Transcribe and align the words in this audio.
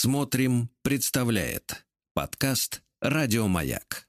Смотрим, 0.00 0.70
представляет 0.82 1.84
подкаст 2.14 2.82
Радиомаяк. 3.00 4.06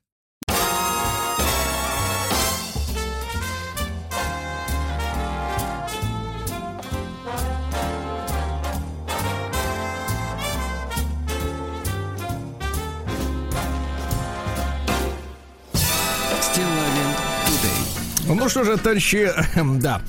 Ну 18.28 18.48
что 18.48 18.64
же, 18.64 18.78
товарищи, 18.78 19.32
да. 19.80 20.04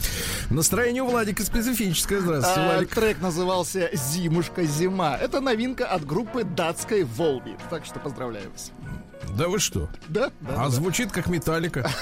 Настроение 0.51 1.03
у 1.05 1.07
Владика 1.07 1.45
специфическое. 1.45 2.19
Здравствуйте, 2.19 2.61
А, 2.61 2.73
Владик. 2.75 2.95
трек 2.95 3.21
назывался 3.21 3.89
«Зимушка 3.93 4.65
зима». 4.65 5.17
Это 5.17 5.41
новинка 5.41 5.87
от 5.87 6.05
группы 6.05 6.43
датской 6.43 7.05
Волби. 7.05 7.57
Так 7.71 7.85
что 7.85 8.01
поздравляю 8.01 8.51
вас. 8.51 8.73
Да 9.37 9.49
вы 9.49 9.59
что? 9.59 9.89
Да? 10.09 10.31
да, 10.41 10.55
А 10.55 10.65
да. 10.65 10.69
звучит 10.71 11.13
как 11.13 11.27
металлика. 11.29 11.89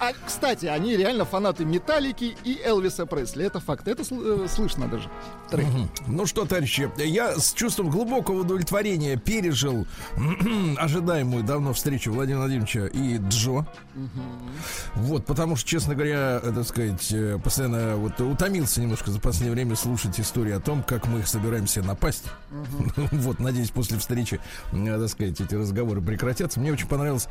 А, 0.00 0.12
кстати, 0.26 0.66
они 0.66 0.96
реально 0.96 1.24
фанаты 1.24 1.64
Металлики 1.64 2.36
и 2.44 2.60
Элвиса 2.64 3.04
Пресли. 3.06 3.44
Это 3.44 3.58
факт. 3.60 3.88
Это 3.88 4.02
э, 4.08 4.46
слышно 4.48 4.86
даже. 4.88 5.08
треке. 5.50 5.88
Ну 6.06 6.26
что, 6.26 6.44
товарищи, 6.44 6.90
я 6.98 7.36
с 7.36 7.52
чувством 7.52 7.90
глубокого 7.90 8.40
удовлетворения 8.40 9.16
пережил 9.16 9.86
ожидаемую 10.76 11.42
давно 11.42 11.72
встречу 11.72 12.12
Владимира 12.12 12.40
Владимировича 12.42 12.86
и 12.86 13.18
Джо. 13.28 13.66
Вот, 14.94 15.26
потому 15.26 15.56
что, 15.56 15.68
честно 15.68 15.94
говоря, 15.94 16.40
э, 16.42 16.52
так 16.54 16.66
сказать, 16.66 17.12
э, 17.12 17.38
постоянно 17.42 17.96
вот 17.96 18.20
утомился 18.20 18.80
немножко 18.80 19.10
за 19.10 19.20
последнее 19.20 19.52
время 19.54 19.74
слушать 19.76 20.18
истории 20.20 20.52
о 20.52 20.60
том, 20.60 20.82
как 20.82 21.06
мы 21.06 21.20
их 21.20 21.28
собираемся 21.28 21.82
напасть. 21.82 22.24
Вот, 23.18 23.40
надеюсь, 23.40 23.70
после 23.70 23.98
встречи, 23.98 24.40
так 24.70 25.08
сказать, 25.08 25.40
эти 25.40 25.54
разговоры 25.54 26.00
прекратятся. 26.00 26.57
Мне 26.58 26.72
очень 26.72 26.88
понравилось, 26.88 27.28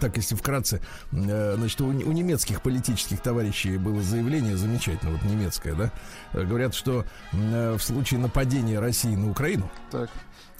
так 0.00 0.16
если 0.16 0.34
вкратце, 0.34 0.80
э, 1.12 1.54
значит, 1.56 1.80
у, 1.80 1.86
у 1.86 2.12
немецких 2.12 2.62
политических 2.62 3.20
товарищей 3.20 3.76
было 3.76 4.00
заявление 4.02 4.56
замечательное, 4.56 5.14
вот 5.14 5.22
немецкое, 5.24 5.74
да, 5.74 5.92
Э, 6.32 6.44
говорят, 6.44 6.74
что 6.74 7.04
э, 7.32 7.76
в 7.76 7.82
случае 7.82 8.20
нападения 8.20 8.78
России 8.78 9.14
на 9.14 9.30
Украину 9.30 9.68
Так. 9.90 10.10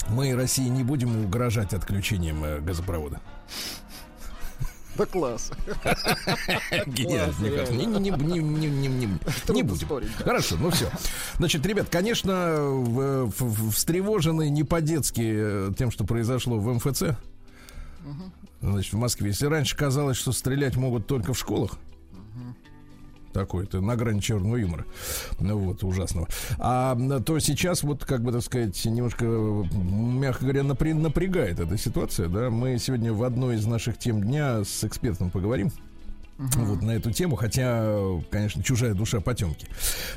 мы 0.09 0.35
России 0.35 0.67
не 0.69 0.83
будем 0.83 1.25
угрожать 1.25 1.73
отключением 1.75 2.65
газопровода. 2.65 3.21
Да 4.97 5.07
класс. 5.07 5.53
Гениально, 6.87 7.33
мне 7.39 7.51
кажется. 7.51 7.73
Не, 7.75 7.87
не, 7.87 8.11
не, 8.11 8.11
не, 8.11 8.39
не, 8.41 8.89
не, 8.89 9.07
не, 9.49 9.63
будем. 9.63 9.77
спорить, 9.87 10.11
да. 10.19 10.25
Хорошо, 10.25 10.57
ну 10.59 10.71
все. 10.71 10.91
Значит, 11.39 11.65
ребят, 11.65 11.89
конечно, 11.89 12.57
в- 12.61 13.31
в- 13.39 13.71
встревожены 13.71 14.51
не 14.51 14.65
по-детски 14.65 15.73
тем, 15.79 15.91
что 15.93 16.05
произошло 16.05 16.59
в 16.59 16.75
МФЦ. 16.75 17.03
Значит, 18.61 18.93
в 18.93 18.97
Москве. 18.99 19.29
Если 19.29 19.47
раньше 19.47 19.77
казалось, 19.77 20.17
что 20.17 20.33
стрелять 20.33 20.77
могут 20.77 21.07
только 21.07 21.33
в 21.33 21.39
школах, 21.39 21.79
такой, 23.33 23.65
это 23.65 23.81
на 23.81 23.95
грани 23.95 24.19
черного 24.21 24.57
юмора. 24.57 24.85
Ну 25.39 25.57
вот, 25.59 25.85
ужасного. 25.85 26.27
А 26.59 26.97
то 27.25 27.39
сейчас 27.39 27.83
вот, 27.85 28.05
как 28.05 28.23
бы 28.23 28.33
так 28.33 28.43
сказать, 28.43 28.85
немножко, 28.85 29.25
мягко 29.25 30.43
говоря, 30.43 30.63
напря- 30.63 30.95
напрягает 30.95 31.61
эта 31.61 31.79
ситуация, 31.79 32.29
да. 32.29 32.51
Мы 32.51 32.77
сегодня 32.79 33.13
в 33.13 33.23
одной 33.23 33.55
из 33.57 33.67
наших 33.67 33.99
тем 33.99 34.21
дня 34.23 34.65
с 34.65 34.83
экспертом 34.85 35.31
поговорим. 35.31 35.71
Вот 36.39 36.81
на 36.83 36.93
эту 36.93 37.13
тему, 37.13 37.37
хотя, 37.37 37.95
конечно, 38.31 38.63
чужая 38.63 38.95
душа 38.95 39.21
потемки. 39.21 39.67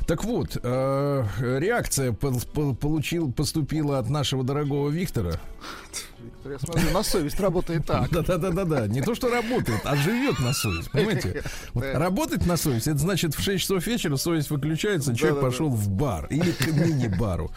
Так 0.06 0.24
вот, 0.24 0.56
э, 0.60 1.24
реакция 1.38 2.12
пол- 2.12 2.40
пол- 2.54 2.74
получил, 2.74 3.30
поступила 3.30 3.98
от 3.98 4.08
нашего 4.08 4.42
дорогого 4.42 4.88
Виктора. 4.88 5.32
Виктор, 6.24 6.52
я 6.52 6.58
смотрю, 6.58 6.90
на 6.92 7.02
совесть 7.02 7.40
работает 7.40 7.86
так. 7.86 8.10
Да-да-да-да-да. 8.10 8.86
Не 8.86 9.02
то, 9.02 9.14
что 9.14 9.30
работает, 9.30 9.80
а 9.84 9.94
живет 9.96 10.38
на 10.40 10.52
совесть. 10.52 10.90
Понимаете? 10.90 11.42
Вот 11.72 11.84
работать 11.94 12.46
на 12.46 12.56
совесть, 12.56 12.88
это 12.88 12.98
значит 12.98 13.34
в 13.34 13.42
6 13.42 13.60
часов 13.60 13.86
вечера 13.86 14.16
совесть 14.16 14.50
выключается, 14.50 15.14
человек 15.14 15.40
пошел 15.40 15.68
в 15.70 15.88
бар 15.90 16.26
или 16.30 16.50
к 16.52 16.66
мини-бару. 16.68 17.50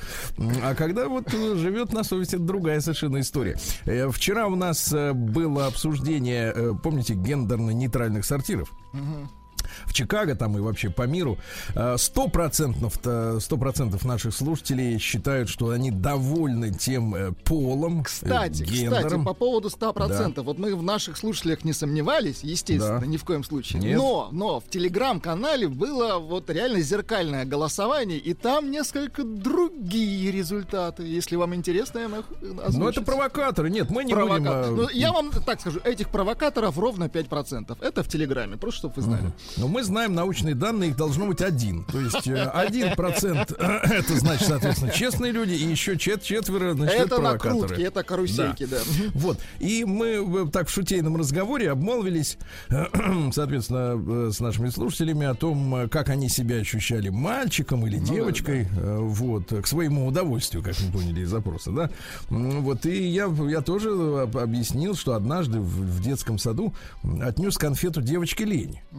А 0.64 0.75
когда 0.75 1.08
вот 1.08 1.34
э, 1.34 1.56
живет 1.56 1.94
на 1.94 2.03
совесть, 2.03 2.34
это 2.34 2.44
другая 2.44 2.80
совершенно 2.81 3.19
история. 3.19 3.58
Э, 3.86 4.09
Вчера 4.09 4.47
у 4.47 4.56
нас 4.56 4.91
э, 4.94 5.14
было 5.14 5.68
обсуждение, 5.68 6.78
помните, 6.84 7.14
гендерно-нейтральных 7.14 8.24
сортиров? 8.24 8.72
В 9.85 9.94
Чикаго 9.94 10.35
там 10.35 10.57
и 10.57 10.61
вообще 10.61 10.89
по 10.89 11.03
миру 11.03 11.38
э, 11.75 11.95
сто 11.97 12.28
процентов 12.28 12.95
сто 13.39 13.57
процентов 13.57 14.05
наших 14.05 14.33
слушателей 14.33 14.97
считают, 15.00 15.50
что 15.50 15.69
они 15.69 15.91
довольны 15.91 16.72
тем 16.73 17.13
э, 17.16 17.31
полом, 17.44 18.01
э, 18.01 18.03
Кстати, 18.03 18.63
кстати, 18.63 18.69
гендером. 18.81 19.25
по 19.25 19.33
поводу 19.33 19.69
100%. 19.69 20.41
Вот 20.41 20.57
мы 20.59 20.75
в 20.75 20.83
наших 20.83 21.17
слушателях 21.17 21.63
не 21.66 21.73
сомневались, 21.73 22.39
естественно, 22.44 23.00
Да. 23.00 23.05
ни 23.05 23.17
в 23.17 23.23
коем 23.23 23.44
случае. 23.44 23.81
Нет. 23.81 23.97
Но, 23.97 24.29
но 24.31 24.59
в 24.59 24.69
телеграм-канале 24.69 25.67
было 25.67 26.17
вот 26.19 26.49
реально 26.49 26.81
зеркальное 26.81 27.45
голосование, 27.45 28.17
и 28.17 28.34
там 28.34 28.72
несколько 28.72 29.23
другие 29.23 30.31
результаты. 30.31 31.03
Если 31.03 31.35
вам 31.35 31.53
интересно, 31.55 31.99
я 31.99 32.05
озвучить. 32.07 32.78
Ну 32.79 32.88
это 32.89 33.01
провокаторы. 33.01 33.69
Нет, 33.69 33.89
мы 33.89 34.03
не 34.03 34.13
Провокатор. 34.13 34.72
будем. 34.72 34.84
Ну, 34.84 34.89
э, 34.89 34.94
я 34.94 35.11
вам 35.11 35.31
так 35.31 35.61
скажу, 35.61 35.79
этих 35.84 36.09
провокаторов 36.09 36.78
ровно 36.78 37.05
5%. 37.05 37.78
Это 37.81 38.03
в 38.03 38.07
Телеграме, 38.07 38.57
просто 38.57 38.79
чтобы 38.79 38.94
вы 38.95 39.01
знали. 39.01 39.34
Но 39.57 39.68
мы 39.68 39.84
знаем 39.84 40.13
научные 40.13 40.56
данные, 40.56 40.91
их 40.91 40.95
должно 40.97 41.25
быть 41.28 41.41
один. 41.41 41.84
То 41.85 42.00
есть 42.00 42.28
э, 42.28 42.44
один 42.53 42.95
процент 42.95 43.51
это 43.59 44.18
значит, 44.19 44.47
соответственно, 44.47 44.91
честные 44.91 45.31
люди, 45.31 45.53
и 45.53 45.63
еще 45.66 45.97
чет- 45.97 46.22
четверо, 46.23 46.73
значит, 46.73 46.95
это 46.95 47.03
это 47.06 47.16
провокаторы. 47.16 47.53
накрутки, 47.62 47.81
это 47.81 48.03
карусельки, 48.03 48.66
да. 48.66 48.78
Вот. 49.16 49.40
И 49.59 49.84
мы 49.85 50.22
в- 50.23 50.51
так 50.51 50.67
в 50.67 50.72
шутейном 50.72 51.17
разговоре 51.17 51.72
обмолвились, 51.72 52.38
соответственно, 53.31 54.28
э, 54.28 54.31
с 54.31 54.40
нашими 54.40 54.69
слушателями 54.69 55.25
о 55.25 55.34
том, 55.34 55.75
э, 55.75 55.88
как 55.88 56.09
они 56.09 56.29
себя 56.29 56.57
ощущали 56.57 57.09
мальчиком 57.09 57.85
или 57.88 57.97
Ну 57.97 58.06
да, 58.07 58.13
девочкой, 58.13 58.67
э, 58.78 58.97
вот, 59.00 59.47
к 59.62 59.67
своему 59.67 60.07
удовольствию, 60.07 60.63
как 60.63 60.75
мы 60.79 60.91
поняли 60.91 61.22
из 61.22 61.29
запроса, 61.29 61.72
да. 61.72 61.90
Вот, 62.29 62.85
и 62.85 63.07
я, 63.07 63.25
я 63.50 63.62
тоже 63.62 63.90
об- 64.22 64.38
объяснил, 64.38 64.96
что 64.96 65.13
однажды 65.16 65.59
в, 65.59 65.66
в 65.97 66.01
детском 66.01 66.38
саду 66.38 66.73
отнес 67.22 67.57
конфету 67.57 68.01
девочке 68.01 68.46
Лене. 68.46 68.84
Э, 68.91 68.96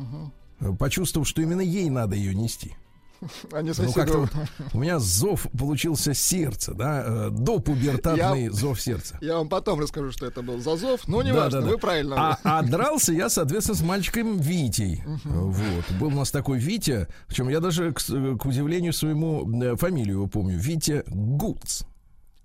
Почувствовав, 0.78 1.28
что 1.28 1.42
именно 1.42 1.60
ей 1.60 1.88
надо 1.90 2.16
ее 2.16 2.34
нести. 2.34 2.74
Они 3.52 3.68
Ну, 3.70 3.74
соседу. 3.74 3.92
как-то 3.94 4.28
у 4.72 4.78
меня 4.78 5.00
зов 5.00 5.48
получился 5.58 6.14
сердце, 6.14 6.72
да, 6.72 7.02
э, 7.04 7.30
допубертатный 7.30 8.44
Я- 8.44 8.50
зов 8.52 8.80
сердца. 8.80 9.18
Я 9.20 9.38
вам 9.38 9.48
потом 9.48 9.80
расскажу, 9.80 10.12
что 10.12 10.26
это 10.26 10.40
был 10.42 10.60
за 10.60 10.76
зов, 10.76 11.08
но 11.08 11.22
не 11.22 11.32
Да, 11.32 11.36
важно, 11.44 11.60
да, 11.60 11.66
да. 11.66 11.72
вы 11.72 11.78
правильно. 11.78 12.16
А, 12.16 12.38
а 12.60 12.62
дрался 12.62 13.12
я, 13.12 13.28
соответственно, 13.28 13.76
с 13.78 13.82
мальчиком 13.82 14.38
Витей. 14.38 15.02
Вот. 15.24 15.84
Был 15.98 16.08
у 16.08 16.10
нас 16.10 16.30
такой 16.30 16.58
Витя, 16.60 17.08
причем 17.26 17.48
я 17.48 17.58
даже, 17.58 17.92
к, 17.92 17.98
к 17.98 18.44
удивлению 18.46 18.92
своему, 18.92 19.50
э, 19.62 19.74
фамилию 19.76 20.14
его 20.18 20.26
помню. 20.28 20.56
Витя 20.56 21.02
Гуц. 21.08 21.82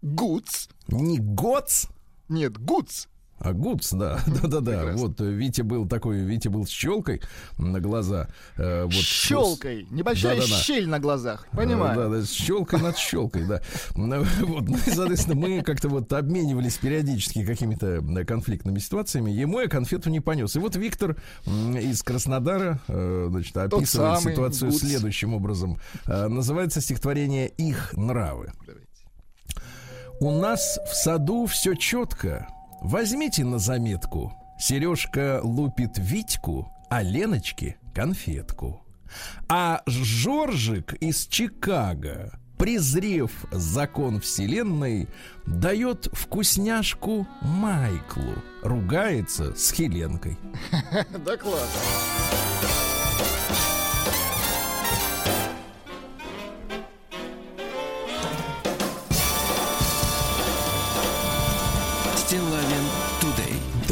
Гуц. 0.01 0.67
Не 0.87 1.19
Гоц, 1.19 1.85
Нет, 2.29 2.57
Гуц. 2.57 3.05
А 3.43 3.53
Гуц, 3.53 3.91
да. 3.91 4.19
Да-да-да. 4.41 4.93
Вот 4.95 5.19
э, 5.21 5.25
Витя 5.31 5.61
был 5.61 5.87
такой, 5.87 6.19
Витя 6.19 6.47
был 6.47 6.65
с 6.65 6.69
челкой 6.69 7.21
на 7.57 7.79
глаза. 7.79 8.27
э, 8.57 8.83
вот, 8.85 8.93
Щелкой. 8.93 9.87
Небольшая 9.91 10.35
Да-да-да. 10.37 10.55
щель 10.61 10.87
на 10.87 10.99
глазах. 10.99 11.45
Да, 11.51 11.57
Понимаю. 11.57 12.09
да, 12.09 12.21
с 12.21 12.31
щелкой 12.31 12.81
над 12.81 12.97
щелкой, 12.97 13.45
да. 13.45 13.61
Ну, 13.95 14.23
Вот, 14.41 14.67
ну 14.69 14.77
и, 14.77 14.89
соответственно, 14.89 15.35
мы 15.35 15.61
как-то 15.61 15.89
вот 15.89 16.11
обменивались 16.13 16.77
периодически 16.77 17.45
какими-то 17.45 18.01
да, 18.01 18.23
конфликтными 18.23 18.79
ситуациями. 18.79 19.31
Ему 19.31 19.59
я 19.59 19.67
конфету 19.67 20.09
не 20.09 20.19
понес. 20.19 20.55
И 20.55 20.59
вот 20.59 20.75
Виктор 20.75 21.17
из 21.45 22.01
Краснодара, 22.03 22.79
э, 22.87 23.27
значит, 23.29 23.55
описывает 23.57 24.21
ситуацию 24.21 24.71
Гуц. 24.71 24.79
следующим 24.81 25.33
образом. 25.33 25.79
Э, 26.05 26.27
Называется 26.27 26.81
стихотворение 26.81 27.47
«Их 27.49 27.93
нравы». 27.97 28.51
У 30.19 30.31
нас 30.31 30.79
в 30.89 30.95
саду 30.95 31.45
все 31.47 31.73
четко. 31.75 32.47
Возьмите 32.83 33.45
на 33.45 33.59
заметку. 33.59 34.33
Сережка 34.59 35.39
лупит 35.41 35.91
Витьку, 35.97 36.69
а 36.89 37.01
Леночке 37.01 37.77
конфетку. 37.95 38.85
А 39.47 39.81
Жоржик 39.85 40.93
из 40.95 41.25
Чикаго, 41.27 42.37
презрев 42.57 43.31
закон 43.51 44.19
вселенной, 44.19 45.07
дает 45.45 46.09
вкусняшку 46.11 47.25
Майклу, 47.41 48.35
ругается 48.61 49.55
с 49.55 49.71
Хеленкой. 49.71 50.37
Да 51.25 51.37
классно. 51.37 51.79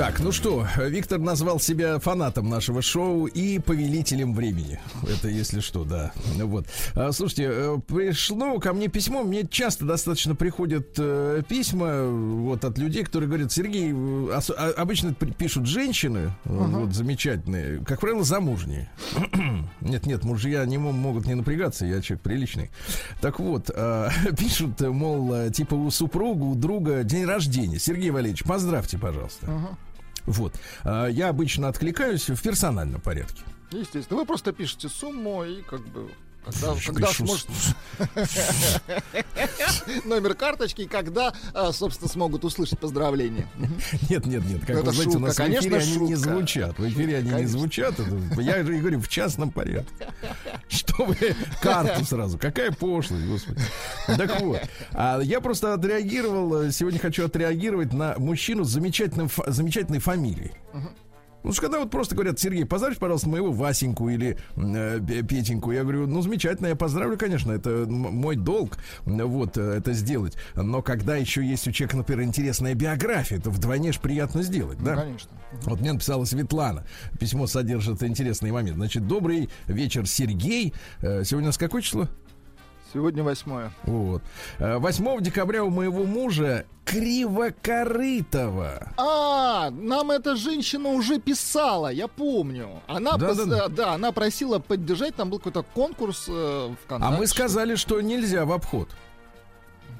Так, 0.01 0.19
ну 0.19 0.31
что, 0.31 0.65
Виктор 0.79 1.19
назвал 1.19 1.59
себя 1.59 1.99
фанатом 1.99 2.49
нашего 2.49 2.81
шоу 2.81 3.27
и 3.27 3.59
повелителем 3.59 4.33
времени. 4.33 4.79
Это 5.03 5.27
если 5.27 5.59
что, 5.59 5.83
да. 5.83 6.11
Вот. 6.37 6.65
А, 6.95 7.11
слушайте, 7.11 7.47
э, 7.51 7.77
пришло 7.85 8.57
ко 8.57 8.73
мне 8.73 8.87
письмо. 8.87 9.21
Мне 9.21 9.45
часто 9.45 9.85
достаточно 9.85 10.33
приходят 10.33 10.95
э, 10.97 11.43
письма 11.47 12.07
вот 12.07 12.65
от 12.65 12.79
людей, 12.79 13.03
которые 13.03 13.27
говорят, 13.27 13.51
Сергей, 13.51 13.91
э, 13.93 14.39
а- 14.57 14.73
обычно 14.75 15.13
пишут 15.13 15.67
женщины, 15.67 16.33
э, 16.45 16.49
вот 16.49 16.95
замечательные, 16.95 17.85
как 17.85 17.99
правило, 17.99 18.23
замужние. 18.23 18.89
нет, 19.81 20.07
нет, 20.07 20.23
мужья 20.23 20.65
не 20.65 20.79
мо- 20.79 20.93
могут 20.93 21.27
не 21.27 21.35
напрягаться, 21.35 21.85
я 21.85 22.01
человек 22.01 22.23
приличный. 22.23 22.71
Так 23.21 23.39
вот, 23.39 23.69
э, 23.71 24.09
пишут, 24.35 24.81
э, 24.81 24.89
мол, 24.89 25.31
э, 25.31 25.51
типа 25.51 25.75
у 25.75 25.91
супруга, 25.91 26.41
у 26.41 26.55
друга 26.55 27.03
день 27.03 27.25
рождения. 27.25 27.77
Сергей 27.77 28.09
Валерьевич, 28.09 28.43
поздравьте, 28.43 28.97
пожалуйста. 28.97 29.45
Вот. 30.25 30.53
А, 30.83 31.07
Я 31.07 31.29
обычно 31.29 31.67
откликаюсь 31.67 32.29
в 32.29 32.41
персональном 32.41 33.01
порядке. 33.01 33.41
Естественно. 33.71 34.19
Вы 34.19 34.25
просто 34.25 34.51
пишете 34.51 34.89
сумму 34.89 35.43
и 35.43 35.61
как 35.61 35.81
бы... 35.87 36.09
Когда, 36.43 36.75
когда 36.85 37.07
сможет... 37.07 37.47
Номер 40.05 40.33
карточки, 40.33 40.87
когда, 40.87 41.33
а, 41.53 41.71
собственно, 41.71 42.09
смогут 42.09 42.43
услышать 42.43 42.79
поздравления. 42.79 43.47
Нет, 44.09 44.25
нет, 44.25 44.43
нет. 44.45 44.61
Как 44.61 44.77
Это 44.77 44.85
вы 44.85 44.93
знаете, 44.93 45.17
у 45.17 45.19
нас 45.19 45.37
в 45.37 45.39
эфире 45.39 45.77
они 45.77 45.97
не 45.97 46.15
звучат. 46.15 46.79
В 46.79 46.89
эфире 46.89 47.17
они 47.17 47.31
не 47.31 47.45
звучат. 47.45 47.95
Я 48.37 48.63
же 48.63 48.77
говорю, 48.77 48.99
в 48.99 49.07
частном 49.07 49.51
порядке. 49.51 50.07
Что 50.67 51.05
вы 51.05 51.15
карту 51.61 52.05
сразу? 52.05 52.37
Какая 52.37 52.71
пошлость, 52.71 53.25
господи. 53.25 53.61
Так 54.07 54.41
вот. 54.41 54.61
А 54.91 55.19
я 55.19 55.41
просто 55.41 55.73
отреагировал, 55.73 56.63
э, 56.63 56.71
сегодня 56.71 56.99
хочу 56.99 57.25
отреагировать 57.25 57.93
на 57.93 58.15
мужчину 58.17 58.63
с 58.63 58.69
замечательной 58.69 59.99
фамилией. 59.99 60.53
Ну, 61.43 61.51
что 61.53 61.63
когда 61.63 61.79
вот 61.79 61.89
просто 61.89 62.15
говорят, 62.15 62.39
Сергей, 62.39 62.65
поздравь, 62.65 62.97
пожалуйста, 62.97 63.27
моего 63.29 63.51
Васеньку 63.51 64.09
или 64.09 64.37
э, 64.55 64.99
Пе- 65.05 65.23
Петеньку. 65.23 65.71
Я 65.71 65.81
говорю, 65.83 66.05
ну, 66.07 66.21
замечательно, 66.21 66.67
я 66.67 66.75
поздравлю, 66.75 67.17
конечно, 67.17 67.51
это 67.51 67.85
мой 67.87 68.35
долг, 68.35 68.77
вот, 69.05 69.57
э, 69.57 69.61
это 69.77 69.93
сделать. 69.93 70.35
Но 70.55 70.81
когда 70.81 71.15
еще 71.15 71.43
есть 71.43 71.67
у 71.67 71.71
человека, 71.71 71.97
например, 71.97 72.23
интересная 72.25 72.75
биография, 72.75 73.37
это 73.39 73.49
вдвойне 73.49 73.91
ж 73.91 73.99
приятно 73.99 74.43
сделать, 74.43 74.79
Ну, 74.79 74.85
да? 74.85 74.95
Конечно. 74.97 75.31
Вот 75.63 75.81
мне 75.81 75.93
написала 75.93 76.25
Светлана. 76.25 76.85
Письмо 77.19 77.47
содержит 77.47 78.03
интересный 78.03 78.51
момент. 78.51 78.77
Значит, 78.77 79.07
добрый 79.07 79.49
вечер, 79.67 80.07
Сергей. 80.07 80.73
Э, 81.01 81.23
Сегодня 81.23 81.47
у 81.47 81.49
нас 81.49 81.57
какое 81.57 81.81
число? 81.81 82.07
Сегодня 82.93 83.23
восьмое. 83.23 83.71
Вот. 83.83 84.21
Э, 84.59 84.77
8 84.77 85.21
декабря 85.21 85.63
у 85.63 85.69
моего 85.69 86.03
мужа 86.03 86.65
Кривокорытова. 86.85 88.91
А, 88.97 89.69
нам 89.71 90.11
эта 90.11 90.35
женщина 90.35 90.89
уже 90.89 91.19
писала, 91.19 91.91
я 91.91 92.07
помню. 92.07 92.81
Она, 92.87 93.17
Да, 93.17 93.29
пос- 93.29 93.45
да, 93.45 93.65
э, 93.65 93.69
да, 93.69 93.93
она 93.93 94.11
просила 94.11 94.59
поддержать, 94.59 95.15
там 95.15 95.29
был 95.29 95.37
какой-то 95.37 95.63
конкурс 95.63 96.25
э, 96.27 96.31
А 96.33 96.75
ВКонтакте. 96.85 97.17
мы 97.17 97.27
сказали, 97.27 97.75
что 97.75 98.01
нельзя 98.01 98.45
в 98.45 98.51
обход. 98.51 98.89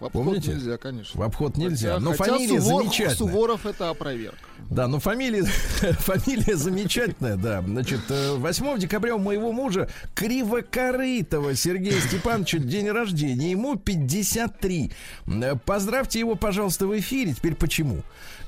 В 0.02 0.06
обход 0.06 0.26
помните? 0.26 0.52
нельзя, 0.52 0.78
конечно. 0.78 1.18
В 1.20 1.24
обход 1.24 1.56
нельзя. 1.58 1.94
Хотя- 1.94 2.04
Но 2.04 2.12
хотя 2.12 2.24
фамилия 2.34 2.58
Сувор- 2.58 2.84
замечательная. 2.84 3.16
Суворов 3.16 3.66
это 3.66 3.90
опроверг. 3.90 4.36
Да, 4.70 4.88
но 4.88 5.00
фамилия, 5.00 5.44
фамилия 6.00 6.56
замечательная, 6.58 7.36
да. 7.38 7.62
Значит, 7.62 8.00
э, 8.10 8.34
8 8.36 8.78
декабря 8.80 9.16
у 9.16 9.20
моего 9.20 9.52
мужа 9.52 9.90
Кривокорытова 10.16 11.56
Сергея 11.56 12.00
Степановича 12.00 12.58
день 12.60 12.90
рождения. 12.90 13.52
Ему 13.52 13.76
53. 13.76 14.92
Э, 15.28 15.56
Поздравьте 15.66 16.20
его, 16.20 16.36
пожалуйста, 16.36 16.88
в 16.88 16.98
эфире. 17.00 17.34
Теперь 17.34 17.56
почему? 17.56 18.02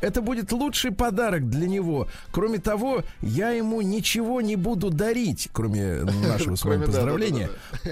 Это 0.04 0.22
будет 0.22 0.52
лучший 0.52 0.92
подарок 0.92 1.50
для 1.50 1.66
него. 1.66 2.10
Кроме 2.32 2.60
того, 2.60 3.04
я 3.22 3.52
ему 3.52 3.82
ничего 3.82 4.42
не 4.42 4.58
буду 4.58 4.90
дарить, 4.90 5.48
кроме 5.54 6.04
нашего 6.04 6.56
с 6.58 6.66
вами 6.66 6.84
поздравления, 6.84 7.50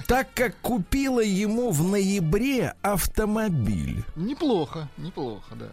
так 0.07 0.27
как 0.33 0.57
купила 0.61 1.21
ему 1.21 1.71
в 1.71 1.87
ноябре 1.87 2.73
автомобиль. 2.81 4.03
Неплохо, 4.17 4.89
неплохо, 4.97 5.55
да. 5.55 5.69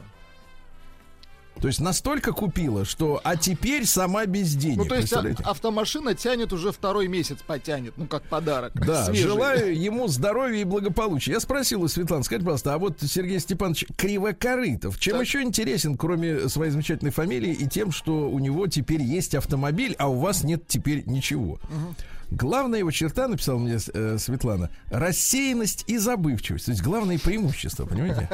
То 1.60 1.68
есть 1.68 1.80
настолько 1.80 2.32
купила, 2.32 2.84
что 2.84 3.20
а 3.24 3.36
теперь 3.36 3.84
сама 3.86 4.26
без 4.26 4.54
денег. 4.54 4.78
Ну, 4.78 4.84
то 4.84 4.94
есть 4.94 5.12
а- 5.12 5.34
автомашина 5.44 6.14
тянет 6.14 6.52
уже 6.52 6.72
второй 6.72 7.08
месяц, 7.08 7.38
потянет, 7.46 7.94
ну, 7.96 8.06
как 8.06 8.22
подарок. 8.24 8.72
Да, 8.74 9.06
свежий. 9.06 9.22
желаю 9.22 9.78
ему 9.80 10.08
здоровья 10.08 10.60
и 10.60 10.64
благополучия. 10.64 11.32
Я 11.32 11.40
спросил 11.40 11.82
у 11.82 11.88
Светланы, 11.88 12.24
скажите, 12.24 12.44
пожалуйста, 12.44 12.74
а 12.74 12.78
вот 12.78 12.98
Сергей 13.02 13.40
Степанович 13.40 13.86
Кривокорытов, 13.96 14.98
чем 14.98 15.14
Так. 15.14 15.22
еще 15.26 15.42
интересен, 15.42 15.96
кроме 15.96 16.48
своей 16.48 16.70
замечательной 16.70 17.12
фамилии 17.12 17.52
и 17.52 17.66
тем, 17.66 17.90
что 17.90 18.30
у 18.30 18.38
него 18.38 18.66
теперь 18.66 19.02
есть 19.02 19.34
автомобиль, 19.34 19.94
а 19.98 20.08
у 20.08 20.18
вас 20.18 20.44
нет 20.44 20.66
теперь 20.66 21.02
ничего? 21.06 21.58
Главная 22.30 22.80
его 22.80 22.90
черта, 22.90 23.26
написала 23.26 23.58
мне 23.58 23.78
э, 23.94 24.18
Светлана, 24.18 24.70
рассеянность 24.90 25.84
и 25.86 25.96
забывчивость. 25.96 26.66
То 26.66 26.72
есть 26.72 26.82
главное 26.82 27.18
преимущество, 27.18 27.86
понимаете? 27.86 28.28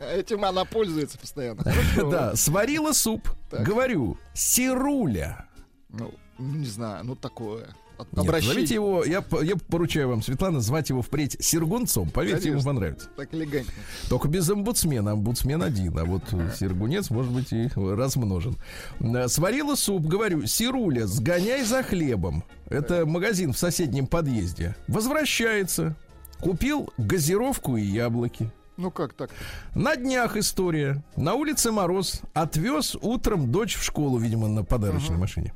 Этим 0.00 0.44
она 0.44 0.64
пользуется 0.64 1.18
постоянно. 1.18 1.64
Да, 2.10 2.36
сварила 2.36 2.92
суп. 2.92 3.28
Говорю, 3.50 4.18
сируля. 4.34 5.46
Ну, 5.88 6.14
не 6.38 6.66
знаю, 6.66 7.04
ну 7.04 7.16
такое. 7.16 7.74
Нет, 8.12 8.20
Обращение. 8.20 8.54
зовите 8.54 8.74
его, 8.74 9.04
я, 9.04 9.24
я 9.42 9.56
поручаю 9.56 10.08
вам, 10.08 10.22
Светлана, 10.22 10.60
звать 10.60 10.88
его 10.90 11.02
впредь 11.02 11.36
Сергунцом. 11.40 12.10
Поверьте, 12.10 12.48
ему 12.48 12.60
Конечно. 12.60 12.70
понравится. 12.72 13.08
Так 13.16 13.34
элегантно. 13.34 13.72
Только 14.08 14.28
без 14.28 14.48
омбудсмена. 14.50 15.12
Омбудсмен 15.12 15.62
один, 15.62 15.98
а 15.98 16.04
вот 16.04 16.22
э, 16.32 16.50
Сергунец, 16.58 17.10
может 17.10 17.32
быть, 17.32 17.52
и 17.52 17.68
размножен. 17.74 18.56
Э, 19.00 19.28
Сварила 19.28 19.74
суп, 19.74 20.06
говорю, 20.06 20.46
Сируля, 20.46 21.06
сгоняй 21.06 21.64
за 21.64 21.82
хлебом. 21.82 22.44
Это 22.68 23.06
магазин 23.06 23.52
в 23.52 23.58
соседнем 23.58 24.06
подъезде. 24.06 24.76
Возвращается. 24.88 25.96
Купил 26.40 26.90
газировку 26.96 27.76
и 27.76 27.82
яблоки. 27.82 28.50
Ну 28.76 28.90
как 28.90 29.12
так? 29.12 29.30
На 29.74 29.94
днях 29.94 30.36
история. 30.38 31.04
На 31.14 31.34
улице 31.34 31.70
мороз. 31.70 32.22
Отвез 32.32 32.96
утром 33.02 33.52
дочь 33.52 33.76
в 33.76 33.82
школу, 33.84 34.16
видимо, 34.16 34.48
на 34.48 34.64
подарочной 34.64 35.18
машине. 35.18 35.52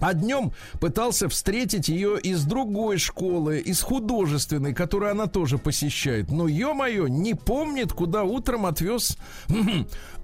А 0.00 0.14
днем 0.14 0.52
пытался 0.80 1.28
встретить 1.28 1.88
ее 1.88 2.18
из 2.18 2.44
другой 2.44 2.98
школы, 2.98 3.58
из 3.58 3.80
художественной, 3.82 4.74
которую 4.74 5.12
она 5.12 5.26
тоже 5.26 5.58
посещает. 5.58 6.30
Но, 6.30 6.48
ё-моё, 6.48 7.06
не 7.06 7.34
помнит, 7.34 7.92
куда 7.92 8.24
утром 8.24 8.66
отвез 8.66 9.18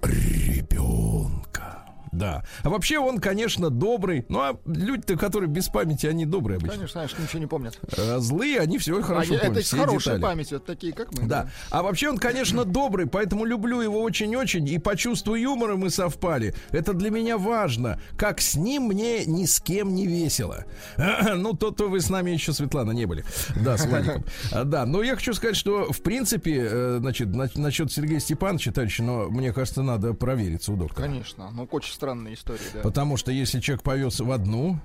ребенка. 0.01 1.76
Да. 2.17 2.43
А 2.63 2.69
вообще 2.69 2.99
он, 2.99 3.19
конечно, 3.19 3.69
добрый. 3.69 4.25
Ну, 4.29 4.39
а 4.39 4.57
люди-то, 4.65 5.17
которые 5.17 5.49
без 5.49 5.67
памяти, 5.67 6.07
они 6.07 6.25
добрые 6.25 6.57
обычно. 6.57 6.75
Конечно, 6.77 6.93
знаешь, 6.93 7.15
ничего 7.17 7.39
не 7.39 7.47
помнят. 7.47 7.79
А 7.97 8.19
злые, 8.19 8.59
они 8.59 8.77
все 8.77 9.01
хорошо 9.01 9.33
Они- 9.33 9.39
помнят. 9.39 9.57
это 9.57 9.97
детали. 9.97 10.21
памятью, 10.21 10.57
это 10.57 10.65
такие, 10.67 10.93
как 10.93 11.13
мы. 11.17 11.27
Да. 11.27 11.49
А 11.69 11.83
вообще 11.83 12.09
он, 12.09 12.17
конечно, 12.17 12.65
добрый, 12.65 13.07
поэтому 13.07 13.45
люблю 13.45 13.81
его 13.81 14.01
очень-очень. 14.01 14.67
И 14.67 14.77
по 14.79 14.95
чувству 14.95 15.35
юмора 15.35 15.75
мы 15.75 15.89
совпали. 15.89 16.53
Это 16.71 16.93
для 16.93 17.09
меня 17.11 17.37
важно. 17.37 17.99
Как 18.17 18.41
с 18.41 18.55
ним 18.55 18.83
мне 18.83 19.25
ни 19.25 19.45
с 19.45 19.59
кем 19.59 19.93
не 19.95 20.07
весело. 20.07 20.65
Ну, 21.35 21.53
то-то 21.53 21.87
вы 21.89 21.99
с 21.99 22.09
нами 22.09 22.31
еще, 22.31 22.53
Светлана, 22.53 22.91
не 22.91 23.05
были. 23.05 23.23
Да, 23.55 23.77
с 23.77 23.85
Владиком. 23.85 24.23
А, 24.51 24.63
Да, 24.63 24.85
но 24.85 25.03
я 25.03 25.15
хочу 25.15 25.33
сказать, 25.33 25.55
что, 25.55 25.91
в 25.91 26.01
принципе, 26.01 26.67
э, 26.69 26.97
значит, 26.99 27.27
на- 27.27 27.49
насчет 27.55 27.91
Сергея 27.91 28.19
Степановича, 28.19 28.71
товарищи, 28.71 29.01
но 29.01 29.29
мне 29.29 29.53
кажется, 29.53 29.83
надо 29.83 30.13
провериться 30.13 30.71
у 30.71 30.75
доктора. 30.75 31.05
Конечно, 31.07 31.49
ну 31.51 31.67
очень 31.71 31.93
странная 32.07 32.33
история, 32.33 32.59
да. 32.73 32.79
Потому 32.81 33.17
что 33.17 33.31
если 33.31 33.59
человек 33.59 33.83
повез 33.83 34.19
в 34.19 34.31
одну 34.31 34.79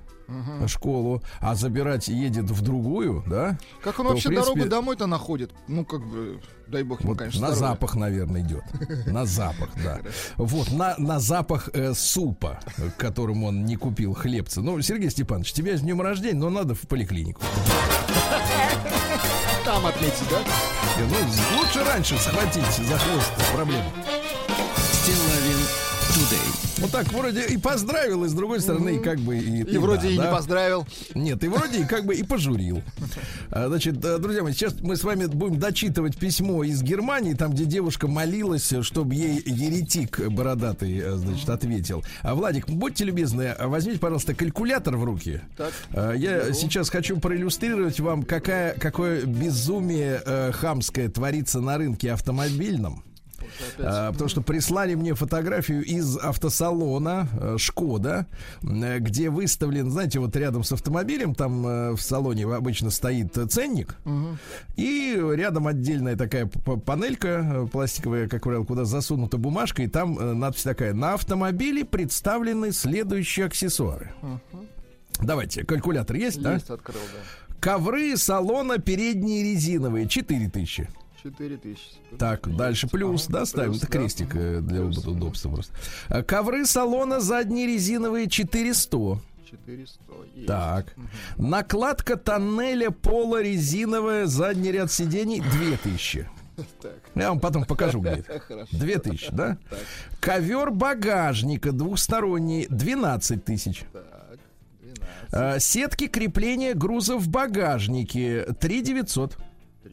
школу, 0.67 1.21
а 1.39 1.53
забирать 1.55 2.07
едет 2.07 2.45
в 2.49 2.61
другую, 2.61 3.23
да, 3.27 3.57
Как 3.83 3.99
он 3.99 4.07
то, 4.07 4.11
вообще 4.13 4.29
принципе, 4.29 4.53
дорогу 4.55 4.69
домой-то 4.69 5.05
находит? 5.05 5.51
Ну, 5.67 5.85
как 5.85 6.01
бы, 6.05 6.41
дай 6.67 6.83
бог 6.83 7.01
ему, 7.01 7.11
Вот 7.11 7.19
конечно, 7.19 7.41
на 7.41 7.51
здоровья. 7.53 7.73
запах, 7.75 7.95
наверное, 7.95 8.41
идет. 8.41 8.63
На 9.07 9.25
запах, 9.25 9.69
да. 9.83 9.99
Вот, 10.37 10.71
на, 10.71 10.95
на 10.97 11.19
запах 11.19 11.69
э, 11.73 11.93
супа, 11.93 12.59
которым 12.97 13.43
он 13.43 13.65
не 13.65 13.75
купил 13.75 14.13
хлебца. 14.13 14.61
Ну, 14.61 14.81
Сергей 14.81 15.09
Степанович, 15.11 15.53
тебя 15.53 15.77
с 15.77 15.81
днем 15.81 16.01
рождения, 16.01 16.39
но 16.39 16.49
надо 16.49 16.73
в 16.75 16.81
поликлинику. 16.81 17.41
Там 19.65 19.85
отметить, 19.85 20.27
да? 20.29 20.39
Э, 20.39 21.05
Ну, 21.09 21.59
лучше 21.59 21.83
раньше 21.83 22.17
схватить 22.17 22.63
за 22.87 22.97
хвост 22.97 23.31
проблему. 23.53 23.85
Вот 26.79 26.91
так 26.91 27.11
вроде 27.13 27.45
и 27.45 27.57
поздравил, 27.57 28.25
и 28.25 28.27
с 28.27 28.33
другой 28.33 28.59
стороны, 28.59 28.95
и 28.95 28.99
как 28.99 29.19
бы 29.19 29.37
и... 29.37 29.61
И 29.61 29.77
вроде 29.77 30.09
и 30.09 30.17
не 30.17 30.23
поздравил. 30.23 30.87
Нет, 31.13 31.43
и 31.43 31.47
вроде 31.47 31.81
и 31.81 31.85
как 31.85 32.05
бы 32.05 32.15
и 32.15 32.23
пожурил. 32.23 32.81
А, 33.51 33.67
Значит, 33.67 34.03
э, 34.03 34.17
друзья 34.17 34.43
мои, 34.43 34.53
сейчас 34.53 34.75
мы 34.81 34.95
с 34.95 35.03
вами 35.03 35.27
будем 35.27 35.59
дочитывать 35.59 36.17
письмо 36.17 36.63
из 36.63 36.81
Германии, 36.81 37.33
там, 37.33 37.51
где 37.51 37.65
девушка 37.65 38.07
молилась, 38.07 38.73
чтобы 38.81 39.13
ей 39.15 39.41
еретик 39.45 40.19
бородатый, 40.29 40.97
э, 40.97 41.15
значит, 41.15 41.49
ответил. 41.49 42.03
А, 42.21 42.33
Владик, 42.35 42.67
будьте 42.69 43.05
любезны, 43.05 43.55
возьмите, 43.59 43.99
пожалуйста, 43.99 44.33
калькулятор 44.33 44.97
в 44.97 45.03
руки. 45.03 45.41
Так. 45.55 45.71
А, 45.91 46.13
Я 46.13 46.53
сейчас 46.53 46.89
хочу 46.89 47.19
проиллюстрировать 47.19 47.99
вам, 47.99 48.23
какая, 48.23 48.73
какое 48.73 49.25
безумие 49.25 50.21
э, 50.25 50.51
хамское 50.51 51.07
творится 51.09 51.61
на 51.61 51.77
рынке 51.77 52.11
автомобильном. 52.11 53.03
А, 53.79 54.11
потому 54.11 54.29
что 54.29 54.41
прислали 54.41 54.95
мне 54.95 55.13
фотографию 55.13 55.83
из 55.83 56.17
автосалона 56.17 57.27
э, 57.39 57.57
Шкода, 57.57 58.27
э, 58.61 58.99
где 58.99 59.29
выставлен, 59.29 59.91
знаете, 59.91 60.19
вот 60.19 60.35
рядом 60.35 60.63
с 60.63 60.71
автомобилем, 60.71 61.35
там 61.35 61.65
э, 61.65 61.91
в 61.93 62.01
салоне 62.01 62.45
обычно 62.45 62.89
стоит 62.89 63.37
ценник, 63.49 63.95
и 64.75 65.19
рядом 65.33 65.67
отдельная 65.67 66.15
такая 66.15 66.45
панелька 66.45 67.67
пластиковая, 67.71 68.27
как 68.27 68.43
правило, 68.43 68.63
куда 68.63 68.85
засунута 68.85 69.37
бумажка, 69.37 69.83
и 69.83 69.87
там 69.87 70.39
надпись 70.39 70.63
такая: 70.63 70.93
на 70.93 71.13
автомобиле 71.13 71.85
представлены 71.85 72.71
следующие 72.71 73.45
аксессуары. 73.45 74.13
Давайте, 75.21 75.63
калькулятор 75.63 76.15
есть, 76.15 76.41
да? 76.41 76.55
Есть, 76.55 76.69
открыл, 76.69 77.01
да. 77.13 77.55
Ковры 77.59 78.17
салона 78.17 78.77
передние 78.77 79.43
резиновые 79.43 80.07
4000. 80.07 80.89
4 81.23 81.57
тысячи. 81.57 81.81
Так, 82.19 82.55
дальше 82.55 82.87
плюс, 82.87 83.25
Ага, 83.29 83.39
да, 83.39 83.45
ставим. 83.45 83.71
плюс, 83.71 83.83
Это 83.83 83.91
да. 83.91 83.97
крестик 83.99 84.35
э, 84.35 84.59
для 84.61 84.81
Плюс, 84.81 84.97
удобства 85.05 85.49
просто. 85.49 85.73
А, 86.09 86.21
Ковры 86.23 86.65
салона 86.65 87.19
задние 87.21 87.65
резиновые 87.67 88.29
400. 88.29 89.19
400. 89.49 89.99
Есть. 90.35 90.47
Так. 90.47 90.93
Накладка 91.37 92.17
тоннеля 92.17 92.89
пола 92.91 93.41
резиновая, 93.41 94.25
задний 94.25 94.71
ряд 94.71 94.91
сидений 94.91 95.41
2000. 95.41 96.27
Так. 96.81 96.93
Я 97.15 97.29
вам 97.29 97.39
потом 97.39 97.63
покажу, 97.65 97.99
где 98.01 98.09
это. 98.11 98.39
Хорошо. 98.47 98.67
2000, 98.77 99.29
да? 99.31 99.57
Так. 99.69 99.79
Ковер 100.19 100.71
багажника 100.71 101.71
двухсторонний 101.71 102.67
12 102.69 103.43
тысяч. 103.45 103.83
Так. 103.91 104.39
12. 104.81 105.33
А, 105.33 105.59
Сетки 105.59 106.07
крепления 106.07 106.73
груза 106.73 107.15
в 107.17 107.27
багажнике 107.29 108.45
3 108.59 108.81
900. 108.81 109.37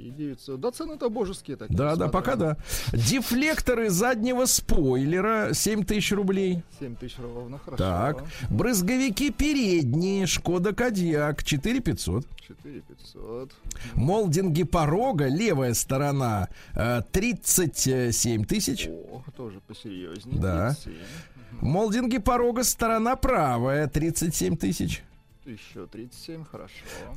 3 0.01 0.11
900. 0.11 0.61
Да, 0.61 0.71
цены-то 0.71 1.11
божеские 1.11 1.57
такие. 1.57 1.77
Да, 1.77 1.97
да, 1.97 2.09
пока 2.09 2.37
да. 2.37 2.57
Дефлекторы 2.93 3.91
заднего 3.91 4.47
спойлера 4.47 5.53
7 5.53 5.85
тысяч 5.85 6.13
рублей. 6.13 6.63
7 6.79 6.97
тысяч 6.97 7.19
ровно, 7.19 7.59
хорошо. 7.59 7.83
Так. 7.83 8.25
Брызговики 8.51 9.31
передние, 9.31 10.27
Шкода 10.27 10.75
Кодиак 10.75 11.45
4 11.45 11.81
500. 11.81 12.27
4 12.49 12.81
500. 12.81 13.53
Молдинги 13.95 14.65
порога, 14.65 15.29
левая 15.29 15.75
сторона 15.75 16.49
э, 16.75 17.03
37 17.13 18.45
тысяч. 18.45 18.89
О, 18.89 19.23
тоже 19.37 19.61
посерьезнее. 19.67 20.41
Да. 20.41 20.69
37. 20.83 20.95
Молдинги 21.61 22.19
порога, 22.19 22.65
сторона 22.65 23.17
правая 23.17 23.87
37 23.87 24.57
тысяч. 24.57 25.03
Еще 25.47 25.87
37, 25.87 26.45
хорошо. 26.45 26.75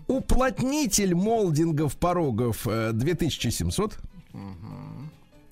Уплотнитель 0.07 1.13
молдингов 1.13 1.97
порогов 1.97 2.65
э, 2.67 2.91
2700. 2.93 3.97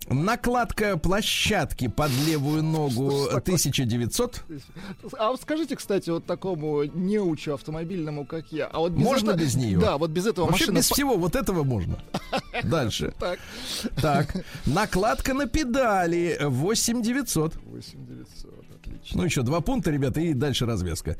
Накладка 0.09 0.97
площадки 0.97 1.87
под 1.87 2.11
левую 2.27 2.63
ногу 2.63 3.11
Что 3.11 3.19
ж 3.23 3.25
такое? 3.25 3.37
1900. 3.55 4.43
А 5.17 5.29
вот 5.29 5.41
скажите, 5.41 5.75
кстати, 5.75 6.09
вот 6.09 6.25
такому 6.25 6.83
неучу 6.83 7.53
автомобильному, 7.53 8.25
как 8.25 8.51
я, 8.51 8.65
а 8.65 8.79
вот 8.79 8.91
без 8.93 9.03
Можно 9.03 9.31
этого- 9.31 9.41
без 9.43 9.55
нее? 9.55 9.79
Да, 9.79 9.97
вот 9.97 10.09
без 10.09 10.25
этого 10.25 10.47
Вообще 10.47 10.63
машина... 10.65 10.77
без 10.79 10.89
всего 10.89 11.15
вот 11.17 11.35
этого 11.35 11.63
можно. 11.63 11.97
Дальше. 12.63 13.13
Так, 13.19 13.39
Так. 14.01 14.35
Накладка 14.65 15.33
на 15.33 15.45
педали 15.45 16.37
8900. 16.41 17.55
8900, 17.63 18.40
отлично. 19.11 19.17
Ну, 19.21 19.25
еще 19.25 19.41
два 19.43 19.61
пункта, 19.61 19.91
ребята, 19.91 20.21
и 20.21 20.33
дальше 20.33 20.65
развязка. 20.65 21.17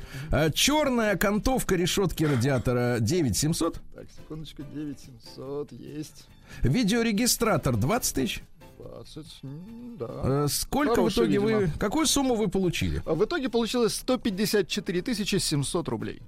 черная 0.53 1.13
окантовка 1.13 1.75
решетки 1.75 2.24
радиатора 2.24 2.98
9700. 3.00 3.79
Так, 3.95 4.05
секундочку, 4.15 4.63
9700, 4.74 5.71
есть. 5.74 6.25
Видеорегистратор 6.63 7.77
20 7.77 8.15
тысяч. 8.15 8.43
20, 8.79 9.25
м, 9.43 9.98
да. 10.00 10.07
Э, 10.10 10.48
Сколько 10.50 10.95
Хороший, 10.95 11.13
в 11.13 11.17
итоге 11.17 11.39
вы... 11.39 11.53
видимо. 11.53 11.71
Какую 11.79 12.07
сумму 12.07 12.33
вы 12.36 12.48
получили? 12.48 13.01
А 13.05 13.13
в 13.13 13.24
итоге 13.24 13.48
получилось 13.50 13.93
154 13.95 15.01
тысячи 15.03 15.36
700 15.36 15.88
рублей. 15.88 16.21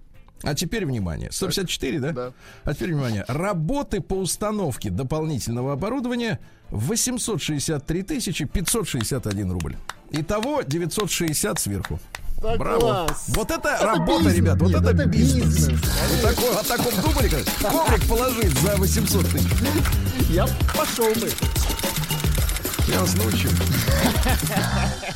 А 0.44 0.54
теперь 0.54 0.86
внимание. 0.86 1.32
154, 1.32 2.00
да? 2.00 2.12
Да. 2.12 2.34
А 2.64 2.74
теперь 2.74 2.94
внимание. 2.94 3.26
Работы 3.28 4.02
по 4.02 4.14
установке 4.16 4.90
дополнительного 4.92 5.74
оборудования 5.74 6.40
863 6.70 8.04
тысячи 8.04 8.46
561 8.46 9.52
рубль. 9.52 9.76
Итого 10.14 10.62
960 10.62 11.60
сверху. 11.60 12.00
Да 12.42 12.56
Браво. 12.58 12.80
класс. 13.08 13.26
Вот 13.30 13.50
это, 13.52 13.70
Это 13.70 13.86
работа, 13.86 14.20
бизнес. 14.26 14.36
ребят, 14.38 14.60
вот 14.62 14.70
Нет, 14.70 14.82
это, 14.82 14.90
это 14.92 15.06
бизнес. 15.06 15.46
бизнес, 15.56 15.80
Вы 15.82 16.22
такой- 16.22 16.56
о 16.56 16.64
таком 16.64 17.02
думали, 17.02 17.30
когда 17.30 17.70
коврик 17.72 18.08
положить 18.08 18.60
за 18.60 18.76
800 18.76 19.28
тысяч? 19.30 19.48
Я 20.30 20.46
пошел 20.78 21.08
бы. 21.16 21.30
Я 22.88 23.00
вас 23.00 23.16
научу. 23.16 23.48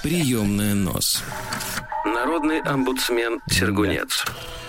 Приемная 0.01 0.73
нос. 0.73 1.21
Народный 2.05 2.61
омбудсмен 2.61 3.39
Сергунец. 3.49 4.23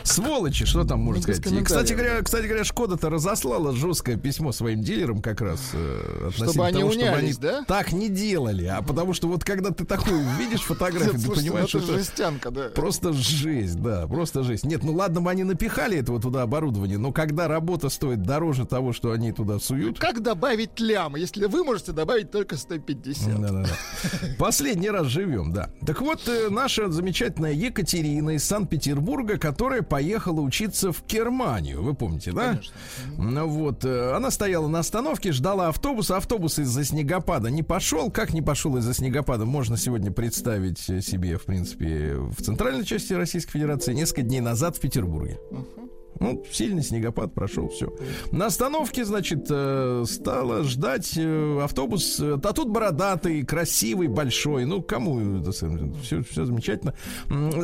Сволочи, 0.08 0.64
что 0.64 0.84
там 0.84 1.00
можно 1.00 1.22
сказать? 1.22 1.46
И, 1.46 1.62
кстати 1.62 1.92
говоря, 1.92 2.22
кстати 2.22 2.46
говоря, 2.46 2.64
Шкода-то 2.64 3.10
разослала 3.10 3.74
жесткое 3.74 4.16
письмо 4.16 4.52
своим 4.52 4.82
дилерам 4.82 5.22
как 5.22 5.40
раз 5.40 5.60
э, 5.72 6.28
относительно 6.28 6.66
они 6.66 6.78
того, 6.78 6.92
чтобы 6.92 7.08
они 7.08 7.32
да? 7.34 7.64
так 7.64 7.92
не 7.92 8.08
делали. 8.08 8.64
А 8.64 8.82
потому 8.82 9.14
что 9.14 9.28
вот 9.28 9.44
когда 9.44 9.70
ты 9.70 9.84
такую 9.84 10.22
видишь 10.38 10.62
фотографию, 10.62 11.20
ты 11.20 11.26
ну 11.26 11.34
понимаешь, 11.34 11.68
что 11.68 11.78
это 11.78 11.98
жестянка, 11.98 12.50
да. 12.50 12.68
просто 12.70 13.12
жесть, 13.12 13.80
да, 13.80 14.06
просто 14.06 14.42
жесть. 14.42 14.64
Нет, 14.64 14.82
ну 14.82 14.94
ладно 14.94 15.20
бы 15.20 15.30
они 15.30 15.44
напихали 15.44 15.98
этого 15.98 16.20
туда 16.20 16.42
оборудование, 16.42 16.98
но 16.98 17.12
когда 17.12 17.48
работа 17.48 17.88
стоит 17.88 18.22
дороже 18.22 18.66
того, 18.66 18.92
что 18.92 19.12
они 19.12 19.32
туда 19.32 19.58
суют, 19.58 19.98
Как 19.98 20.22
добавить 20.22 20.80
лям, 20.80 21.16
если 21.16 21.46
вы 21.46 21.64
можете 21.64 21.92
добавить 21.92 22.30
только 22.30 22.56
150? 22.56 23.40
Да-да-да. 23.40 23.68
Последний 24.38 24.90
раз 24.90 25.06
живем, 25.06 25.52
да. 25.52 25.70
Так 25.86 26.00
вот, 26.00 26.26
э, 26.28 26.48
наша 26.50 26.90
замечательная 26.90 27.52
Екатерина 27.52 28.30
из 28.30 28.44
Санкт-Петербурга, 28.44 29.38
которая 29.38 29.82
поехала 29.98 30.42
учиться 30.42 30.92
в 30.92 31.04
Германию. 31.08 31.82
Вы 31.82 31.92
помните, 31.92 32.30
да? 32.30 32.50
Конечно. 32.50 32.74
Ну 33.16 33.48
вот, 33.48 33.84
э, 33.84 34.12
она 34.14 34.30
стояла 34.30 34.68
на 34.68 34.78
остановке, 34.78 35.32
ждала 35.32 35.66
автобуса. 35.66 36.16
Автобус 36.16 36.60
из-за 36.60 36.84
снегопада 36.84 37.50
не 37.50 37.64
пошел. 37.64 38.08
Как 38.08 38.32
не 38.32 38.40
пошел 38.40 38.76
из-за 38.76 38.94
снегопада, 38.94 39.44
можно 39.44 39.76
сегодня 39.76 40.12
представить 40.12 40.88
э, 40.88 41.00
себе, 41.00 41.36
в 41.36 41.46
принципе, 41.46 42.14
в 42.14 42.40
центральной 42.40 42.84
части 42.84 43.12
Российской 43.12 43.54
Федерации 43.54 43.92
несколько 43.92 44.22
дней 44.22 44.40
назад 44.40 44.76
в 44.76 44.80
Петербурге. 44.80 45.40
Ну, 46.20 46.44
сильный 46.50 46.82
снегопад 46.82 47.32
прошел, 47.32 47.68
все. 47.68 47.92
На 48.32 48.46
остановке, 48.46 49.04
значит, 49.04 49.46
э, 49.50 50.04
стала 50.06 50.64
ждать 50.64 51.12
э, 51.16 51.60
автобус. 51.62 52.20
А 52.20 52.52
тут 52.52 52.70
бородатый, 52.70 53.44
красивый, 53.44 54.08
большой. 54.08 54.64
Ну, 54.64 54.82
кому 54.82 55.42
все, 56.02 56.22
все 56.22 56.44
замечательно. 56.44 56.94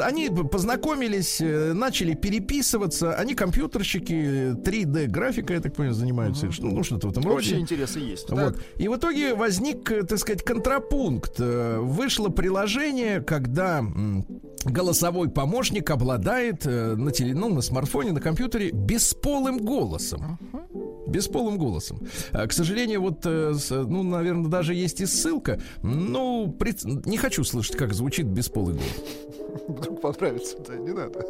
Они 0.02 0.28
познакомились, 0.28 1.40
начали 1.40 2.14
переписываться. 2.14 3.14
Они 3.14 3.34
компьютерщики, 3.34 4.54
3D-графика, 4.62 5.54
я 5.54 5.60
так 5.60 5.74
понимаю, 5.74 5.94
занимаются. 5.94 6.48
Ну, 6.60 6.70
ну, 6.70 6.82
что-то 6.84 7.08
в 7.08 7.10
этом 7.10 7.24
роде. 7.24 7.36
Общие 7.36 7.60
интересы 7.60 7.98
есть. 7.98 8.30
Вот. 8.30 8.54
Так, 8.54 8.64
И 8.76 8.88
в 8.88 8.96
итоге 8.96 9.34
возник, 9.34 9.88
так 10.06 10.18
сказать, 10.18 10.42
контрапункт. 10.42 11.38
Вышло 11.38 12.28
приложение, 12.28 13.20
когда 13.20 13.84
голосовой 14.64 15.28
помощник 15.28 15.90
обладает 15.90 16.64
на, 16.64 17.10
теле, 17.10 17.34
ну, 17.34 17.52
на 17.52 17.60
смартфоне, 17.60 18.12
на 18.12 18.20
компьютере 18.20 18.43
бесполым 18.48 19.58
голосом. 19.58 20.38
Бесполым 21.06 21.58
голосом. 21.58 22.00
А, 22.32 22.46
К 22.46 22.52
сожалению, 22.52 23.02
вот, 23.02 23.20
э, 23.24 23.54
ну, 23.70 24.02
наверное, 24.02 24.48
даже 24.50 24.74
есть 24.74 25.00
и 25.00 25.06
ссылка. 25.06 25.60
Ну, 25.82 26.50
пред- 26.58 26.84
не 26.84 27.18
хочу 27.18 27.44
слышать, 27.44 27.76
как 27.76 27.92
звучит 27.92 28.26
бесполый 28.26 28.74
голос. 28.74 29.68
вдруг 29.68 30.00
понравится, 30.00 30.56
да, 30.66 30.76
не 30.76 30.92
надо. 30.92 31.24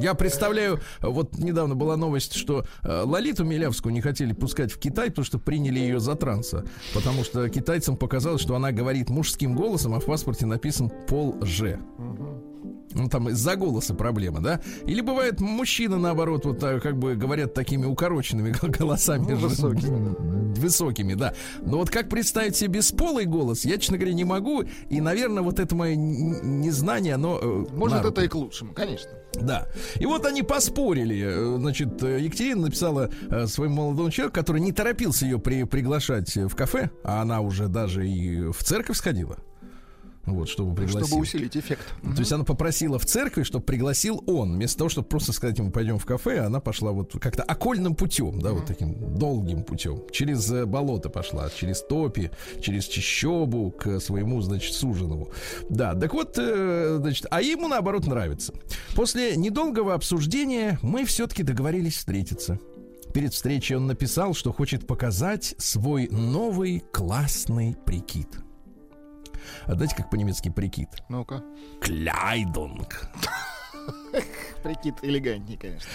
Я 0.00 0.14
представляю, 0.14 0.78
вот 1.00 1.38
недавно 1.38 1.74
была 1.74 1.96
новость, 1.96 2.34
что 2.34 2.64
э, 2.82 3.02
Лолиту 3.04 3.44
Милявскую 3.44 3.92
не 3.92 4.00
хотели 4.00 4.32
пускать 4.32 4.70
в 4.72 4.78
Китай, 4.78 5.08
потому 5.08 5.24
что 5.24 5.38
приняли 5.38 5.78
ее 5.80 6.00
за 6.00 6.14
транса. 6.14 6.64
Потому 6.92 7.24
что 7.24 7.48
китайцам 7.48 7.96
показалось, 7.96 8.42
что 8.42 8.54
она 8.54 8.72
говорит 8.72 9.10
мужским 9.10 9.56
голосом, 9.56 9.94
а 9.94 10.00
в 10.00 10.04
паспорте 10.06 10.46
написан 10.46 10.90
пол 11.08 11.36
Ж. 11.42 11.78
Ну, 12.94 13.08
там 13.08 13.28
из-за 13.30 13.56
голоса 13.56 13.94
проблема, 13.94 14.40
да? 14.40 14.60
Или 14.86 15.00
бывает, 15.00 15.40
мужчины, 15.40 15.96
наоборот, 15.96 16.44
вот 16.46 16.58
так, 16.60 16.82
как 16.82 16.96
бы 16.98 17.16
говорят 17.16 17.54
такими 17.54 17.84
укороченными 17.86 18.54
голосами. 18.78 19.26
Ну, 19.32 19.36
высокими, 19.36 20.54
Высокими, 20.58 21.14
да. 21.14 21.34
Но 21.62 21.78
вот 21.78 21.90
как 21.90 22.08
представить 22.08 22.56
себе 22.56 22.78
бесполый 22.78 23.24
голос, 23.24 23.64
я, 23.64 23.76
честно 23.78 23.96
говоря, 23.98 24.14
не 24.14 24.24
могу. 24.24 24.62
И, 24.88 25.00
наверное, 25.00 25.42
вот 25.42 25.58
это 25.58 25.74
мое 25.74 25.96
незнание, 25.96 27.14
оно... 27.14 27.38
э, 27.42 27.64
Может, 27.74 28.04
это 28.04 28.22
и 28.22 28.28
к 28.28 28.34
лучшему, 28.34 28.72
конечно. 28.72 29.10
Да. 29.34 29.66
И 29.96 30.06
вот 30.06 30.24
они 30.26 30.42
поспорили. 30.42 31.20
Э, 31.24 31.56
Значит, 31.58 32.02
э, 32.02 32.20
Екатерина 32.20 32.62
написала 32.62 33.10
э, 33.30 33.46
своему 33.46 33.76
молодому 33.76 34.10
человеку, 34.10 34.34
который 34.34 34.60
не 34.60 34.72
торопился 34.72 35.24
ее 35.24 35.38
при, 35.38 35.64
приглашать 35.64 36.36
э, 36.36 36.46
в 36.46 36.54
кафе, 36.54 36.90
а 37.02 37.22
она 37.22 37.40
уже 37.40 37.66
даже 37.68 38.06
и 38.08 38.50
в 38.52 38.62
церковь 38.62 38.96
сходила. 38.96 39.38
Вот, 40.26 40.48
чтобы 40.48 40.74
пригласил. 40.74 41.06
Чтобы 41.06 41.22
усилить 41.22 41.56
эффект. 41.56 41.94
То 42.02 42.18
есть 42.18 42.32
она 42.32 42.44
попросила 42.44 42.98
в 42.98 43.06
церкви, 43.06 43.42
чтобы 43.42 43.64
пригласил 43.64 44.22
он. 44.26 44.54
Вместо 44.54 44.78
того, 44.78 44.90
чтобы 44.90 45.08
просто 45.08 45.32
сказать 45.32 45.58
ему, 45.58 45.70
пойдем 45.70 45.98
в 45.98 46.06
кафе, 46.06 46.40
она 46.40 46.60
пошла 46.60 46.92
вот 46.92 47.12
как-то 47.20 47.42
окольным 47.42 47.94
путем, 47.94 48.40
да, 48.40 48.52
вот 48.52 48.66
таким 48.66 49.18
долгим 49.18 49.62
путем. 49.62 50.02
Через 50.10 50.50
э, 50.50 50.64
болото 50.66 51.08
пошла, 51.08 51.50
через 51.50 51.82
топи, 51.82 52.30
через 52.60 52.84
чищобу 52.84 53.70
к 53.70 54.00
своему, 54.00 54.40
значит, 54.40 54.74
суженому. 54.74 55.30
Да, 55.68 55.94
так 55.94 56.12
вот, 56.14 56.36
э, 56.38 56.98
значит, 57.00 57.26
а 57.30 57.42
ему, 57.42 57.68
наоборот, 57.68 58.06
нравится. 58.06 58.54
После 58.94 59.36
недолгого 59.36 59.94
обсуждения 59.94 60.78
мы 60.82 61.04
все-таки 61.04 61.42
договорились 61.42 61.96
встретиться. 61.96 62.58
Перед 63.12 63.32
встречей 63.32 63.76
он 63.76 63.86
написал, 63.86 64.34
что 64.34 64.52
хочет 64.52 64.88
показать 64.88 65.54
свой 65.58 66.08
новый 66.08 66.82
классный 66.92 67.76
прикид. 67.86 68.43
А 69.66 69.74
знаете, 69.74 69.96
как 69.96 70.10
по-немецки 70.10 70.48
прикид? 70.48 70.88
Ну-ка. 71.08 71.42
Кляйдунг. 71.80 73.10
Прикид 74.62 74.94
элегантнее, 75.02 75.58
конечно. 75.58 75.88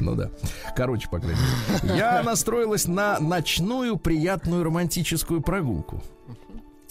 Ну 0.00 0.14
да. 0.14 0.30
Короче, 0.74 1.08
по 1.08 1.18
крайней 1.18 1.40
мере. 1.82 1.96
Я 1.96 2.22
настроилась 2.22 2.86
на 2.86 3.18
ночную 3.20 3.96
приятную 3.96 4.64
романтическую 4.64 5.40
прогулку. 5.42 6.02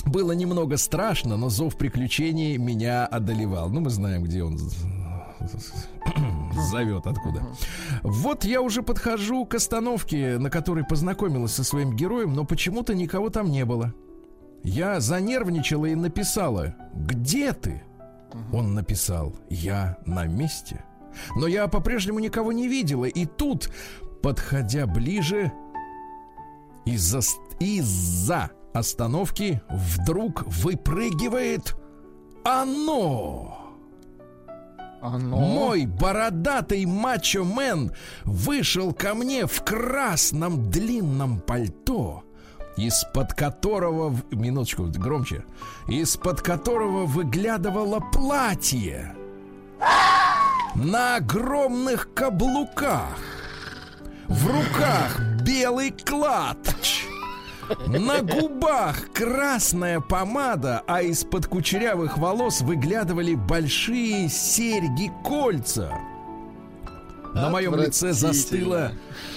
Было 0.05 0.34
немного 0.34 0.77
страшно, 0.77 1.36
но 1.36 1.50
зов 1.50 1.77
приключений 1.77 2.57
меня 2.57 3.05
одолевал. 3.05 3.69
Ну, 3.69 3.81
мы 3.81 3.89
знаем, 3.89 4.24
где 4.24 4.43
он 4.43 4.60
зовет 6.69 7.07
откуда. 7.07 7.43
Вот 8.03 8.45
я 8.45 8.62
уже 8.62 8.84
подхожу 8.84 9.45
к 9.45 9.55
остановке, 9.55 10.38
на 10.38 10.50
которой 10.50 10.86
познакомилась 10.86 11.53
со 11.53 11.63
своим 11.63 11.95
героем, 11.95 12.34
но 12.34 12.45
почему-то 12.45 12.93
никого 12.93 13.29
там 13.29 13.50
не 13.51 13.65
было. 13.65 13.93
Я 14.65 15.00
занервничала 15.00 15.86
и 15.86 15.95
написала 15.95 16.75
«Где 16.93 17.53
ты?» 17.53 17.84
Он 18.51 18.74
написал 18.74 19.36
«Я 19.48 19.98
на 20.05 20.25
месте». 20.25 20.84
Но 21.38 21.48
я 21.48 21.67
по-прежнему 21.67 22.19
никого 22.19 22.51
не 22.51 22.67
видела. 22.67 23.05
И 23.05 23.25
тут, 23.25 23.69
подходя 24.22 24.86
ближе, 24.86 25.53
из-за 26.86 27.22
из-за 27.60 28.51
остановки 28.74 29.62
вдруг 29.69 30.43
выпрыгивает 30.48 31.75
оно. 32.43 33.57
Оно. 35.01 35.38
Мой 35.38 35.86
бородатый 35.86 36.86
мачо-мен 36.86 37.93
вышел 38.24 38.91
ко 38.93 39.13
мне 39.13 39.45
в 39.45 39.63
красном 39.63 40.69
длинном 40.69 41.39
пальто, 41.39 42.25
из-под 42.77 43.34
которого... 43.34 44.15
Минуточку, 44.32 44.84
громче. 44.84 45.44
Из-под 45.88 46.41
которого 46.41 47.05
выглядывало 47.05 48.00
платье 48.00 49.15
на 50.75 51.15
огромных 51.15 52.13
каблуках. 52.13 53.17
В 54.27 54.48
руках 54.48 55.20
белый 55.41 55.91
клатч. 55.91 57.05
На 57.88 58.22
губах 58.22 59.12
красная 59.12 60.00
помада, 60.00 60.84
а 60.88 61.01
из-под 61.01 61.48
кучерявых 61.48 62.17
волос 62.17 62.62
выглядывали 62.62 63.36
большие 63.36 64.29
серьги-кольца. 64.29 65.91
На 67.36 67.50
моем 67.50 67.75
лице 67.75 68.13
застыло, 68.13 68.94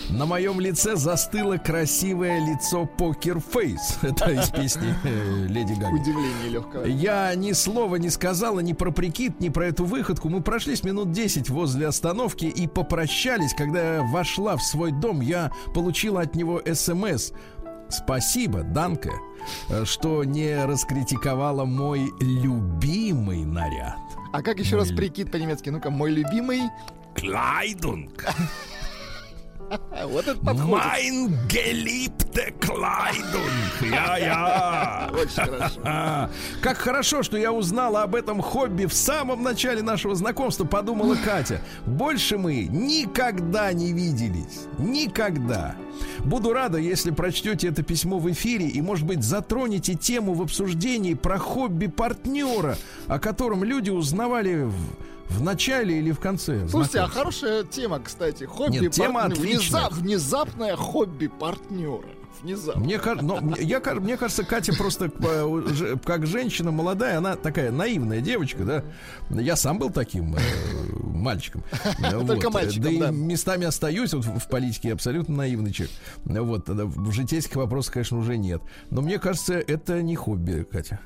на 0.08 0.24
моем 0.24 0.60
лице 0.60 0.94
застыло 0.94 1.56
красивое 1.56 2.38
лицо 2.46 2.86
Покер 2.86 3.40
Фейс. 3.40 3.98
Это 4.02 4.30
из 4.30 4.48
песни 4.50 4.94
э, 5.02 5.46
Леди 5.48 5.72
Гаги. 5.72 5.94
Удивление 6.00 6.48
легкое. 6.48 6.84
Я 6.86 7.34
ни 7.34 7.50
слова 7.52 7.96
не 7.96 8.08
сказала 8.08 8.60
ни 8.60 8.72
про 8.72 8.92
прикид, 8.92 9.40
ни 9.40 9.48
про 9.48 9.66
эту 9.66 9.84
выходку. 9.84 10.28
Мы 10.28 10.42
прошлись 10.42 10.84
минут 10.84 11.10
10 11.10 11.50
возле 11.50 11.88
остановки 11.88 12.44
и 12.44 12.68
попрощались. 12.68 13.52
Когда 13.52 13.96
я 13.96 14.02
вошла 14.02 14.56
в 14.56 14.62
свой 14.62 14.92
дом, 14.92 15.20
я 15.20 15.50
получила 15.74 16.20
от 16.20 16.36
него 16.36 16.62
СМС. 16.72 17.32
Спасибо, 17.90 18.62
Данка, 18.62 19.10
э, 19.70 19.84
что 19.84 20.22
не 20.22 20.64
раскритиковала 20.64 21.64
мой 21.64 22.12
любимый 22.20 23.44
наряд. 23.44 23.98
А 24.32 24.42
как 24.42 24.60
еще 24.60 24.76
раз 24.76 24.88
Мой- 24.88 24.96
прикид 24.98 25.32
по-немецки? 25.32 25.70
Ну-ка, 25.70 25.90
мой 25.90 26.12
любимый. 26.12 26.60
А, 29.70 30.06
вот 30.06 30.26
это 30.26 30.38
подходит. 30.40 30.84
Mein 30.84 31.48
geliebte 31.48 32.52
Kleidung. 32.60 33.90
Я-я. 33.90 35.10
Очень 35.12 35.34
хорошо. 35.34 35.80
Как 36.62 36.78
хорошо, 36.78 37.22
что 37.22 37.36
я 37.36 37.52
узнала 37.52 38.02
об 38.02 38.14
этом 38.14 38.40
хобби 38.40 38.86
в 38.86 38.94
самом 38.94 39.42
начале 39.42 39.82
нашего 39.82 40.14
знакомства, 40.14 40.64
подумала 40.64 41.16
Катя. 41.24 41.60
Больше 41.86 42.38
мы 42.38 42.64
никогда 42.64 43.72
не 43.72 43.92
виделись. 43.92 44.66
Никогда. 44.78 45.74
Буду 46.20 46.52
рада, 46.52 46.78
если 46.78 47.10
прочтете 47.10 47.68
это 47.68 47.82
письмо 47.82 48.18
в 48.18 48.30
эфире 48.30 48.68
и, 48.68 48.80
может 48.80 49.06
быть, 49.06 49.22
затронете 49.22 49.94
тему 49.94 50.34
в 50.34 50.42
обсуждении 50.42 51.14
про 51.14 51.38
хобби 51.38 51.86
партнера, 51.86 52.76
о 53.08 53.18
котором 53.18 53.64
люди 53.64 53.90
узнавали 53.90 54.64
в, 54.64 54.74
в 55.28 55.42
начале 55.42 55.98
или 55.98 56.12
в 56.12 56.20
конце. 56.20 56.66
Слушайте, 56.68 57.00
а 57.00 57.08
хорошая 57.08 57.64
тема, 57.64 58.00
кстати. 58.00 58.44
Хобби 58.44 58.78
Нет, 58.78 58.92
тема 58.92 59.22
партнера. 59.22 59.40
отличная. 59.40 59.88
Внезапное 59.90 60.76
хобби 60.76 61.28
партнера. 61.28 62.08
Внезапно. 62.42 62.82
Мне, 62.82 63.00
но, 63.20 63.56
я, 63.56 63.80
мне 63.80 64.16
кажется, 64.16 64.44
Катя 64.44 64.72
просто 64.72 65.10
э, 65.18 65.96
как 66.04 66.26
женщина 66.26 66.70
молодая, 66.70 67.18
она 67.18 67.34
такая 67.34 67.72
наивная 67.72 68.20
девочка, 68.20 68.64
да. 68.64 68.84
Я 69.30 69.56
сам 69.56 69.78
был 69.78 69.90
таким 69.90 70.36
э, 70.36 70.38
мальчиком. 71.02 71.64
Только 72.26 72.50
мальчиком, 72.50 72.84
Да 72.84 72.90
и 72.90 72.98
да. 72.98 73.10
местами 73.10 73.66
остаюсь 73.66 74.14
вот 74.14 74.24
в 74.24 74.48
политике 74.48 74.92
абсолютно 74.92 75.34
наивный 75.36 75.72
человек. 75.72 75.96
Вот, 76.24 76.68
в 76.68 77.12
житейских 77.12 77.56
вопросах, 77.56 77.94
конечно, 77.94 78.18
уже 78.18 78.36
нет. 78.36 78.62
Но 78.90 79.02
мне 79.02 79.18
кажется, 79.18 79.54
это 79.54 80.00
не 80.02 80.14
хобби, 80.14 80.64
Катя. 80.70 81.00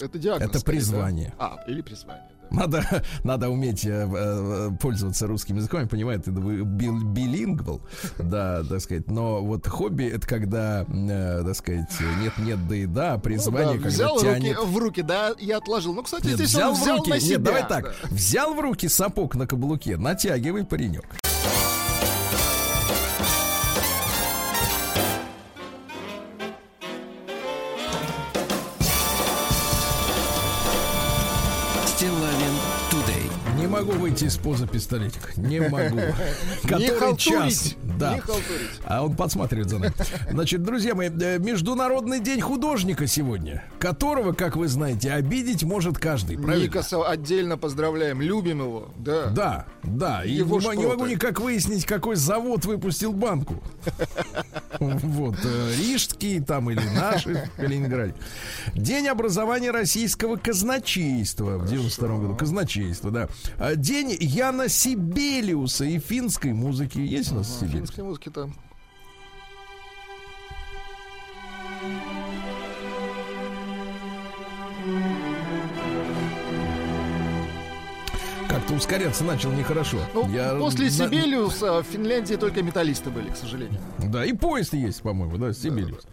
Это 0.00 0.18
диагноз. 0.18 0.50
Это 0.50 0.58
скорее, 0.58 0.80
да? 0.80 0.86
призвание. 0.86 1.34
А, 1.38 1.56
или 1.66 1.80
призвание. 1.80 2.28
Да. 2.50 2.56
Надо, 2.56 3.02
надо 3.24 3.48
уметь 3.50 3.84
э, 3.84 4.08
э, 4.10 4.70
пользоваться 4.80 5.26
русским 5.26 5.56
языком, 5.56 5.80
я 5.82 5.86
понимаю, 5.86 6.20
ты 6.20 6.30
бил- 6.30 7.02
билингвал, 7.04 7.80
да, 8.18 8.62
так 8.64 8.80
сказать, 8.80 9.10
но 9.10 9.42
вот 9.44 9.66
хобби 9.66 10.04
это 10.04 10.26
когда, 10.26 10.84
э, 10.88 11.42
так 11.44 11.54
сказать, 11.56 11.88
нет-нет, 12.20 12.68
да 12.68 12.76
и 12.76 12.86
да, 12.86 13.12
а 13.12 13.16
Ну 13.16 13.20
призвание, 13.20 13.66
да, 13.78 13.84
когда 13.84 13.88
взял 13.88 14.14
руки, 14.18 14.24
тянет... 14.24 14.58
в 14.58 14.78
руки, 14.78 15.02
да, 15.02 15.30
и 15.38 15.50
отложил. 15.50 15.94
Ну, 15.94 16.02
кстати, 16.02 16.26
Нет, 16.26 16.36
здесь 16.36 16.50
взял 16.50 16.70
он 16.70 16.76
в 16.76 16.80
взял 16.80 16.96
руки, 16.98 17.10
на 17.10 17.20
себя. 17.20 17.30
нет, 17.36 17.42
давай 17.42 17.68
так, 17.68 17.84
да. 17.84 18.08
взял 18.10 18.54
в 18.54 18.60
руки 18.60 18.88
сапог 18.88 19.34
на 19.34 19.46
каблуке, 19.46 19.96
натягивай, 19.96 20.64
паренек. 20.64 21.04
Выйти 33.98 34.24
из 34.24 34.36
позы 34.36 34.66
пистолетика, 34.66 35.32
не 35.36 35.60
могу. 35.68 36.00
Который 36.62 37.16
час, 37.16 37.74
да. 37.82 38.20
А 38.84 39.04
он 39.04 39.16
подсматривает 39.16 39.68
за 39.68 39.78
нами. 39.78 39.92
Значит, 40.30 40.62
друзья 40.62 40.94
мои, 40.94 41.08
э, 41.08 41.38
Международный 41.38 42.20
день 42.20 42.40
художника 42.40 43.06
сегодня, 43.06 43.64
которого, 43.78 44.32
как 44.32 44.56
вы 44.56 44.68
знаете, 44.68 45.12
обидеть 45.12 45.64
может 45.64 45.98
каждый. 45.98 46.36
Правильно? 46.38 46.64
Никаса 46.64 47.02
отдельно 47.06 47.58
поздравляем, 47.58 48.20
любим 48.22 48.60
его, 48.60 48.88
да. 48.96 49.26
Да, 49.26 49.66
да. 49.82 50.24
И 50.24 50.32
Его 50.32 50.60
не, 50.60 50.78
не 50.78 50.86
могу 50.86 51.06
никак 51.06 51.40
выяснить, 51.40 51.84
какой 51.84 52.16
завод 52.16 52.64
выпустил 52.64 53.12
банку. 53.12 53.62
Вот, 54.80 55.34
э, 55.42 55.74
рижский 55.76 56.40
там 56.40 56.70
или 56.70 56.80
наши 56.94 57.50
в 57.56 57.60
Калининграде. 57.60 58.14
День 58.74 59.08
образования 59.08 59.72
российского 59.72 60.36
казначейства 60.36 61.58
в 61.58 61.68
92 61.68 62.18
году. 62.18 62.36
Казначейство, 62.36 63.10
да. 63.10 63.28
День 63.88 64.18
Яна 64.20 64.68
Сибелиуса 64.68 65.86
и 65.86 65.98
финской 65.98 66.52
музыки. 66.52 66.98
Есть 66.98 67.32
у 67.32 67.36
нас 67.36 67.58
Сибелиус? 67.58 67.88
Финской 67.88 68.04
музыки 68.04 68.28
там. 68.28 68.54
Как-то 78.68 78.74
ускоряться 78.74 79.24
начал 79.24 79.50
нехорошо. 79.52 79.98
Ну, 80.14 80.28
Я 80.28 80.54
после 80.54 80.90
Сибелиуса 80.90 81.82
в 81.82 81.84
Финляндии 81.84 82.34
только 82.34 82.62
металлисты 82.62 83.10
были, 83.10 83.30
к 83.30 83.36
сожалению. 83.36 83.80
Да, 83.98 84.24
и 84.24 84.32
поезд 84.32 84.74
есть, 84.74 85.02
по-моему, 85.02 85.38
да, 85.38 85.52
Сибириус. 85.52 86.06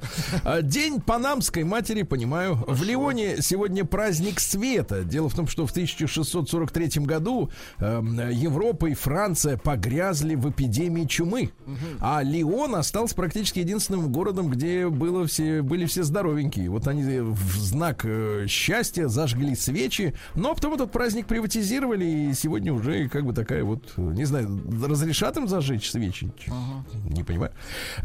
А, 0.43 0.61
День 0.61 1.01
панамской 1.01 1.63
матери, 1.63 2.03
понимаю. 2.03 2.63
В 2.67 2.83
Лионе 2.83 3.41
сегодня 3.41 3.83
праздник 3.83 4.39
света. 4.39 5.03
Дело 5.03 5.29
в 5.29 5.35
том, 5.35 5.47
что 5.47 5.65
в 5.65 5.71
1643 5.71 7.03
году 7.03 7.49
эм, 7.79 8.29
Европа 8.29 8.87
и 8.87 8.93
Франция 8.93 9.57
погрязли 9.57 10.35
в 10.35 10.49
эпидемии 10.49 11.05
чумы. 11.05 11.51
А 11.99 12.21
Лион 12.23 12.75
остался 12.75 13.15
практически 13.15 13.59
единственным 13.59 14.11
городом, 14.11 14.49
где 14.49 14.87
было 14.87 15.27
все, 15.27 15.61
были 15.61 15.85
все 15.85 16.03
здоровенькие. 16.03 16.69
Вот 16.69 16.87
они 16.87 17.03
в 17.03 17.57
знак 17.57 18.01
э, 18.05 18.45
счастья 18.47 19.07
зажгли 19.07 19.55
свечи, 19.55 20.13
но 20.35 20.53
потом 20.53 20.75
этот 20.75 20.91
праздник 20.91 21.27
приватизировали, 21.27 22.05
и 22.05 22.33
сегодня 22.45 22.71
уже 22.71 23.10
как 23.10 23.25
бы 23.25 23.34
такая 23.34 23.63
вот, 23.63 23.97
не 23.97 24.23
знаю, 24.25 24.62
разрешат 24.88 25.36
им 25.36 25.47
зажечь 25.47 25.89
свечи? 25.89 26.31
Не 27.10 27.23
понимаю. 27.23 27.51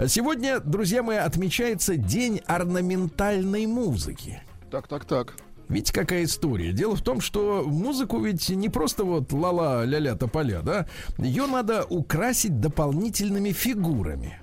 Сегодня, 0.07 0.61
друзья 0.61 1.03
мои, 1.03 1.18
отмечается 1.18 1.96
День 1.96 2.40
орнаментальной 2.46 3.66
музыки. 3.66 4.42
Так, 4.70 4.88
так, 4.88 5.05
так. 5.05 5.35
Видите, 5.68 5.92
какая 5.92 6.24
история? 6.24 6.72
Дело 6.72 6.96
в 6.96 7.03
том, 7.03 7.20
что 7.20 7.64
музыку 7.66 8.18
ведь 8.18 8.48
не 8.48 8.70
просто 8.70 9.05
вот 9.05 9.31
ла-ла, 9.33 9.85
ля-ля, 9.85 10.16
тополя, 10.16 10.62
да? 10.62 10.88
Ее 11.18 11.46
надо 11.46 11.85
украсить 11.85 12.61
дополнительными 12.61 13.53
фигурами. 13.53 14.40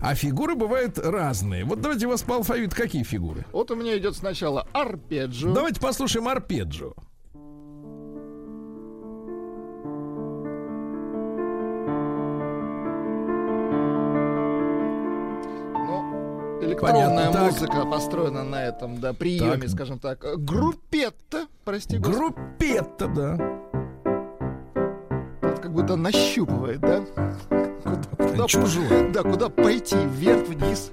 А 0.00 0.16
фигуры 0.16 0.56
бывают 0.56 0.98
разные. 0.98 1.64
Вот 1.64 1.80
давайте 1.80 2.06
у 2.06 2.10
вас 2.10 2.22
по 2.22 2.34
алфавиту 2.34 2.74
какие 2.74 3.04
фигуры? 3.04 3.46
Вот 3.52 3.70
у 3.70 3.76
меня 3.76 3.96
идет 3.96 4.16
сначала 4.16 4.66
арпеджио. 4.72 5.54
Давайте 5.54 5.80
послушаем 5.80 6.26
арпеджио. 6.26 6.94
Электронная 16.66 17.08
Понятно, 17.08 17.32
так. 17.32 17.52
музыка 17.52 17.86
построена 17.86 18.44
на 18.44 18.64
этом, 18.64 19.00
да, 19.00 19.12
приеме, 19.12 19.62
Так. 19.62 19.70
скажем 19.70 19.98
так. 19.98 20.18
Группетта, 20.44 21.46
прости 21.64 21.98
господи. 21.98 22.16
Группетта, 22.18 23.08
да. 23.08 23.60
Вот 25.42 25.58
как 25.60 25.72
будто 25.72 25.96
нащупывает, 25.96 26.80
да? 26.80 27.04
Куда, 27.82 28.46
куда. 28.46 29.08
Да, 29.12 29.22
куда 29.22 29.48
пойти, 29.48 29.96
вверх, 29.96 30.46
вниз. 30.48 30.90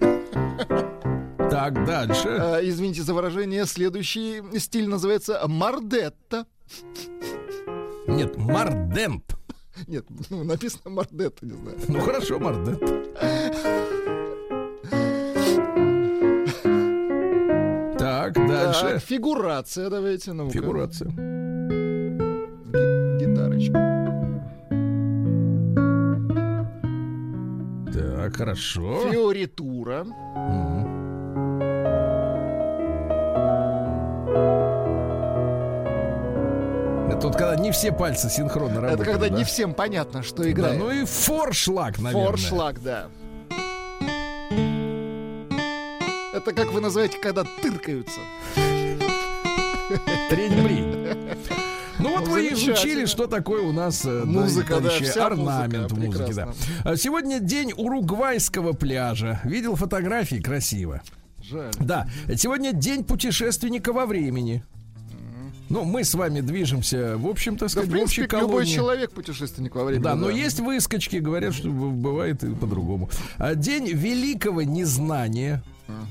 Так, 1.50 1.86
дальше. 1.86 2.30
А, 2.30 2.60
извините 2.62 3.02
за 3.04 3.14
выражение, 3.14 3.66
следующий 3.66 4.42
стиль 4.60 4.88
называется 4.90 5.42
мардетта. 5.48 6.46
Нет, 8.08 8.38
мардент. 8.38 9.36
Нет, 9.88 10.06
ну, 10.30 10.44
написано 10.44 10.90
мардетта, 10.92 11.46
не 11.46 11.54
знаю. 11.54 11.78
Ну 11.88 12.00
хорошо, 12.00 12.40
мардент. 12.40 12.82
Так, 18.82 19.02
фигурация, 19.02 19.90
давайте, 19.90 20.34
ну 20.34 20.50
Фигурация. 20.50 21.10
Гитарочка. 23.20 23.80
Так, 27.94 28.36
хорошо. 28.36 29.10
Фиоритура. 29.12 30.06
Это 37.12 37.28
вот 37.28 37.36
когда 37.36 37.56
не 37.56 37.72
все 37.72 37.92
пальцы 37.92 38.30
синхронно 38.30 38.82
работают. 38.82 39.02
Это 39.02 39.12
когда 39.12 39.30
да? 39.30 39.38
не 39.38 39.44
всем 39.44 39.74
понятно, 39.74 40.24
что 40.24 40.44
Да, 40.44 40.52
играет. 40.52 40.80
ну 40.80 40.92
и 40.92 41.06
форшлаг, 41.06 42.00
наверное. 42.00 42.32
Форшлаг, 42.32 42.82
да. 42.82 43.08
Это 46.34 46.52
как 46.52 46.72
вы 46.72 46.82
называете, 46.82 47.20
когда 47.20 47.44
тыркаются. 47.62 48.20
Трень-брень. 50.30 51.04
Ну 52.00 52.10
вот 52.18 52.26
Ну, 52.28 52.32
вы 52.32 52.48
изучили, 52.50 53.06
что 53.06 53.28
такое 53.28 53.62
у 53.62 53.72
нас 53.72 54.04
э, 54.06 54.24
Музыка, 54.26 54.80
да, 54.82 54.90
вся 54.90 55.28
орнамент 55.28 55.92
музыка, 55.92 56.06
музыки. 56.06 56.34
Да. 56.34 56.46
прекрасно. 56.46 56.54
А 56.84 56.98
Сегодня 56.98 57.40
день 57.40 57.72
уругвайского 57.76 58.74
пляжа. 58.74 59.40
Видел 59.44 59.76
фотографии, 59.76 60.38
красиво. 60.42 61.02
Жаль. 61.42 61.72
Да, 61.80 62.08
сегодня 62.36 62.74
день 62.74 63.04
путешественника 63.04 63.94
во 63.94 64.06
времени. 64.06 64.64
Ну, 65.70 65.86
мы 65.86 66.04
с 66.04 66.14
вами 66.14 66.42
движемся, 66.42 67.18
в 67.18 67.26
общем-то, 67.28 67.66
Да, 67.66 67.70
сказать, 67.70 67.90
в 67.90 67.94
в 67.94 67.96
общей 67.96 68.16
принципе, 68.22 68.38
любой 68.38 68.50
колонии. 68.50 68.76
человек 68.76 69.12
путешественник 69.12 69.74
во 69.76 69.86
времени. 69.86 70.04
Да, 70.04 70.16
но 70.16 70.30
есть 70.30 70.60
выскочки, 70.60 71.16
говорят, 71.18 71.54
что 71.56 71.70
бывает 71.70 72.44
и 72.44 72.54
по-другому. 72.54 73.10
А 73.38 73.56
День 73.56 73.88
великого 73.88 74.62
незнания. 74.64 75.64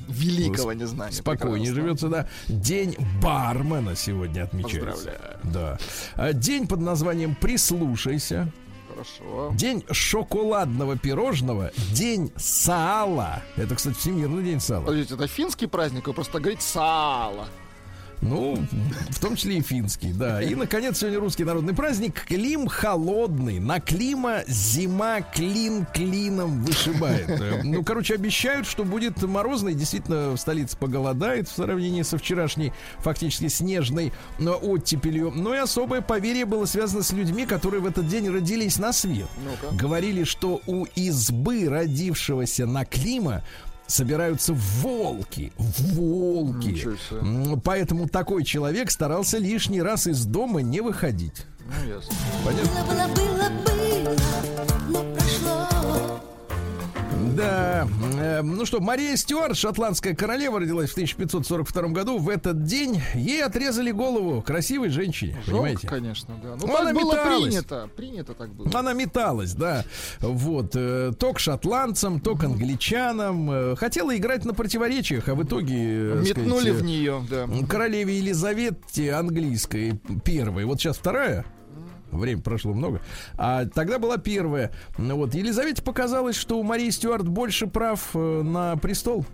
Великого 0.09 0.73
незнания. 0.73 1.13
Спокойнее 1.13 1.73
Прекрасно. 1.73 1.83
живется, 1.83 2.09
да. 2.09 2.29
День 2.49 2.97
бармена 3.23 3.95
сегодня 3.97 4.45
отмечается. 4.45 5.11
Поздравляю. 5.11 5.39
Да. 5.45 5.79
А 6.15 6.33
День 6.33 6.67
под 6.67 6.81
названием 6.81 7.35
«Прислушайся». 7.35 8.53
Хорошо. 8.89 9.53
День 9.55 9.85
шоколадного 9.91 10.99
пирожного. 10.99 11.73
День 11.95 12.31
сала. 12.37 13.43
Это, 13.57 13.75
кстати, 13.75 13.97
Всемирный 13.97 14.43
день 14.43 14.61
сала. 14.61 14.85
Подождите, 14.85 15.15
это 15.15 15.27
финский 15.27 15.67
праздник, 15.67 16.07
вы 16.07 16.13
просто 16.13 16.39
говорите 16.39 16.63
сало. 16.63 17.49
Ну, 18.23 18.57
в 19.11 19.19
том 19.21 19.35
числе 19.35 19.59
и 19.59 19.61
финский, 19.63 20.13
да. 20.13 20.41
И, 20.41 20.55
наконец, 20.55 20.99
сегодня 20.99 21.19
русский 21.19 21.43
народный 21.43 21.75
праздник. 21.75 22.25
Клим 22.25 22.69
холодный. 22.69 23.59
На 23.59 23.81
Клима 23.81 24.45
зима 24.47 25.23
клин 25.23 25.87
клином 25.93 26.63
вышибает. 26.63 27.65
Ну, 27.65 27.83
короче, 27.83 28.15
обещают, 28.15 28.67
что 28.67 28.85
будет 28.85 29.21
морозно. 29.23 29.71
И 29.71 29.75
действительно, 29.75 30.31
в 30.31 30.37
столице 30.37 30.77
поголодает 30.77 31.49
в 31.49 31.55
сравнении 31.55 32.03
со 32.03 32.17
вчерашней 32.17 32.73
фактически 32.99 33.49
снежной 33.49 34.13
оттепелью. 34.39 35.33
Но 35.35 35.55
и 35.55 35.59
особое 35.59 36.01
поверье 36.01 36.45
было 36.45 36.65
связано 36.65 37.03
с 37.03 37.13
людьми, 37.13 37.45
которые 37.45 37.81
в 37.81 37.87
этот 37.87 38.07
день 38.07 38.29
родились 38.29 38.79
на 38.79 38.93
свет. 38.93 39.27
Ну-ка. 39.45 39.75
Говорили, 39.75 40.23
что 40.23 40.61
у 40.69 40.85
избы 40.95 41.69
родившегося 41.69 42.67
на 42.67 42.85
Клима 42.85 43.43
собираются 43.93 44.55
волки. 44.55 45.53
Волки. 45.59 46.89
Поэтому 47.65 48.09
такой 48.09 48.45
человек 48.45 48.91
старался 48.91 49.39
лишний 49.39 49.83
раз 49.83 50.07
из 50.07 50.25
дома 50.25 50.63
не 50.63 50.81
выходить. 50.81 51.45
Ну, 51.67 51.89
ясно. 51.89 52.15
Понятно? 52.45 52.85
Было, 52.85 53.07
было, 53.15 53.49
было, 53.65 54.17
прошло. 54.57 54.72
Да. 57.37 57.89
Э, 58.19 58.43
Ну 58.43 58.65
что, 58.67 58.81
Мария 58.81 59.17
Стюарт, 59.17 59.57
шотландская 59.57 60.15
королева, 60.15 60.61
родилась 60.61 60.91
в 60.91 60.95
1542 60.95 61.89
году. 61.89 62.19
В 62.19 62.29
этот 62.29 62.65
день 62.65 63.01
ей 63.15 63.43
отрезали 63.43 63.91
голову 63.91 64.43
красивой 64.43 64.91
женщине. 64.91 65.33
Жалко, 65.47 65.51
понимаете? 65.51 65.89
конечно, 65.89 66.35
да. 66.43 66.57
Ну, 66.61 66.67
так 66.67 66.81
она 66.81 66.93
было 66.93 67.13
металась. 67.13 67.45
принято. 67.49 67.91
Принято 67.97 68.35
так 68.35 68.51
было. 68.55 68.71
Она 68.79 68.93
металась, 68.93 69.53
да. 69.55 69.85
Вот. 70.21 70.73
э, 70.75 71.13
То 71.19 71.33
к 71.33 71.39
шотландцам, 71.39 72.21
то 72.21 72.35
к 72.37 72.45
англичанам. 72.45 73.51
Э, 73.51 73.77
Хотела 73.77 74.17
играть 74.17 74.45
на 74.45 74.55
противоречиях, 74.55 75.29
а 75.29 75.35
в 75.35 75.43
итоге... 75.45 75.75
э, 75.77 76.23
Метнули 76.23 76.61
сказать, 76.63 76.83
в 76.83 76.85
нее, 76.85 77.23
да. 77.31 77.49
королеве 77.69 78.19
Елизавете 78.19 79.13
английской 79.15 80.01
первой. 80.25 80.65
Вот 80.65 80.81
сейчас 80.81 80.97
вторая. 80.99 81.45
Время 82.13 82.43
прошло 82.43 82.75
много. 82.75 83.01
А 83.37 83.65
тогда 83.67 83.99
была 83.99 84.19
первая. 84.19 84.71
Вот. 84.99 85.35
Елизавете 85.35 85.83
показалось, 85.83 86.37
что 86.37 86.59
у 86.59 86.63
Марии 86.63 86.91
Стюарт 86.91 87.27
больше 87.27 87.67
прав 87.67 88.11
э, 88.15 88.43
на 88.43 88.77
престол. 88.77 89.25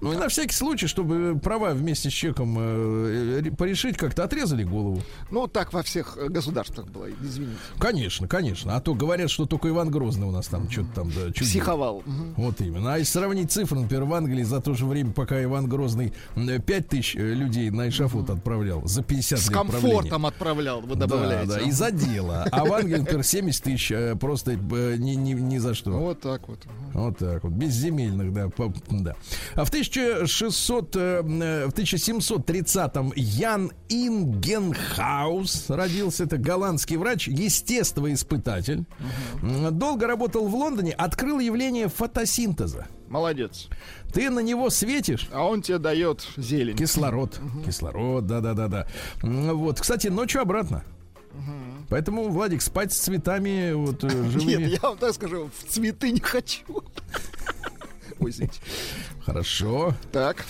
Ну 0.00 0.12
и 0.12 0.16
на 0.16 0.28
всякий 0.28 0.54
случай, 0.54 0.86
чтобы 0.86 1.38
права 1.42 1.70
вместе 1.70 2.10
с 2.10 2.12
человеком 2.12 2.56
э, 2.58 3.42
порешить, 3.56 3.96
как-то 3.96 4.24
отрезали 4.24 4.64
голову. 4.64 5.00
Ну, 5.30 5.46
так 5.46 5.72
во 5.72 5.82
всех 5.82 6.16
э, 6.18 6.28
государствах 6.28 6.88
было, 6.88 7.08
извините. 7.22 7.56
Конечно, 7.78 8.28
конечно. 8.28 8.76
А 8.76 8.80
то 8.80 8.94
говорят, 8.94 9.30
что 9.30 9.46
только 9.46 9.68
Иван 9.68 9.90
Грозный 9.90 10.26
у 10.26 10.30
нас 10.30 10.46
там 10.48 10.70
что-то 10.70 10.88
там 10.94 11.08
да, 11.10 11.26
чудил. 11.32 11.46
Психовал. 11.46 12.02
Вот 12.36 12.60
именно. 12.60 12.94
А 12.94 12.98
если 12.98 13.12
сравнить 13.12 13.50
цифры, 13.52 13.78
например, 13.80 14.04
в 14.04 14.14
Англии 14.14 14.42
за 14.42 14.60
то 14.60 14.74
же 14.74 14.86
время, 14.86 15.12
пока 15.12 15.42
Иван 15.42 15.68
Грозный 15.68 16.12
5 16.34 16.88
тысяч 16.88 17.16
э, 17.16 17.20
людей 17.34 17.70
на 17.70 17.88
эшафот 17.88 18.30
отправлял 18.30 18.84
за 18.86 19.02
50 19.02 19.38
С 19.38 19.48
лет 19.48 19.52
комфортом 19.54 20.26
отправлял, 20.26 20.80
вы 20.80 20.96
Да, 20.96 21.06
добавляете. 21.06 21.48
да, 21.52 21.60
и 21.60 21.70
за 21.70 21.90
дело. 21.90 22.46
А 22.50 22.64
в 22.64 22.72
Англии, 22.72 22.96
например, 22.96 23.24
70 23.24 23.62
тысяч 23.62 23.90
э, 23.92 24.16
просто 24.16 24.52
э, 24.52 24.96
ни, 24.98 25.12
ни, 25.12 25.32
ни 25.34 25.58
за 25.58 25.74
что. 25.74 25.92
Вот 25.92 26.20
так 26.20 26.48
вот. 26.48 26.58
Вот 26.92 27.18
так 27.18 27.42
вот, 27.44 27.52
безземельных, 27.52 28.32
да, 28.32 28.48
по- 28.48 28.72
да. 28.90 29.14
В 29.54 29.68
1600, 29.70 30.96
э, 30.96 31.22
э, 31.22 31.66
в 31.66 31.72
1730-м 31.72 33.12
Ян 33.16 33.72
Ингенхаус 33.88 35.70
родился, 35.70 36.24
это 36.24 36.38
голландский 36.38 36.96
врач, 36.96 37.28
естествоиспытатель. 37.28 38.84
М, 39.42 39.76
Долго 39.78 40.06
работал 40.06 40.46
в 40.48 40.54
Лондоне, 40.54 40.92
открыл 40.92 41.38
явление 41.38 41.88
фотосинтеза. 41.88 42.86
Молодец. 43.08 43.68
Ты 44.12 44.30
на 44.30 44.40
него 44.40 44.70
светишь, 44.70 45.28
А 45.32 45.44
он 45.46 45.62
тебе 45.62 45.78
дает 45.78 46.26
зелень. 46.36 46.76
Кислород. 46.76 47.38
Кислород, 47.66 48.26
да-да-да-да. 48.26 48.86
Вот, 49.22 49.80
кстати, 49.80 50.08
ночью 50.08 50.40
обратно. 50.40 50.84
Поэтому, 51.90 52.28
Владик, 52.28 52.62
спать 52.62 52.92
с 52.92 52.98
цветами 52.98 53.72
вот, 53.72 54.04
э, 54.04 54.08
живыми. 54.30 54.62
Нет, 54.64 54.82
я 54.82 54.88
вам 54.88 54.98
так 54.98 55.12
скажу, 55.14 55.50
в 55.58 55.70
цветы 55.70 56.10
не 56.12 56.20
хочу. 56.20 56.62
Извините. 58.20 58.60
Хорошо. 59.24 59.94
Так. 60.12 60.44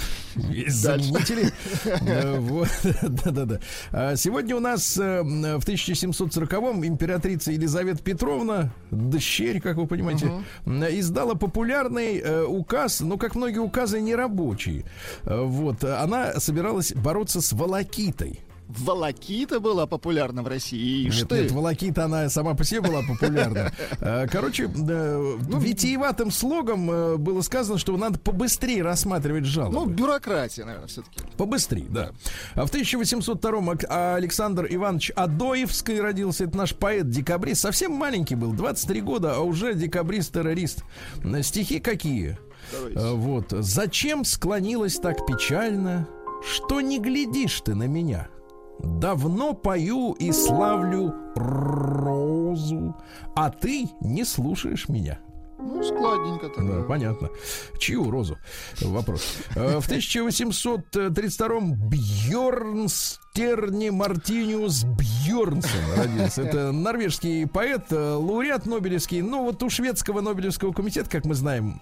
Э, 2.07 2.39
вот, 2.41 2.69
Да-да-да. 3.03 3.61
А 3.93 4.17
Сегодня 4.17 4.57
у 4.57 4.61
нас 4.61 4.97
э, 4.99 5.23
в 5.23 5.61
1740-м 5.65 6.85
императрица 6.85 7.53
Елизавета 7.53 8.03
Петровна, 8.03 8.71
дщерь, 8.91 9.61
как 9.61 9.77
вы 9.77 9.87
понимаете, 9.87 10.31
м, 10.67 10.83
издала 10.85 11.35
популярный 11.35 12.19
э, 12.19 12.45
указ, 12.45 13.01
ну, 13.01 13.17
как 13.19 13.35
многие 13.37 13.59
указы, 13.61 14.01
нерабочие. 14.01 14.85
Э, 15.25 15.43
Вот. 15.45 15.85
Она 15.85 16.41
собиралась 16.41 16.93
бороться 16.93 17.41
с 17.41 17.53
волокитой. 17.53 18.41
Волокита 18.69 19.61
была 19.61 19.87
популярна 19.87 20.43
в 20.43 20.49
России. 20.49 21.05
Нет, 21.09 21.29
ты. 21.29 21.43
нет, 21.43 21.53
волокита, 21.53 22.05
она 22.05 22.29
сама 22.31 22.55
по 22.55 22.65
себе 22.65 22.81
была 22.81 23.03
популярна. 23.03 23.73
Э, 24.01 24.27
Короче, 24.31 24.65
э, 24.65 25.37
витиеватым 25.59 26.31
слогом 26.31 26.91
э, 26.91 27.17
было 27.17 27.41
сказано, 27.43 27.79
что 27.79 27.97
надо 27.97 28.19
побыстрее 28.19 28.83
рассматривать 28.83 29.43
Ну, 29.45 29.49
жалобы. 29.49 29.93
бюрократия, 29.93 30.65
наверное, 30.65 30.89
все-таки. 30.89 31.21
Побыстрее, 31.37 31.87
да. 31.89 32.11
А 32.55 32.67
в 32.67 32.73
1802-м 32.73 33.71
Ак- 33.71 33.85
Александр 33.89 34.67
Иванович 34.69 35.11
Адоевский 35.15 36.01
родился. 36.01 36.45
Это 36.45 36.57
наш 36.57 36.75
поэт-декабрист. 36.75 37.61
Совсем 37.63 37.93
маленький 37.93 38.35
был, 38.35 38.53
23 38.53 39.01
года, 39.01 39.35
а 39.37 39.41
уже 39.41 39.75
декабрист-террорист. 39.75 40.85
Э, 41.23 41.43
Стихи 41.43 41.81
какие? 41.81 42.39
Э, 42.73 43.13
Вот. 43.15 43.47
«Зачем 43.51 44.25
склонилась 44.25 44.97
так 44.97 45.27
печально, 45.27 46.09
что 46.51 46.81
не 46.81 46.99
глядишь 46.99 47.61
ты 47.65 47.75
на 47.75 47.85
меня? 47.87 48.29
Давно 48.81 49.55
пою 49.55 50.13
и 50.13 50.33
славлю 50.33 51.15
розу, 51.35 52.95
а 53.35 53.51
ты 53.51 53.89
не 54.01 54.25
слушаешь 54.25 54.89
меня». 54.89 55.19
Ну, 55.59 55.83
складненько 55.83 56.49
так. 56.51 56.67
Да, 56.67 56.83
понятно. 56.83 57.31
Чью 57.79 58.11
розу? 58.11 58.37
Вопрос. 58.83 59.39
Э, 59.55 59.79
В 59.79 59.89
1832-м 59.89 61.75
Бьорнстерни 62.75 63.89
Мартиниус 63.91 64.85
Бьорнсон 64.85 65.81
родился. 65.97 66.43
Это 66.43 66.73
норвежский 66.73 67.47
поэт, 67.47 67.85
э, 67.93 68.15
лауреат 68.15 68.67
Нобелевский. 68.67 69.23
Ну, 69.23 69.45
вот 69.45 69.63
у 69.63 69.71
шведского 69.71 70.21
Нобелевского 70.21 70.73
комитета, 70.73 71.09
как 71.09 71.25
мы 71.25 71.35
знаем, 71.35 71.81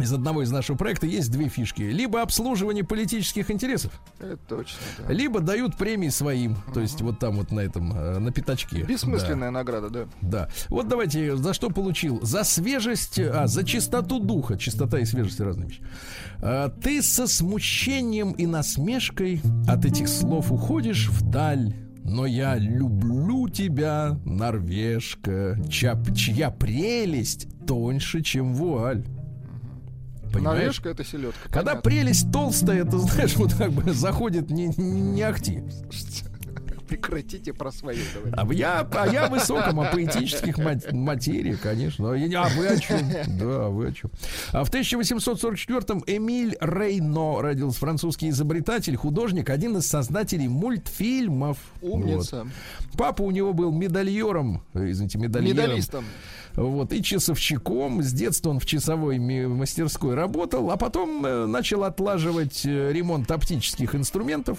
из 0.00 0.12
одного 0.12 0.42
из 0.42 0.50
нашего 0.50 0.76
проекта 0.76 1.06
есть 1.06 1.30
две 1.30 1.48
фишки. 1.48 1.82
Либо 1.82 2.22
обслуживание 2.22 2.84
политических 2.84 3.50
интересов, 3.50 3.92
Это 4.18 4.38
точно, 4.48 4.78
да. 4.98 5.12
либо 5.12 5.40
дают 5.40 5.76
премии 5.76 6.08
своим. 6.08 6.56
То 6.74 6.80
есть 6.80 7.00
вот 7.00 7.18
там 7.18 7.36
вот 7.36 7.50
на 7.50 7.60
этом, 7.60 7.92
э, 7.92 8.18
на 8.18 8.32
пятачке. 8.32 8.80
Да. 8.80 8.86
Бессмысленная 8.86 9.50
награда, 9.50 9.90
да. 9.90 10.06
Да. 10.20 10.48
Вот 10.68 10.88
давайте, 10.88 11.36
за 11.36 11.54
что 11.54 11.70
получил? 11.70 12.20
За 12.22 12.44
свежесть, 12.44 13.18
а, 13.18 13.46
за 13.46 13.64
чистоту 13.64 14.18
духа. 14.20 14.56
Чистота 14.58 14.98
и 14.98 15.04
свежесть 15.04 15.40
разные 15.40 15.68
вещи. 15.68 15.82
А, 16.42 16.68
ты 16.68 17.02
со 17.02 17.26
смущением 17.26 18.32
и 18.32 18.46
насмешкой 18.46 19.40
от 19.68 19.84
этих 19.84 20.08
слов 20.08 20.52
уходишь 20.52 21.08
вдаль. 21.08 21.74
Но 22.02 22.26
я 22.26 22.56
люблю 22.56 23.48
тебя, 23.48 24.18
норвежка, 24.24 25.58
чья, 25.70 26.00
чья 26.16 26.50
прелесть 26.50 27.48
тоньше, 27.66 28.22
чем 28.22 28.54
вуаль. 28.54 29.04
Понимаешь? 30.32 30.58
Норвежка 30.58 30.88
это 30.90 31.04
селедка. 31.04 31.40
Когда 31.44 31.72
понятно. 31.72 31.82
прелесть 31.82 32.32
толстая, 32.32 32.84
это, 32.84 32.98
знаешь, 32.98 33.36
вот 33.36 33.54
как 33.54 33.72
бы 33.72 33.92
заходит 33.92 34.50
не, 34.50 34.68
не 34.68 35.22
ахти. 35.22 35.62
Прекратите 36.90 37.52
про 37.52 37.70
свою 37.70 38.00
говорить. 38.14 38.34
А 38.36 38.52
я, 38.52 38.80
а 38.80 39.06
я 39.06 39.26
о 39.26 39.30
высоком, 39.30 39.78
о 39.80 39.84
поэтических 39.84 40.58
мат- 40.58 40.92
материях, 40.92 41.60
конечно. 41.60 42.12
А 42.12 42.14
А 42.14 42.48
вы 42.48 42.66
о 42.66 42.78
чем? 42.78 42.98
Да, 43.38 43.68
вы 43.68 43.86
о 43.86 43.92
чем? 43.92 44.10
А 44.52 44.64
в 44.64 44.70
1844-м 44.70 46.02
Эмиль 46.06 46.56
Рейно 46.60 47.40
родился 47.42 47.78
французский 47.78 48.30
изобретатель, 48.30 48.96
художник, 48.96 49.50
один 49.50 49.76
из 49.76 49.86
создателей 49.86 50.48
мультфильмов. 50.48 51.58
Умница. 51.80 52.42
Вот. 52.44 52.98
Папа 52.98 53.22
у 53.22 53.30
него 53.30 53.52
был 53.52 53.70
медальером, 53.70 54.62
э, 54.74 54.90
извините, 54.90 55.18
медальером. 55.18 55.56
Медалистом. 55.56 56.04
Вот, 56.54 56.92
и 56.92 57.02
часовщиком. 57.02 58.02
С 58.02 58.12
детства 58.12 58.50
он 58.50 58.58
в 58.58 58.66
часовой 58.66 59.18
мастерской 59.20 60.14
работал, 60.14 60.70
а 60.72 60.76
потом 60.76 61.24
э, 61.24 61.46
начал 61.46 61.84
отлаживать 61.84 62.66
э, 62.66 62.92
ремонт 62.92 63.30
оптических 63.30 63.94
инструментов. 63.94 64.58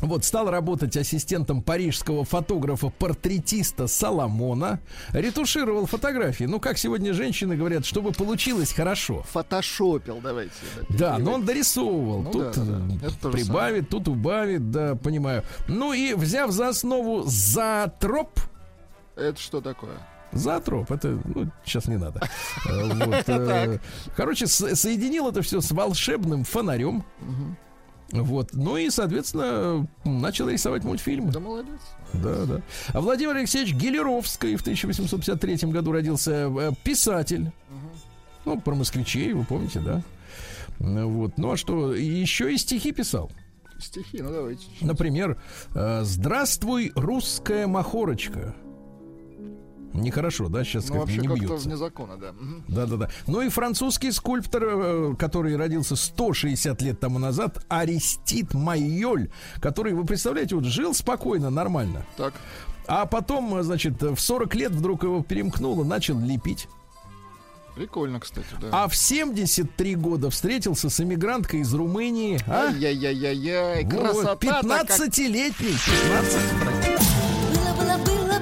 Вот, 0.00 0.24
стал 0.24 0.50
работать 0.50 0.96
ассистентом 0.96 1.62
парижского 1.62 2.24
фотографа-портретиста 2.24 3.86
Соломона. 3.86 4.80
Ретушировал 5.12 5.86
фотографии. 5.86 6.44
Ну, 6.44 6.60
как 6.60 6.78
сегодня 6.78 7.12
женщины 7.12 7.56
говорят, 7.56 7.84
чтобы 7.84 8.12
получилось 8.12 8.72
хорошо. 8.72 9.24
Фотошопил, 9.30 10.20
давайте. 10.22 10.52
Да, 10.88 11.18
но 11.18 11.34
он 11.34 11.44
дорисовывал. 11.44 12.22
Ну 12.22 12.30
тут 12.30 12.52
да, 12.54 12.62
да, 12.62 13.08
да. 13.22 13.30
прибавит, 13.30 13.88
тут 13.88 14.08
убавит, 14.08 14.70
да, 14.70 14.94
понимаю. 14.94 15.42
Ну 15.66 15.92
и 15.92 16.14
взяв 16.14 16.50
за 16.50 16.68
основу 16.68 17.22
зоотроп, 17.24 18.40
Это 19.16 19.40
что 19.40 19.60
такое? 19.60 19.96
Зоотроп, 20.32 20.90
это, 20.92 21.18
ну, 21.24 21.50
сейчас 21.64 21.86
не 21.86 21.96
надо. 21.96 22.20
Э, 22.66 22.92
вот, 23.06 23.24
э, 23.28 23.78
Короче, 24.14 24.46
соединил 24.46 25.28
это 25.28 25.42
все 25.42 25.60
с 25.60 25.70
волшебным 25.72 26.44
фонарем. 26.44 27.04
Вот, 28.10 28.50
ну 28.54 28.76
и, 28.76 28.88
соответственно, 28.90 29.86
начал 30.04 30.48
рисовать 30.48 30.82
мультфильмы. 30.84 31.30
Да 31.30 31.40
молодец. 31.40 31.80
Да, 32.14 32.46
да. 32.46 32.62
А 32.94 33.00
Владимир 33.00 33.36
Алексеевич 33.36 33.74
Гелеровский 33.74 34.56
в 34.56 34.62
1853 34.62 35.70
году 35.70 35.92
родился 35.92 36.32
э, 36.48 36.72
писатель. 36.82 37.52
Ну, 38.46 38.58
про 38.60 38.74
москвичей, 38.74 39.34
вы 39.34 39.44
помните, 39.44 39.80
да? 39.80 40.02
Э, 40.80 41.04
Вот. 41.04 41.36
Ну 41.36 41.52
а 41.52 41.56
что, 41.58 41.94
еще 41.94 42.52
и 42.52 42.56
стихи 42.56 42.92
писал. 42.92 43.30
Стихи, 43.78 44.22
ну 44.22 44.32
давайте. 44.32 44.64
Например, 44.80 45.40
э, 45.74 46.00
«Здравствуй, 46.02 46.92
русская 46.94 47.66
махорочка». 47.66 48.54
Нехорошо, 49.94 50.48
да? 50.48 50.64
Сейчас 50.64 50.88
Ну, 50.88 50.92
как 50.94 51.00
вообще 51.02 51.18
не 51.18 51.28
как-то 51.28 51.42
бьется. 51.46 51.66
вне 51.68 51.76
закона, 51.76 52.16
да. 52.16 52.34
Да-да-да. 52.68 53.08
Ну 53.26 53.40
и 53.40 53.48
французский 53.48 54.12
скульптор, 54.12 54.62
э, 54.64 55.14
который 55.18 55.56
родился 55.56 55.96
160 55.96 56.82
лет 56.82 57.00
тому 57.00 57.18
назад, 57.18 57.64
Арестит 57.68 58.54
Майоль, 58.54 59.28
который, 59.60 59.94
вы 59.94 60.04
представляете, 60.04 60.54
вот 60.56 60.64
жил 60.64 60.94
спокойно, 60.94 61.50
нормально. 61.50 62.04
Так. 62.16 62.34
А 62.86 63.06
потом, 63.06 63.54
э, 63.56 63.62
значит, 63.62 64.02
в 64.02 64.18
40 64.18 64.54
лет 64.54 64.72
вдруг 64.72 65.02
его 65.04 65.22
перемкнуло, 65.22 65.84
начал 65.84 66.18
лепить. 66.18 66.68
Прикольно, 67.74 68.18
кстати, 68.18 68.46
да. 68.60 68.68
А 68.72 68.88
в 68.88 68.96
73 68.96 69.94
года 69.94 70.30
встретился 70.30 70.90
с 70.90 71.00
эмигранткой 71.00 71.60
из 71.60 71.72
Румынии. 71.72 72.40
А? 72.48 72.66
Ай-яй-яй-яй, 72.66 73.84
Вот, 73.84 73.92
красота 73.92 74.34
15-летний. 74.46 75.76
15. 75.76 76.38
Было, 78.04 78.40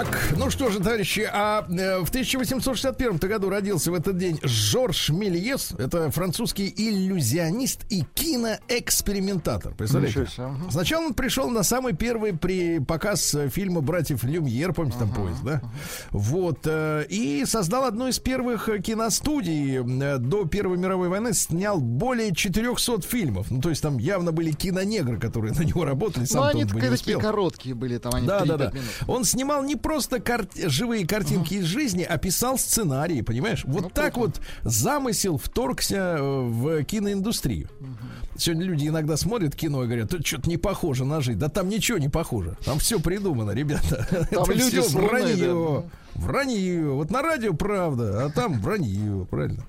Так, 0.00 0.32
ну 0.38 0.48
что 0.48 0.70
же, 0.70 0.78
товарищи, 0.78 1.28
а 1.30 1.66
э, 1.68 1.98
в 1.98 2.08
1861 2.08 3.18
году 3.18 3.50
родился 3.50 3.90
в 3.90 3.94
этот 3.94 4.16
день 4.16 4.40
Жорж 4.42 5.10
Мельес. 5.10 5.72
Это 5.76 6.10
французский 6.10 6.72
иллюзионист 6.74 7.80
и 7.90 8.04
киноэкспериментатор. 8.14 9.74
Представляете? 9.74 10.26
Сначала 10.70 11.04
он 11.04 11.12
пришел 11.12 11.50
на 11.50 11.62
самый 11.64 11.92
первый 11.92 12.32
при 12.32 12.78
показ 12.78 13.34
э, 13.34 13.50
фильма 13.50 13.82
братьев 13.82 14.24
Люмьер, 14.24 14.72
помните, 14.72 14.96
там 14.98 15.12
поезд, 15.12 15.42
да? 15.44 15.60
Вот. 16.12 16.60
э, 16.64 17.04
И 17.10 17.44
создал 17.44 17.84
одну 17.84 18.08
из 18.08 18.18
первых 18.18 18.70
киностудий. 18.82 19.80
До 20.18 20.46
Первой 20.46 20.78
мировой 20.78 21.10
войны 21.10 21.34
снял 21.34 21.78
более 21.78 22.34
400 22.34 23.02
фильмов. 23.02 23.50
Ну, 23.50 23.60
то 23.60 23.68
есть 23.68 23.82
там 23.82 23.98
явно 23.98 24.32
были 24.32 24.52
кинонегры, 24.52 25.18
которые 25.20 25.52
на 25.58 25.60
него 25.60 25.84
работали. 25.84 26.20
Ну, 26.20 26.26
Сам 26.26 26.44
они 26.44 26.64
он 26.64 26.70
бы 26.70 26.80
не 26.80 26.88
такие 26.88 27.18
короткие 27.18 27.74
были, 27.74 27.98
там 27.98 28.14
они 28.14 28.26
Да, 28.26 28.40
3-5 28.44 28.46
да, 28.46 28.56
да. 28.56 28.70
минут. 28.70 28.88
Он 29.06 29.24
снимал 29.24 29.62
не 29.62 29.76
просто 29.76 29.89
кар- 29.98 30.46
живые 30.54 31.06
картинки 31.06 31.54
из 31.54 31.64
жизни, 31.64 32.02
а 32.02 32.16
писал 32.18 32.58
сценарии, 32.58 33.20
понимаешь? 33.22 33.64
Вот 33.64 33.82
Ну, 33.82 33.90
так 33.90 34.16
вот 34.16 34.40
замысел 34.62 35.36
вторгся 35.38 36.16
э, 36.18 36.22
в 36.22 36.84
киноиндустрию. 36.84 37.68
Сегодня 38.36 38.64
люди 38.64 38.86
иногда 38.88 39.16
смотрят 39.16 39.54
кино 39.54 39.82
и 39.84 39.86
говорят, 39.86 40.14
это 40.14 40.24
что-то 40.26 40.48
не 40.48 40.56
похоже 40.56 41.04
на 41.04 41.20
жизнь. 41.20 41.38
Да 41.38 41.48
там 41.48 41.68
ничего 41.68 41.98
не 41.98 42.08
похоже. 42.08 42.56
Там 42.64 42.78
все 42.78 42.98
придумано, 43.00 43.50
ребята. 43.50 44.06
Там 44.30 44.44
люди 44.50 44.80
с 44.80 44.94
Луны, 44.94 45.82
вранье. 46.20 46.90
Вот 46.90 47.10
на 47.10 47.22
радио 47.22 47.54
правда, 47.54 48.26
а 48.26 48.30
там 48.30 48.60
вранье, 48.60 49.26
правильно? 49.30 49.64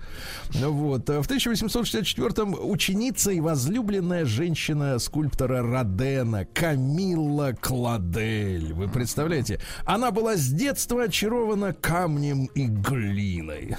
Ну 0.59 0.71
Вот. 0.73 1.09
А 1.09 1.21
В 1.21 1.29
1864-м 1.29 2.55
ученица 2.69 3.31
и 3.31 3.39
возлюбленная 3.39 4.25
женщина 4.25 4.99
скульптора 4.99 5.61
Родена 5.61 6.45
Камилла 6.45 7.55
Кладель. 7.59 8.73
Вы 8.73 8.87
представляете? 8.89 9.59
Она 9.85 10.11
была 10.11 10.35
с 10.35 10.47
детства 10.49 11.03
очарована 11.03 11.73
камнем 11.73 12.45
и 12.55 12.65
глиной. 12.67 13.75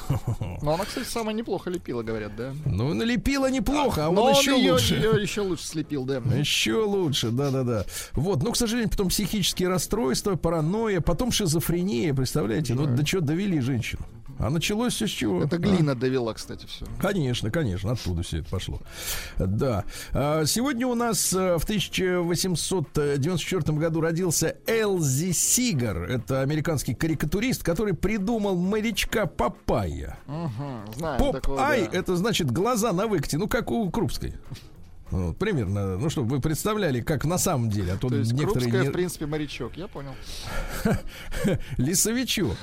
Но 0.62 0.74
она, 0.74 0.84
кстати, 0.84 1.06
самая 1.06 1.34
неплохо 1.34 1.70
лепила, 1.70 2.02
говорят, 2.02 2.34
да? 2.36 2.52
Ну, 2.64 2.94
налепила 2.94 3.50
неплохо, 3.50 4.06
а 4.06 4.10
Но 4.10 4.22
он 4.24 4.28
он 4.32 4.38
еще 4.38 4.56
ее, 4.56 4.72
лучше. 4.72 4.94
ее 4.94 5.22
еще 5.22 5.42
лучше 5.42 5.66
слепил, 5.66 6.04
да. 6.04 6.18
Еще 6.34 6.82
лучше, 6.84 7.30
да-да-да. 7.30 7.84
Вот, 8.12 8.42
но, 8.42 8.52
к 8.52 8.56
сожалению, 8.56 8.90
потом 8.90 9.08
психические 9.08 9.68
расстройства, 9.68 10.36
паранойя, 10.36 11.00
потом 11.00 11.32
шизофрения, 11.32 12.14
представляете? 12.14 12.61
Ну, 12.70 12.86
до 12.86 13.04
чего 13.04 13.20
довели 13.20 13.60
женщину? 13.60 14.02
А 14.38 14.48
началось 14.50 14.94
все 14.94 15.06
с 15.06 15.10
чего? 15.10 15.44
Это 15.44 15.56
А? 15.56 15.58
глина 15.58 15.94
довела, 15.94 16.32
кстати, 16.34 16.66
все. 16.66 16.84
Конечно, 17.00 17.50
конечно, 17.50 17.92
оттуда 17.92 18.22
все 18.22 18.38
это 18.38 18.48
пошло. 18.48 18.80
Да. 19.38 19.84
А, 20.12 20.44
Сегодня 20.46 20.86
у 20.88 20.94
нас 20.94 21.32
э, 21.32 21.58
в 21.58 21.64
1894 21.64 23.78
году 23.78 24.00
родился 24.00 24.56
Элзи 24.66 25.32
Сигар. 25.32 26.02
Это 26.04 26.40
американский 26.40 26.94
карикатурист, 26.94 27.62
который 27.62 27.94
придумал 27.94 28.56
морячка 28.56 29.26
Папайя. 29.26 30.18
Угу, 30.26 31.06
Поп-ай 31.18 31.88
да. 31.92 31.98
это 31.98 32.16
значит 32.16 32.50
глаза 32.50 32.92
на 32.92 33.06
выкате, 33.06 33.38
ну 33.38 33.48
как 33.48 33.70
у 33.70 33.88
Крупской. 33.90 34.34
Вот, 35.12 35.36
примерно, 35.38 35.98
ну 35.98 36.10
чтобы 36.10 36.36
вы 36.36 36.40
представляли, 36.40 37.00
как 37.00 37.24
на 37.24 37.38
самом 37.38 37.68
деле, 37.70 37.92
а 37.92 37.96
то, 37.96 38.08
То 38.08 38.16
есть 38.16 38.32
некоторые 38.32 38.62
Крупская, 38.62 38.82
не- 38.82 38.88
в 38.88 38.92
принципе, 38.92 39.26
морячок, 39.26 39.76
я 39.76 39.86
понял. 39.86 40.14
Лесовичок. 41.76 42.56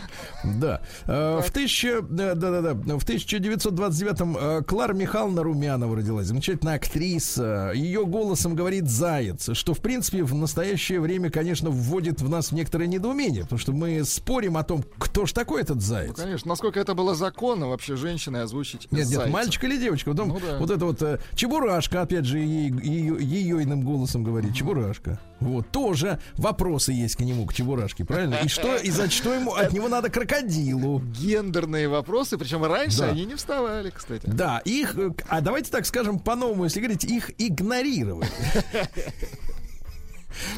Да. 0.44 0.82
Э, 1.06 1.42
В, 1.46 1.52
тысяча, 1.52 2.02
да, 2.02 2.34
да, 2.36 2.62
да, 2.62 2.74
да. 2.74 2.98
в 2.98 3.06
1929-м 3.06 4.38
э, 4.40 4.62
Клара 4.64 4.94
Михайловна 4.94 5.44
Румянова 5.44 5.96
родилась. 5.96 6.28
Замечательная 6.28 6.76
актриса. 6.76 7.72
Ее 7.76 8.06
голосом 8.06 8.56
говорит 8.56 8.90
Заяц, 8.90 9.50
что, 9.54 9.74
в 9.74 9.80
принципе, 9.80 10.24
в 10.24 10.34
настоящее 10.36 11.00
время, 11.00 11.30
конечно, 11.30 11.70
вводит 11.70 12.22
в 12.22 12.30
нас 12.30 12.52
некоторое 12.52 12.88
недоумение, 12.88 13.44
потому 13.44 13.60
что 13.60 13.72
мы 13.74 14.04
спорим 14.04 14.58
о 14.58 14.64
том, 14.64 14.84
кто 14.98 15.26
ж 15.26 15.34
такой 15.34 15.62
этот 15.62 15.76
Ну, 15.78 15.82
Заяц. 15.82 16.16
конечно, 16.16 16.50
насколько 16.50 16.80
это 16.80 16.94
было 16.94 17.16
законно 17.16 17.68
вообще 17.68 17.96
женщиной 17.96 18.44
озвучить 18.44 18.92
Нет, 18.92 19.08
нет, 19.08 19.30
мальчик 19.30 19.64
или 19.66 19.78
девочка. 19.78 20.12
Потом 20.12 20.30
Ну 20.30 20.40
да. 20.40 20.58
вот 20.58 20.72
это 20.72 20.86
вот 20.86 21.02
э, 21.02 21.20
Чебурашка, 21.36 22.02
опять 22.02 22.26
же, 22.26 22.39
ей, 22.46 22.72
ее, 22.72 23.18
ее 23.20 23.64
иным 23.64 23.82
голосом 23.82 24.24
говорит. 24.24 24.54
Чебурашка. 24.56 25.20
Вот, 25.40 25.70
тоже 25.70 26.20
вопросы 26.36 26.92
есть 26.92 27.16
к 27.16 27.22
нему, 27.22 27.46
к 27.46 27.54
Чебурашке, 27.54 28.04
правильно? 28.06 28.36
И 28.44 28.48
что, 28.48 28.76
и 28.76 28.90
за 28.90 29.10
что 29.10 29.34
ему, 29.34 29.54
от 29.54 29.72
него 29.72 29.88
надо 29.88 30.10
крокодилу. 30.10 31.00
Гендерные 31.00 31.88
вопросы, 31.88 32.38
причем 32.38 32.64
раньше 32.66 33.00
Да. 33.00 33.10
они 33.10 33.26
не 33.26 33.36
вставали, 33.36 33.90
кстати. 33.90 34.24
Да, 34.26 34.60
их, 34.66 34.98
э, 34.98 35.12
а 35.30 35.42
давайте 35.42 35.72
так 35.72 35.86
скажем 35.86 36.20
по-новому, 36.20 36.66
если 36.66 36.80
говорить, 36.80 37.06
их 37.06 37.32
игнорировали. 37.38 38.28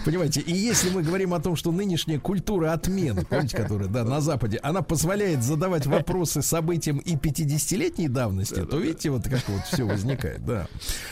Понимаете, 0.05 0.41
и 0.41 0.53
если 0.53 0.89
мы 0.89 1.03
говорим 1.03 1.33
о 1.33 1.39
том, 1.39 1.55
что 1.55 1.71
нынешняя 1.71 2.19
культура 2.19 2.73
отмены, 2.73 3.23
помните, 3.25 3.57
которая, 3.57 3.87
да, 3.87 4.03
на 4.03 4.21
Западе, 4.21 4.59
она 4.63 4.81
позволяет 4.81 5.43
задавать 5.43 5.85
вопросы 5.85 6.41
событиям 6.41 6.97
и 6.97 7.15
50-летней 7.15 8.07
давности, 8.07 8.65
то 8.65 8.77
видите, 8.77 9.09
вот 9.09 9.23
как 9.23 9.47
вот 9.49 9.61
все 9.71 9.83
возникает, 9.83 10.45
да. 10.45 10.67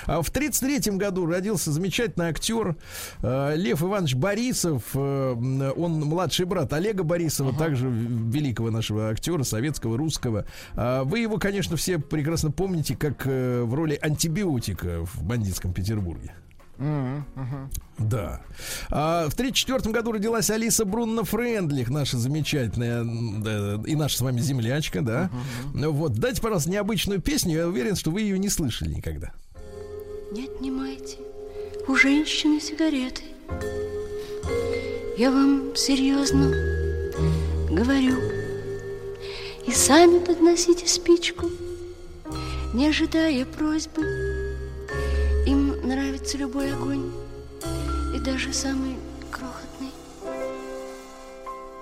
А 0.05 0.21
в 0.21 0.29
33 0.31 0.91
году 0.97 1.25
родился 1.25 1.71
замечательный 1.71 2.27
актер 2.29 2.75
э, 3.21 3.53
Лев 3.55 3.81
Иванович 3.83 4.15
Борисов, 4.15 4.83
э, 4.93 5.71
он 5.75 5.99
младший 6.01 6.45
брат 6.45 6.73
Олега 6.73 7.03
Борисова, 7.03 7.53
также 7.53 7.87
в- 7.89 8.31
великого 8.31 8.71
нашего 8.71 9.09
актера, 9.09 9.43
советского, 9.43 9.97
русского. 9.97 10.45
А 10.75 11.03
Вы 11.03 11.19
его, 11.19 11.37
конечно, 11.37 11.75
все 11.77 11.99
прекрасно 11.99 12.51
помните, 12.51 12.95
как 12.95 13.23
э, 13.25 13.63
в 13.63 13.73
роли 13.73 13.97
антибиотика 14.01 15.05
в 15.05 15.23
бандитском 15.23 15.73
Петербурге. 15.73 16.33
Мгм, 16.79 17.25
мгм. 17.35 17.69
Да. 17.97 18.41
А 18.89 19.27
в 19.29 19.33
1934 19.33 19.93
году 19.93 20.13
родилась 20.13 20.49
Алиса 20.49 20.85
Брунна 20.85 21.25
Френдлих, 21.25 21.89
наша 21.89 22.17
замечательная 22.17 23.03
да, 23.03 23.81
и 23.85 23.95
наша 23.95 24.17
с 24.17 24.21
вами 24.21 24.39
землячка, 24.39 25.01
да. 25.01 25.29
Ну 25.73 25.91
Вот, 25.91 26.13
дайте, 26.13 26.41
пожалуйста, 26.41 26.69
необычную 26.69 27.21
песню. 27.21 27.57
Я 27.57 27.67
уверен, 27.67 27.95
что 27.95 28.11
вы 28.11 28.21
ее 28.21 28.39
не 28.39 28.49
слышали 28.49 28.93
никогда. 28.93 29.33
Не 30.31 30.45
отнимайте 30.45 31.17
у 31.87 31.95
женщины 31.95 32.61
сигареты. 32.61 33.23
Я 35.17 35.31
вам 35.31 35.75
серьезно 35.75 36.49
говорю. 37.69 38.15
И 39.67 39.71
сами 39.71 40.19
подносите 40.19 40.87
спичку, 40.87 41.47
не 42.73 42.87
ожидая 42.87 43.45
просьбы. 43.45 44.28
Нравится 45.89 46.37
любой 46.37 46.71
огонь, 46.71 47.11
и 48.15 48.19
даже 48.19 48.53
самый 48.53 48.95
крохотный. 49.31 49.89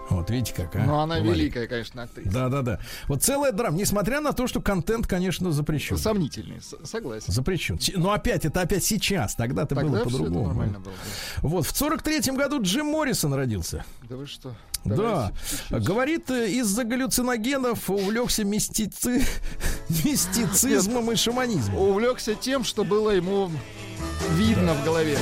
Вот, 0.09 0.29
видите, 0.29 0.53
как, 0.53 0.73
а? 0.77 0.85
Ну, 0.85 0.97
она 0.99 1.15
Валик. 1.15 1.35
великая, 1.35 1.67
конечно, 1.67 2.03
актриса. 2.03 2.31
Да, 2.31 2.47
да, 2.47 2.61
да. 2.61 2.79
Вот 3.09 3.21
целая 3.21 3.51
драма. 3.51 3.77
Несмотря 3.77 4.21
на 4.21 4.31
то, 4.31 4.47
что 4.47 4.61
контент, 4.61 5.07
конечно, 5.07 5.51
запрещен. 5.51 5.97
Сомнительный, 5.97 6.61
с- 6.61 6.77
согласен. 6.89 7.33
Запрещен. 7.33 7.77
Но 7.97 8.13
опять, 8.13 8.45
это 8.45 8.61
опять 8.61 8.85
сейчас. 8.85 9.35
Тогда-то 9.35 9.75
было 9.75 9.83
Тогда 9.83 9.99
это 9.99 10.09
по-другому. 10.09 10.45
нормально 10.47 10.79
было. 10.79 10.93
да. 10.93 11.41
Вот, 11.41 11.65
в 11.65 11.73
43-м 11.73 12.37
году 12.37 12.61
Джим 12.61 12.85
Моррисон 12.85 13.33
родился. 13.33 13.83
Да 14.09 14.15
вы 14.15 14.25
что? 14.25 14.55
Да. 14.85 15.33
Давайте. 15.69 15.85
Говорит, 15.85 16.31
э, 16.31 16.49
из-за 16.51 16.85
галлюциногенов 16.85 17.89
увлекся 17.89 18.45
мистици... 18.45 19.21
мистицизмом 20.05 21.11
и 21.11 21.17
шаманизмом. 21.17 21.77
Увлекся 21.77 22.35
тем, 22.35 22.63
что 22.63 22.85
было 22.85 23.09
ему 23.09 23.51
видно 24.31 24.73
в 24.73 24.83
голове. 24.83 25.17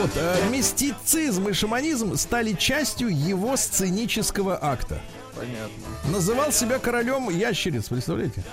Вот, 0.00 0.10
э, 0.14 0.48
мистицизм 0.50 1.48
и 1.48 1.52
шаманизм 1.52 2.16
стали 2.16 2.52
частью 2.52 3.08
его 3.08 3.56
сценического 3.56 4.58
акта. 4.60 5.00
Понятно. 5.34 6.10
Называл 6.12 6.52
себя 6.52 6.78
королем 6.78 7.30
ящериц, 7.30 7.88
представляете? 7.88 8.44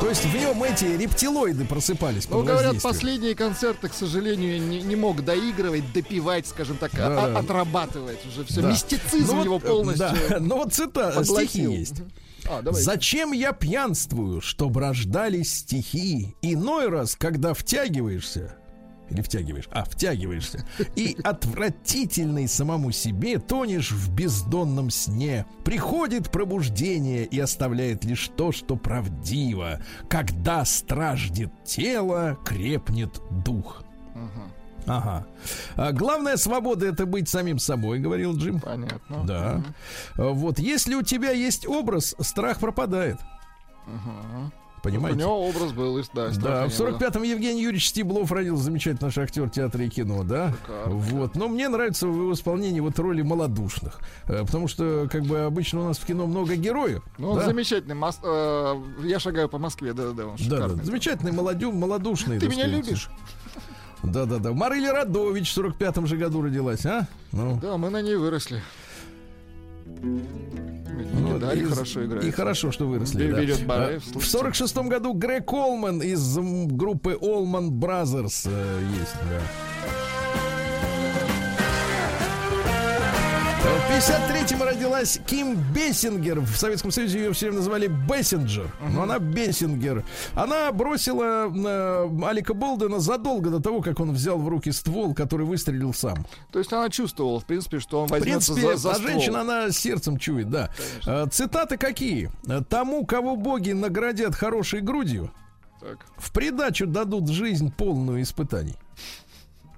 То 0.00 0.10
есть 0.10 0.24
в 0.24 0.36
нем 0.36 0.62
эти 0.62 0.84
рептилоиды 0.84 1.64
просыпались 1.64 2.28
Ну, 2.28 2.42
говорят, 2.42 2.80
последние 2.82 3.34
концерты, 3.34 3.88
к 3.88 3.94
сожалению, 3.94 4.60
не, 4.60 4.82
не 4.82 4.94
мог 4.94 5.24
доигрывать, 5.24 5.90
допивать, 5.92 6.46
скажем 6.46 6.76
так, 6.76 6.92
а- 6.94 6.96
Да, 6.96 7.28
да. 7.28 7.38
отрабатывать 7.38 8.18
уже 8.26 8.44
все. 8.44 8.60
Да. 8.60 8.70
Мистицизм 8.70 9.36
Ну 9.36 9.44
его 9.44 9.54
вот, 9.54 9.64
полностью 9.64 10.08
Да, 10.28 10.36
ну 10.40 10.58
вот 10.58 10.74
цитата, 10.74 11.24
стихи 11.24 11.62
есть. 11.62 12.02
А, 12.48 12.62
давай. 12.62 12.80
Зачем 12.80 13.32
я 13.32 13.52
пьянствую, 13.52 14.40
чтоб 14.40 14.76
рождались 14.76 15.52
стихи? 15.54 16.36
Иной 16.42 16.88
раз, 16.88 17.16
когда 17.16 17.54
втягиваешься, 17.54 18.56
или 19.10 19.22
втягиваешь, 19.22 19.68
а 19.70 19.84
втягиваешься, 19.84 20.66
и 20.96 21.16
отвратительный 21.22 22.48
самому 22.48 22.92
себе 22.92 23.38
тонешь 23.38 23.92
в 23.92 24.12
бездонном 24.12 24.90
сне. 24.90 25.46
Приходит 25.64 26.30
пробуждение 26.30 27.24
и 27.24 27.38
оставляет 27.38 28.04
лишь 28.04 28.30
то, 28.36 28.52
что 28.52 28.76
правдиво. 28.76 29.80
Когда 30.08 30.64
страждет 30.64 31.52
тело, 31.64 32.38
крепнет 32.44 33.20
дух. 33.44 33.82
Ага. 34.86 35.26
А 35.76 35.92
главная 35.92 36.36
свобода 36.36 36.86
это 36.86 37.06
быть 37.06 37.28
самим 37.28 37.58
собой, 37.58 37.98
говорил 37.98 38.36
Джим. 38.36 38.60
Понятно. 38.60 39.24
Да. 39.24 39.62
А 40.16 40.30
Вот 40.30 40.58
если 40.58 40.94
у 40.94 41.02
тебя 41.02 41.30
есть 41.32 41.66
образ, 41.66 42.14
страх 42.20 42.58
пропадает. 42.58 43.18
У 43.86 44.88
Понимаете? 44.88 45.18
него 45.20 45.48
образ 45.48 45.72
был, 45.72 45.98
и 45.98 46.02
да, 46.14 46.28
Да, 46.28 46.68
в 46.68 46.78
не 46.78 46.78
было. 46.90 46.96
45-м 46.98 47.22
Евгений 47.24 47.62
Юрьевич 47.62 47.88
Стеблов 47.88 48.30
родился, 48.30 48.62
замечательный 48.64 49.06
наш 49.06 49.18
актер 49.18 49.50
театра 49.50 49.84
и 49.84 49.88
кино, 49.88 50.22
да? 50.22 50.52
Шикарно. 50.52 50.94
Вот. 50.94 51.34
Но 51.34 51.48
мне 51.48 51.68
нравится 51.68 52.06
в 52.06 52.14
его 52.14 52.32
исполнении 52.32 52.78
вот 52.78 52.96
роли 53.00 53.22
малодушных. 53.22 53.98
Э, 54.28 54.44
Потому 54.44 54.68
что, 54.68 55.08
как 55.10 55.22
бы, 55.24 55.40
обычно 55.40 55.80
у 55.80 55.84
нас 55.88 55.98
в 55.98 56.06
кино 56.06 56.26
много 56.26 56.54
героев. 56.54 57.02
Ну, 57.18 57.30
он 57.30 57.38
да? 57.38 57.46
замечательный. 57.46 57.96
Мос- 57.96 58.20
э, 58.22 59.06
я 59.08 59.18
шагаю 59.18 59.48
по 59.48 59.58
Москве, 59.58 59.92
да-да, 59.92 60.26
он 60.26 60.36
Да, 60.36 60.44
да, 60.50 60.56
шикарный. 60.56 60.84
замечательный, 60.84 61.32
молодю, 61.32 61.72
малодушный. 61.72 62.38
Ты 62.38 62.46
меня 62.46 62.66
сказать. 62.68 62.86
любишь? 62.86 63.10
Да, 64.02 64.24
да, 64.26 64.38
да. 64.38 64.52
Марыля 64.52 64.92
Радович 64.92 65.52
в 65.54 65.58
45-м 65.58 66.06
же 66.06 66.16
году 66.16 66.42
родилась, 66.42 66.84
а? 66.86 67.06
Ну, 67.32 67.58
Да, 67.60 67.76
мы 67.76 67.90
на 67.90 68.02
ней 68.02 68.16
выросли. 68.16 68.62
Ну, 69.86 71.34
Медали 71.36 71.60
и- 71.60 71.64
хорошо 71.64 72.04
играет. 72.04 72.24
И 72.24 72.30
хорошо, 72.30 72.70
что 72.72 72.86
выросли. 72.86 73.26
Бе- 73.26 73.32
да. 73.32 73.40
берет 73.40 73.66
Бараев, 73.66 74.02
А, 74.06 74.08
В 74.10 74.12
слушайте. 74.24 74.30
46 74.38 74.76
году 74.88 75.12
Грег 75.12 75.52
Олман 75.52 76.00
из 76.02 76.36
группы 76.36 77.18
Allman 77.20 77.70
Brothers 77.70 78.48
э, 78.50 78.82
есть. 78.98 79.14
да. 79.30 79.40
В 83.86 83.88
53-м 83.88 84.62
родилась 84.62 85.20
Ким 85.26 85.54
Бессингер. 85.72 86.40
В 86.40 86.56
Советском 86.56 86.90
Союзе 86.90 87.18
ее 87.20 87.32
все 87.32 87.46
время 87.46 87.58
называли 87.58 87.86
Бессинджер. 87.86 88.68
Но 88.92 89.04
она 89.04 89.18
Бессингер. 89.18 90.04
Она 90.34 90.70
бросила 90.72 91.48
э, 91.48 92.08
Алика 92.26 92.52
Болдена 92.52 92.98
задолго 92.98 93.48
до 93.50 93.60
того, 93.60 93.80
как 93.82 94.00
он 94.00 94.12
взял 94.12 94.38
в 94.38 94.48
руки 94.48 94.72
ствол, 94.72 95.14
который 95.14 95.46
выстрелил 95.46 95.94
сам. 95.94 96.26
То 96.52 96.58
есть 96.58 96.72
она 96.72 96.90
чувствовала, 96.90 97.38
в 97.40 97.44
принципе, 97.46 97.78
что 97.78 98.00
он 98.02 98.08
В 98.08 98.10
возьмется 98.10 98.54
принципе, 98.54 98.76
за, 98.76 98.88
за 98.88 98.94
ствол. 98.94 99.08
женщина, 99.10 99.40
она 99.42 99.70
сердцем 99.70 100.18
чует, 100.18 100.50
да. 100.50 100.70
Э, 101.06 101.26
Цитаты 101.30 101.76
какие? 101.78 102.30
Тому, 102.68 103.06
кого 103.06 103.36
боги 103.36 103.70
наградят 103.70 104.34
хорошей 104.34 104.80
грудью, 104.80 105.30
Так, 105.80 106.04
в 106.18 106.32
придачу 106.32 106.86
дадут 106.86 107.28
жизнь 107.28 107.72
полную 107.72 108.20
испытаний. 108.22 108.74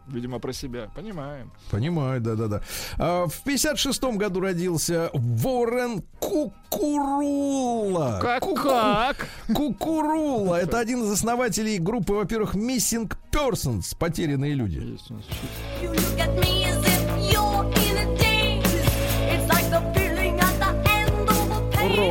Видимо, 0.09 0.39
про 0.39 0.53
себя. 0.53 0.89
Понимаем. 0.95 1.51
Понимаю, 1.71 2.21
да-да-да. 2.21 2.63
А, 2.99 3.27
В 3.27 3.47
56-м 3.47 4.19
году 4.19 4.41
родился 4.41 5.11
Ворен 5.13 6.03
Кукурула. 6.21 8.19
Как, 8.21 8.43
Ку-ку- 8.43 8.63
как? 8.63 9.27
Кукурула. 9.55 10.57
Это 10.57 10.79
один 10.79 11.03
из 11.05 11.11
основателей 11.11 11.79
группы, 11.79 12.13
во-первых, 12.15 12.55
Missing 12.55 13.13
Persons, 13.33 13.97
потерянные 13.99 14.55
люди. 14.55 14.79
Есть 14.79 15.11
у 15.11 15.15
нас 15.15 15.25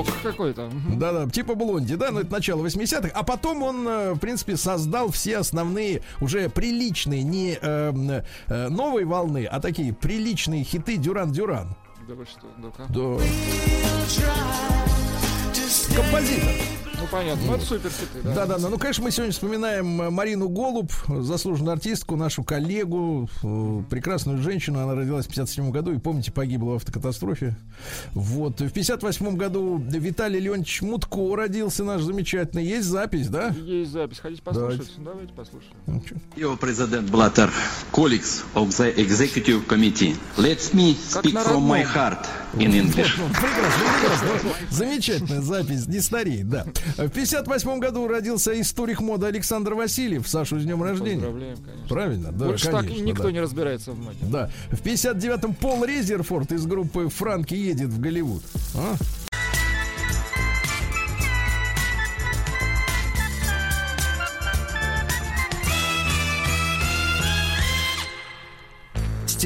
Урок 0.01 0.21
какой-то. 0.23 0.69
Да-да, 0.93 1.29
типа 1.29 1.55
Блонди, 1.55 1.95
да, 1.95 2.11
но 2.11 2.21
это 2.21 2.31
начало 2.31 2.65
80-х. 2.65 3.09
А 3.13 3.23
потом 3.23 3.63
он, 3.63 3.87
э, 3.87 4.13
в 4.13 4.19
принципе, 4.19 4.57
создал 4.57 5.09
все 5.11 5.37
основные, 5.37 6.01
уже 6.21 6.49
приличные, 6.49 7.23
не 7.23 7.57
э, 7.61 8.21
э, 8.47 8.67
новой 8.69 9.05
волны, 9.05 9.45
а 9.45 9.59
такие 9.59 9.93
приличные 9.93 10.63
хиты 10.63 10.97
Дюран-Дюран. 10.97 11.75
Да 12.07 12.15
вы 12.15 12.25
что, 12.25 12.47
ну-ка. 12.57 12.85
Да. 12.89 13.17
Композитор. 15.95 16.53
Ну 16.99 17.05
понятно, 17.11 17.45
ну 17.45 17.53
это 17.55 17.65
супер 17.65 17.89
хиты, 17.91 18.21
да. 18.23 18.33
Да, 18.33 18.45
да, 18.47 18.57
да. 18.57 18.69
Ну, 18.69 18.77
конечно, 18.79 19.03
мы 19.03 19.11
сегодня 19.11 19.31
вспоминаем 19.31 20.01
э, 20.01 20.09
Марину 20.09 20.49
Голуб, 20.49 20.91
заслуженную 21.07 21.73
артистку, 21.73 22.15
нашу 22.15 22.43
коллегу, 22.43 23.29
э, 23.43 23.83
прекрасную 23.89 24.41
женщину. 24.41 24.79
Она 24.81 24.95
родилась 24.95 25.25
в 25.25 25.29
57 25.29 25.69
году 25.71 25.91
и, 25.93 25.99
помните, 25.99 26.31
погибла 26.31 26.71
в 26.71 26.75
автокатастрофе. 26.77 27.55
Вот. 28.13 28.61
В 28.61 28.69
58 28.71 29.35
году 29.37 29.77
Виталий 29.77 30.39
Леонидович 30.39 30.81
Мутко 30.81 31.35
родился 31.35 31.83
наш 31.83 32.01
замечательный. 32.01 32.65
Есть 32.65 32.87
запись, 32.87 33.27
да? 33.27 33.49
Есть 33.49 33.91
запись, 33.91 34.19
хотите 34.19 34.41
послушать? 34.41 34.91
Давайте 34.97 35.33
послушаем. 35.33 35.73
Ну? 35.85 36.01
Your 36.35 36.59
President 36.59 37.09
Blatter, 37.11 37.51
colleagues 37.91 38.43
of 38.55 38.69
the 38.69 38.93
Executive 38.97 39.67
Committee, 39.67 40.15
let 40.37 40.73
me 40.73 40.95
speak 40.95 41.33
from 41.33 41.67
my 41.67 41.83
heart 41.83 42.25
in 42.55 42.73
English. 42.73 43.15
Прекрасно, 43.17 43.85
прекрасно. 44.01 44.49
Замечательная 44.71 45.41
запись, 45.41 45.87
не 45.87 45.99
старей, 45.99 46.43
да. 46.43 46.65
В 46.97 47.09
58 47.09 47.79
году 47.79 48.07
родился 48.07 48.59
историк 48.59 49.01
моды 49.01 49.27
Александр 49.27 49.73
Васильев. 49.73 50.27
Сашу 50.27 50.59
с 50.59 50.63
днем 50.63 50.81
рождения. 50.83 51.15
Поздравляем, 51.21 51.57
конечно. 51.57 51.87
Правильно? 51.87 52.31
Да, 52.31 52.45
Больше 52.45 52.71
так 52.71 52.81
конечно, 52.85 53.03
никто 53.03 53.23
да. 53.23 53.31
не 53.31 53.39
разбирается 53.39 53.91
в 53.91 53.99
моде. 53.99 54.17
Да. 54.21 54.49
В 54.71 54.81
59-м 54.81 55.53
Пол 55.55 55.83
Резерфорд 55.83 56.51
из 56.51 56.65
группы 56.65 57.09
Франки 57.09 57.53
едет 57.53 57.89
в 57.89 57.99
Голливуд. 57.99 58.43
А? 58.75 58.95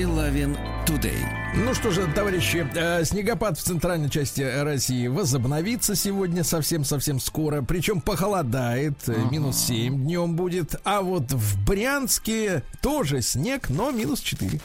Стилавин 0.01 0.57
Тудей. 0.87 1.23
Ну 1.53 1.75
что 1.75 1.91
же, 1.91 2.07
товарищи, 2.07 2.67
э, 2.73 3.05
снегопад 3.05 3.59
в 3.59 3.61
центральной 3.61 4.09
части 4.09 4.41
России 4.41 5.05
возобновится 5.05 5.95
сегодня 5.95 6.43
совсем-совсем 6.43 7.19
скоро. 7.19 7.61
Причем 7.61 8.01
похолодает, 8.01 8.95
э, 9.05 9.15
минус 9.29 9.57
7 9.57 10.01
днем 10.01 10.35
будет. 10.35 10.75
А 10.85 11.03
вот 11.03 11.31
в 11.31 11.63
Брянске 11.67 12.63
тоже 12.81 13.21
снег, 13.21 13.69
но 13.69 13.91
минус 13.91 14.21
4. 14.21 14.59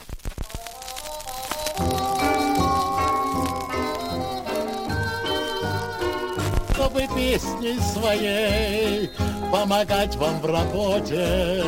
чтобы 6.73 7.01
песней 7.15 7.79
своей 7.79 9.09
помогать 9.51 10.15
вам 10.15 10.39
в 10.39 10.45
работе, 10.45 11.63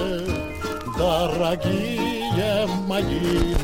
дорогие 0.97 2.18
мои. 2.87 3.55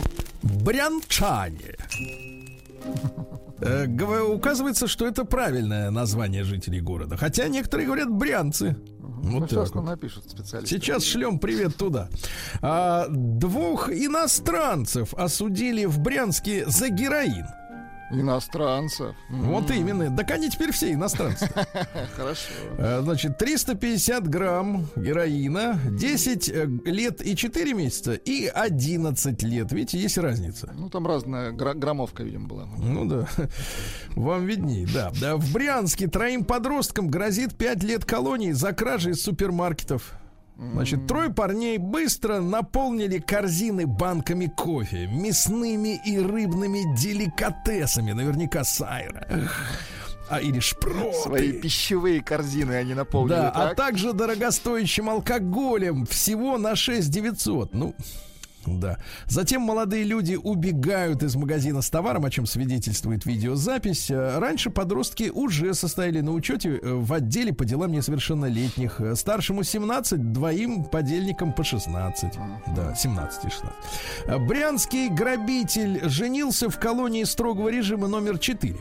Брянчане. 0.43 1.75
Э, 3.61 3.87
Указывается, 4.27 4.87
что 4.87 5.07
это 5.07 5.25
правильное 5.25 5.89
название 5.91 6.43
жителей 6.43 6.81
города. 6.81 7.17
Хотя 7.17 7.47
некоторые 7.47 7.85
говорят 7.87 8.09
брянцы. 8.09 8.75
Ну, 9.23 9.39
Вот 9.39 9.49
сейчас 9.49 9.67
так 9.69 9.75
нам 9.75 9.85
вот. 9.85 9.91
напишут 9.91 10.29
специалисты. 10.29 10.75
Сейчас 10.75 11.03
шлем 11.03 11.39
привет 11.39 11.75
туда. 11.77 12.09
А, 12.61 13.07
двух 13.09 13.89
иностранцев 13.89 15.13
осудили 15.15 15.85
в 15.85 15.99
Брянске 15.99 16.65
за 16.67 16.89
героин. 16.89 17.45
Иностранцев. 18.11 19.15
Вот 19.29 19.71
именно. 19.71 20.15
Так 20.15 20.31
они 20.31 20.49
теперь 20.49 20.71
все 20.71 20.93
иностранцы. 20.93 21.49
Хорошо. 22.15 22.49
А, 22.77 23.01
Значит, 23.01 23.37
350 23.37 24.27
грамм 24.27 24.87
героина, 24.95 25.79
10 25.91 26.49
э, 26.49 26.65
лет 26.85 27.25
и 27.25 27.35
4 27.35 27.73
месяца 27.73 28.13
и 28.13 28.45
11 28.45 29.43
лет. 29.43 29.71
Видите, 29.71 29.97
есть 29.99 30.17
разница. 30.17 30.71
Ну, 30.77 30.89
там 30.89 31.07
разная 31.07 31.51
гра- 31.51 31.73
граммовка, 31.73 32.23
видимо, 32.23 32.47
была. 32.47 32.65
Ну 32.77 33.05
да, 33.05 33.27
вам 34.15 34.45
видней, 34.45 34.85
да. 34.93 35.11
да. 35.19 35.35
В 35.37 35.51
Брянске 35.51 36.07
троим 36.07 36.45
подросткам 36.45 37.07
грозит 37.09 37.55
5 37.57 37.83
лет 37.83 38.05
колонии 38.05 38.51
за 38.51 38.73
кражи 38.73 39.11
из 39.11 39.21
супермаркетов. 39.23 40.13
Значит, 40.57 41.05
трое 41.07 41.29
парней 41.29 41.77
быстро 41.77 42.39
наполнили 42.39 43.19
корзины 43.19 43.85
банками 43.85 44.45
кофе, 44.47 45.07
мясными 45.07 45.99
и 46.05 46.17
рыбными 46.17 46.95
деликатесами, 46.95 48.13
наверняка 48.13 48.63
сайра. 48.63 49.27
А 50.29 50.39
или 50.39 50.59
шпроты. 50.59 51.13
Свои 51.21 51.51
пищевые 51.51 52.23
корзины 52.23 52.71
они 52.73 52.93
наполнили, 52.93 53.35
Да, 53.35 53.49
а 53.51 53.67
так? 53.67 53.75
также 53.77 54.13
дорогостоящим 54.13 55.09
алкоголем 55.09 56.05
всего 56.05 56.57
на 56.57 56.75
6 56.75 57.09
900. 57.11 57.73
Ну, 57.73 57.93
да. 58.65 58.97
Затем 59.27 59.61
молодые 59.61 60.03
люди 60.03 60.35
убегают 60.35 61.23
из 61.23 61.35
магазина 61.35 61.81
с 61.81 61.89
товаром, 61.89 62.25
о 62.25 62.29
чем 62.29 62.45
свидетельствует 62.45 63.25
видеозапись. 63.25 64.09
Э, 64.09 64.39
Раньше 64.39 64.69
подростки 64.69 65.29
уже 65.33 65.73
состояли 65.73 66.21
на 66.21 66.31
учете 66.31 66.79
э, 66.81 66.93
в 66.93 67.11
отделе 67.13 67.53
по 67.53 67.65
делам 67.65 67.91
несовершеннолетних. 67.91 68.99
Э, 69.01 69.15
Старшему 69.15 69.63
17, 69.63 70.31
двоим 70.33 70.83
подельникам 70.85 71.53
по 71.53 71.63
16. 71.63 72.33
Да, 72.75 72.95
17 72.95 73.45
и 73.45 73.49
16. 73.49 73.73
Э, 74.25 74.37
Брянский 74.39 75.09
грабитель 75.09 76.07
женился 76.09 76.69
в 76.69 76.79
колонии 76.79 77.23
строгого 77.23 77.69
режима 77.69 78.07
номер 78.07 78.37
4. 78.39 78.75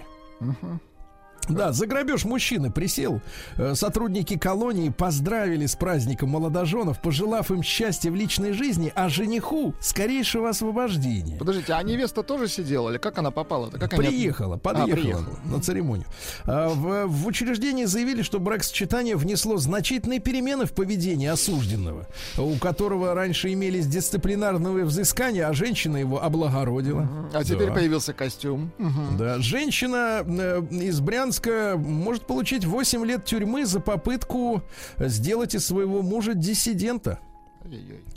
Да, 1.48 1.72
за 1.72 1.86
грабеж 1.86 2.24
мужчины 2.24 2.70
присел. 2.70 3.20
Э, 3.56 3.74
Сотрудники 3.74 4.36
колонии 4.38 4.88
поздравили 4.88 5.66
с 5.66 5.74
праздником 5.76 6.30
молодоженов, 6.30 7.00
пожелав 7.00 7.50
им 7.50 7.62
счастья 7.62 8.10
в 8.10 8.14
личной 8.14 8.52
жизни, 8.52 8.92
а 8.94 9.08
жениху 9.08 9.74
скорейшего 9.80 10.48
освобождения. 10.50 11.36
Подождите, 11.38 11.72
а 11.74 11.82
невеста 11.82 12.22
тоже 12.22 12.48
сидела? 12.48 12.90
Или 12.90 12.98
как 12.98 13.18
она 13.18 13.30
попала-то? 13.30 13.78
Как 13.78 13.92
они- 13.94 14.06
Приехала, 14.08 14.56
подъехала 14.56 14.92
А, 14.92 14.96
приехала. 15.02 15.38
на 15.44 15.60
церемонию. 15.60 16.06
А, 16.44 16.68
В, 16.68 17.06
в 17.06 17.26
учреждении 17.26 17.84
заявили, 17.84 18.22
что 18.22 18.38
бракосочетание 18.40 19.16
внесло 19.16 19.56
значительные 19.58 20.20
перемены 20.20 20.64
в 20.66 20.72
поведении 20.72 21.26
осужденного, 21.28 22.06
у 22.38 22.54
которого 22.56 23.14
раньше 23.14 23.52
имелись 23.52 23.86
дисциплинарные 23.86 24.84
взыскания, 24.84 25.48
а 25.48 25.52
женщина 25.52 25.96
его 25.98 26.22
облагородила. 26.22 27.08
А 27.32 27.44
теперь 27.44 27.68
Да. 27.68 27.74
появился 27.74 28.12
костюм. 28.12 28.72
Да, 29.18 29.38
женщина 29.38 30.22
э, 30.26 30.62
из 30.70 31.00
Брянска 31.00 31.33
может 31.76 32.26
получить 32.26 32.64
8 32.64 33.04
лет 33.04 33.24
тюрьмы 33.24 33.66
за 33.66 33.80
попытку 33.80 34.62
сделать 34.98 35.54
из 35.54 35.66
своего 35.66 36.02
мужа 36.02 36.34
диссидента. 36.34 37.20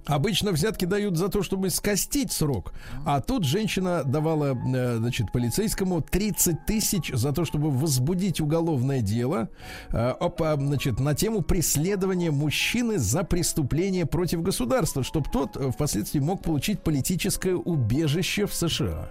Обычно 0.06 0.52
взятки 0.52 0.86
дают 0.86 1.18
за 1.18 1.30
то, 1.30 1.42
чтобы 1.42 1.70
скостить 1.70 2.32
срок. 2.32 2.74
А 3.06 3.22
тут 3.22 3.44
женщина 3.44 4.04
давала, 4.04 4.56
э, 4.56 4.98
значит, 4.98 5.32
полицейскому 5.32 6.02
30 6.02 6.66
тысяч 6.66 7.12
за 7.14 7.32
то, 7.32 7.46
чтобы 7.46 7.72
возбудить 7.72 8.42
уголовное 8.42 9.02
дело 9.02 9.50
э, 9.90 9.98
опа, 9.98 10.56
значит, 10.56 11.00
на 11.00 11.14
тему 11.14 11.42
преследования 11.42 12.32
мужчины 12.32 12.98
за 12.98 13.24
преступление 13.24 14.06
против 14.06 14.42
государства, 14.42 15.04
чтобы 15.04 15.30
тот 15.32 15.56
э, 15.56 15.72
впоследствии 15.72 16.20
мог 16.20 16.42
получить 16.42 16.82
политическое 16.82 17.56
убежище 17.56 18.48
в 18.48 18.54
США. 18.54 19.10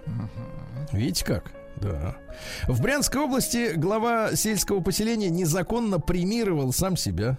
Видите 0.91 1.25
как? 1.25 1.51
Да. 1.81 2.15
В 2.67 2.81
Брянской 2.81 3.21
области 3.21 3.73
глава 3.75 4.35
сельского 4.35 4.79
поселения 4.81 5.29
незаконно 5.29 5.99
премировал 5.99 6.73
сам 6.73 6.97
себя. 6.97 7.37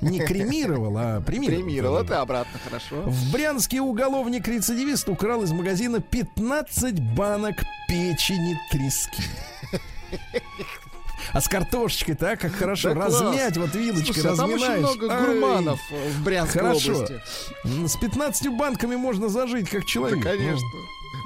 Не 0.00 0.20
кремировал, 0.20 0.96
а 0.98 1.20
премировал. 1.20 1.62
Премировал, 1.64 1.96
это 1.98 2.20
обратно 2.20 2.58
хорошо. 2.64 3.02
В 3.02 3.32
Брянске 3.32 3.80
уголовник-рецидивист 3.80 5.08
украл 5.08 5.42
из 5.42 5.52
магазина 5.52 6.00
15 6.00 7.00
банок 7.14 7.56
печени 7.88 8.58
трески. 8.70 9.22
А 11.32 11.40
с 11.40 11.48
картошечкой, 11.48 12.14
так 12.16 12.40
как 12.40 12.52
хорошо. 12.52 12.88
Да 12.88 12.94
класс. 13.06 13.20
Размять 13.20 13.56
вот 13.56 13.74
вилочкой, 13.74 14.14
Слушай, 14.14 14.32
а 14.32 14.36
там 14.36 14.50
очень 14.52 14.64
разминаешь. 14.66 14.96
много 14.96 15.12
Ай, 15.14 15.26
гурманов 15.26 15.80
э, 15.92 16.08
в 16.10 16.24
Брянской 16.24 16.62
Хорошо. 16.62 16.92
области. 16.94 17.20
С 17.64 17.96
15 17.98 18.48
банками 18.56 18.96
можно 18.96 19.28
зажить, 19.28 19.68
как 19.68 19.82
Да, 19.82 19.86
человек. 19.86 20.22
конечно. 20.24 20.66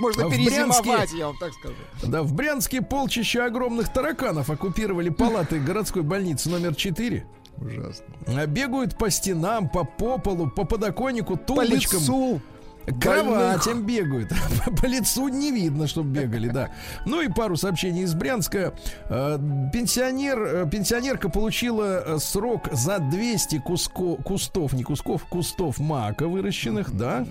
Можно 0.00 0.24
А 0.24 0.28
в 0.28 0.30
перезимовать, 0.30 0.84
Брянске- 0.86 1.18
я 1.18 1.26
вам 1.28 1.36
так 1.38 1.52
скажу. 1.52 1.74
Да, 2.02 2.22
в 2.22 2.32
Брянске 2.32 2.82
полчища 2.82 3.46
огромных 3.46 3.92
тараканов 3.92 4.50
оккупировали 4.50 5.08
палаты 5.10 5.58
городской 5.60 6.02
больницы 6.02 6.48
номер 6.50 6.74
4. 6.74 7.26
Ужасно. 7.58 8.04
А 8.26 8.46
Бегают 8.46 8.98
по 8.98 9.10
стенам, 9.10 9.68
по 9.68 9.84
по 9.84 10.18
полу, 10.18 10.50
по 10.50 10.64
подоконнику, 10.64 11.36
По 11.36 11.44
тумбочкам. 11.44 12.00
лицу. 12.00 12.40
К 12.86 13.00
кроватям 13.00 13.82
бегают. 13.86 14.30
По 14.82 14.84
лицу 14.84 15.28
не 15.28 15.50
видно, 15.52 15.86
чтобы 15.86 16.10
бегали, 16.20 16.48
да. 16.48 16.70
Ну 17.06 17.22
и 17.22 17.28
пару 17.28 17.56
сообщений 17.56 18.02
из 18.02 18.12
Брянска. 18.12 18.74
Э, 19.08 19.38
Пенсионер, 19.72 20.38
э, 20.42 20.68
пенсионерка 20.70 21.30
получила 21.30 22.02
э, 22.04 22.18
срок 22.18 22.68
за 22.72 22.98
200 22.98 23.60
куско, 23.60 24.16
кустов, 24.16 24.74
не 24.74 24.82
кусков, 24.82 25.24
кустов 25.24 25.78
мака 25.78 26.28
выращенных, 26.28 26.92
да. 26.94 27.26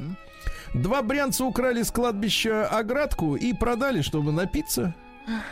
Два 0.74 1.02
брянца 1.02 1.46
украли 1.46 1.84
с 1.84 1.92
кладбища 1.92 2.68
оградку 2.68 3.36
и 3.36 3.54
продали, 3.54 4.02
чтобы 4.02 4.32
напиться. 4.32 4.96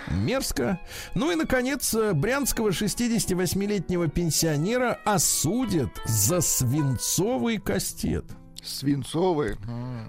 Мерзко. 0.10 0.80
Ну 1.16 1.32
и, 1.32 1.36
наконец, 1.36 1.94
брянского 1.94 2.70
68-летнего 2.70 4.08
пенсионера 4.08 5.00
осудят 5.06 5.90
за 6.06 6.42
свинцовый 6.42 7.58
кастет. 7.58 8.26
Свинцовые. 8.62 9.58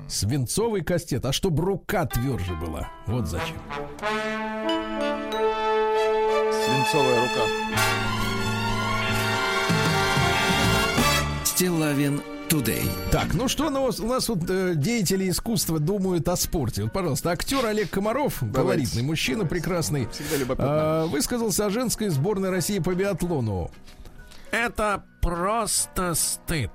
Свинцовый 0.08 0.82
кастет. 0.82 1.24
А 1.24 1.32
чтобы 1.32 1.62
рука 1.62 2.06
тверже 2.06 2.54
была. 2.54 2.88
Вот 3.06 3.28
зачем. 3.28 3.56
Свинцовая 6.50 7.20
рука. 7.20 7.46
Стилавин 11.44 12.20
Тудей. 12.52 12.82
Так, 13.10 13.32
ну 13.32 13.48
что 13.48 13.68
у 13.68 13.70
нас, 13.70 13.98
у 13.98 14.06
нас 14.06 14.28
вот 14.28 14.40
э, 14.50 14.74
деятели 14.76 15.26
искусства 15.30 15.78
думают 15.78 16.28
о 16.28 16.36
спорте? 16.36 16.82
Вот, 16.82 16.92
пожалуйста, 16.92 17.30
актер 17.30 17.64
Олег 17.64 17.88
Комаров, 17.88 18.42
колоритный 18.52 19.02
мужчина 19.02 19.46
прекрасный, 19.46 20.06
Всегда 20.12 20.36
любопытно. 20.36 20.66
а, 20.68 21.06
высказался 21.06 21.64
о 21.64 21.70
женской 21.70 22.10
сборной 22.10 22.50
России 22.50 22.78
по 22.78 22.94
биатлону. 22.94 23.70
Это 24.50 25.02
просто 25.22 26.12
стыд. 26.14 26.70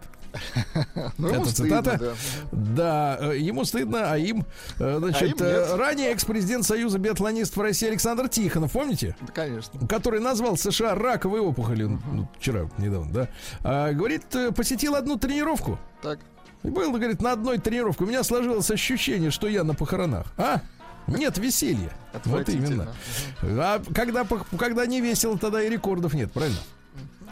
Ну, 1.18 1.30
это 1.30 1.46
стыдно, 1.46 1.82
цитата? 1.82 1.98
да. 1.98 2.14
Да, 2.52 3.18
э, 3.34 3.38
ему 3.40 3.66
стыдно, 3.66 4.12
а 4.12 4.18
им, 4.18 4.46
э, 4.80 4.98
значит, 5.00 5.42
А 5.42 5.46
им 5.46 5.52
э, 5.52 5.76
ранее 5.76 6.12
экс-президент 6.12 6.66
Союза 6.66 7.00
биатлонистов 7.00 7.64
России 7.64 7.88
Александр 7.88 8.30
Тихонов, 8.30 8.72
помните? 8.72 9.16
Да, 9.22 9.34
конечно. 9.34 9.88
который 9.88 10.20
назвал 10.20 10.58
США 10.58 10.96
раковой 10.96 11.40
опухолью 11.40 12.00
ну, 12.12 12.28
вчера, 12.38 12.70
недавно, 12.78 13.12
да, 13.12 13.30
а, 13.64 13.94
говорит, 13.94 14.26
посетил 14.56 14.96
одну 14.96 15.18
тренировку. 15.18 15.80
Так. 16.02 16.20
И 16.64 16.70
был, 16.70 16.92
говорит, 16.92 17.22
на 17.22 17.34
одной 17.34 17.60
тренировке. 17.60 18.04
У 18.04 18.08
меня 18.08 18.24
сложилось 18.24 18.70
ощущение, 18.72 19.32
что 19.32 19.48
я 19.48 19.64
на 19.64 19.74
похоронах. 19.74 20.28
А? 20.38 20.62
Нет 21.08 21.38
веселья. 21.38 21.92
Вот 22.26 22.50
именно. 22.50 22.94
А 23.42 23.82
когда, 23.94 24.26
когда 24.58 24.86
не 24.86 25.00
весело, 25.00 25.38
тогда 25.38 25.62
и 25.64 25.70
рекордов 25.70 26.14
нет, 26.14 26.32
правильно? 26.32 26.60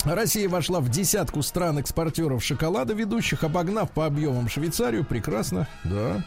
Россия 0.05 0.47
вошла 0.47 0.79
в 0.79 0.89
десятку 0.89 1.41
стран-экспортеров 1.41 2.43
шоколада 2.43 2.93
ведущих, 2.93 3.43
обогнав 3.43 3.89
по 3.91 4.05
объемам 4.05 4.47
Швейцарию. 4.47 5.03
Прекрасно, 5.03 5.67
да. 5.83 6.23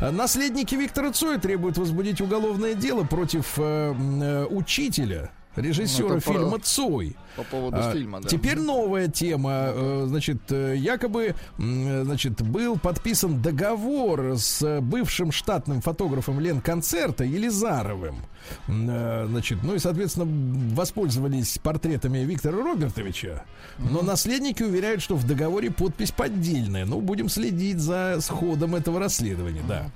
А 0.00 0.10
Наследники 0.12 0.74
Виктора 0.74 1.12
Цоя 1.12 1.38
требуют 1.38 1.78
возбудить 1.78 2.20
уголовное 2.20 2.74
дело 2.74 3.04
против 3.04 3.54
э, 3.58 3.94
э, 3.94 4.44
учителя, 4.50 5.30
режиссера 5.56 6.08
Ну, 6.08 6.16
это 6.16 6.24
про- 6.24 6.34
фильма 6.34 6.58
Цой. 6.60 7.16
По 7.36 7.44
поводу 7.44 7.76
А, 7.80 7.92
фильма, 7.92 8.20
да. 8.20 8.28
Теперь 8.28 8.58
новая 8.58 9.08
тема. 9.08 9.50
Э, 9.74 10.04
Значит, 10.06 10.38
э, 10.50 10.74
якобы, 10.76 11.34
м, 11.58 12.04
значит, 12.04 12.42
был 12.42 12.78
подписан 12.78 13.40
договор 13.40 14.34
с 14.36 14.62
э, 14.62 14.80
бывшим 14.80 15.32
штатным 15.32 15.80
фотографом 15.80 16.40
Ленконцерта 16.40 17.24
Елизаровым. 17.24 18.16
М, 18.68 18.86
э, 18.90 19.26
Значит, 19.28 19.58
ну 19.62 19.74
и, 19.74 19.78
соответственно, 19.78 20.26
воспользовались 20.74 21.58
портретами 21.62 22.18
Виктора 22.18 22.58
Робертовича. 22.62 23.44
Но 23.78 24.02
наследники 24.02 24.62
уверяют, 24.62 25.00
что 25.02 25.16
в 25.16 25.26
договоре 25.26 25.70
подпись 25.70 26.10
поддельная. 26.10 26.84
Ну, 26.84 27.00
будем 27.00 27.28
следить 27.28 27.78
за 27.78 28.18
сходом 28.20 28.74
этого 28.74 28.98
расследования, 29.00 29.62
да. 29.66 29.86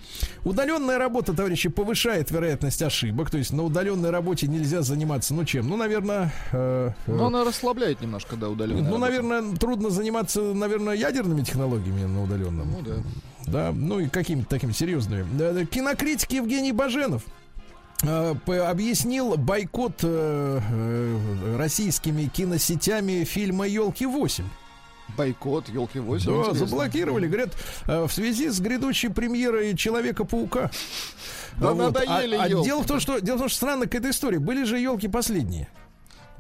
Удаленная 0.45 0.99
работа, 0.99 1.35
товарищи, 1.35 1.69
повышает 1.69 2.31
вероятность 2.31 2.81
ошибок. 2.83 3.31
То 3.31 3.39
есть 3.39 3.53
на 3.53 3.63
удаленной 3.63 4.11
работе 4.11 4.47
нельзя 4.47 4.83
заниматься, 4.83 5.35
ну 5.35 5.45
чем? 5.45 5.69
Ну, 5.69 5.77
наверное, 5.77 6.33
э, 6.53 6.91
э, 7.07 7.13
Она 7.27 7.45
расслабляет 7.45 8.01
немножко, 8.01 8.37
да, 8.37 8.49
удаленно. 8.49 8.89
ну, 8.89 8.99
наверное, 8.99 9.57
трудно 9.57 9.91
заниматься, 9.91 10.41
наверное, 10.41 10.95
ядерными 10.95 11.43
технологиями 11.43 12.05
на 12.05 12.23
удаленном. 12.23 12.71
Ну, 12.71 12.83
да. 12.83 12.95
Да, 13.47 13.73
ну 13.73 14.01
и 14.01 14.09
какими-то 14.09 14.49
такими 14.49 14.73
серьезными. 14.73 15.65
Кинокритик 15.67 16.33
Евгений 16.33 16.73
Баженов 16.73 17.23
э, 18.03 18.35
объяснил 18.59 19.37
бойкот 19.37 20.01
э, 20.03 20.61
э, 20.69 21.57
российскими 21.57 22.27
киносетями 22.27 23.25
фильма 23.25 23.69
Елки 23.69 24.05
8. 24.07 24.45
Бойкот, 25.17 25.69
елки 25.69 26.01
8. 26.01 26.45
Да, 26.45 26.53
заблокировали, 26.55 27.29
говорят, 27.29 27.51
в 27.87 28.09
связи 28.11 28.51
с 28.51 28.59
грядущей 28.59 29.09
премьерой 29.09 29.77
Человека-паука. 29.77 30.73
Да 31.59 31.69
А 31.69 31.73
вот, 31.75 31.97
а- 31.97 32.01
надоели 32.01 32.35
а 32.35 32.49
ёлки. 32.49 32.67
дело 32.67 32.83
в 32.83 32.87
том, 32.87 32.99
что 32.99 33.21
дело 33.21 33.37
в 33.37 33.41
том, 33.41 33.49
что 33.49 33.57
странно 33.57 33.85
какая-то 33.85 34.11
история. 34.11 34.41
Были 34.41 34.65
же 34.65 34.79
елки 34.79 35.07
последние. 35.07 35.69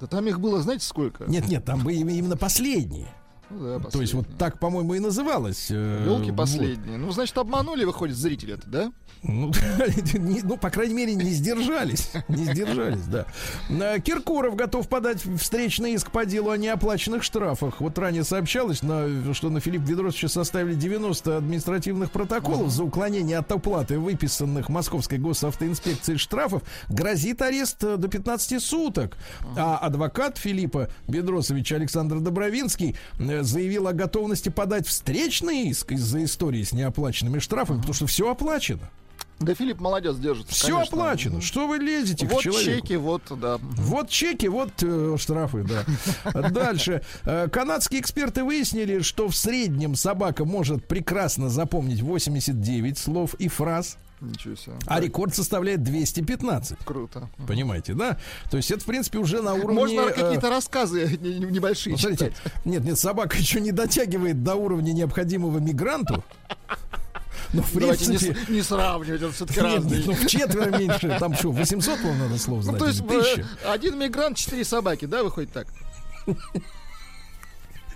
Да 0.00 0.06
там 0.06 0.26
их 0.26 0.40
было, 0.40 0.60
знаете, 0.62 0.84
сколько? 0.84 1.24
Нет, 1.24 1.48
нет, 1.48 1.64
там 1.64 1.82
были 1.82 1.96
именно 1.96 2.36
последние. 2.36 3.08
Ну, 3.50 3.78
да, 3.78 3.90
То 3.90 4.00
есть 4.00 4.14
вот 4.14 4.26
так, 4.38 4.58
по-моему, 4.58 4.94
и 4.94 4.98
называлось. 4.98 5.68
э, 5.70 6.04
Елки 6.06 6.30
вот. 6.30 6.36
последние. 6.36 6.98
Ну, 6.98 7.10
значит, 7.12 7.36
обманули, 7.38 7.84
выходит, 7.84 8.16
зрители 8.16 8.54
это, 8.54 8.68
да? 8.68 8.92
Ну, 9.22 9.52
ну, 10.42 10.56
по 10.56 10.70
крайней 10.70 10.94
мере, 10.94 11.14
не 11.14 11.30
сдержались. 11.30 12.10
Не 12.28 12.44
сдержались, 12.44 13.04
да. 13.04 13.26
Э, 13.70 13.98
Киркоров 14.00 14.56
готов 14.56 14.88
подать 14.88 15.22
встречный 15.38 15.92
иск 15.92 16.10
по 16.10 16.26
делу 16.26 16.50
о 16.50 16.56
неоплаченных 16.56 17.22
штрафах. 17.22 17.80
Вот 17.80 17.96
ранее 17.98 18.24
сообщалось, 18.24 18.82
на- 18.82 19.32
что 19.34 19.48
на 19.50 19.60
Филиппа 19.60 19.84
Ведросовича 19.84 20.28
составили 20.28 20.74
90 20.74 21.36
административных 21.36 22.10
протоколов 22.10 22.70
за 22.70 22.82
уклонение 22.84 23.38
от 23.38 23.50
оплаты 23.52 23.98
выписанных 23.98 24.68
Московской 24.68 25.18
госавтоинспекцией 25.18 26.18
штрафов. 26.18 26.62
Грозит 26.88 27.42
арест 27.42 27.82
э, 27.84 27.96
до 27.96 28.08
15 28.08 28.62
суток. 28.62 29.16
А 29.56 29.78
адвокат 29.78 30.36
Филиппа 30.38 30.88
Бедросовича 31.08 31.76
Александр 31.76 32.20
Добровинский 32.20 32.96
э, 33.18 33.35
заявил 33.42 33.88
о 33.88 33.92
готовности 33.92 34.48
подать 34.48 34.86
встречный 34.86 35.68
иск 35.68 35.92
из-за 35.92 36.24
истории 36.24 36.62
с 36.62 36.72
неоплаченными 36.72 37.38
штрафами, 37.38 37.78
потому 37.78 37.94
что 37.94 38.06
все 38.06 38.30
оплачено. 38.30 38.90
Да 39.38 39.54
Филипп 39.54 39.80
молодец, 39.80 40.16
держится. 40.16 40.54
Все 40.54 40.76
конечно. 40.76 40.96
оплачено. 40.96 41.40
Что 41.42 41.66
вы 41.68 41.76
лезете 41.76 42.26
Вот 42.26 42.40
к 42.40 42.42
человеку? 42.42 42.86
чеки, 42.86 42.96
вот, 42.96 43.22
да. 43.38 43.58
Вот 43.60 44.08
чеки, 44.08 44.46
вот 44.46 44.70
э, 44.80 45.16
штрафы, 45.18 45.62
да. 45.62 45.84
Дальше. 46.50 47.02
Э, 47.24 47.46
канадские 47.52 48.00
эксперты 48.00 48.44
выяснили, 48.44 49.00
что 49.00 49.28
в 49.28 49.36
среднем 49.36 49.94
собака 49.94 50.46
может 50.46 50.86
прекрасно 50.88 51.50
запомнить 51.50 52.00
89 52.00 52.96
слов 52.96 53.34
и 53.34 53.48
фраз, 53.48 53.98
Ничего 54.20 54.56
себе. 54.56 54.74
а 54.86 54.98
рекорд 55.00 55.34
составляет 55.34 55.82
215. 55.82 56.78
Круто. 56.84 57.28
Понимаете, 57.46 57.92
да? 57.94 58.18
То 58.50 58.56
есть 58.56 58.70
это, 58.70 58.80
в 58.80 58.86
принципе, 58.86 59.18
уже 59.18 59.42
на 59.42 59.52
уровне... 59.54 59.74
Можно 59.74 60.00
э, 60.00 60.12
какие-то 60.12 60.48
рассказы 60.48 61.18
не- 61.20 61.38
не- 61.38 61.46
небольшие 61.52 61.92
ну, 61.92 61.98
смотрите, 61.98 62.32
нет, 62.64 62.82
нет, 62.82 62.98
собака 62.98 63.36
еще 63.36 63.60
не 63.60 63.72
дотягивает 63.72 64.42
до 64.42 64.54
уровня 64.54 64.92
необходимого 64.92 65.58
мигранту. 65.58 66.24
Но, 67.52 67.62
в 67.62 67.72
Давайте 67.74 68.06
не, 68.06 68.18
принципе, 68.18 68.44
с- 68.46 68.48
не 68.48 68.62
сравнивать, 68.62 69.20
это 69.20 69.32
все-таки 69.32 69.60
разные. 69.60 70.02
ну, 70.06 70.14
в 70.14 70.26
четверо 70.26 70.70
меньше. 70.78 71.16
Там 71.20 71.34
что, 71.34 71.52
800, 71.52 72.00
по 72.00 72.06
надо 72.14 72.38
слов 72.38 72.62
знать? 72.64 72.74
Ну, 72.74 72.78
то 72.80 72.88
есть 72.88 73.00
или 73.00 73.06
1000? 73.08 73.46
один 73.66 73.98
мигрант, 73.98 74.36
четыре 74.38 74.64
собаки, 74.64 75.04
да, 75.04 75.22
выходит 75.22 75.52
так? 75.52 75.66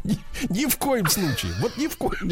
Ни, 0.04 0.18
ни 0.48 0.66
в 0.66 0.76
коем 0.78 1.06
случае. 1.08 1.52
Вот 1.60 1.76
ни 1.76 1.86
в 1.86 1.96
коем. 1.96 2.30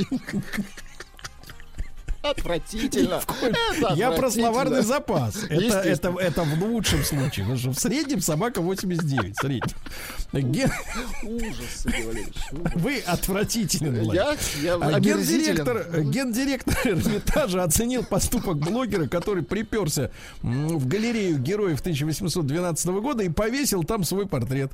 Отвратительно. 2.30 3.20
Я 3.96 4.10
про 4.12 4.30
словарный 4.30 4.82
запас. 4.82 5.44
Это, 5.44 5.54
это, 5.54 5.64
Естественно. 5.64 6.18
это 6.18 6.42
в 6.42 6.62
лучшем 6.62 7.02
случае. 7.04 7.44
Потому 7.46 7.56
что 7.58 7.70
в 7.72 7.78
среднем 7.78 8.20
собака 8.20 8.60
89. 8.60 9.36
В 9.36 9.40
среднем. 9.40 10.52
Ген- 10.52 10.72
Ужас. 11.22 11.86
Вы 12.74 12.98
отвратителен, 13.00 14.00
Владик. 14.04 14.14
Я, 14.14 14.36
я 14.62 14.74
А. 14.74 15.00
Гендиректор, 15.00 16.02
гендиректор 16.02 16.76
Эрмитажа 16.84 17.62
оценил 17.64 18.04
поступок 18.04 18.58
блогера, 18.58 19.06
который 19.06 19.42
приперся 19.42 20.10
в 20.42 20.86
галерею 20.86 21.38
героев 21.38 21.80
1812 21.80 22.86
года 23.00 23.22
и 23.24 23.28
повесил 23.28 23.84
там 23.84 24.04
свой 24.04 24.26
портрет. 24.26 24.70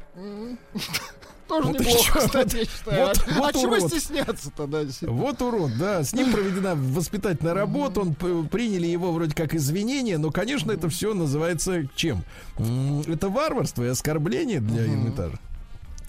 Тоже 1.56 1.68
Вот 1.68 1.80
неплохо, 1.80 2.18
кстати, 2.20 2.56
я 2.56 2.64
считаю. 2.64 3.06
вот- 3.06 3.24
а 3.26 3.38
вот 3.38 3.54
чего 3.54 3.72
урод. 3.76 3.88
стесняться-то, 3.90 4.66
да? 4.66 4.80
Вот 5.02 5.42
урод, 5.42 5.78
да. 5.78 6.02
С 6.02 6.12
ним 6.12 6.32
проведена 6.32 6.74
воспитательная 6.74 7.54
работа. 7.54 8.00
Он 8.00 8.14
приняли 8.14 8.86
его 8.86 9.12
вроде 9.12 9.34
как 9.34 9.54
извинения, 9.54 10.18
но, 10.18 10.30
конечно, 10.30 10.72
это 10.72 10.88
все 10.88 11.14
называется 11.14 11.86
чем? 11.94 12.24
Это 13.06 13.28
варварство 13.28 13.82
и 13.84 13.88
оскорбление 13.88 14.60
для 14.60 14.84
Эрмитажа. 14.84 15.38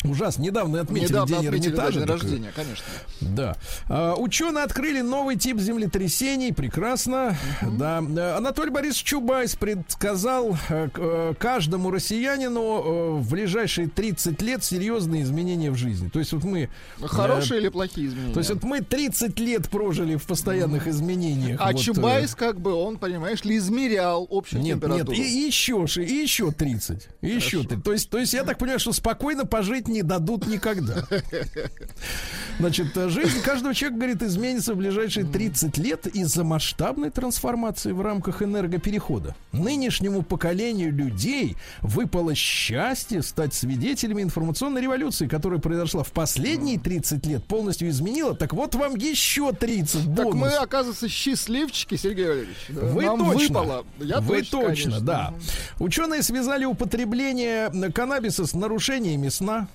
Ужасно. 0.09 0.43
Недавно 0.43 0.81
отметили 0.81 1.09
Недавно 1.09 1.37
день 1.37 1.47
отметили 1.47 1.71
да, 1.71 1.83
Эрмитажа. 1.89 1.99
день 1.99 2.09
рождения, 2.09 2.51
конечно. 2.55 2.85
Да. 3.21 3.57
А, 3.89 4.15
ученые 4.15 4.63
открыли 4.63 5.01
новый 5.01 5.35
тип 5.35 5.59
землетрясений. 5.59 6.53
Прекрасно. 6.53 7.37
Да. 7.61 8.01
Э, 8.01 8.37
Анатолий 8.37 8.71
Борисович 8.71 9.03
Чубайс 9.03 9.55
предсказал 9.55 10.57
э, 10.69 10.89
э, 10.95 11.33
каждому 11.37 11.91
россиянину 11.91 12.61
э, 12.61 13.11
в 13.19 13.31
ближайшие 13.31 13.87
30 13.87 14.41
лет 14.41 14.63
серьезные 14.63 15.23
изменения 15.23 15.71
в 15.71 15.75
жизни. 15.75 16.09
То 16.09 16.19
есть 16.19 16.33
вот 16.33 16.43
мы... 16.43 16.69
Хорошие 17.01 17.61
или 17.61 17.69
плохие 17.69 18.07
изменения? 18.07 18.33
То 18.33 18.39
есть 18.39 18.51
вот 18.51 18.63
мы 18.63 18.81
30 18.81 19.39
лет 19.39 19.69
прожили 19.69 20.15
в 20.15 20.23
постоянных 20.23 20.87
изменениях. 20.87 21.59
а 21.61 21.71
вот, 21.71 21.81
Чубайс, 21.81 22.35
как 22.35 22.59
бы, 22.59 22.73
он, 22.73 22.97
понимаешь 22.97 23.43
ли, 23.43 23.57
измерял 23.57 24.27
общую 24.29 24.61
Нет, 24.61 24.75
нет, 24.75 24.83
температуру. 24.83 25.17
и, 25.17 25.21
и 25.21 25.45
еще, 25.45 25.85
и 25.97 26.13
еще 26.13 26.51
30. 26.51 27.07
И 27.21 27.27
еще 27.27 27.59
30. 27.63 27.83
То 27.83 27.93
есть, 27.93 28.09
то 28.09 28.17
есть 28.17 28.33
я 28.33 28.43
так 28.43 28.57
понимаю, 28.57 28.79
что 28.79 28.93
спокойно 28.93 29.45
пожить 29.45 29.87
не 29.95 30.03
дадут 30.03 30.45
никогда. 30.47 31.05
Значит, 32.59 32.95
э, 32.95 33.09
жизнь 33.09 33.41
каждого 33.41 33.73
человека, 33.73 33.99
говорит, 33.99 34.21
изменится 34.23 34.73
в 34.73 34.77
ближайшие 34.77 35.25
30 35.25 35.77
лет 35.77 36.07
из-за 36.07 36.43
масштабной 36.43 37.09
трансформации 37.11 37.91
в 37.91 38.01
рамках 38.01 38.41
энергоперехода. 38.41 39.35
Нынешнему 39.51 40.21
поколению 40.21 40.91
людей 40.93 41.57
выпало 41.81 42.33
счастье 42.35 43.21
стать 43.23 43.53
свидетелями 43.53 44.21
информационной 44.21 44.81
революции, 44.81 45.27
которая 45.27 45.59
произошла 45.59 46.03
в 46.03 46.11
последние 46.11 46.79
30 46.79 47.25
лет, 47.25 47.43
полностью 47.45 47.89
изменила. 47.89 48.35
Так 48.35 48.53
вот 48.53 48.75
вам 48.75 48.95
еще 48.95 49.51
30 49.51 49.93
Так 50.15 50.25
бонус. 50.25 50.35
мы, 50.35 50.47
оказывается, 50.55 51.09
счастливчики, 51.09 51.95
Сергей 51.95 52.27
Валерьевич. 52.27 52.57
Да, 52.69 52.81
Вы 52.81 53.05
Нам 53.05 53.19
точно. 53.19 53.59
выпало. 53.61 53.85
Я 53.99 54.19
Вы 54.21 54.37
точно, 54.43 54.59
точно, 54.61 54.91
конечно. 54.91 55.05
да. 55.05 55.33
Ученые 55.79 56.21
связали 56.21 56.65
употребление 56.65 57.69
каннабиса 57.91 58.45
с 58.45 58.53
нарушениями 58.53 59.29
сна. 59.29 59.67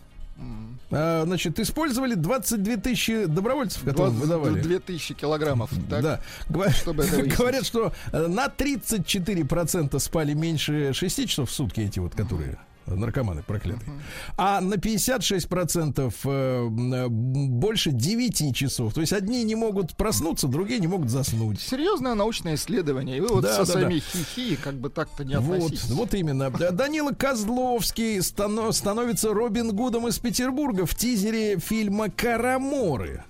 А, 0.92 1.24
Значит, 1.24 1.58
использовали 1.60 2.14
22 2.14 2.76
тысячи 2.78 3.26
добровольцев, 3.26 3.84
которым 3.84 4.14
выдавали. 4.14 4.60
2000 4.60 5.14
килограммов. 5.14 5.70
Так? 5.88 6.02
Да. 6.02 6.20
Говорят, 6.48 6.76
Чтобы 6.80 7.04
говорят, 7.04 7.64
что 7.64 7.92
э, 8.12 8.26
на 8.26 8.46
34% 8.46 9.98
спали 9.98 10.34
меньше 10.34 10.92
6 10.92 11.28
часов 11.28 11.50
в 11.50 11.52
сутки 11.52 11.80
эти 11.80 12.00
вот, 12.00 12.14
которые 12.14 12.58
наркоманы 12.86 13.42
проклятые. 13.42 13.88
А 14.36 14.60
на 14.60 14.74
56% 14.74 16.12
э, 16.24 16.28
м, 16.66 17.50
больше 17.60 17.92
9 17.92 18.54
часов. 18.54 18.94
То 18.94 19.00
есть 19.00 19.12
одни 19.12 19.44
не 19.44 19.54
могут 19.54 19.96
проснуться, 19.96 20.48
другие 20.48 20.80
не 20.80 20.86
могут 20.86 21.08
заснуть. 21.10 21.60
Серьезное 21.60 22.14
научное 22.14 22.54
исследование. 22.56 23.18
И 23.18 23.20
вы 23.20 23.28
вот 23.28 23.42
Да, 23.42 23.52
со 23.52 23.58
да, 23.66 23.72
своими 23.80 24.00
хихи 24.00 24.56
как 24.56 24.74
бы 24.74 24.90
так-то 24.90 25.24
не 25.24 25.38
Вот, 25.38 25.56
относитесь. 25.56 25.90
вот 25.90 26.14
именно. 26.14 26.50
Да, 26.50 26.70
Данила 26.72 27.12
Козловский 27.12 28.18
стано- 28.22 28.72
становится 28.72 29.32
Робин 29.32 29.74
Гудом 29.74 30.08
из 30.08 30.18
Петербурга 30.18 30.86
в 30.86 30.94
тизере 30.94 31.58
фильма 31.58 32.08
«Караморы». 32.10 33.24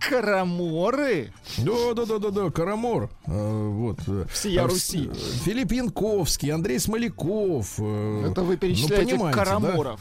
Караморы? 0.00 1.32
Да, 1.58 1.94
да, 1.94 2.06
да, 2.06 2.18
да, 2.18 2.30
да, 2.30 2.50
Карамор. 2.50 3.10
Э, 3.26 3.68
вот. 3.68 3.98
Всея 4.32 4.62
э, 4.62 4.66
Руси. 4.66 5.10
Филипп 5.44 5.72
Янковский, 5.72 6.50
Андрей 6.50 6.78
Смоляков. 6.78 7.74
э, 7.78 8.28
Это 8.30 8.42
вы 8.42 8.54
ну, 8.54 8.58
перечисляете 8.58 9.18
да? 9.18 9.30
караморов. 9.32 10.00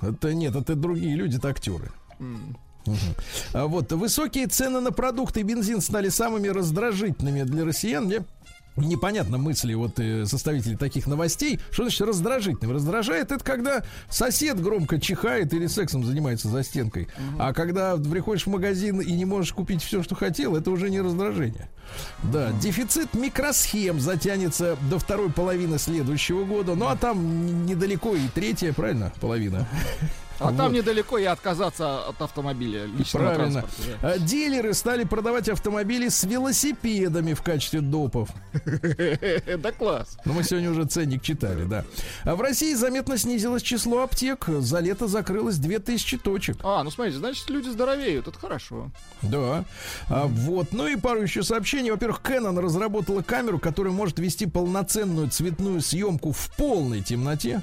Это 0.00 0.34
нет, 0.34 0.54
это 0.54 0.74
другие 0.74 1.14
люди, 1.16 1.36
это 1.36 1.48
актеры. 1.48 1.90
Мгм. 2.18 2.56
А 3.52 3.66
вот 3.66 3.92
высокие 3.92 4.46
цены 4.46 4.80
на 4.80 4.92
продукты 4.92 5.40
и 5.40 5.42
бензин 5.42 5.80
стали 5.80 6.08
самыми 6.08 6.48
раздражительными 6.48 7.42
для 7.42 7.64
россиян. 7.64 8.04
Мне 8.04 8.24
непонятно 8.76 9.38
мысли 9.38 9.74
вот 9.74 9.98
э, 9.98 10.26
составителей 10.26 10.76
таких 10.76 11.06
новостей. 11.06 11.60
Что 11.70 11.84
значит 11.84 12.02
раздражительным? 12.02 12.74
Раздражает 12.74 13.32
это 13.32 13.44
когда 13.44 13.84
сосед 14.08 14.60
громко 14.60 15.00
чихает 15.00 15.52
или 15.52 15.66
сексом 15.66 16.04
занимается 16.04 16.48
за 16.48 16.62
стенкой. 16.62 17.08
А 17.38 17.52
когда 17.52 17.96
приходишь 17.96 18.46
в 18.46 18.50
магазин 18.50 19.00
и 19.00 19.12
не 19.12 19.24
можешь 19.24 19.52
купить 19.52 19.82
все, 19.82 20.02
что 20.02 20.14
хотел, 20.14 20.56
это 20.56 20.70
уже 20.70 20.90
не 20.90 21.00
раздражение. 21.00 21.68
Да, 22.22 22.50
дефицит 22.52 23.14
микросхем 23.14 24.00
затянется 24.00 24.76
до 24.90 24.98
второй 24.98 25.30
половины 25.30 25.78
следующего 25.78 26.44
года. 26.44 26.74
Ну 26.74 26.86
а 26.86 26.96
там 26.96 27.66
недалеко 27.66 28.14
и 28.14 28.28
третья, 28.34 28.72
правильно, 28.72 29.12
половина. 29.20 29.66
А 30.40 30.46
Вот. 30.48 30.56
там 30.56 30.72
недалеко 30.72 31.18
и 31.18 31.24
отказаться 31.24 32.08
от 32.08 32.20
автомобиля 32.20 32.86
личного 32.86 33.34
Правильно. 33.34 33.60
транспорта. 33.62 33.98
да. 34.02 34.08
А 34.10 34.18
Дилеры 34.18 34.74
стали 34.74 35.04
продавать 35.04 35.48
автомобили 35.48 36.08
с 36.08 36.24
велосипедами 36.24 37.34
в 37.34 37.42
качестве 37.42 37.80
допов. 37.80 38.28
Да 39.58 39.72
класс. 39.72 40.18
Но 40.24 40.32
мы 40.32 40.42
сегодня 40.42 40.70
уже 40.70 40.84
ценник 40.84 41.22
читали, 41.22 41.64
да. 41.64 41.84
А 42.24 42.34
в 42.34 42.40
России 42.40 42.74
заметно 42.74 43.16
снизилось 43.18 43.62
число 43.62 44.02
аптек. 44.02 44.46
За 44.48 44.80
лето 44.80 45.06
закрылось 45.06 45.56
2000 45.56 46.18
точек. 46.18 46.56
А, 46.62 46.82
ну 46.82 46.90
смотрите, 46.90 47.18
значит, 47.18 47.48
люди 47.50 47.68
здоровеют, 47.68 48.28
это 48.28 48.38
хорошо. 48.38 48.90
Да. 49.22 49.64
А, 50.08 50.26
вот. 50.26 50.72
Ну 50.72 50.86
и 50.86 50.96
пару 50.96 51.22
еще 51.22 51.42
сообщений. 51.42 51.90
Во-первых, 51.90 52.20
Canon 52.22 52.58
разработала 52.60 53.22
камеру, 53.22 53.58
которая 53.58 53.92
может 53.92 54.18
вести 54.18 54.46
полноценную 54.46 55.28
цветную 55.30 55.80
съемку 55.80 56.32
в 56.32 56.50
полной 56.56 57.00
темноте. 57.02 57.62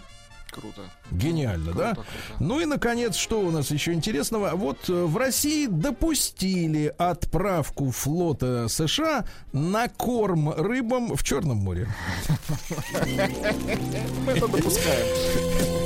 Круто. 0.52 0.82
Гениально, 1.12 1.74
да? 1.74 1.94
Круто, 1.94 2.10
круто. 2.28 2.44
Ну 2.44 2.60
и, 2.60 2.66
наконец, 2.66 3.16
что 3.16 3.40
у 3.42 3.52
нас 3.52 3.72
еще 3.72 3.94
интересного? 3.94 4.52
Вот 4.56 4.90
э, 4.90 4.94
в 4.94 5.16
России 5.18 5.68
допустили 5.68 6.94
отправку 6.98 7.92
флота 7.92 8.68
США 8.68 9.26
на 9.54 9.88
корм 9.88 10.52
рыбам 10.52 11.16
в 11.16 11.24
Черном 11.24 11.58
море. 11.58 11.88
Мы 14.26 14.34
это 14.34 14.48
допускаем. 14.48 15.82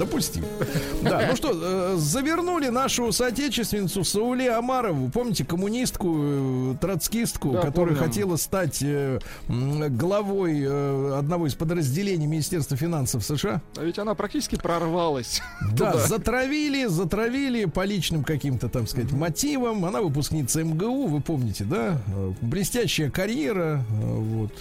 Допустили. 0.00 0.44
Да, 1.02 1.26
ну 1.30 1.36
что, 1.36 1.50
э, 1.54 1.94
завернули 1.96 2.68
нашу 2.68 3.10
соотечественницу 3.10 4.04
Сауле 4.04 4.50
Амарову, 4.52 5.08
помните, 5.08 5.44
коммунистку, 5.46 6.14
э, 6.18 6.74
троцкистку, 6.80 7.52
Да, 7.52 7.60
которая 7.62 7.94
помним. 7.96 8.10
хотела 8.10 8.36
стать 8.36 8.82
э, 8.82 9.18
главой 9.48 11.18
одного 11.18 11.46
из 11.46 11.54
подразделений 11.54 12.26
Министерства 12.26 12.76
финансов 12.76 13.24
США? 13.24 13.62
А 13.76 13.82
ведь 13.84 13.98
она 13.98 14.14
практически 14.14 14.56
прорвалась. 14.56 15.40
Да, 15.72 15.92
туда. 15.92 16.06
затравили, 16.06 16.86
затравили 16.86 17.64
по 17.64 17.84
личным 17.84 18.24
каким-то, 18.24 18.68
там 18.68 18.86
сказать, 18.86 19.12
мотивам. 19.12 19.84
Она 19.84 20.00
выпускница 20.02 20.62
МГУ, 20.62 21.06
вы 21.06 21.20
помните, 21.20 21.64
да? 21.64 21.98
Блестящая 22.42 23.10
карьера. 23.10 23.84
Вот. 23.90 24.52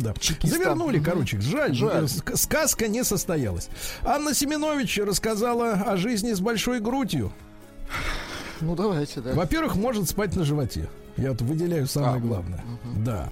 Да. 0.00 0.14
Завернули, 0.42 0.98
короче. 0.98 1.40
Жаль, 1.40 1.74
Жаль. 1.74 2.04
ск- 2.04 2.36
сказка 2.36 2.88
не 2.88 3.04
состоялась. 3.04 3.68
Анна 4.02 4.34
Семенович 4.62 4.98
рассказала 4.98 5.72
о 5.72 5.96
жизни 5.96 6.32
с 6.32 6.40
большой 6.40 6.78
грудью. 6.78 7.32
Ну 8.60 8.76
давайте, 8.76 9.20
да. 9.20 9.32
Во-первых, 9.32 9.74
может 9.74 10.08
спать 10.08 10.36
на 10.36 10.44
животе. 10.44 10.88
Я 11.16 11.30
вот 11.32 11.42
выделяю 11.42 11.86
самое 11.86 12.16
А, 12.16 12.18
главное. 12.18 12.64
Да. 13.04 13.30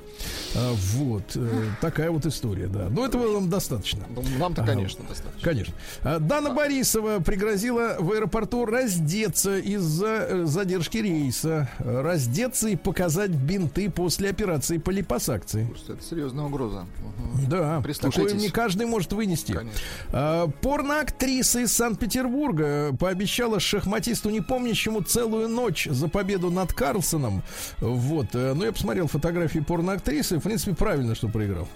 А, 0.54 0.72
Вот. 0.96 1.22
э, 1.34 1.64
Такая 1.80 2.10
вот 2.10 2.26
история, 2.26 2.66
да. 2.66 2.88
Но 2.90 3.06
этого 3.06 3.32
вам 3.32 3.48
достаточно. 3.48 4.04
Ну, 4.14 4.22
Нам-то, 4.38 4.62
Ага. 4.62 4.72
конечно, 4.74 5.04
достаточно. 5.08 5.42
Конечно. 5.42 5.74
А, 6.02 6.18
Дана 6.18 6.50
Борисова 6.52 7.20
пригрозила 7.20 7.96
в 7.98 8.12
аэропорту 8.12 8.64
раздеться 8.66 9.56
из-за 9.58 10.06
э, 10.28 10.44
задержки 10.44 10.98
рейса. 10.98 11.70
Раздеться 11.78 12.68
и 12.68 12.76
показать 12.76 13.30
бинты 13.30 13.90
после 13.90 14.30
операции 14.30 14.78
по 14.78 14.90
липосакции. 14.90 15.64
Слушайте, 15.66 15.92
Это 15.94 16.02
серьезная 16.04 16.44
угроза. 16.44 16.86
Мгм. 17.34 17.48
Да, 17.50 17.82
такое 18.00 18.34
не 18.34 18.48
каждый 18.50 18.86
может 18.86 19.12
вынести. 19.12 19.52
Конечно. 19.52 19.78
А, 20.12 20.48
Порноактриса 20.60 21.60
из 21.60 21.72
Санкт-Петербурга 21.72 22.94
пообещала 22.98 23.58
шахматисту, 23.60 24.30
не 24.30 24.40
помнящему 24.40 25.00
целую 25.02 25.48
ночь 25.48 25.86
за 25.90 26.08
победу 26.08 26.50
над 26.50 26.72
Карлсоном. 26.74 27.42
Вот. 27.80 28.34
э, 28.34 28.54
Ну, 28.54 28.64
я 28.64 28.72
посмотрел 28.72 29.06
фотографии 29.06 29.60
порноактрисы. 29.60 30.38
В 30.38 30.42
принципе, 30.42 30.74
правильно, 30.74 31.14
что 31.14 31.28
проиграл. 31.28 31.68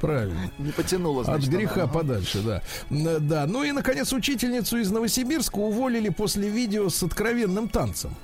Правильно. 0.00 0.50
Не 0.58 0.72
потянуло, 0.72 1.20
От 1.20 1.26
значит, 1.26 1.50
греха 1.50 1.84
она. 1.84 1.92
подальше, 1.92 2.40
да. 2.42 2.62
Да. 2.90 3.46
Ну 3.46 3.64
и, 3.64 3.72
наконец, 3.72 4.12
учительницу 4.12 4.78
из 4.78 4.90
Новосибирска 4.90 5.56
уволили 5.58 6.08
после 6.08 6.48
видео 6.48 6.88
с 6.88 7.02
откровенным 7.02 7.68
танцем. 7.68 8.14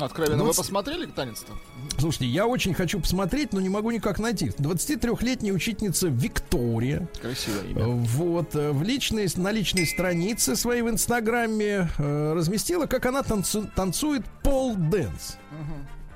Откровенно, 0.00 0.44
вы 0.44 0.54
посмотрели 0.54 1.06
танец-то? 1.06 1.52
Слушайте, 1.98 2.26
я 2.26 2.46
очень 2.46 2.74
хочу 2.74 3.00
посмотреть, 3.00 3.52
но 3.52 3.60
не 3.60 3.68
могу 3.68 3.90
никак 3.90 4.18
найти. 4.20 4.46
23-летняя 4.58 5.52
учительница 5.52 6.08
Виктория. 6.08 7.08
Красивое 7.20 7.62
имя. 7.70 7.84
Вот, 7.86 8.54
э, 8.54 8.70
в 8.70 8.82
личной, 8.82 9.28
на 9.36 9.50
личной 9.50 9.86
странице 9.86 10.54
своей 10.56 10.82
в 10.82 10.88
Инстаграме 10.90 11.88
э, 11.98 12.32
разместила, 12.34 12.86
как 12.86 13.06
она 13.06 13.20
танцу- 13.22 13.68
танцует 13.74 14.24
пол-дэнс. 14.42 15.36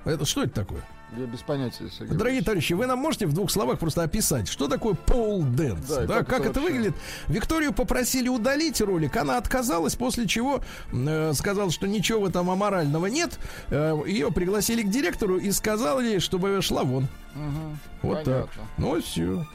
Это 0.05 0.25
что 0.25 0.43
это 0.45 0.53
такое? 0.55 0.83
Я 1.17 1.27
без 1.27 1.41
понятия, 1.41 1.91
Сергей. 1.91 2.17
Дорогие 2.17 2.39
Ильич. 2.39 2.47
товарищи, 2.47 2.73
вы 2.73 2.87
нам 2.87 2.99
можете 2.99 3.27
в 3.27 3.35
двух 3.35 3.51
словах 3.51 3.79
просто 3.79 4.03
описать, 4.03 4.49
что 4.49 4.67
такое 4.67 4.95
pole 4.95 5.43
dance? 5.43 5.87
Да, 5.87 6.07
Да, 6.07 6.15
как, 6.19 6.29
как 6.29 6.41
это 6.41 6.51
это 6.51 6.61
выглядит? 6.61 6.95
Викторию 7.29 7.75
попросили 7.75 8.29
удалить 8.29 8.81
ролик, 8.81 9.15
она 9.17 9.37
отказалась, 9.37 9.95
после 9.95 10.27
чего 10.27 10.63
э, 10.91 11.33
сказала, 11.35 11.71
что 11.71 11.87
ничего 11.87 12.21
в 12.21 12.25
этом 12.25 12.49
аморального 12.51 13.07
нет. 13.07 13.39
Э, 13.69 14.01
ее 14.07 14.33
пригласили 14.33 14.83
к 14.83 14.89
директору 14.89 15.37
и 15.37 15.51
сказали, 15.53 16.19
чтобы 16.19 16.63
шла 16.63 16.83
вон. 16.83 17.09
Мгм. 17.35 17.79
Вот 18.01 18.25
Понятно. 18.25 18.47
так. 18.47 18.51
Ну 18.79 19.01
все. 19.03 19.47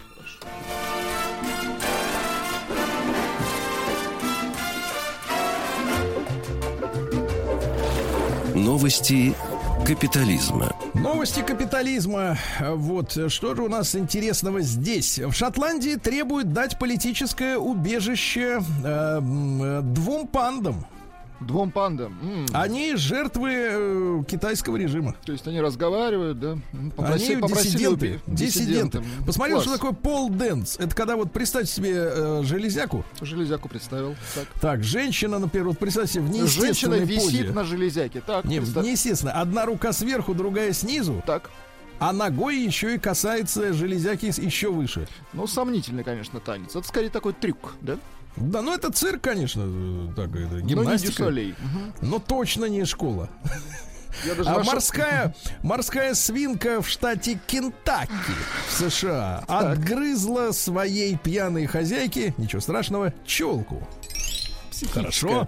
Новости 8.53 9.35
капитализма. 9.87 10.75
Новости 10.95 11.41
капитализма. 11.41 12.37
А 12.59 12.75
Вот 12.75 13.15
э, 13.15 13.29
что 13.29 13.55
же 13.55 13.63
у 13.63 13.69
нас 13.69 13.95
интересного 13.95 14.59
здесь? 14.59 15.17
В 15.17 15.31
Шотландии 15.31 15.95
требуют 15.95 16.51
дать 16.51 16.77
политическое 16.77 17.55
убежище 17.55 18.59
э, 18.83 19.21
э, 19.21 19.81
двум 19.83 20.27
пандам. 20.27 20.85
Двум 21.39 21.69
пандам. 21.71 22.17
М, 22.21 22.45
Они 22.53 22.95
жертвы 22.95 23.51
э, 23.53 24.23
китайского 24.27 24.75
режима. 24.77 25.15
То 25.25 25.31
есть 25.31 25.47
они 25.47 25.61
разговаривают, 25.61 26.39
да? 26.39 26.57
М, 26.73 26.91
попроси- 26.95 27.33
Они 27.33 27.41
попросили 27.41 27.71
диссиденты. 27.73 28.19
Диссиденты. 28.25 29.03
Посмотрел, 29.25 29.57
класс. 29.57 29.67
что 29.67 29.75
такое 29.77 29.91
pole 29.91 30.29
dance. 30.29 30.77
Это 30.79 30.95
когда 30.95 31.15
вот 31.15 31.31
представьте 31.31 31.71
себе 31.71 31.93
э, 31.95 32.41
железяку. 32.43 33.05
Железяку 33.21 33.69
представил. 33.69 34.15
Так. 34.33 34.47
Так, 34.59 34.83
женщина, 34.83 35.37
например, 35.37 35.67
вот 35.67 35.77
представьте 35.77 36.13
себе 36.13 36.23
в 36.23 36.47
Женщина 36.47 36.95
висит 36.95 37.23
позе. 37.41 37.51
на 37.53 37.63
железяке. 37.63 38.21
Так, 38.25 38.45
Не, 38.45 38.59
представь. 38.59 38.83
неестественно. 38.85 39.33
Одна 39.33 39.65
рука 39.67 39.93
сверху, 39.93 40.33
другая 40.33 40.73
снизу, 40.73 41.21
так. 41.25 41.51
а 41.99 42.13
ногой 42.13 42.57
еще 42.59 42.95
и 42.95 42.97
касается 42.99 43.73
железяки 43.73 44.25
еще 44.39 44.71
выше. 44.71 45.07
Ну, 45.33 45.45
сомнительный, 45.47 46.03
конечно, 46.03 46.39
танец. 46.39 46.75
Это 46.75 46.87
скорее 46.87 47.09
такой 47.09 47.33
трюк, 47.33 47.73
да? 47.81 47.97
Да, 48.37 48.61
ну 48.61 48.73
это 48.73 48.91
цирк, 48.91 49.21
конечно, 49.21 49.63
э, 49.65 50.07
так, 50.15 50.29
это, 50.35 50.55
Но 50.55 50.59
не 50.59 50.67
гимнастика. 50.69 51.11
дюсалей. 51.11 51.55
Мгм. 51.59 51.93
но 52.01 52.19
точно 52.19 52.65
не 52.65 52.85
школа. 52.85 53.29
Я 54.25 54.33
даже 54.33 54.49
А 54.49 54.57
нашел- 54.57 54.73
морская, 54.73 55.35
морская 55.61 56.13
свинка 56.15 56.81
в 56.81 56.87
штате 56.89 57.39
Кентакки 57.45 58.11
в 58.69 58.71
США 58.73 59.43
отгрызла 59.47 60.51
своей 60.53 61.15
пьяной 61.17 61.67
хозяйке, 61.67 62.33
ничего 62.37 62.59
страшного, 62.61 63.13
челку. 63.25 63.87
Хорошо. 64.85 65.47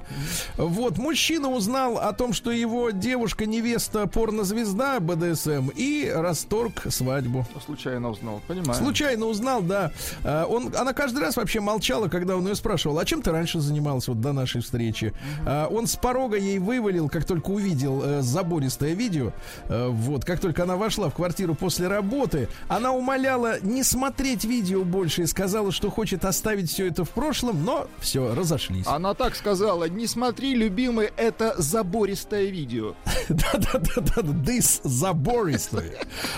Вот, 0.57 0.97
мужчина 0.97 1.49
узнал 1.49 1.97
о 1.97 2.13
том, 2.13 2.33
что 2.33 2.51
его 2.51 2.91
девушка-невеста 2.91 4.07
порнозвезда 4.07 4.99
БДСМ 4.99 5.69
и 5.75 6.11
расторг 6.13 6.83
свадьбу. 6.89 7.45
Случайно 7.65 8.09
узнал, 8.09 8.41
понимаю. 8.47 8.73
Случайно 8.73 9.25
узнал, 9.25 9.61
да. 9.61 9.91
А, 10.23 10.45
Он, 10.45 10.73
она 10.75 10.93
каждый 10.93 11.19
раз 11.19 11.37
вообще 11.37 11.59
молчала, 11.59 12.07
когда 12.07 12.35
он 12.35 12.47
ее 12.47 12.55
спрашивал, 12.55 12.99
а 12.99 13.05
чем 13.05 13.21
ты 13.21 13.31
раньше 13.31 13.59
занимался 13.59 14.11
вот 14.11 14.21
до 14.21 14.33
нашей 14.33 14.61
встречи? 14.61 15.13
А, 15.45 15.67
Он 15.67 15.87
с 15.87 15.95
порога 15.95 16.37
ей 16.37 16.59
вывалил, 16.59 17.09
как 17.09 17.25
только 17.25 17.49
увидел 17.49 18.01
э, 18.03 18.21
забористое 18.21 18.93
видео, 18.93 19.31
э, 19.65 19.87
вот, 19.89 20.25
как 20.25 20.39
только 20.39 20.63
она 20.63 20.75
вошла 20.75 21.09
в 21.09 21.15
квартиру 21.15 21.55
после 21.55 21.87
работы, 21.87 22.49
она 22.67 22.91
умоляла 22.91 23.59
не 23.61 23.83
смотреть 23.83 24.45
видео 24.45 24.83
больше 24.83 25.23
и 25.23 25.25
сказала, 25.25 25.71
что 25.71 25.89
хочет 25.89 26.25
оставить 26.25 26.69
все 26.69 26.87
это 26.87 27.03
в 27.03 27.09
прошлом, 27.09 27.63
но 27.63 27.87
все, 27.99 28.33
разошлись. 28.33 28.87
Она 28.87 29.13
так 29.19 29.35
сказала, 29.35 29.89
не 29.89 30.07
смотри, 30.07 30.55
любимый, 30.55 31.11
это 31.17 31.53
забористое 31.57 32.45
видео. 32.45 32.95
Да-да-да, 33.29 34.21
дыс 34.21 34.79
забористый. 34.85 35.91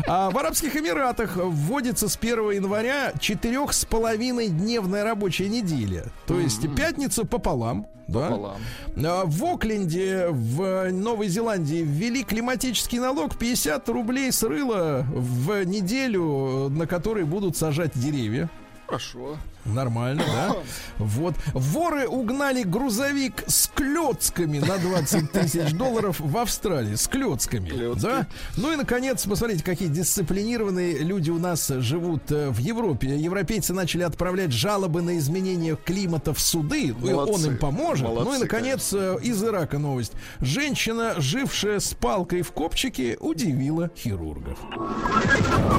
А 0.08 0.32
в 0.32 0.38
Арабских 0.40 0.76
Эмиратах 0.76 1.36
вводится 1.36 2.10
с 2.10 2.18
1 2.18 2.52
января 2.54 3.14
четырех 3.20 3.74
с 3.74 3.86
половиной 3.86 4.48
дневная 4.48 5.04
рабочая 5.04 5.48
неделя. 5.48 6.06
То 6.26 6.40
есть 6.40 6.76
пятница 6.76 7.24
пополам. 7.24 7.86
Да? 8.08 8.30
Пополам. 8.30 8.62
А 8.98 9.26
В 9.26 9.46
Окленде, 9.46 10.30
в 10.30 10.90
Новой 10.92 11.28
Зеландии 11.28 11.84
ввели 11.84 12.24
климатический 12.24 12.98
налог 12.98 13.38
50 13.38 13.88
рублей 13.90 14.32
с 14.32 14.42
рыла 14.42 15.06
в 15.08 15.64
неделю, 15.66 16.68
на 16.70 16.88
которой 16.88 17.26
будут 17.26 17.56
сажать 17.56 17.92
деревья. 17.94 18.50
Хорошо. 18.88 19.38
Нормально, 19.66 20.24
да? 20.26 20.56
Вот. 20.98 21.36
Воры 21.54 22.08
угнали 22.08 22.64
грузовик 22.64 23.44
с 23.48 23.68
клетками 23.68 24.60
на 24.60 24.78
20 24.78 25.32
тысяч 25.32 25.72
долларов 25.74 26.20
в 26.20 26.38
Австралии. 26.38 26.96
С 26.96 27.08
клетками. 27.08 27.70
Клёцки. 27.70 28.02
Да? 28.02 28.28
Ну 28.58 28.72
и, 28.72 28.76
наконец, 28.76 29.26
посмотрите, 29.26 29.64
какие 29.64 29.88
дисциплинированные 29.88 31.00
люди 31.00 31.32
у 31.32 31.40
нас 31.40 31.68
живут 31.68 32.32
э, 32.32 32.50
в 32.50 32.58
Европе. 32.60 33.16
Европейцы 33.16 33.74
начали 33.74 34.04
отправлять 34.04 34.52
жалобы 34.52 35.02
на 35.02 35.18
изменение 35.18 35.76
климата 35.76 36.34
в 36.34 36.40
суды. 36.40 36.88
И 36.88 36.92
Молодцы. 36.94 37.34
Он 37.34 37.46
им 37.54 37.58
поможет. 37.58 38.08
ну 38.08 38.14
и, 38.14 38.16
Молодцы, 38.24 38.40
наконец, 38.42 38.94
э, 38.94 39.18
из 39.24 39.44
Ирака 39.44 39.80
новость. 39.80 40.14
Женщина, 40.40 41.16
жившая 41.18 41.80
с 41.80 41.94
палкой 41.94 42.42
в 42.44 42.52
копчике, 42.52 43.18
удивила 43.20 43.90
хирургов. 43.98 44.58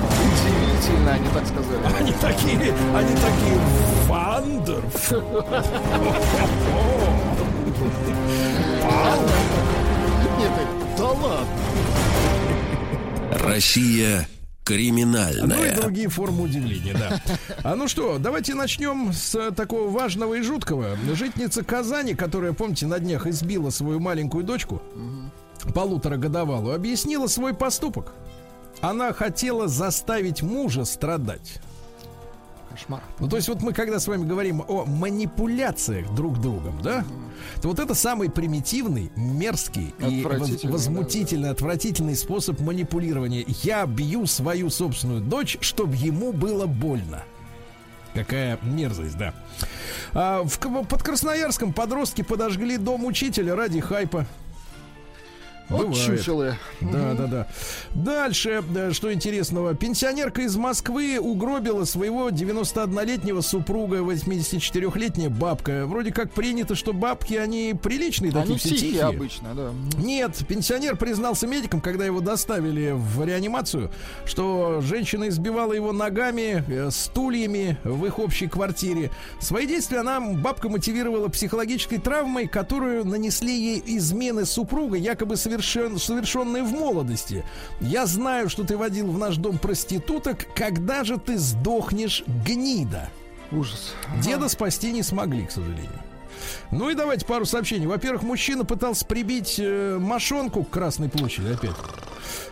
Удивительно, 0.03 1.13
они 1.13 1.29
так 1.33 1.47
сказали. 1.47 1.97
Они 1.97 2.13
такие, 2.13 2.75
они 2.95 3.15
такие 3.15 3.61
вандер. 4.09 4.83
Нет, 10.39 10.51
да 10.97 11.05
ладно. 11.07 11.47
Россия 13.33 14.19
Ну 14.19 14.75
и 14.75 14.79
криминальная. 14.79 15.77
другие 15.77 16.09
формы 16.09 16.45
удивления, 16.45 16.95
да. 16.95 17.21
А 17.65 17.75
ну 17.75 17.89
что, 17.89 18.19
давайте 18.19 18.55
начнем 18.55 19.13
с 19.13 19.35
э, 19.35 19.51
такого 19.51 19.89
важного 19.91 20.35
и 20.35 20.43
жуткого. 20.43 20.97
Житница 21.15 21.65
Казани, 21.65 22.15
которая, 22.15 22.53
помните, 22.53 22.87
на 22.87 22.99
днях 22.99 23.27
избила 23.27 23.71
свою 23.71 23.99
маленькую 24.01 24.45
дочку, 24.45 24.81
полуторагодовалую, 25.75 26.75
объяснила 26.75 27.27
свой 27.27 27.55
поступок. 27.55 28.13
Она 28.81 29.13
хотела 29.13 29.69
заставить 29.69 30.43
мужа 30.43 30.85
страдать. 30.85 31.61
Кошмар. 32.73 33.01
Ну, 33.19 33.29
то 33.29 33.37
есть 33.37 33.49
вот 33.49 33.63
мы, 33.63 33.73
когда 33.73 34.01
с 34.01 34.07
вами 34.07 34.25
говорим 34.25 34.63
о 34.67 34.85
манипуляциях 34.85 36.13
друг 36.15 36.41
другом, 36.41 36.81
да, 36.83 37.05
то 37.61 37.69
вот 37.69 37.79
это 37.79 37.95
самый 37.95 38.31
примитивный, 38.31 39.11
мерзкий 39.17 39.95
и 39.99 40.23
воз- 40.23 40.33
Отвратительный, 40.33 40.73
возмутительный, 40.73 41.51
отвратительный 41.51 42.17
способ 42.17 42.61
манипулирования. 42.61 43.45
Я 43.63 43.87
бью 43.87 44.27
свою 44.27 44.71
собственную 44.71 45.21
дочь, 45.21 45.59
чтобы 45.61 45.97
ему 45.97 46.33
было 46.33 46.67
больно. 46.67 47.23
Какая 48.15 48.59
мерзость, 48.63 49.17
да. 49.17 49.33
А, 50.13 50.43
в, 50.45 50.59
под 50.59 51.03
Красноярском 51.03 51.73
подростки 51.73 52.23
подожгли 52.23 52.77
дом 52.77 53.05
учителя 53.07 53.57
ради 53.57 53.81
хайпа. 53.81 54.27
Вот 55.69 55.95
чучелы. 55.97 56.57
Да, 56.81 57.15
да, 57.15 57.27
да. 57.27 57.47
Дальше, 57.95 58.63
да, 58.71 58.93
что 58.93 59.13
интересного. 59.13 59.75
Пенсионерка 59.75 60.43
из 60.43 60.57
Москвы 60.57 61.19
угробила 61.19 61.85
своего 61.85 62.29
91-летнего 62.29 63.41
супруга, 63.41 63.99
84-летняя 63.99 65.31
бабка. 65.31 65.87
Вроде 65.87 66.13
как 66.13 66.33
принято, 66.33 66.75
что 66.75 66.93
бабки, 66.93 67.35
они 67.35 67.75
приличные 67.81 68.33
такие, 68.33 68.51
Они 68.51 68.59
все 68.59 68.69
тихие. 68.71 69.03
обычно, 69.03 69.55
да. 69.55 69.71
Нет, 69.99 70.37
пенсионер 70.47 70.97
признался 70.97 71.47
медикам, 71.47 71.81
когда 71.81 72.05
его 72.05 72.21
доставили 72.21 72.93
в 72.95 73.25
реанимацию, 73.25 73.91
что 74.27 74.81
женщина 74.83 75.29
избивала 75.29 75.73
его 75.73 75.93
ногами, 75.93 76.65
э, 76.69 76.91
стульями 76.91 77.79
в 77.85 78.05
их 78.07 78.19
общей 78.19 78.47
квартире. 78.49 79.11
Свои 79.41 79.67
действия 79.67 79.99
она, 79.99 80.21
бабка, 80.21 80.69
мотивировала 80.69 81.29
психологической 81.29 81.99
травмой, 81.99 82.47
которую 82.47 83.07
нанесли 83.07 83.53
ей 83.53 83.83
измены 83.87 84.45
супруга, 84.45 84.97
якобы 84.97 85.37
совершен, 85.53 85.99
совершенные 85.99 86.63
в 86.63 86.73
молодости. 86.73 87.45
Я 87.81 88.07
знаю, 88.07 88.49
что 88.49 88.65
ты 88.65 88.77
водил 88.77 89.11
в 89.11 89.19
наш 89.19 89.37
дом 89.37 89.59
проституток. 89.59 90.47
Когда 90.55 91.05
же 91.05 91.19
ты 91.19 91.39
сдохнешь, 91.39 92.25
гнида? 92.47 93.11
Ужас. 93.51 93.95
Деда 94.23 94.49
спасти 94.49 94.93
не 94.93 95.03
смогли, 95.03 95.47
к 95.47 95.51
сожалению. 95.51 96.01
Ну 96.71 96.91
и 96.91 96.95
давайте 96.95 97.27
пару 97.27 97.45
сообщений. 97.45 97.87
Во-первых, 97.87 98.23
мужчина 98.23 98.65
пытался 98.65 99.05
прибить 99.05 99.57
э, 99.59 99.99
мошонку 100.01 100.65
к 100.65 100.71
Красной 100.71 101.09
площади 101.09 101.53
опять. 101.53 101.77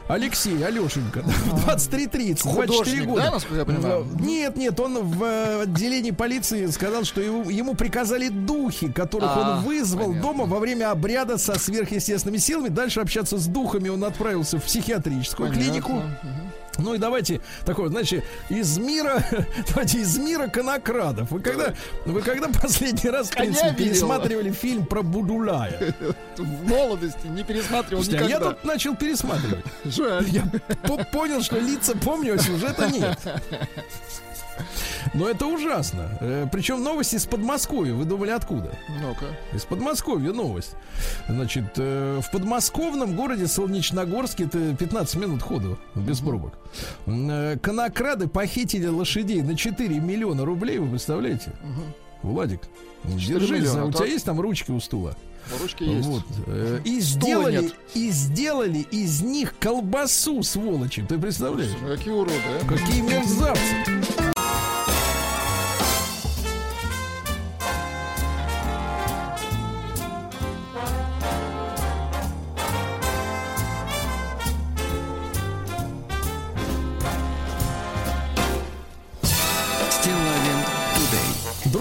Алексей, 0.08 0.60
Алешенька, 0.64 1.22
в 1.24 1.68
23.30, 1.68 2.42
24 2.42 2.42
Художник, 2.42 3.04
года. 3.06 3.22
да, 3.22 3.30
насколько 3.30 3.60
я 3.60 3.64
понимаю? 3.64 4.06
Нет, 4.18 4.56
нет, 4.56 4.78
он 4.80 4.98
в 5.04 5.22
э, 5.22 5.62
отделении 5.62 6.10
полиции 6.10 6.66
сказал, 6.66 7.04
что 7.04 7.20
ему, 7.20 7.48
ему 7.48 7.74
приказали 7.74 8.28
духи, 8.28 8.90
которых 8.90 9.30
А, 9.32 9.58
он 9.58 9.64
вызвал 9.64 10.06
понятно. 10.08 10.22
дома 10.22 10.44
во 10.46 10.58
время 10.58 10.90
обряда 10.90 11.38
со 11.38 11.56
сверхъестественными 11.58 12.38
силами. 12.38 12.68
Дальше 12.68 13.00
общаться 13.00 13.38
с 13.38 13.46
духами 13.46 13.88
он 13.88 14.02
отправился 14.02 14.58
в 14.58 14.64
психиатрическую 14.64 15.48
Понятно. 15.48 15.70
клинику. 15.70 16.02
Ну 16.80 16.94
и 16.94 16.98
давайте 16.98 17.40
такое, 17.64 17.88
значит, 17.88 18.24
из 18.48 18.78
мира, 18.78 19.22
давайте 19.68 19.98
из 19.98 20.18
мира 20.18 20.48
конокрадов. 20.48 21.30
Вы 21.30 21.40
когда, 21.40 21.74
вы 22.06 22.20
когда 22.22 22.48
последний 22.48 23.10
раз, 23.10 23.28
в 23.30 23.34
принципе, 23.36 23.72
пересматривали 23.74 24.50
фильм 24.50 24.86
про 24.86 25.02
Будулая? 25.02 25.94
В 26.36 26.68
молодости 26.68 27.26
не 27.26 27.44
пересматривал 27.44 28.02
Слушайте, 28.02 28.24
а 28.24 28.28
я 28.28 28.36
никогда. 28.36 28.54
тут 28.54 28.64
начал 28.64 28.96
пересматривать. 28.96 29.64
Жаль. 29.84 30.26
Я 30.28 30.44
по- 30.86 31.04
понял, 31.04 31.42
что 31.42 31.58
лица 31.58 31.96
помню, 31.96 32.34
а 32.34 32.38
сюжета 32.38 32.88
нет. 32.90 33.18
Но 35.14 35.28
это 35.28 35.46
ужасно. 35.46 36.08
Э, 36.20 36.46
Причем 36.50 36.82
новости 36.82 37.16
из 37.16 37.26
Подмосковья. 37.26 37.94
Вы 37.94 38.04
думали, 38.04 38.30
откуда? 38.30 38.70
Ну-ка. 39.00 39.26
Из 39.54 39.64
Подмосковья 39.64 40.32
новость. 40.32 40.74
Значит, 41.28 41.64
э, 41.76 42.20
в 42.22 42.30
подмосковном 42.30 43.16
городе 43.16 43.46
Солнечногорске, 43.46 44.44
это 44.44 44.74
15 44.74 45.16
минут 45.16 45.42
ходу, 45.42 45.78
без 45.94 46.20
пробок, 46.20 46.54
э, 47.06 47.56
конокрады 47.62 48.28
похитили 48.28 48.86
лошадей 48.86 49.42
на 49.42 49.56
4 49.56 49.98
миллиона 50.00 50.44
рублей, 50.44 50.78
вы 50.78 50.90
представляете? 50.90 51.52
Владик, 52.22 52.60
держись, 53.04 53.50
миллиона, 53.50 53.86
у 53.86 53.90
так? 53.92 54.02
тебя 54.02 54.12
есть 54.12 54.24
там 54.24 54.40
ручки 54.40 54.70
у 54.70 54.80
стула? 54.80 55.16
Ручки 55.60 55.84
есть. 55.84 56.06
Вот. 56.06 56.22
И 56.84 57.00
сделали, 57.00 57.62
нет. 57.62 57.74
и 57.94 58.10
сделали 58.10 58.86
из 58.90 59.22
них 59.22 59.54
колбасу, 59.58 60.42
сволочи. 60.42 61.02
Ты 61.08 61.18
представляешь? 61.18 61.72
Ну, 61.80 61.88
Какие 61.88 62.12
уроды, 62.12 62.34
а? 62.62 62.66
Какие 62.68 63.00
мерзавцы. 63.00 63.74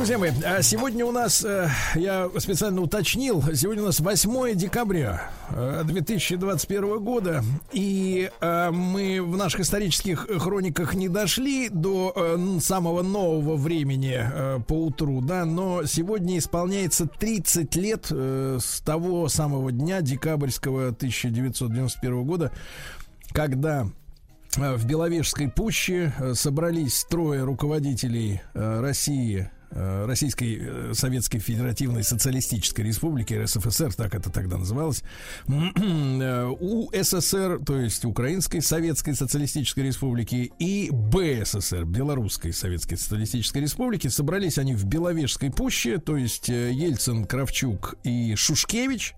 Друзья 0.10 0.32
мои, 0.32 0.44
а 0.44 0.64
сегодня 0.64 1.06
у 1.06 1.12
нас, 1.12 1.46
э, 1.46 1.70
я 1.94 2.28
специально 2.40 2.82
уточнил, 2.82 3.44
сегодня 3.54 3.84
у 3.84 3.86
нас 3.86 4.00
8 4.00 4.56
декабря 4.56 5.30
э, 5.52 5.84
2021 5.86 6.98
года, 6.98 7.44
и 7.72 8.32
э, 8.42 8.72
мы 8.72 9.22
в 9.22 9.38
наших 9.38 9.60
исторических 9.60 10.26
хрониках 10.40 10.96
не 10.96 11.10
дошли 11.10 11.70
до 11.70 12.12
э, 12.16 12.60
самого 12.60 13.04
нового 13.04 13.56
времени 13.56 14.18
э, 14.20 14.60
по 14.68 14.86
утру, 14.86 15.22
да, 15.22 15.46
но 15.46 15.86
сегодня 15.86 16.40
исполняется 16.40 17.06
30 17.06 17.76
лет 17.76 18.08
э, 18.10 18.58
с 18.60 18.80
того 18.80 19.30
самого 19.30 19.72
дня 19.72 20.02
декабрьского 20.02 20.88
1991 20.88 22.24
года, 22.24 22.52
когда 23.32 23.86
э, 24.58 24.76
в 24.76 24.88
Беловежской 24.88 25.52
пуще 25.52 26.14
э, 26.18 26.34
собрались 26.34 27.06
трое 27.08 27.44
руководителей 27.44 28.42
э, 28.56 28.80
России, 28.80 29.52
э, 29.54 29.59
Российской 29.72 30.58
э, 30.60 30.94
Советской 30.94 31.40
Федеративной 31.40 32.04
Социалистической 32.04 32.86
Республики, 32.86 33.34
РСФСР, 33.36 33.94
так 33.94 34.16
это 34.16 34.32
тогда 34.32 34.58
называлось, 34.58 35.04
э, 35.48 36.46
УССР, 36.60 37.60
то 37.66 37.78
есть 37.78 38.04
Украинской 38.06 38.62
Советской 38.62 39.14
Социалистической 39.14 39.84
Республики, 39.84 40.52
и 40.58 40.90
БССР, 40.92 41.86
Белорусской 41.86 42.52
Советской 42.52 42.96
Социалистической 42.96 43.62
Республики. 43.62 44.08
Собрались 44.08 44.58
они 44.58 44.74
в 44.74 44.86
Беловежской 44.86 45.52
пуще, 45.52 46.00
то 46.00 46.18
есть 46.18 46.50
э, 46.50 46.72
Ельцин, 46.72 47.26
Кравчук 47.26 47.96
и 48.04 48.34
Шушкевич. 48.36 49.14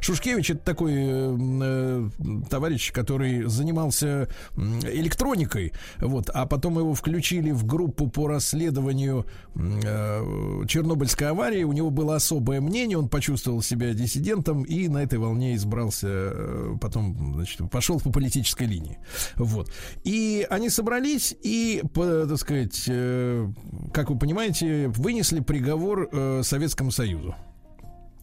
Шушкевич 0.00 0.50
это 0.50 0.64
такой 0.64 0.94
э, 0.94 1.36
э, 1.62 2.10
товарищ, 2.50 2.92
который 2.92 3.44
занимался 3.44 4.28
электроникой, 4.56 5.72
вот, 5.98 6.28
а 6.30 6.46
потом 6.46 6.78
его 6.78 6.94
включили 6.94 7.52
в 7.52 7.64
группу 7.64 8.08
по 8.08 8.26
расследованию 8.26 9.26
м, 9.54 9.80
э, 9.92 10.66
Чернобыльской 10.66 11.28
аварии. 11.28 11.64
У 11.64 11.72
него 11.72 11.90
было 11.90 12.16
особое 12.16 12.60
мнение, 12.60 12.98
он 12.98 13.08
почувствовал 13.08 13.62
себя 13.62 13.92
диссидентом 13.94 14.62
и 14.62 14.88
на 14.88 15.02
этой 15.02 15.18
волне 15.18 15.54
избрался, 15.54 16.08
э, 16.08 16.76
потом, 16.80 17.34
значит, 17.34 17.70
пошел 17.70 18.00
по 18.00 18.10
политической 18.10 18.66
линии. 18.66 18.98
Вот. 19.36 19.70
И 20.04 20.46
они 20.50 20.70
собрались 20.70 21.34
и, 21.42 21.82
так 21.94 22.38
сказать, 22.38 22.84
э, 22.88 23.48
как 23.92 24.10
вы 24.10 24.18
понимаете, 24.18 24.88
вынесли 24.88 25.40
приговор 25.40 26.08
э, 26.12 26.42
Советскому 26.42 26.90
Союзу. 26.90 27.34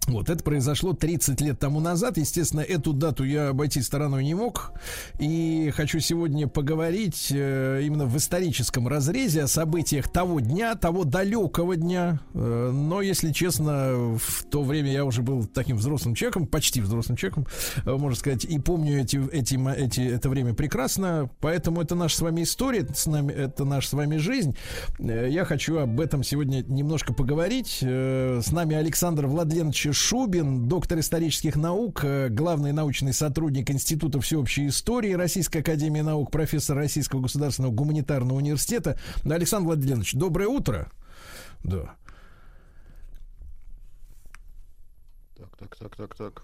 Вот, 0.09 0.29
это 0.29 0.43
произошло 0.43 0.93
30 0.93 1.39
лет 1.41 1.59
тому 1.59 1.79
назад. 1.79 2.17
Естественно, 2.17 2.61
эту 2.61 2.93
дату 2.93 3.23
я 3.23 3.49
обойти 3.49 3.81
стороной 3.81 4.23
не 4.23 4.33
мог. 4.33 4.71
И 5.19 5.71
хочу 5.75 5.99
сегодня 5.99 6.47
поговорить 6.47 7.27
э, 7.31 7.81
именно 7.83 8.05
в 8.05 8.17
историческом 8.17 8.87
разрезе 8.87 9.43
о 9.43 9.47
событиях 9.47 10.11
того 10.11 10.39
дня, 10.39 10.73
того 10.75 11.03
далекого 11.03 11.75
дня. 11.75 12.21
Э, 12.33 12.71
но, 12.73 13.01
если 13.01 13.31
честно, 13.31 14.17
в 14.17 14.45
то 14.49 14.63
время 14.63 14.91
я 14.91 15.05
уже 15.05 15.21
был 15.21 15.45
таким 15.45 15.77
взрослым 15.77 16.15
человеком, 16.15 16.47
почти 16.47 16.81
взрослым 16.81 17.15
человеком, 17.15 17.45
э, 17.85 17.91
можно 17.91 18.17
сказать, 18.17 18.45
и 18.45 18.57
помню 18.57 19.01
эти, 19.01 19.21
эти, 19.31 19.59
эти, 19.77 20.01
это 20.01 20.29
время 20.29 20.55
прекрасно. 20.55 21.29
Поэтому 21.39 21.81
это 21.81 21.93
наша 21.93 22.17
с 22.17 22.21
вами 22.21 22.41
история, 22.41 22.87
с 22.95 23.05
нами, 23.05 23.31
это 23.31 23.63
наша 23.63 23.89
с 23.89 23.93
вами 23.93 24.17
жизнь. 24.17 24.55
Э, 24.97 25.27
Я 25.29 25.45
хочу 25.45 25.77
об 25.77 25.99
этом 26.01 26.23
сегодня 26.23 26.63
немножко 26.67 27.13
поговорить. 27.13 27.77
Э, 27.81 28.41
С 28.43 28.51
нами 28.51 28.75
Александр 28.75 29.27
Владленович 29.27 29.98
Шубин, 29.99 30.67
доктор 30.67 30.99
исторических 30.99 31.55
наук, 31.55 32.03
э, 32.03 32.29
главный 32.29 32.71
научный 32.71 33.13
сотрудник 33.13 33.69
Института 33.69 34.21
всеобщей 34.21 34.67
истории 34.67 35.11
Российской 35.13 35.57
Академии 35.57 36.01
наук, 36.01 36.31
профессор 36.31 36.77
Российского 36.77 37.21
государственного 37.21 37.73
гуманитарного 37.73 38.37
университета. 38.37 38.97
Александр 39.25 39.67
Владленович, 39.67 40.13
доброе 40.13 40.47
утро. 40.47 40.89
Да. 41.63 41.95
Так, 45.37 45.57
так, 45.57 45.75
так, 45.75 45.95
так, 45.95 46.15
так. 46.15 46.43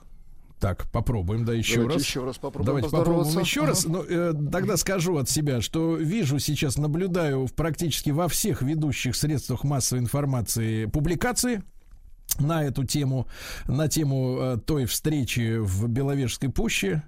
Так, 0.59 0.91
попробуем, 0.91 1.45
да, 1.45 1.53
еще 1.53 1.75
Давайте 1.75 1.97
раз. 1.97 2.03
еще 2.03 2.23
раз 2.23 2.37
попробуем 2.37 2.65
Давайте 2.65 2.89
попробуем 2.89 3.39
еще 3.39 3.65
раз. 3.65 3.85
Ну, 3.85 4.03
э, 4.03 4.33
тогда 4.51 4.77
скажу 4.77 5.17
от 5.17 5.29
себя, 5.29 5.61
что 5.61 5.95
вижу 5.95 6.39
сейчас, 6.39 6.77
наблюдаю 6.77 7.45
в 7.45 7.53
практически 7.53 8.09
во 8.09 8.27
всех 8.27 8.61
ведущих 8.61 9.15
средствах 9.15 9.63
массовой 9.63 10.01
информации 10.01 10.85
публикации 10.85 11.63
на 12.39 12.63
эту 12.63 12.83
тему, 12.83 13.27
на 13.67 13.87
тему 13.87 14.37
э, 14.39 14.57
той 14.65 14.85
встречи 14.85 15.57
в 15.57 15.87
Беловежской 15.87 16.49
пуще. 16.49 17.03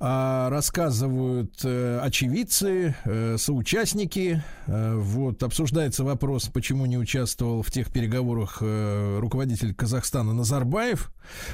А, 0.00 0.50
рассказывают 0.50 1.60
э, 1.64 2.00
очевидцы, 2.02 2.94
э, 3.04 3.36
соучастники. 3.38 4.42
Э, 4.66 4.96
вот 4.96 5.42
обсуждается 5.42 6.04
вопрос, 6.04 6.50
почему 6.52 6.86
не 6.86 6.98
участвовал 6.98 7.62
в 7.62 7.70
тех 7.70 7.90
переговорах 7.90 8.60
руководитель 8.60 9.74
Казахстана 9.74 10.32
Назарбаев. 10.32 11.12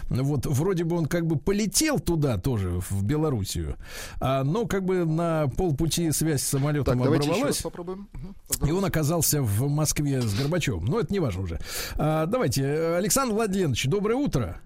Вот 0.08 0.46
вроде 0.46 0.84
бы 0.84 0.96
он 0.96 1.06
как 1.06 1.26
бы 1.26 1.36
полетел 1.36 1.98
туда 2.00 2.38
тоже 2.38 2.80
в 2.90 3.04
Белоруссию, 3.04 3.76
а, 4.20 4.42
но 4.42 4.66
как 4.66 4.84
бы 4.84 5.04
на 5.04 5.48
полпути 5.56 6.10
связь 6.12 6.42
с 6.42 6.48
самолетом 6.48 6.98
Так, 6.98 7.06
оборвалась. 7.06 7.62
И 8.66 8.70
он 8.70 8.84
оказался 8.84 9.42
в 9.42 9.68
Москве 9.68 10.20
с 10.22 10.34
Горбачевым. 10.34 10.84
Но 10.86 11.00
это 11.00 11.12
не 11.12 11.20
важно 11.20 11.42
уже. 11.42 11.60
А, 11.96 12.26
давайте, 12.26 12.64
Александр 12.96 13.34
Владленович, 13.34 13.86
доброе 13.86 14.16
утро. 14.16 14.60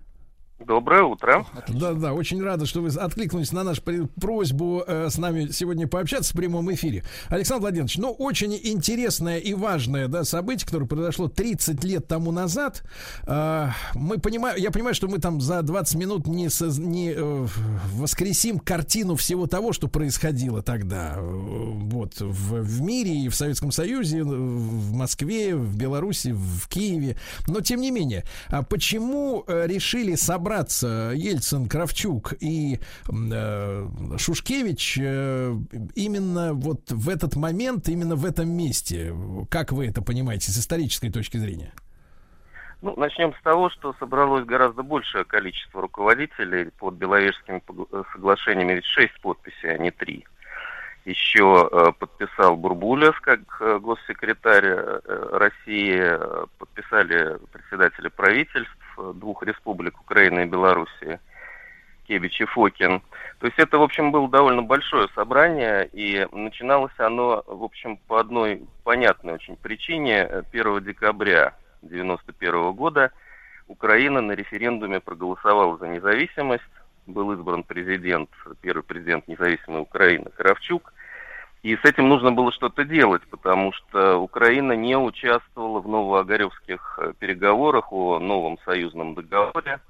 Доброе 0.61 1.03
утро. 1.03 1.45
Да, 1.67 1.95
да, 1.95 2.13
очень 2.13 2.41
рада, 2.41 2.65
что 2.65 2.81
вы 2.81 2.89
откликнулись 2.89 3.51
на 3.51 3.65
нашу 3.65 3.83
просьбу 4.21 4.85
э, 4.87 5.11
с 5.11 5.19
нами 5.19 5.49
сегодня 5.51 5.89
пообщаться 5.89 6.33
в 6.33 6.37
прямом 6.37 6.73
эфире. 6.73 7.03
Александр 7.29 7.63
Владимирович, 7.63 7.99
ну, 7.99 8.13
очень 8.13 8.55
интересное 8.63 9.39
и 9.39 9.53
важное 9.53 10.07
да, 10.07 10.23
событие, 10.23 10.65
которое 10.65 10.87
произошло 10.87 11.27
30 11.27 11.83
лет 11.83 12.07
тому 12.07 12.31
назад. 12.31 12.85
Э, 13.27 13.71
мы 13.95 14.19
понимаем, 14.19 14.57
я 14.57 14.71
понимаю, 14.71 14.95
что 14.95 15.09
мы 15.09 15.19
там 15.19 15.41
за 15.41 15.61
20 15.61 15.97
минут 15.97 16.29
не, 16.29 16.47
соз- 16.47 16.81
не 16.81 17.13
э, 17.17 17.47
воскресим 17.95 18.61
картину 18.61 19.17
всего 19.17 19.49
того, 19.49 19.73
что 19.73 19.89
происходило 19.89 20.63
тогда. 20.63 21.17
Вот, 21.19 22.21
в, 22.21 22.63
в 22.63 22.81
мире 22.81 23.25
и 23.25 23.29
в 23.29 23.35
Советском 23.35 23.73
Союзе, 23.73 24.23
в 24.23 24.93
Москве, 24.93 25.57
в 25.57 25.77
Беларуси, 25.77 26.29
в 26.33 26.69
Киеве. 26.69 27.17
Но, 27.49 27.61
тем 27.61 27.81
не 27.81 27.91
менее, 27.91 28.23
а 28.49 28.63
почему 28.63 29.45
решили 29.49 30.15
собраться 30.55 31.13
Ельцин, 31.15 31.69
Кравчук 31.69 32.35
и 32.41 32.79
э, 33.09 33.89
Шушкевич 34.19 34.99
э, 35.01 35.53
именно 35.97 36.53
вот 36.55 36.91
в 36.91 37.09
этот 37.09 37.35
момент, 37.35 37.89
именно 37.89 38.15
в 38.15 38.25
этом 38.25 38.49
месте? 38.49 39.13
Как 39.51 39.73
вы 39.73 39.89
это 39.89 40.01
понимаете 40.01 40.53
с 40.53 40.59
исторической 40.59 41.11
точки 41.11 41.39
зрения? 41.39 41.73
Ну, 42.83 42.95
начнем 42.97 43.35
с 43.35 43.43
того, 43.43 43.69
что 43.71 43.95
собралось 43.99 44.45
гораздо 44.45 44.83
большее 44.83 45.25
количество 45.25 45.81
руководителей 45.81 46.71
под 46.79 46.95
Беловежскими 46.95 47.61
э, 47.67 48.03
соглашениями, 48.13 48.75
ведь 48.75 48.85
шесть 48.85 49.21
подписей, 49.21 49.75
а 49.75 49.79
не 49.79 49.91
три. 49.91 50.25
Еще 51.05 51.69
э, 51.71 51.93
подписал 51.99 52.57
Бурбулес 52.57 53.19
как 53.21 53.41
э, 53.61 53.79
госсекретарь 53.81 54.67
э, 54.67 55.01
России, 55.33 55.99
э, 55.99 56.47
подписали 56.59 57.39
председатели 57.53 58.09
правительств 58.09 58.77
э, 58.79 58.84
двух 58.97 59.43
республик 59.43 60.01
Украины 60.01 60.43
и 60.43 60.49
Белоруссии, 60.49 61.21
Кебич 62.07 62.41
и 62.41 62.45
Фокин. 62.45 63.03
То 63.41 63.47
есть 63.47 63.59
это, 63.59 63.79
в 63.79 63.83
общем, 63.83 64.13
было 64.13 64.29
довольно 64.29 64.63
большое 64.63 65.09
собрание, 65.15 65.89
и 65.93 66.27
начиналось 66.33 66.93
оно, 66.99 67.43
в 67.47 67.63
общем, 67.63 67.97
по 68.09 68.21
одной 68.21 68.67
понятной 68.85 69.35
очень 69.35 69.57
причине. 69.57 70.27
Э, 70.29 70.43
1 70.51 70.85
декабря 70.85 71.55
1991 71.83 72.73
года 72.73 73.13
Украина 73.69 74.21
на 74.21 74.33
референдуме 74.33 75.01
проголосовала 75.01 75.77
за 75.79 75.89
независимость. 75.89 76.63
Был 77.07 77.33
избран 77.33 77.65
президент, 77.65 78.31
первый 78.63 78.83
президент 78.83 79.29
независимой 79.29 79.83
Украины 79.83 80.31
Кравчук. 80.37 80.94
И 81.65 81.77
с 81.77 81.85
этим 81.87 82.11
нужно 82.11 82.31
было 82.31 82.53
что-то 82.53 82.85
делать, 82.85 83.23
потому 83.31 83.73
что 83.73 84.19
Украина 84.19 84.73
не 84.73 84.99
участвовала 84.99 85.81
в 85.81 85.89
новоогаревских 85.89 86.99
э, 87.01 87.15
переговорах 87.19 87.91
о 87.91 88.19
новом 88.19 88.59
союзном 88.67 89.15
договоре. 89.15 89.81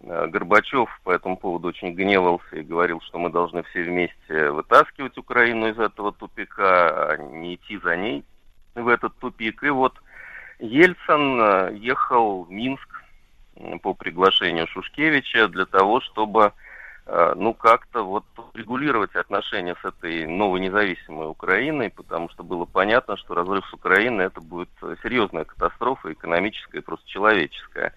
Э, 0.00 0.26
Горбачев 0.26 0.88
по 1.04 1.12
этому 1.12 1.36
поводу 1.36 1.68
очень 1.68 1.94
гневался 1.94 2.56
и 2.56 2.64
говорил, 2.64 3.00
что 3.02 3.18
мы 3.18 3.30
должны 3.30 3.62
все 3.62 3.84
вместе 3.84 4.50
вытаскивать 4.50 5.16
Украину 5.16 5.68
из 5.68 5.78
этого 5.78 6.10
тупика, 6.10 7.12
а 7.12 7.16
не 7.18 7.54
идти 7.54 7.78
за 7.78 7.96
ней 7.96 8.24
в 8.74 8.88
этот 8.88 9.16
тупик. 9.18 9.62
И 9.62 9.70
вот 9.70 9.94
Ельцин 10.58 11.40
э, 11.40 11.76
ехал 11.76 12.42
в 12.42 12.50
Минск 12.50 13.04
по 13.82 13.94
приглашению 13.94 14.66
Шушкевича 14.66 15.46
для 15.46 15.66
того, 15.66 16.00
чтобы 16.00 16.52
ну 17.36 17.54
как-то 17.54 18.02
вот 18.02 18.24
регулировать 18.54 19.14
отношения 19.14 19.76
с 19.80 19.84
этой 19.84 20.26
новой 20.26 20.60
независимой 20.60 21.28
Украиной, 21.28 21.90
потому 21.90 22.28
что 22.30 22.42
было 22.42 22.64
понятно, 22.64 23.16
что 23.16 23.34
разрыв 23.34 23.64
с 23.66 23.72
Украиной 23.72 24.26
это 24.26 24.40
будет 24.40 24.70
э, 24.82 24.96
серьезная 25.02 25.44
катастрофа 25.44 26.12
экономическая 26.12 26.78
и 26.78 26.82
просто 26.82 27.08
человеческая. 27.08 27.94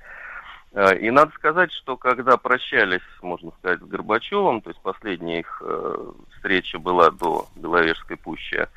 Э, 0.73 0.95
И 0.97 1.09
надо 1.09 1.31
сказать, 1.31 1.71
что 1.71 1.97
когда 1.97 2.37
прощались, 2.37 3.01
можно 3.21 3.51
сказать, 3.59 3.79
с 3.79 3.83
Горбачевым, 3.83 4.61
то 4.61 4.69
есть 4.69 4.81
последняя 4.81 5.39
их 5.39 5.61
э, 5.65 6.11
встреча 6.35 6.77
была 6.77 7.09
до 7.09 7.47
Беловежской 7.55 8.17
пущи, 8.17 8.55
э, 8.57 8.67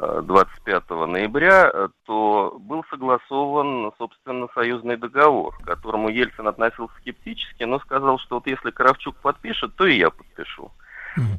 25 0.00 0.90
ноября, 1.06 1.70
э, 1.72 1.88
то 2.04 2.56
был 2.60 2.84
согласован, 2.90 3.92
собственно, 3.98 4.48
союзный 4.54 4.96
договор, 4.96 5.56
к 5.56 5.64
которому 5.64 6.08
Ельцин 6.08 6.46
относился 6.48 6.94
скептически, 7.00 7.64
но 7.64 7.78
сказал, 7.80 8.18
что 8.18 8.36
вот 8.36 8.46
если 8.46 8.70
Кравчук 8.70 9.16
подпишет, 9.16 9.74
то 9.76 9.86
и 9.86 9.96
я 9.96 10.10
подпишу. 10.10 10.70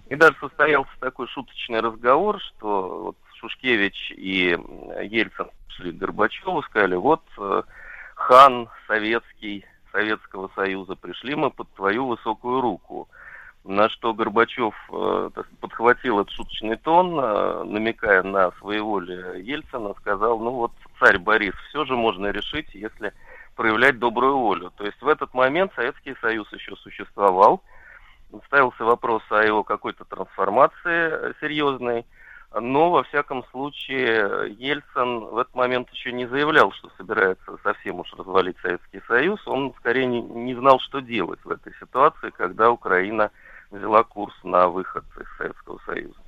И 0.09 0.15
даже 0.15 0.35
состоялся 0.39 0.89
такой 0.99 1.27
шуточный 1.27 1.81
разговор, 1.81 2.41
что 2.41 3.03
вот 3.03 3.17
Шушкевич 3.35 4.11
и 4.17 4.57
Ельцин 5.03 5.49
шли 5.67 5.91
к 5.91 5.97
Горбачеву, 5.97 6.63
сказали, 6.63 6.95
вот 6.95 7.21
э, 7.37 7.61
хан 8.15 8.69
советский, 8.87 9.65
Советского 9.91 10.49
Союза, 10.55 10.95
пришли 10.95 11.35
мы 11.35 11.49
под 11.49 11.73
твою 11.73 12.07
высокую 12.07 12.61
руку. 12.61 13.07
На 13.68 13.89
что 13.89 14.13
Горбачев 14.13 14.74
э, 14.89 15.30
подхватил 15.59 16.22
этот 16.22 16.32
шуточный 16.34 16.78
тон, 16.78 17.20
э, 17.20 17.63
намекая 17.65 18.24
на 18.24 18.51
своеволие 18.59 19.43
Ельцина, 19.43 19.93
сказал, 19.99 20.39
ну 20.39 20.51
вот, 20.51 20.72
царь 21.01 21.18
Борис, 21.18 21.53
все 21.68 21.84
же 21.84 21.97
можно 21.97 22.28
решить, 22.28 22.74
если 22.74 23.11
проявлять 23.57 23.99
добрую 23.99 24.38
волю. 24.38 24.72
То 24.78 24.86
есть 24.86 25.01
в 25.01 25.07
этот 25.09 25.34
момент 25.34 25.74
Советский 25.76 26.15
Союз 26.22 26.49
еще 26.53 26.78
существовал, 26.78 27.61
ставился 28.45 28.86
вопрос 28.86 29.22
о 29.32 29.43
его 29.43 29.65
какой-то 29.65 30.05
трансформации 30.05 30.80
э, 31.11 31.34
серьезной, 31.41 32.05
но, 32.57 32.89
во 32.89 33.03
всяком 33.03 33.43
случае, 33.51 34.55
Ельцин 34.57 35.26
в 35.26 35.38
этот 35.39 35.53
момент 35.55 35.89
еще 35.91 36.13
не 36.13 36.26
заявлял, 36.26 36.72
что 36.72 36.89
собирается 36.97 37.57
совсем 37.63 37.99
уж 37.99 38.13
развалить 38.13 38.55
Советский 38.61 39.01
Союз. 39.09 39.45
Он 39.45 39.74
скорее 39.80 40.05
не 40.05 40.55
знал, 40.55 40.80
что 40.80 41.01
делать 41.01 41.43
в 41.43 41.51
этой 41.51 41.74
ситуации, 41.82 42.30
когда 42.30 42.72
Украина 42.72 43.30
взяла 43.72 44.03
курс 44.03 44.34
на 44.43 44.68
выход 44.68 45.03
из 45.20 45.38
Советского 45.38 45.80
Союза. 45.86 46.20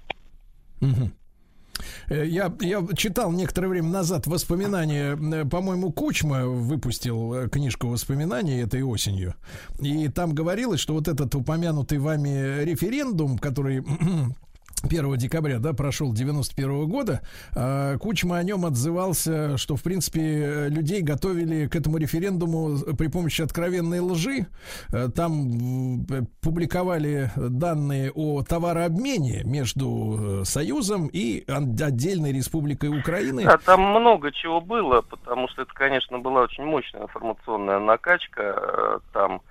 Э, 2.10 2.26
Я, 2.26 2.52
я 2.60 2.86
читал 2.96 3.32
некоторое 3.32 3.68
время 3.68 3.90
назад 3.90 4.28
воспоминания, 4.28 5.16
э, 5.16 5.46
по-моему, 5.46 5.92
Кучма 5.92 6.46
выпустил 6.46 7.34
э, 7.34 7.50
книжку 7.50 7.88
воспоминаний 7.88 8.62
этой 8.62 8.84
осенью. 8.84 9.36
И 9.80 10.08
там 10.10 10.34
говорилось, 10.34 10.80
что 10.80 10.94
вот 10.94 11.08
этот 11.08 11.34
упомянутый 11.36 12.00
вами 12.00 12.64
референдум, 12.64 13.38
который 13.38 13.84
1 14.84 15.18
декабря, 15.18 15.60
да, 15.60 15.74
прошел 15.74 16.14
91 16.14 16.88
года, 16.88 17.22
а, 17.56 17.98
Кучма 17.98 18.38
о 18.38 18.44
нем 18.44 18.66
отзывался, 18.66 19.58
что, 19.58 19.76
в 19.76 19.84
принципе, 19.84 20.68
людей 20.70 21.02
готовили 21.02 21.68
к 21.68 21.76
этому 21.76 21.98
референдуму 21.98 22.78
при 22.98 23.08
помощи 23.08 23.42
откровенной 23.42 24.00
лжи. 24.00 24.48
Э, 24.94 25.10
Там 25.16 26.04
э, 26.10 26.22
публиковали 26.42 27.32
данные 27.36 28.12
о 28.12 28.44
товарообмене 28.44 29.44
между 29.44 30.42
э, 30.42 30.44
Союзом 30.46 31.10
и 31.12 31.44
отдельной 31.48 32.32
республикой 32.32 32.98
Украины. 32.98 33.44
Да, 33.44 33.58
там 33.58 33.82
много 33.82 34.32
чего 34.32 34.62
было, 34.62 35.02
потому 35.02 35.48
что 35.50 35.64
это, 35.64 35.74
конечно, 35.74 36.20
была 36.20 36.42
очень 36.42 36.64
мощная 36.66 37.04
информационная 37.04 37.80
накачка. 37.80 39.02
Там 39.14 39.42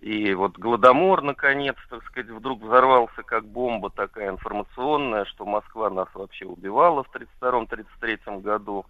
и 0.00 0.32
вот 0.34 0.56
Гладомор, 0.58 1.22
наконец, 1.22 1.76
так 1.90 2.04
сказать, 2.04 2.30
вдруг 2.30 2.62
взорвался 2.62 3.22
как 3.24 3.44
бомба 3.44 3.90
такая 3.90 4.30
информационная, 4.30 5.24
что 5.24 5.44
Москва 5.44 5.90
нас 5.90 6.08
вообще 6.14 6.46
убивала 6.46 7.02
в 7.02 7.10
1932-1933 7.42 8.40
году, 8.40 8.86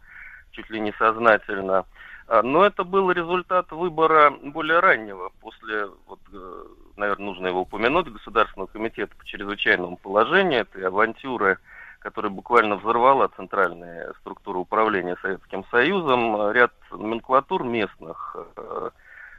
чуть 0.51 0.69
ли 0.69 0.81
не 0.81 0.93
сознательно. 0.93 1.87
А, 2.27 2.43
Но 2.43 2.63
это 2.65 2.85
был 2.85 3.11
результат 3.11 3.73
выбора 3.73 4.31
более 4.31 4.81
раннего, 4.81 5.31
после, 5.41 5.89
вот, 6.07 6.21
э, 6.31 6.65
наверное, 6.99 7.25
нужно 7.25 7.47
его 7.47 7.63
упомянуть, 7.63 8.13
Государственного 8.13 8.67
комитета 8.67 9.17
по 9.17 9.25
чрезвычайному 9.25 9.97
положению, 9.97 10.61
этой 10.61 10.87
авантюры, 10.87 11.59
которая 12.01 12.31
буквально 12.31 12.77
взорвала 12.77 13.29
центральные 13.29 14.13
структуры 14.21 14.59
управления 14.59 15.17
Советским 15.23 15.65
Союзом, 15.71 16.53
ряд 16.53 16.73
номенклатур 16.91 17.65
местных, 17.65 18.37
э, 18.57 18.91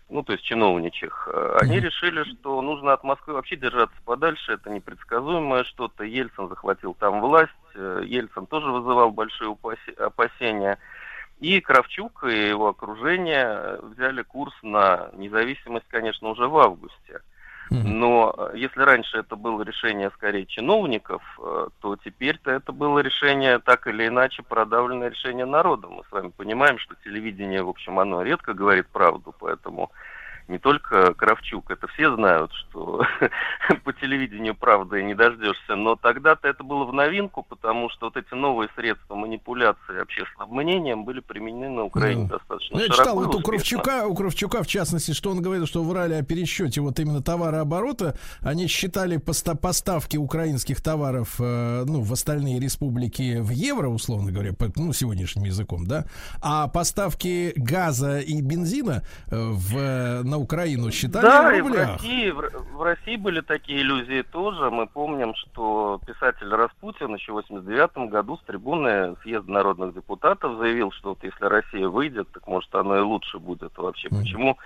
ну, 0.10 0.24
то 0.24 0.34
есть 0.34 0.44
чиновничьих, 0.44 1.30
э, 1.32 1.58
они 1.62 1.80
решили, 1.80 2.24
что 2.24 2.62
нужно 2.62 2.94
от 2.94 3.04
Москвы 3.04 3.34
вообще 3.36 3.56
держаться 3.56 3.96
подальше, 4.06 4.54
это 4.54 4.70
непредсказуемое 4.70 5.64
что-то. 5.66 6.04
Ельцин 6.04 6.50
захватил 6.50 6.96
там 6.96 7.22
власть, 7.22 7.52
э, 7.76 8.02
Ельцин 8.06 8.48
тоже 8.48 8.72
вызывал 8.72 9.12
большие 9.12 9.56
опасения. 9.98 10.80
И 11.40 11.62
Кравчук 11.62 12.26
и 12.26 12.50
его 12.50 12.70
окружение 12.70 13.46
э, 13.46 13.80
взяли 13.84 14.24
курс 14.24 14.54
на 14.64 15.10
независимость, 15.14 15.88
конечно, 15.88 16.30
уже 16.30 16.48
в 16.48 16.58
августе. 16.58 17.22
Но 17.70 18.34
э, 18.36 18.58
если 18.58 18.82
раньше 18.82 19.18
это 19.18 19.36
было 19.36 19.62
решение 19.62 20.10
скорее 20.16 20.46
чиновников, 20.46 21.22
э, 21.40 21.68
то 21.82 21.96
теперь-то 21.98 22.52
это 22.52 22.72
было 22.72 23.00
решение 23.00 23.60
так 23.60 23.88
или 23.88 24.08
иначе 24.08 24.42
продавленное 24.44 25.10
решение 25.10 25.46
народа. 25.46 25.88
Мы 25.88 26.04
с 26.04 26.12
вами 26.12 26.32
понимаем, 26.36 26.80
что 26.80 26.96
телевидение, 27.04 27.62
в 27.62 27.70
общем, 27.70 28.00
оно 28.00 28.24
редко 28.24 28.54
говорит 28.54 28.88
правду, 28.88 29.36
поэтому 29.40 29.92
не 30.50 30.58
только 30.58 31.14
Кравчук, 31.14 31.70
это 31.70 31.88
все 31.88 32.14
знают, 32.16 32.52
что 32.54 33.06
по 33.84 33.94
телевидению 33.94 34.56
правды 34.56 35.04
не 35.04 35.14
дождешься, 35.14 35.76
но 35.76 35.96
тогда-то 35.96 36.48
это 36.48 36.64
было 36.64 36.86
в 36.86 36.94
новинку, 36.94 37.46
потому 37.48 37.90
что 37.90 38.08
вот 38.08 38.18
эти 38.18 38.34
новые 38.34 38.70
средства 38.76 39.16
манипуляции 39.16 40.02
общественным 40.02 40.50
мнением 40.50 41.06
были 41.06 41.20
применены 41.20 41.70
на 41.70 41.84
Украине 41.84 42.24
Ну, 42.24 42.28
достаточно 42.28 42.78
Ну, 42.78 42.84
я 42.84 42.88
широко 42.88 43.04
читал 43.04 43.22
и 43.22 43.26
вот 43.28 43.36
у. 43.36 43.42
Кравчука, 43.42 44.08
у 44.08 44.16
Кравчука, 44.16 44.64
в 44.64 44.68
частности, 44.68 45.12
что 45.12 45.30
он 45.30 45.42
говорил, 45.42 45.68
что 45.68 45.84
врали 45.84 46.16
о 46.16 46.24
пересчете 46.24 46.82
вот 46.82 47.00
именно 47.00 47.22
товарооборота. 47.22 48.18
Они 48.42 48.68
считали 48.68 49.18
поста- 49.18 49.56
поставки 49.56 50.18
украинских 50.18 50.82
товаров 50.82 51.36
э, 51.40 51.84
ну, 51.86 52.02
в 52.02 52.12
остальные 52.12 52.60
республики 52.60 53.40
в 53.40 53.52
евро, 53.52 53.88
условно 53.88 54.32
говоря, 54.32 54.54
по, 54.54 54.72
ну, 54.76 54.94
сегодняшним 54.94 55.44
языком, 55.44 55.86
да, 55.86 56.06
а 56.42 56.68
поставки 56.68 57.54
газа 57.56 58.20
и 58.20 58.42
бензина 58.42 59.04
э, 59.30 59.36
в, 59.36 60.24
на 60.24 60.39
Украину 60.40 60.92
считали 60.92 61.24
Да, 61.24 61.50
в 61.50 61.56
и 61.56 61.62
в 61.62 61.68
рублях. 61.68 61.90
России, 61.94 62.32
в, 62.32 62.82
России 62.82 63.16
были 63.18 63.42
такие 63.42 63.82
иллюзии 63.82 64.24
тоже. 64.24 64.70
Мы 64.70 64.88
помним, 64.88 65.36
что 65.36 66.00
писатель 66.06 66.50
Распутин 66.50 67.14
еще 67.14 67.32
в 67.32 67.36
89 67.36 68.10
году 68.10 68.38
с 68.38 68.46
трибуны 68.46 69.16
съезда 69.24 69.52
народных 69.52 69.94
депутатов 69.94 70.58
заявил, 70.58 70.92
что 70.92 71.10
вот 71.10 71.24
если 71.24 71.46
Россия 71.46 71.88
выйдет, 71.88 72.28
так 72.34 72.48
может 72.48 72.74
оно 72.74 72.98
и 72.98 73.02
лучше 73.02 73.40
будет 73.40 73.78
вообще. 73.78 74.08
Мгм. 74.10 74.20
Почему 74.22 74.58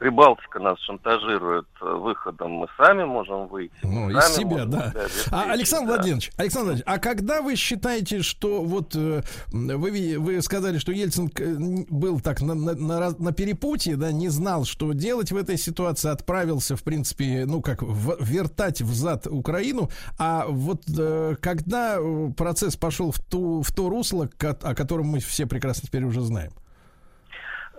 Прибалтика 0.00 0.58
нас 0.60 0.78
шантажирует 0.80 1.66
э, 1.82 1.84
выходом, 1.84 2.52
мы 2.52 2.68
сами 2.78 3.04
можем 3.04 3.48
выйти. 3.48 3.74
Ну, 3.82 4.08
из 4.08 4.34
себя, 4.34 4.64
да. 4.64 4.94
А, 5.30 5.52
Александр 5.52 5.88
да. 5.88 5.94
Владимирович, 5.96 6.30
Александр 6.38 6.68
Владимирович, 6.70 6.84
а 6.86 6.98
когда 6.98 7.42
вы 7.42 7.54
считаете, 7.54 8.22
что 8.22 8.62
вот 8.62 8.96
э, 8.96 9.20
вы, 9.52 10.16
вы 10.18 10.40
сказали, 10.40 10.78
что 10.78 10.90
Ельцин 10.92 11.30
н- 11.38 11.86
был 11.90 12.18
так 12.20 12.40
на, 12.40 12.54
на, 12.54 12.74
на 12.74 13.10
на 13.10 13.32
перепутье, 13.32 13.96
да, 13.96 14.10
не 14.10 14.30
знал, 14.30 14.64
что 14.64 14.94
делать 14.94 15.32
в 15.32 15.36
этой 15.36 15.58
ситуации, 15.58 16.08
отправился, 16.10 16.76
в 16.76 16.82
принципе, 16.82 17.44
ну 17.46 17.60
как, 17.60 17.82
в- 17.82 18.16
вертать 18.20 18.80
взад 18.80 19.26
Украину, 19.26 19.90
а 20.18 20.46
вот 20.48 20.82
э, 20.98 21.36
когда 21.42 21.96
э, 21.98 22.30
процесс 22.38 22.74
пошел 22.74 23.12
в, 23.12 23.20
ту, 23.20 23.60
в 23.60 23.70
то 23.70 23.90
русло, 23.90 24.30
о 24.38 24.74
котором 24.74 25.08
мы 25.08 25.20
все 25.20 25.44
прекрасно 25.44 25.86
теперь 25.88 26.04
уже 26.04 26.22
знаем? 26.22 26.52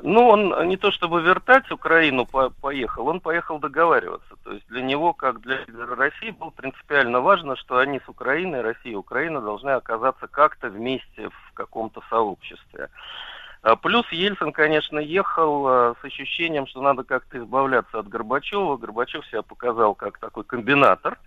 Ну, 0.04 0.28
он 0.28 0.68
не 0.68 0.78
то 0.78 0.92
чтобы 0.92 1.22
вертать 1.22 1.70
Украину 1.72 2.26
по- 2.26 2.50
поехал, 2.50 3.08
он 3.08 3.20
поехал 3.20 3.60
договариваться. 3.60 4.36
То 4.44 4.54
есть 4.54 4.68
для 4.68 4.82
него, 4.82 5.14
как 5.14 5.42
для 5.42 5.60
России, 5.96 6.32
было 6.32 6.50
принципиально 6.50 7.22
важно, 7.22 7.56
что 7.56 7.78
они 7.78 8.00
с 8.00 8.10
Украиной, 8.10 8.62
Россия 8.62 8.94
и 8.94 8.96
Украина 8.96 9.42
должны 9.42 9.72
оказаться 9.72 10.28
как-то 10.28 10.70
вместе 10.70 11.30
в 11.30 11.54
каком-то 11.54 12.02
сообществе. 12.10 12.90
А 13.64 13.76
Плюс 13.76 14.12
Ельцин, 14.12 14.52
конечно, 14.52 14.98
ехал 14.98 15.68
а, 15.68 15.96
с 16.02 16.06
ощущением, 16.06 16.66
что 16.66 16.82
надо 16.82 17.04
как-то 17.04 17.38
избавляться 17.38 18.00
от 18.00 18.08
Горбачева. 18.08 18.78
Горбачев 18.78 19.26
себя 19.28 19.44
показал 19.44 19.94
как 19.94 20.18
такой 20.18 20.44
комбинатор, 20.44 21.14
м, 21.14 21.18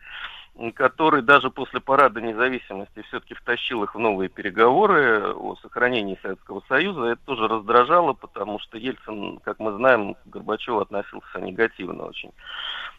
который 0.74 1.22
даже 1.22 1.50
после 1.50 1.80
парада 1.80 2.20
независимости 2.20 3.02
все-таки 3.08 3.34
втащил 3.34 3.82
их 3.82 3.94
в 3.94 3.98
новые 3.98 4.28
переговоры 4.28 5.32
о 5.34 5.56
сохранении 5.56 6.18
Советского 6.22 6.62
Союза. 6.68 7.06
Это 7.06 7.20
тоже 7.24 7.48
раздражало, 7.48 8.12
потому 8.12 8.60
что 8.60 8.78
Ельцин, 8.78 9.38
как 9.38 9.58
мы 9.58 9.72
знаем, 9.72 10.14
к 10.14 10.18
Горбачеву 10.26 10.78
относился 10.78 11.40
негативно 11.40 12.04
очень. 12.04 12.30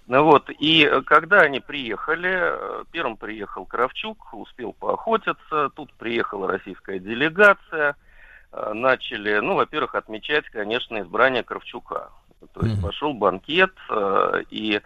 Ну 0.08 0.24
вот, 0.24 0.50
и 0.60 0.88
когда 1.06 1.42
они 1.42 1.62
приехали, 1.62 2.86
первым 2.92 3.18
приехал 3.18 3.66
Кравчук, 3.66 4.34
успел 4.34 4.74
поохотиться, 4.74 5.70
тут 5.76 5.94
приехала 5.94 6.48
российская 6.48 7.00
делегация, 7.00 7.96
э, 8.52 8.74
начали, 8.74 9.40
ну, 9.40 9.56
во-первых, 9.56 9.96
отмечать, 9.96 10.46
конечно, 10.50 11.00
избрание 11.00 11.42
Кравчука. 11.42 12.12
То 12.54 12.66
есть 12.66 12.82
пошел 12.82 13.14
банкет, 13.14 13.74
э, 13.90 14.44
и 14.52 14.80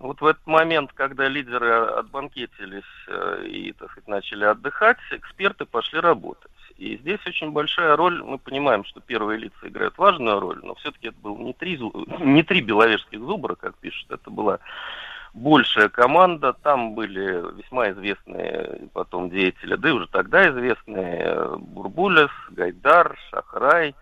вот 0.00 0.20
в 0.22 0.26
этот 0.26 0.46
момент, 0.46 0.92
когда 0.94 1.28
лидеры 1.28 1.70
отбанкетились 1.70 2.82
э, 3.06 3.44
и, 3.46 3.72
так 3.72 3.90
сказать, 3.90 4.08
начали 4.08 4.44
отдыхать, 4.44 4.96
эксперты 5.10 5.66
пошли 5.66 6.00
работать. 6.00 6.50
И 6.78 6.96
здесь 6.96 7.20
очень 7.26 7.52
большая 7.52 7.96
роль, 7.96 8.22
мы 8.22 8.38
понимаем, 8.38 8.84
что 8.86 9.00
первые 9.00 9.38
лица 9.38 9.68
играют 9.68 9.98
важную 9.98 10.40
роль, 10.40 10.60
но 10.62 10.74
все-таки 10.76 11.08
это 11.08 11.18
был 11.20 11.36
не 11.36 11.52
три, 11.52 11.78
не 12.18 12.42
три 12.42 12.62
беловежских 12.62 13.20
зубра, 13.20 13.54
как 13.54 13.76
пишут, 13.76 14.10
это 14.10 14.30
была 14.30 14.60
большая 15.34 15.90
команда, 15.90 16.54
там 16.54 16.94
были 16.94 17.54
весьма 17.56 17.90
известные 17.90 18.88
потом 18.94 19.28
деятели, 19.28 19.76
да 19.76 19.90
и 19.90 19.92
уже 19.92 20.08
тогда 20.08 20.48
известные 20.48 21.24
э, 21.24 21.56
Бурбулес, 21.58 22.30
Гайдар, 22.48 23.18
Шахрай, 23.30 23.94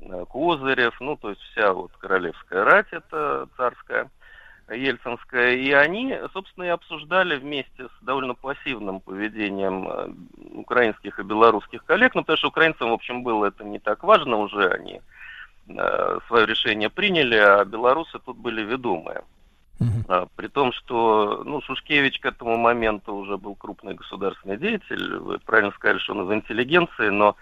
э, 0.00 0.24
Козырев, 0.30 1.00
ну, 1.00 1.16
то 1.16 1.30
есть 1.30 1.42
вся 1.42 1.72
вот 1.72 1.90
королевская 1.98 2.62
рать 2.62 2.92
это 2.92 3.48
царская, 3.56 4.08
ельцинская, 4.70 5.54
и 5.54 5.72
они, 5.72 6.16
собственно, 6.32 6.64
и 6.64 6.68
обсуждали 6.68 7.36
вместе 7.36 7.88
с 7.88 8.04
довольно 8.04 8.34
пассивным 8.34 9.00
поведением 9.00 9.88
э, 9.88 10.08
украинских 10.54 11.18
и 11.18 11.24
белорусских 11.24 11.84
коллег, 11.84 12.14
ну, 12.14 12.22
потому 12.22 12.38
что 12.38 12.48
украинцам, 12.48 12.90
в 12.90 12.94
общем, 12.94 13.22
было 13.22 13.46
это 13.46 13.64
не 13.64 13.78
так 13.78 14.02
важно 14.02 14.36
уже, 14.36 14.68
они 14.68 15.00
э, 15.68 16.18
свое 16.28 16.46
решение 16.46 16.90
приняли, 16.90 17.36
а 17.36 17.64
белорусы 17.64 18.18
тут 18.18 18.36
были 18.36 18.62
ведомые. 18.62 19.22
А, 20.08 20.26
При 20.36 20.48
том, 20.48 20.72
что 20.72 21.42
ну, 21.44 21.60
Шушкевич 21.62 22.20
к 22.20 22.26
этому 22.26 22.56
моменту 22.56 23.14
уже 23.14 23.36
был 23.36 23.54
крупный 23.54 23.94
государственный 23.94 24.56
деятель. 24.56 25.16
Вы 25.16 25.38
правильно 25.38 25.72
сказали, 25.72 25.98
что 25.98 26.14
он 26.14 26.30
из 26.30 26.34
интеллигенции, 26.34 27.08
но 27.08 27.36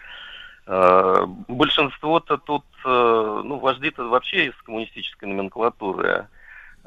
э, 0.66 1.26
большинство-то 1.48 2.38
тут, 2.38 2.64
э, 2.84 3.42
ну, 3.44 3.58
вожди-то 3.58 4.08
вообще 4.08 4.46
из 4.46 4.54
коммунистической 4.62 5.28
номенклатуры. 5.28 6.28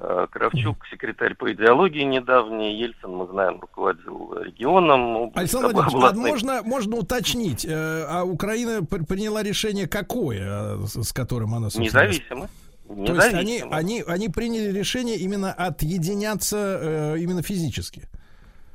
Э, 0.05 0.27
Кравчук, 0.29 0.85
секретарь 0.91 1.33
по 1.33 1.51
идеологии 1.53 2.03
недавний, 2.03 2.75
Ельцин, 2.77 3.11
мы 3.11 3.25
знаем, 3.27 3.61
руководил 3.61 4.33
регионом. 4.43 5.13
Ну, 5.13 5.31
Александр 5.33 5.67
Владимирович, 5.73 5.93
областных- 5.95 6.29
можно, 6.29 6.61
можно 6.63 6.95
уточнить, 6.97 7.63
э, 7.65 7.69
а 8.09 8.23
Украина 8.25 8.83
пр- 8.83 9.05
приняла 9.05 9.43
решение 9.43 9.87
какое, 9.87 10.75
э, 10.75 10.85
с 10.87 11.13
которым 11.13 11.55
она, 11.55 11.69
собственно, 11.69 11.85
Независимо. 11.85 12.47
То 12.87 12.93
есть 13.15 13.33
они, 13.33 13.53
Независимо. 13.53 13.75
они, 13.77 14.03
они 14.05 14.27
приняли 14.27 14.77
решение 14.77 15.15
именно 15.15 15.53
отъединяться 15.53 17.15
именно 17.17 17.41
физически. 17.41 18.03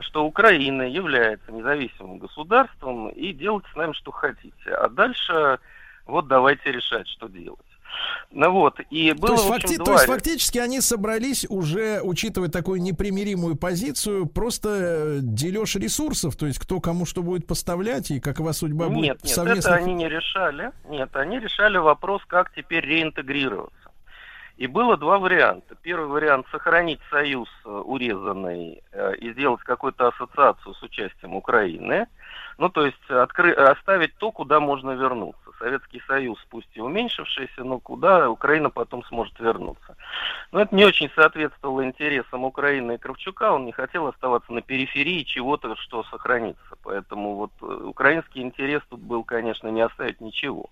что 0.00 0.24
Украина 0.24 0.82
является 0.82 1.52
независимым 1.52 2.18
государством 2.18 3.10
и 3.10 3.32
делайте 3.34 3.66
с 3.72 3.76
нами 3.76 3.92
что 3.92 4.10
хотите. 4.12 4.70
А 4.70 4.88
дальше 4.88 5.58
вот 6.06 6.28
давайте 6.28 6.72
решать, 6.72 7.06
что 7.08 7.28
делать. 7.28 7.58
Ну 8.30 8.50
вот, 8.50 8.78
и 8.90 9.12
было, 9.12 9.28
то, 9.28 9.32
есть 9.34 9.50
общем, 9.50 9.68
факти- 9.68 9.76
два 9.76 9.84
то 9.86 9.92
есть 9.92 10.04
фактически 10.04 10.58
они 10.58 10.80
собрались 10.82 11.46
уже, 11.48 12.00
учитывая 12.02 12.50
такую 12.50 12.82
непримиримую 12.82 13.56
позицию, 13.56 14.26
просто 14.26 14.68
э, 14.68 15.18
дележ 15.22 15.76
ресурсов, 15.76 16.36
то 16.36 16.46
есть 16.46 16.58
кто 16.58 16.78
кому 16.80 17.06
что 17.06 17.22
будет 17.22 17.46
поставлять 17.46 18.10
и 18.10 18.20
какова 18.20 18.52
судьба 18.52 18.86
Нет, 18.86 18.94
будет 18.94 19.24
нет, 19.24 19.28
совместных... 19.28 19.74
это 19.74 19.74
они 19.74 19.94
не 19.94 20.08
решали. 20.08 20.72
Нет, 20.88 21.16
они 21.16 21.38
решали 21.40 21.78
вопрос, 21.78 22.22
как 22.26 22.52
теперь 22.54 22.84
реинтегрироваться. 22.84 23.90
И 24.58 24.66
было 24.66 24.96
два 24.96 25.18
варианта. 25.18 25.76
Первый 25.82 26.08
вариант 26.08 26.46
сохранить 26.50 27.00
союз 27.10 27.48
э, 27.64 27.68
урезанный 27.70 28.82
э, 28.92 29.14
и 29.16 29.32
сделать 29.32 29.60
какую-то 29.62 30.08
ассоциацию 30.08 30.74
с 30.74 30.82
участием 30.82 31.34
Украины. 31.36 32.06
Ну, 32.58 32.68
то 32.68 32.84
есть 32.84 32.98
откры- 33.08 33.52
оставить 33.52 34.16
то, 34.16 34.32
куда 34.32 34.58
можно 34.58 34.90
вернуться. 34.90 35.47
Советский 35.58 36.02
Союз, 36.06 36.38
пусть 36.50 36.68
и 36.74 36.80
уменьшившийся, 36.80 37.64
но 37.64 37.78
куда 37.78 38.30
Украина 38.30 38.70
потом 38.70 39.04
сможет 39.04 39.38
вернуться. 39.40 39.96
Но 40.52 40.60
это 40.60 40.74
не 40.74 40.84
очень 40.84 41.10
соответствовало 41.14 41.84
интересам 41.84 42.44
Украины 42.44 42.94
и 42.94 42.98
Кравчука. 42.98 43.52
Он 43.52 43.66
не 43.66 43.72
хотел 43.72 44.06
оставаться 44.06 44.52
на 44.52 44.62
периферии 44.62 45.22
чего-то, 45.24 45.76
что 45.76 46.04
сохранится. 46.04 46.76
Поэтому 46.82 47.34
вот 47.34 47.50
э, 47.62 47.66
украинский 47.66 48.42
интерес 48.42 48.82
тут 48.88 49.00
был, 49.00 49.24
конечно, 49.24 49.68
не 49.68 49.80
оставить 49.80 50.20
ничего. 50.20 50.70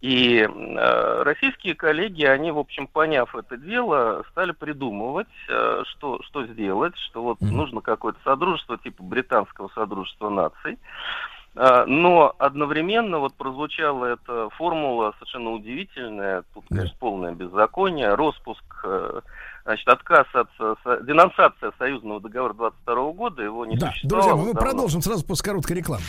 И 0.00 0.48
э, 0.48 1.22
российские 1.22 1.74
коллеги, 1.74 2.24
они, 2.24 2.52
в 2.52 2.58
общем, 2.58 2.86
поняв 2.86 3.34
это 3.34 3.56
дело, 3.56 4.24
стали 4.30 4.52
придумывать, 4.52 5.26
э, 5.48 5.82
что, 5.86 6.22
что 6.22 6.46
сделать, 6.46 6.96
что 6.96 7.22
вот 7.22 7.40
Мгм. 7.40 7.56
нужно 7.56 7.80
какое-то 7.80 8.18
содружество 8.22 8.78
типа 8.78 9.02
британского 9.02 9.68
содружества 9.74 10.30
наций. 10.30 10.74
Э, 10.74 11.37
Но 11.54 12.34
одновременно 12.38 13.18
вот 13.18 13.34
прозвучала 13.34 14.04
эта 14.06 14.48
формула 14.50 15.12
совершенно 15.18 15.50
удивительная, 15.50 16.44
тут, 16.54 16.64
конечно, 16.68 16.96
полное 17.00 17.32
беззаконие, 17.34 18.14
распуск, 18.14 18.62
э, 18.84 19.20
значит, 19.64 19.88
отказ 19.88 20.26
от, 20.34 20.48
со- 20.84 21.00
денонсация 21.02 21.72
союзного 21.78 22.20
договора 22.20 22.52
22 22.54 23.12
года, 23.12 23.42
его 23.42 23.66
не 23.66 23.76
Да, 23.76 23.88
существовало 23.90 24.28
друзья, 24.30 24.46
мы 24.46 24.54
давно. 24.54 24.70
продолжим 24.70 25.02
сразу 25.02 25.26
после 25.26 25.50
короткой 25.50 25.76
рекламы. 25.78 26.04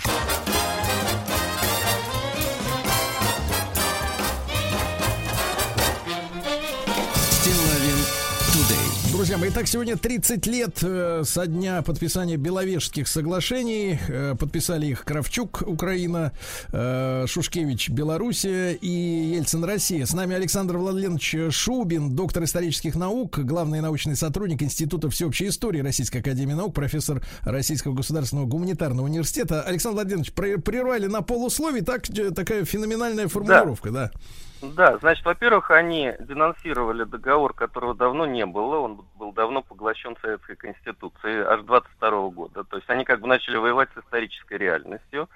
Друзья 9.20 9.38
мои, 9.38 9.50
итак, 9.50 9.68
сегодня 9.68 9.98
30 9.98 10.48
лет 10.48 10.78
э, 10.82 11.24
со 11.26 11.46
дня 11.46 11.82
подписания 11.82 12.38
Беловежских 12.38 13.06
соглашений. 13.06 14.00
Э, 14.08 14.34
подписали 14.40 14.86
их 14.86 15.04
Кравчук, 15.04 15.62
Украина, 15.68 16.32
э, 16.72 17.26
Шушкевич, 17.28 17.90
Белоруссия 17.90 18.72
и 18.72 18.88
Ельцин, 19.36 19.66
Россия. 19.66 20.06
С 20.06 20.14
нами 20.14 20.38
Александр 20.38 20.78
Владимирович 20.78 21.36
Шубин, 21.54 22.16
доктор 22.16 22.46
исторических 22.46 22.96
наук, 22.96 23.40
главный 23.40 23.82
научный 23.82 24.16
сотрудник 24.16 24.64
Института 24.64 25.10
всеобщей 25.10 25.50
истории 25.50 25.82
Российской 25.82 26.20
Академии 26.20 26.54
Наук, 26.54 26.74
профессор 26.74 27.22
Российского 27.42 27.94
государственного 27.94 28.46
гуманитарного 28.46 29.06
университета. 29.06 29.64
Александр 29.64 29.96
Владимирович, 29.96 30.32
про- 30.32 30.58
прервали 30.60 31.08
на 31.08 31.22
полусловие, 31.22 31.84
так, 31.84 32.04
такая 32.34 32.64
феноменальная 32.64 33.28
формулировка, 33.28 33.92
да. 33.92 34.12
Да, 34.14 34.20
значит, 34.62 35.26
во-первых, 35.26 35.72
они 35.72 36.14
денонсировали 36.20 37.04
договор, 37.04 37.54
которого 37.54 37.96
давно 37.96 38.26
не 38.26 38.46
было, 38.46 38.80
он 38.80 39.06
был 39.18 39.32
давно 39.32 39.62
поглощен 39.62 40.18
Советской 40.22 40.56
Конституцией, 40.56 41.44
аж 41.44 41.62
22 41.62 42.30
года. 42.30 42.64
То 42.64 42.78
есть 42.78 42.90
они 42.90 43.06
как 43.06 43.22
бы 43.22 43.28
начали 43.28 43.58
воевать 43.58 43.90
с 43.96 44.00
исторической 44.00 44.58
реальностью. 44.58 45.30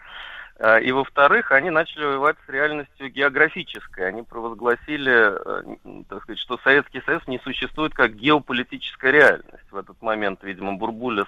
А, 0.59 0.77
И, 0.77 0.91
во-вторых, 0.91 1.51
они 1.51 1.69
начали 1.69 2.05
воевать 2.05 2.37
с 2.45 2.49
реальностью 2.49 3.09
географической. 3.09 4.07
Они 4.07 4.23
провозгласили, 4.23 5.11
э, 5.11 6.03
так 6.09 6.23
сказать, 6.23 6.39
что 6.39 6.59
Советский 6.63 7.01
Союз 7.01 7.25
не 7.27 7.39
существует 7.39 7.93
как 7.93 8.15
геополитическая 8.15 9.11
реальность. 9.11 9.71
В 9.71 9.77
этот 9.77 10.01
момент, 10.01 10.43
видимо, 10.43 10.73
Бурбулес 10.73 11.27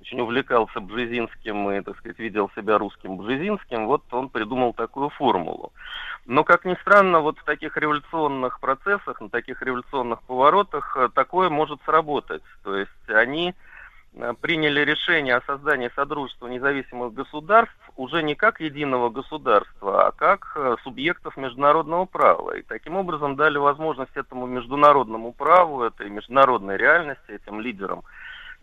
очень 0.00 0.20
увлекался 0.20 0.80
Бжезинским 0.80 1.70
и, 1.70 1.80
так 1.82 1.96
сказать, 1.98 2.18
видел 2.18 2.50
себя 2.54 2.78
русским 2.78 3.16
Бжезинским. 3.16 3.86
Вот 3.86 4.02
он 4.12 4.28
придумал 4.28 4.74
такую 4.74 5.08
формулу. 5.10 5.72
Но, 6.26 6.42
как 6.42 6.64
ни 6.64 6.74
странно, 6.80 7.20
вот 7.20 7.38
в 7.38 7.44
таких 7.44 7.76
революционных 7.76 8.58
процессах, 8.60 9.20
на 9.20 9.28
таких 9.28 9.60
революционных 9.60 10.22
поворотах 10.22 10.96
э, 10.96 11.08
такое 11.14 11.50
может 11.50 11.80
сработать. 11.84 12.42
То 12.62 12.76
есть 12.76 12.90
они 13.08 13.54
э, 14.14 14.32
приняли 14.40 14.80
решение 14.80 15.36
о 15.36 15.42
создании 15.42 15.90
Содружества 15.94 16.46
независимых 16.46 17.12
государств 17.12 17.76
уже 17.96 18.22
не 18.22 18.34
как 18.34 18.60
единого 18.60 19.10
государства, 19.10 20.06
а 20.06 20.12
как 20.12 20.52
э, 20.56 20.76
субъектов 20.82 21.36
международного 21.36 22.06
права. 22.06 22.56
И 22.56 22.62
таким 22.62 22.96
образом 22.96 23.36
дали 23.36 23.58
возможность 23.58 24.16
этому 24.16 24.46
международному 24.46 25.32
праву, 25.32 25.82
этой 25.82 26.08
международной 26.08 26.78
реальности, 26.78 27.32
этим 27.32 27.60
лидерам 27.60 28.02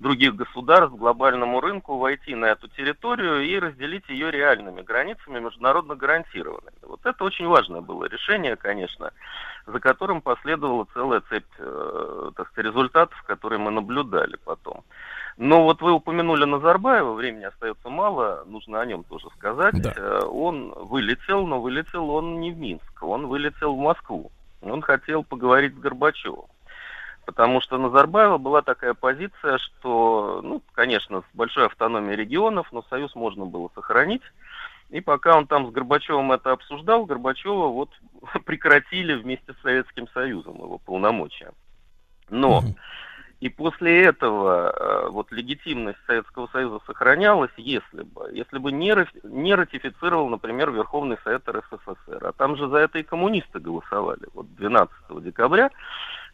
других 0.02 0.36
государств, 0.36 0.98
глобальному 0.98 1.62
рынку 1.62 1.98
войти 1.98 2.34
на 2.34 2.46
эту 2.46 2.68
территорию 2.70 3.46
и 3.46 3.60
разделить 3.60 4.10
ее 4.10 4.32
реальными 4.32 4.82
границами, 4.82 5.40
международно 5.40 5.96
гарантированными. 5.96 6.78
Вот 6.82 7.06
это 7.06 7.24
очень 7.24 7.48
важное 7.48 7.82
было 7.82 8.06
решение, 8.06 8.56
конечно, 8.56 9.12
за 9.68 9.80
которым 9.80 10.22
последовала 10.22 10.88
целая 10.94 11.22
цепь 11.30 11.46
э, 11.60 12.32
так 12.36 12.50
сказать, 12.50 12.72
результатов, 12.72 13.22
которые 13.24 13.60
мы 13.60 13.70
наблюдали 13.70 14.38
потом. 14.44 14.84
Но 15.38 15.64
вот 15.64 15.82
вы 15.82 15.92
упомянули 15.92 16.46
Назарбаева, 16.46 17.14
времени 17.14 17.46
остается 17.46 17.90
мало, 17.90 18.44
нужно 18.48 18.82
о 18.82 18.86
нем 18.86 19.04
тоже 19.04 19.28
сказать. 19.38 19.80
Да. 19.82 19.94
Э, 19.96 20.22
Он 20.26 20.74
вылетел, 20.74 21.46
но 21.46 21.62
вылетел 21.62 22.10
он 22.10 22.40
не 22.40 22.52
в 22.52 22.58
Минск, 22.58 23.04
он 23.04 23.28
вылетел 23.28 23.76
в 23.76 23.80
Москву. 23.80 24.32
Он 24.62 24.82
хотел 24.82 25.24
поговорить 25.24 25.76
с 25.76 25.80
Горбачевым. 25.80 26.46
Потому 27.32 27.62
что 27.62 27.78
Назарбаева 27.78 28.38
была 28.38 28.62
такая 28.62 28.94
позиция, 28.94 29.58
что, 29.58 30.42
ну, 30.44 30.62
конечно, 30.74 31.22
с 31.22 31.36
большой 31.36 31.68
автономией 31.68 32.18
регионов, 32.18 32.68
но 32.74 32.84
союз 32.90 33.16
можно 33.16 33.46
было 33.46 33.72
сохранить. 33.74 34.22
И 34.90 35.00
пока 35.00 35.38
он 35.38 35.48
там 35.48 35.70
с 35.70 35.72
Горбачевым 35.72 36.34
это 36.34 36.52
обсуждал, 36.52 37.06
Горбачева 37.06 37.68
вот 37.68 37.90
прекратили 38.46 39.14
вместе 39.14 39.54
с 39.54 39.62
Советским 39.62 40.10
Союзом 40.10 40.56
его 40.56 40.78
полномочия. 40.78 41.52
Но 42.30 42.64
и 43.40 43.48
после 43.48 44.04
этого 44.04 44.72
э, 44.72 45.10
вот 45.10 45.32
легитимность 45.32 46.00
Советского 46.06 46.48
Союза 46.48 46.82
сохранялась, 46.86 47.52
если 47.56 48.04
бы, 48.04 48.30
если 48.34 48.58
бы 48.58 48.74
не, 48.74 48.94
не 49.24 49.56
ратифицировал, 49.56 50.28
например, 50.28 50.70
Верховный 50.72 51.18
Совет 51.24 51.48
РСФСР. 51.48 52.28
А 52.28 52.34
там 52.34 52.58
же 52.58 52.68
за 52.68 52.80
это 52.80 53.00
и 53.00 53.04
коммунисты 53.04 53.60
голосовали. 53.60 54.28
Вот 54.34 54.54
12 54.56 55.24
декабря 55.24 55.72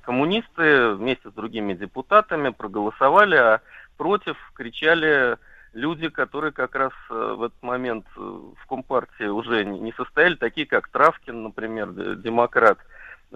коммунисты 0.08 0.94
вместе 0.94 1.30
с 1.30 1.34
другими 1.34 1.74
депутатами 1.74 2.52
проголосовали, 2.52 3.36
а 3.36 3.62
против 3.98 4.38
кричали 4.54 5.38
люди, 5.74 6.08
которые 6.08 6.54
как 6.54 6.76
раз 6.76 6.94
э, 7.10 7.36
в 7.38 7.44
этот 7.44 7.62
момент 7.62 8.06
э, 8.16 8.20
в 8.22 8.66
Компартии 8.70 9.26
уже 9.26 9.66
не 9.66 9.92
состояли, 9.92 10.36
такие 10.36 10.66
как 10.66 10.88
Травкин, 10.88 11.44
например, 11.44 11.92
демократ, 11.92 12.78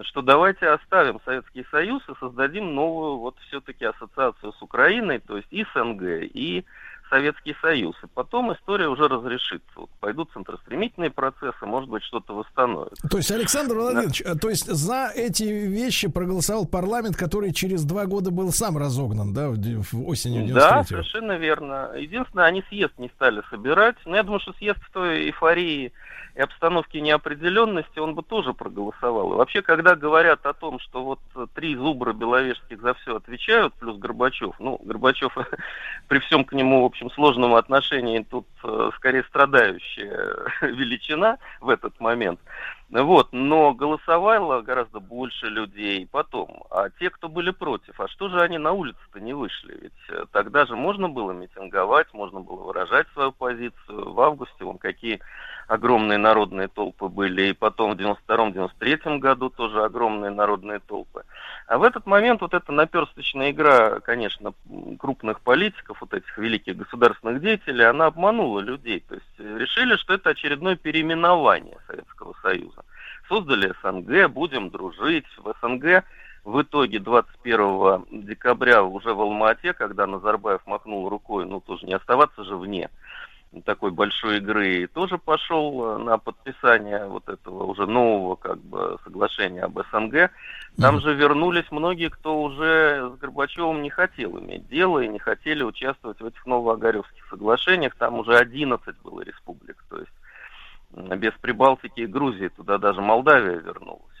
что 0.00 0.22
давайте 0.22 0.66
оставим 0.68 1.20
Советский 1.26 1.66
Союз 1.70 2.02
и 2.08 2.18
создадим 2.18 2.74
новую 2.74 3.18
вот 3.18 3.36
все-таки 3.48 3.84
ассоциацию 3.84 4.54
с 4.54 4.62
Украиной, 4.62 5.18
то 5.18 5.36
есть 5.36 5.48
и 5.50 5.66
СНГ, 5.74 6.02
и 6.22 6.64
Советский 7.12 7.54
Союз. 7.60 7.94
И 8.02 8.06
потом 8.14 8.54
история 8.54 8.88
уже 8.88 9.06
разрешится. 9.06 9.70
Вот 9.76 9.90
пойдут 10.00 10.30
центростремительные 10.32 11.10
процессы, 11.10 11.66
может 11.66 11.90
быть, 11.90 12.02
что-то 12.04 12.34
восстановится. 12.34 13.06
То 13.06 13.18
есть, 13.18 13.30
Александр 13.30 13.74
Владимирович, 13.74 14.22
э, 14.22 14.34
то 14.34 14.48
есть 14.48 14.66
за 14.66 15.12
эти 15.14 15.42
вещи 15.42 16.08
проголосовал 16.08 16.64
парламент, 16.64 17.16
который 17.16 17.52
через 17.52 17.84
два 17.84 18.06
года 18.06 18.30
был 18.30 18.50
сам 18.50 18.78
разогнан, 18.78 19.34
да, 19.34 19.50
в, 19.50 20.08
осенью 20.08 20.54
Да, 20.54 20.78
93-го? 20.78 20.84
совершенно 20.84 21.32
верно. 21.36 21.90
Единственное, 21.96 22.46
они 22.46 22.64
съезд 22.70 22.94
не 22.96 23.10
стали 23.10 23.42
собирать. 23.50 23.96
Но 24.06 24.16
я 24.16 24.22
думаю, 24.22 24.40
что 24.40 24.54
съезд 24.54 24.78
в 24.80 24.90
той 24.92 25.26
эйфории 25.26 25.92
и 26.34 26.40
обстановке 26.40 27.00
неопределенности 27.00 27.98
он 27.98 28.14
бы 28.14 28.22
тоже 28.22 28.54
проголосовал. 28.54 29.34
И 29.34 29.36
вообще, 29.36 29.60
когда 29.60 29.94
говорят 29.94 30.46
о 30.46 30.54
том, 30.54 30.78
что 30.78 31.04
вот 31.04 31.20
три 31.54 31.76
зубра 31.76 32.12
беловежских 32.14 32.80
за 32.80 32.94
все 32.94 33.16
отвечают, 33.16 33.74
плюс 33.74 33.98
Горбачев, 33.98 34.54
ну, 34.58 34.80
Горбачев 34.82 35.36
при 36.08 36.18
всем 36.20 36.44
к 36.44 36.52
нему, 36.52 36.82
в 36.82 36.86
общем, 36.86 37.10
сложном 37.10 37.54
отношении 37.54 38.20
тут 38.20 38.46
э, 38.64 38.90
скорее 38.96 39.24
страдающая 39.24 40.36
величина 40.62 41.38
в 41.60 41.68
этот 41.68 42.00
момент. 42.00 42.40
Вот, 42.92 43.28
но 43.32 43.72
голосовало 43.72 44.60
гораздо 44.60 45.00
больше 45.00 45.46
людей 45.46 46.06
потом. 46.10 46.64
А 46.70 46.90
те, 46.90 47.08
кто 47.08 47.30
были 47.30 47.50
против, 47.50 47.98
а 47.98 48.06
что 48.08 48.28
же 48.28 48.40
они 48.42 48.58
на 48.58 48.72
улице-то 48.72 49.18
не 49.18 49.32
вышли? 49.32 49.78
Ведь 49.80 50.10
э, 50.10 50.26
тогда 50.30 50.66
же 50.66 50.76
можно 50.76 51.08
было 51.08 51.32
митинговать, 51.32 52.12
можно 52.12 52.40
было 52.40 52.64
выражать 52.64 53.06
свою 53.14 53.32
позицию. 53.32 54.12
В 54.12 54.20
августе 54.20 54.64
вон 54.64 54.76
какие 54.76 55.20
огромные 55.68 56.18
народные 56.18 56.68
толпы 56.68 57.08
были, 57.08 57.48
и 57.48 57.52
потом 57.52 57.94
в 57.94 58.00
92-93 58.00 59.18
году 59.18 59.50
тоже 59.50 59.82
огромные 59.82 60.30
народные 60.30 60.80
толпы. 60.80 61.24
А 61.66 61.78
в 61.78 61.82
этот 61.82 62.06
момент 62.06 62.40
вот 62.40 62.54
эта 62.54 62.72
наперсточная 62.72 63.50
игра, 63.50 64.00
конечно, 64.00 64.52
крупных 64.98 65.40
политиков, 65.40 65.98
вот 66.00 66.12
этих 66.14 66.36
великих 66.38 66.76
государственных 66.76 67.40
деятелей, 67.40 67.84
она 67.84 68.06
обманула 68.06 68.60
людей. 68.60 69.00
То 69.08 69.14
есть 69.14 69.26
э, 69.38 69.58
решили, 69.58 69.96
что 69.96 70.14
это 70.14 70.30
очередное 70.30 70.76
переименование 70.76 71.78
Советского 71.86 72.34
Союза. 72.42 72.84
Создали 73.28 73.72
СНГ, 73.82 74.30
будем 74.30 74.70
дружить. 74.70 75.26
В 75.38 75.54
СНГ 75.60 76.04
в 76.44 76.60
итоге 76.60 76.98
21 76.98 78.24
декабря 78.26 78.82
уже 78.82 79.14
в 79.14 79.20
Алма-Ате, 79.20 79.72
когда 79.72 80.06
Назарбаев 80.06 80.60
махнул 80.66 81.08
рукой, 81.08 81.46
ну 81.46 81.60
тоже 81.60 81.86
не 81.86 81.94
оставаться 81.94 82.44
же 82.44 82.56
вне 82.56 82.90
такой 83.60 83.90
большой 83.90 84.38
игры, 84.38 84.82
и 84.82 84.86
тоже 84.86 85.18
пошел 85.18 85.84
э, 85.84 85.98
на 85.98 86.16
подписание 86.16 87.06
вот 87.06 87.28
этого 87.28 87.64
уже 87.64 87.86
нового 87.86 88.36
как 88.36 88.58
бы 88.58 88.98
соглашения 89.04 89.62
об 89.62 89.78
СНГ. 89.90 90.30
Там 90.80 91.00
же 91.00 91.14
вернулись 91.14 91.70
многие, 91.70 92.08
кто 92.08 92.40
уже 92.42 93.12
с 93.14 93.18
Горбачевым 93.18 93.82
не 93.82 93.90
хотел 93.90 94.38
иметь 94.38 94.68
дело 94.68 95.00
и 95.00 95.08
не 95.08 95.18
хотели 95.18 95.62
участвовать 95.62 96.20
в 96.20 96.26
этих 96.26 96.46
новоогаревских 96.46 97.26
соглашениях. 97.28 97.94
Там 97.96 98.18
уже 98.18 98.36
11 98.36 98.96
было 99.02 99.20
республик, 99.20 99.84
то 99.90 99.98
есть 99.98 100.12
без 101.18 101.32
Прибалтики 101.40 102.00
и 102.00 102.06
Грузии, 102.06 102.48
туда 102.48 102.78
даже 102.78 103.00
Молдавия 103.00 103.58
вернулась. 103.58 104.12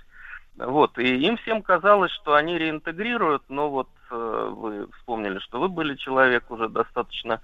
Вот, 0.56 0.98
и 0.98 1.26
им 1.26 1.38
всем 1.38 1.62
казалось, 1.62 2.12
что 2.12 2.34
они 2.34 2.58
реинтегрируют, 2.58 3.42
но 3.48 3.70
вот 3.70 3.88
э, 4.10 4.52
вы 4.54 4.86
вспомнили, 4.98 5.38
что 5.38 5.58
вы 5.58 5.68
были 5.68 5.96
человек 5.96 6.50
уже 6.50 6.68
достаточно 6.68 7.40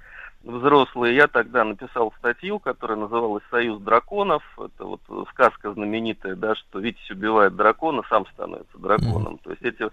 взрослый. 0.48 1.14
Я 1.14 1.28
тогда 1.28 1.62
написал 1.64 2.12
статью, 2.18 2.58
которая 2.58 2.98
называлась 2.98 3.42
«Союз 3.50 3.80
драконов». 3.80 4.42
Это 4.56 4.84
вот 4.84 5.00
сказка 5.30 5.72
знаменитая, 5.72 6.34
да, 6.34 6.54
что 6.54 6.80
Витязь 6.80 7.10
убивает 7.10 7.54
дракона, 7.54 8.02
сам 8.08 8.26
становится 8.26 8.78
драконом. 8.78 9.38
То 9.38 9.50
есть 9.50 9.62
эти 9.62 9.88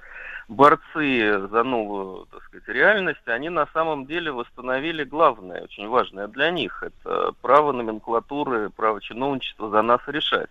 борцы 0.48 1.48
за 1.48 1.64
новую, 1.64 2.26
так 2.32 2.44
сказать, 2.44 2.68
реальность, 2.70 3.28
они 3.28 3.50
на 3.50 3.68
самом 3.68 4.06
деле 4.06 4.32
восстановили 4.32 5.04
главное, 5.04 5.64
очень 5.64 5.88
важное 5.88 6.28
для 6.28 6.50
них. 6.52 6.82
Это 6.82 7.34
право 7.42 7.72
номенклатуры, 7.72 8.70
право 8.70 9.02
чиновничества 9.02 9.70
за 9.70 9.82
нас 9.82 10.02
решать. 10.08 10.50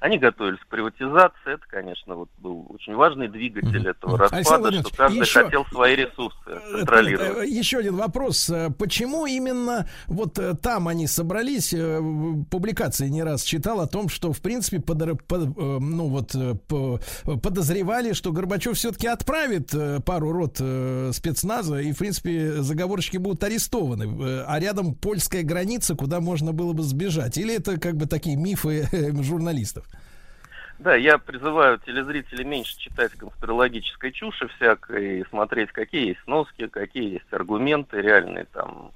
Они 0.00 0.18
готовились 0.18 0.60
к 0.60 0.66
приватизации, 0.68 1.54
это, 1.54 1.62
конечно, 1.68 2.14
вот 2.14 2.28
был 2.38 2.66
очень 2.70 2.94
важный 2.94 3.28
двигатель 3.28 3.80
Мгм. 3.80 3.88
этого 3.88 4.18
распада, 4.18 4.36
Александр 4.36 4.72
что 4.80 4.96
каждый 4.96 5.20
еще- 5.20 5.44
хотел 5.44 5.64
свои 5.66 5.96
ресурсы 5.96 6.38
Это, 6.46 6.76
контролировать. 6.78 7.38
э, 7.38 7.46
Еще 7.48 7.78
один 7.78 7.96
вопрос. 7.96 8.48
Э, 8.50 8.70
Почему 8.78 9.26
именно 9.26 9.88
вот 10.06 10.38
э, 10.38 10.54
там 10.54 10.86
они 10.88 11.06
собрались? 11.06 11.72
Э, 11.74 12.00
Публикации 12.50 13.08
не 13.08 13.22
раз 13.22 13.42
читал 13.42 13.80
о 13.80 13.86
том, 13.86 14.08
что, 14.08 14.32
в 14.32 14.40
принципе, 14.40 14.80
под- 14.80 15.02
э, 15.02 15.08
ну, 15.56 16.08
вот, 16.08 16.34
э, 16.34 16.54
по- 16.68 17.00
подозревали, 17.42 18.12
что 18.12 18.32
Горбачев 18.32 18.76
все-таки 18.76 19.08
отправит 19.08 19.74
э, 19.74 20.00
пару 20.00 20.32
рот 20.32 20.58
э, 20.60 21.10
спецназа, 21.12 21.80
и, 21.80 21.92
в 21.92 21.98
принципе, 21.98 22.62
заговорщики 22.62 23.16
будут 23.16 23.42
арестованы. 23.42 24.04
Э, 24.04 24.44
А 24.46 24.60
рядом 24.60 24.94
польская 24.94 25.42
граница, 25.42 25.94
куда 25.96 26.20
можно 26.20 26.52
было 26.52 26.72
бы 26.72 26.82
сбежать. 26.84 27.36
Или 27.38 27.56
это 27.56 27.78
как 27.80 27.96
бы 27.96 28.06
такие 28.06 28.36
мифы 28.36 28.88
э, 28.92 29.22
журналистов? 29.22 29.86
Да, 30.78 30.94
я 30.94 31.18
призываю 31.18 31.78
телезрителей 31.78 32.44
меньше 32.44 32.78
читать 32.78 33.12
конспирологической 33.12 34.12
чуши 34.12 34.46
всякой, 34.48 35.20
и 35.20 35.24
смотреть, 35.28 35.72
какие 35.72 36.08
есть 36.08 36.20
сноски, 36.22 36.68
какие 36.68 37.14
есть 37.14 37.32
аргументы, 37.32 38.00
реальные 38.00 38.44
там 38.52 38.92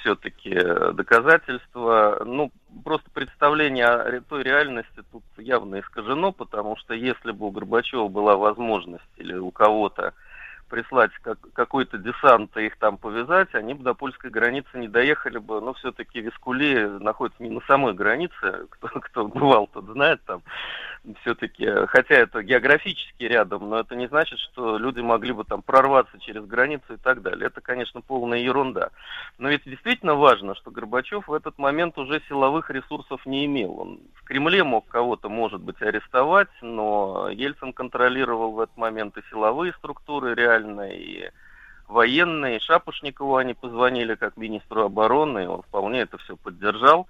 все-таки 0.00 0.54
доказательства. 0.94 2.22
Ну, 2.24 2.50
просто 2.84 3.10
представление 3.10 3.86
о 3.86 4.20
той 4.22 4.42
реальности 4.42 5.02
тут 5.10 5.22
явно 5.36 5.80
искажено, 5.80 6.32
потому 6.32 6.76
что 6.76 6.94
если 6.94 7.32
бы 7.32 7.46
у 7.46 7.50
Горбачева 7.50 8.08
была 8.08 8.36
возможность 8.36 9.04
или 9.16 9.34
у 9.34 9.50
кого-то 9.50 10.14
прислать 10.72 11.10
как- 11.20 11.52
какой-то 11.52 11.98
десант 11.98 12.56
и 12.56 12.64
их 12.64 12.78
там 12.78 12.96
повязать, 12.96 13.54
они 13.54 13.74
бы 13.74 13.84
до 13.84 13.92
польской 13.92 14.30
границы 14.30 14.78
не 14.78 14.88
доехали 14.88 15.36
бы. 15.36 15.60
Но 15.60 15.74
все-таки 15.74 16.22
Вискули 16.22 16.86
находится 16.98 17.42
не 17.42 17.50
на 17.50 17.60
самой 17.66 17.92
границе, 17.92 18.66
кто, 18.70 18.88
кто 18.88 19.28
бывал, 19.28 19.66
тот 19.66 19.84
знает 19.84 20.22
там. 20.24 20.42
Все-таки, 21.20 21.68
хотя 21.88 22.14
это 22.14 22.42
географически 22.42 23.24
рядом, 23.24 23.68
но 23.68 23.80
это 23.80 23.96
не 23.96 24.06
значит, 24.06 24.38
что 24.38 24.78
люди 24.78 25.00
могли 25.00 25.32
бы 25.32 25.44
там 25.44 25.60
прорваться 25.60 26.18
через 26.20 26.46
границу 26.46 26.94
и 26.94 26.96
так 26.96 27.20
далее. 27.20 27.48
Это, 27.48 27.60
конечно, 27.60 28.00
полная 28.00 28.38
ерунда. 28.38 28.90
Но 29.36 29.48
ведь 29.48 29.64
действительно 29.64 30.14
важно, 30.14 30.54
что 30.54 30.70
Горбачев 30.70 31.26
в 31.26 31.34
этот 31.34 31.58
момент 31.58 31.98
уже 31.98 32.22
силовых 32.28 32.70
ресурсов 32.70 33.26
не 33.26 33.44
имел. 33.46 33.80
Он 33.80 34.00
в 34.14 34.24
Кремле 34.24 34.62
мог 34.62 34.86
кого-то, 34.86 35.28
может 35.28 35.60
быть, 35.60 35.82
арестовать, 35.82 36.48
но 36.62 37.28
Ельцин 37.30 37.72
контролировал 37.72 38.52
в 38.52 38.60
этот 38.60 38.76
момент 38.76 39.18
и 39.18 39.22
силовые 39.28 39.72
структуры 39.74 40.34
реально, 40.36 40.61
и 40.92 41.30
военные. 41.88 42.60
Шапошникову 42.60 43.36
они 43.36 43.54
позвонили 43.54 44.14
как 44.14 44.36
министру 44.36 44.84
обороны, 44.84 45.44
и 45.44 45.46
он 45.46 45.62
вполне 45.62 46.00
это 46.00 46.18
все 46.18 46.36
поддержал. 46.36 47.08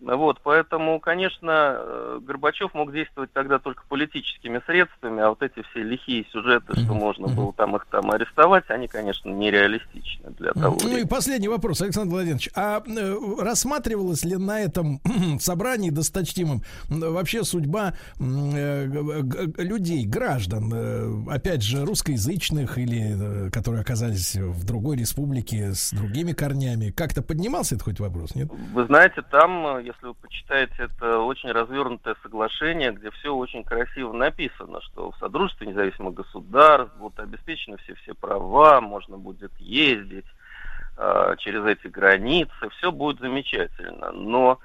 Вот, 0.00 0.40
поэтому, 0.44 1.00
конечно, 1.00 1.76
э, 1.76 2.20
Горбачев 2.22 2.72
мог 2.72 2.92
действовать 2.92 3.32
тогда 3.32 3.58
только 3.58 3.82
политическими 3.88 4.62
средствами, 4.64 5.20
а 5.20 5.30
вот 5.30 5.42
эти 5.42 5.62
все 5.70 5.82
лихие 5.82 6.24
сюжеты, 6.30 6.78
что 6.78 6.94
можно 6.94 7.26
было 7.26 7.52
там 7.52 7.74
их 7.74 7.84
там 7.90 8.10
арестовать, 8.12 8.64
они, 8.68 8.86
конечно, 8.86 9.28
нереалистичны 9.28 10.30
для 10.38 10.52
того 10.52 10.78
Ну 10.84 10.96
и 10.96 11.04
последний 11.04 11.48
вопрос, 11.48 11.82
Александр 11.82 12.12
Владимирович. 12.12 12.48
А 12.54 12.80
э, 12.86 13.42
рассматривалась 13.42 14.24
ли 14.24 14.36
на 14.36 14.60
этом 14.60 15.00
собрании 15.40 15.90
досточтимом 15.90 16.62
м, 16.90 17.00
вообще 17.12 17.42
судьба 17.42 17.94
э, 18.20 18.84
людей, 19.58 20.06
граждан, 20.06 21.28
опять 21.28 21.62
же, 21.62 21.84
русскоязычных 21.84 22.78
или 22.78 23.50
которые 23.50 23.80
оказались 23.80 24.36
в 24.36 24.64
другой 24.64 24.96
республике 24.96 25.74
с 25.74 25.92
другими 25.92 26.32
корнями? 26.32 26.90
Как-то 26.90 27.20
поднимался 27.20 27.74
этот 27.74 27.84
хоть 27.84 27.98
вопрос, 27.98 28.36
нет? 28.36 28.48
Вы 28.72 28.86
знаете, 28.86 29.22
там, 29.22 29.87
если 29.88 30.06
вы 30.06 30.14
почитаете, 30.14 30.74
это 30.78 31.18
очень 31.20 31.50
развернутое 31.50 32.16
соглашение, 32.22 32.92
где 32.92 33.10
все 33.10 33.34
очень 33.34 33.64
красиво 33.64 34.12
написано, 34.12 34.80
что 34.82 35.10
в 35.10 35.16
Содружестве 35.18 35.66
независимых 35.66 36.14
государств 36.14 36.94
будут 36.96 37.18
обеспечены 37.20 37.76
все-все 37.78 38.14
права, 38.14 38.80
можно 38.80 39.18
будет 39.18 39.52
ездить 39.58 40.26
э, 40.96 41.34
через 41.38 41.64
эти 41.64 41.86
границы, 41.88 42.68
все 42.78 42.92
будет 42.92 43.20
замечательно. 43.20 44.12
Но 44.12 44.58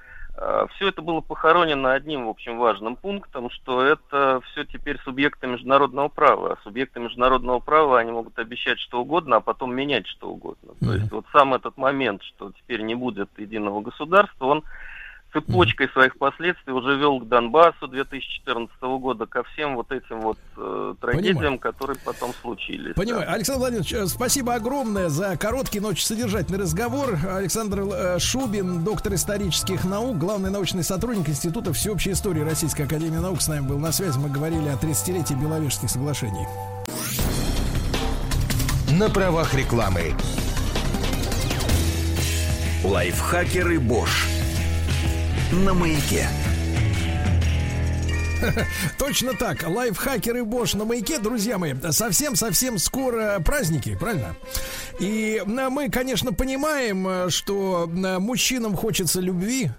все 0.76 0.88
это 0.88 1.04
было 1.04 1.22
похоронено 1.22 1.94
одним, 1.94 2.26
в 2.26 2.30
общем, 2.30 2.58
важным 2.58 2.96
пунктом, 2.96 3.52
что 3.52 3.84
это 3.84 4.42
все 4.48 4.66
теперь 4.66 4.98
субъекты 5.04 5.46
международного 5.46 6.08
права. 6.08 6.54
А 6.54 6.64
субъекты 6.64 7.00
международного 7.00 7.60
права, 7.60 8.00
они 8.00 8.12
могут 8.12 8.40
обещать 8.40 8.80
что 8.80 9.02
угодно, 9.02 9.38
а 9.38 9.42
потом 9.42 9.76
менять 9.76 10.08
что 10.08 10.30
угодно. 10.30 10.74
То 10.80 10.94
есть 10.94 11.12
вот 11.12 11.26
сам 11.32 11.54
этот 11.54 11.78
момент, 11.78 12.24
что 12.24 12.52
теперь 12.52 12.82
не 12.82 12.96
будет 12.96 13.30
единого 13.38 13.82
государства, 13.82 14.46
он 14.46 14.64
цепочкой 15.34 15.90
своих 15.90 16.18
последствий 16.18 16.72
уже 16.74 16.96
вел 16.96 17.20
к 17.20 17.28
Донбассу 17.28 17.88
2014 17.88 18.74
года, 18.82 19.26
ко 19.26 19.44
всем 19.44 19.76
вот 19.76 19.92
этим 19.92 20.22
вот 20.22 20.38
э, 20.58 20.96
трагедиям, 21.02 21.36
Понимаю. 21.36 21.60
которые 21.60 21.98
потом 22.06 22.34
случились. 22.42 22.94
Понимаю. 22.96 23.32
Александр 23.32 23.60
Владимирович, 23.60 23.94
э, 23.94 24.06
спасибо 24.06 24.54
огромное 24.54 25.10
за 25.10 25.36
короткий, 25.38 25.80
но 25.80 25.90
очень 25.90 26.06
содержательный 26.06 26.60
разговор. 26.60 27.18
Александр 27.30 27.82
э, 27.82 28.20
Шубин, 28.20 28.84
доктор 28.84 29.16
исторических 29.16 29.84
наук, 29.84 30.18
главный 30.18 30.52
научный 30.52 30.84
сотрудник 30.84 31.30
Института 31.30 31.74
всеобщей 31.74 32.12
истории 32.12 32.42
Российской 32.42 32.84
Академии 32.84 33.18
Наук, 33.18 33.42
с 33.42 33.48
нами 33.48 33.68
был 33.68 33.80
на 33.80 33.92
связи. 33.92 34.18
Мы 34.20 34.30
говорили 34.30 34.70
о 34.70 34.76
30-летии 34.76 35.34
Беловежских 35.34 35.90
соглашений. 35.90 36.48
На 38.92 39.10
правах 39.10 39.56
рекламы. 39.56 40.14
Лайфхакеры 42.84 43.80
Бош. 43.80 44.28
На 45.54 45.72
маяке. 45.74 46.28
Точно 48.98 49.34
так. 49.34 49.68
Лайфхакеры 49.68 50.44
Бош 50.44 50.74
на 50.74 50.84
маяке, 50.84 51.20
друзья 51.20 51.60
мои. 51.60 51.76
Совсем-совсем 51.92 52.80
скоро 52.80 53.40
праздники, 53.40 53.96
правильно? 53.96 54.36
И 55.00 55.44
мы, 55.46 55.90
конечно, 55.90 56.34
понимаем, 56.34 57.08
э, 57.08 57.30
что 57.30 57.88
мужчинам 57.88 58.76
хочется 58.76 59.22
любви, 59.22 59.70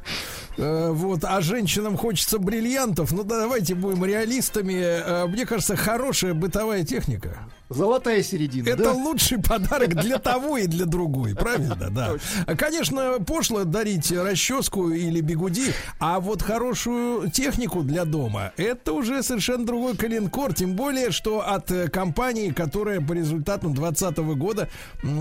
э, 0.57 0.91
вот, 0.93 1.25
а 1.25 1.41
женщинам 1.41 1.97
хочется 1.97 2.39
бриллиантов. 2.39 3.11
Ну, 3.13 3.25
давайте 3.25 3.75
будем 3.75 4.05
реалистами. 4.05 4.81
Э, 4.81 5.27
Мне 5.27 5.45
кажется, 5.45 5.77
хорошая 5.77 6.35
бытовая 6.35 6.85
техника. 6.85 7.49
Золотая 7.75 8.23
середина, 8.23 8.69
Это 8.69 8.85
да? 8.85 8.93
лучший 8.93 9.39
подарок 9.39 9.95
для 9.95 10.19
того 10.19 10.59
и 10.59 10.67
для 10.67 10.87
другой, 10.87 11.35
правильно, 11.35 11.91
да. 11.91 12.13
Конечно, 12.57 13.19
пошло 13.27 13.65
дарить 13.65 14.11
расческу 14.13 14.91
или 14.91 15.21
бигуди, 15.21 15.73
а 15.99 16.21
вот 16.21 16.43
хорошую 16.43 17.31
технику 17.31 17.83
для 17.83 18.05
дома 18.05 18.53
это 18.57 18.93
уже 18.93 19.23
совершенно 19.23 19.65
другой 19.67 19.97
коленкор, 19.97 20.55
тем 20.55 20.75
более, 20.75 21.11
что 21.11 21.41
от 21.47 21.71
э, 21.71 21.89
компании, 21.89 22.51
которая 22.51 23.01
по 23.01 23.13
результатам 23.13 23.75
2020 23.75 24.19
года 24.39 24.69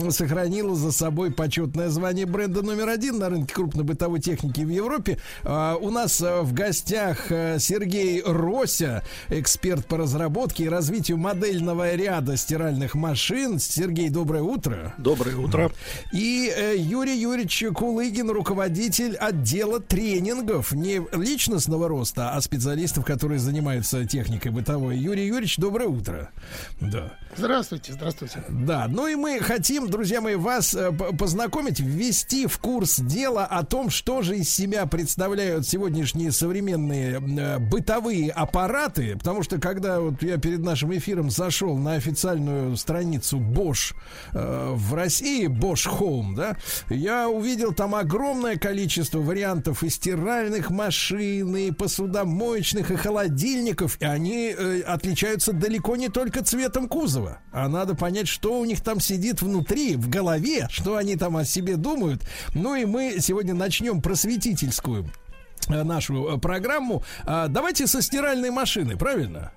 сохранила 0.10 0.76
за 0.76 0.92
собой 0.92 1.32
почетное 1.32 1.90
звание 1.90 2.26
бренда 2.26 2.62
номер 2.62 2.90
один 2.90 3.20
на 3.20 3.30
рынке 3.30 3.54
крупной 3.54 3.84
бытовой 3.84 4.20
техники 4.20 4.62
в 4.62 4.70
Европе. 4.70 5.20
А, 5.44 5.76
У 5.76 5.90
нас 5.92 6.22
э, 6.22 6.42
в 6.42 6.54
гостях 6.54 7.32
э, 7.32 7.58
Сергей 7.60 8.22
Рося, 8.26 9.04
эксперт 9.30 9.86
по 9.86 9.98
разработке 9.98 10.66
и 10.66 10.70
развитию 10.70 11.18
модельного 11.18 11.96
ряда 11.96 12.38
стиральных 12.44 12.94
машин. 12.94 13.58
Сергей, 13.58 14.10
доброе 14.10 14.44
утро. 14.44 14.94
Доброе 14.98 15.38
утро. 15.38 15.72
И 16.12 16.54
э, 16.56 16.76
Юрий 16.78 17.18
Юрьевич 17.18 17.64
Кулыгин, 17.74 18.30
руководитель 18.30 19.16
отдела 19.16 19.80
тренингов 19.80 20.74
не 20.74 21.02
личностного 21.14 21.88
роста, 21.88 22.32
а 22.34 22.42
специалистов, 22.42 23.06
которые 23.06 23.40
занимаются 23.40 24.06
техникой 24.06 24.52
бытовой. 24.52 24.98
Юрий 24.98 25.28
Юрьевич, 25.28 25.58
доброе 25.58 25.88
утро. 25.88 26.30
Да. 26.80 27.14
Здравствуйте, 27.36 27.94
здравствуйте. 27.94 28.44
Да, 28.50 28.88
ну 28.88 29.08
и 29.08 29.16
мы 29.16 29.40
хотим, 29.40 29.90
друзья 29.90 30.22
мои, 30.22 30.36
вас 30.36 30.76
э, 30.76 30.92
познакомить, 30.92 31.80
ввести 31.80 32.46
в 32.46 32.60
курс 32.60 33.00
дела 33.00 33.46
о 33.46 33.64
том, 33.66 33.90
что 33.90 34.22
же 34.22 34.38
из 34.38 34.50
себя 34.50 34.86
представляют 34.86 35.68
сегодняшние 35.68 36.32
современные 36.32 37.16
э, 37.16 37.60
бытовые 37.60 38.30
аппараты, 38.32 39.18
потому 39.18 39.42
что 39.44 39.60
когда 39.60 40.00
вот 40.00 40.22
я 40.22 40.38
перед 40.38 40.60
нашим 40.60 40.96
эфиром 40.96 41.32
зашел 41.32 41.78
на 41.78 42.00
официальную 42.24 42.78
страницу 42.78 43.38
Bosch 43.38 43.94
э, 44.34 44.72
в 44.74 44.94
России, 44.94 45.48
Bosch 45.48 45.88
Home, 46.00 46.36
да, 46.36 46.56
я 46.90 47.28
увидел 47.28 47.74
там 47.74 47.96
огромное 47.96 48.58
количество 48.58 49.20
вариантов 49.20 49.84
и 49.84 49.90
стиральных 49.90 50.70
машин, 50.70 51.56
и 51.56 51.72
посудомоечных, 51.72 52.92
и 52.92 52.96
холодильников, 52.96 53.98
и 54.00 54.06
они 54.06 54.56
э, 54.58 54.82
отличаются 54.82 55.52
далеко 55.52 55.96
не 55.96 56.10
только 56.10 56.44
цветом 56.44 56.88
кузова, 56.88 57.40
а 57.52 57.68
надо 57.68 57.96
понять, 57.96 58.28
что 58.28 58.60
у 58.60 58.66
них 58.66 58.82
там 58.82 59.00
сидит 59.00 59.42
внутри, 59.42 59.96
в 59.96 60.10
голове, 60.10 60.68
что 60.70 60.96
они 60.96 61.16
там 61.16 61.36
о 61.38 61.46
себе 61.46 61.76
думают. 61.76 62.24
Ну 62.54 62.76
и 62.76 62.86
мы 62.86 63.18
сегодня 63.20 63.54
начнем 63.54 64.02
просветительскую 64.02 65.10
э, 65.68 65.84
нашу 65.84 66.40
программу. 66.42 67.04
А, 67.26 67.48
Давайте 67.48 67.88
со 67.88 68.02
стиральной 68.02 68.50
машины, 68.50 68.96
правильно? 68.96 69.52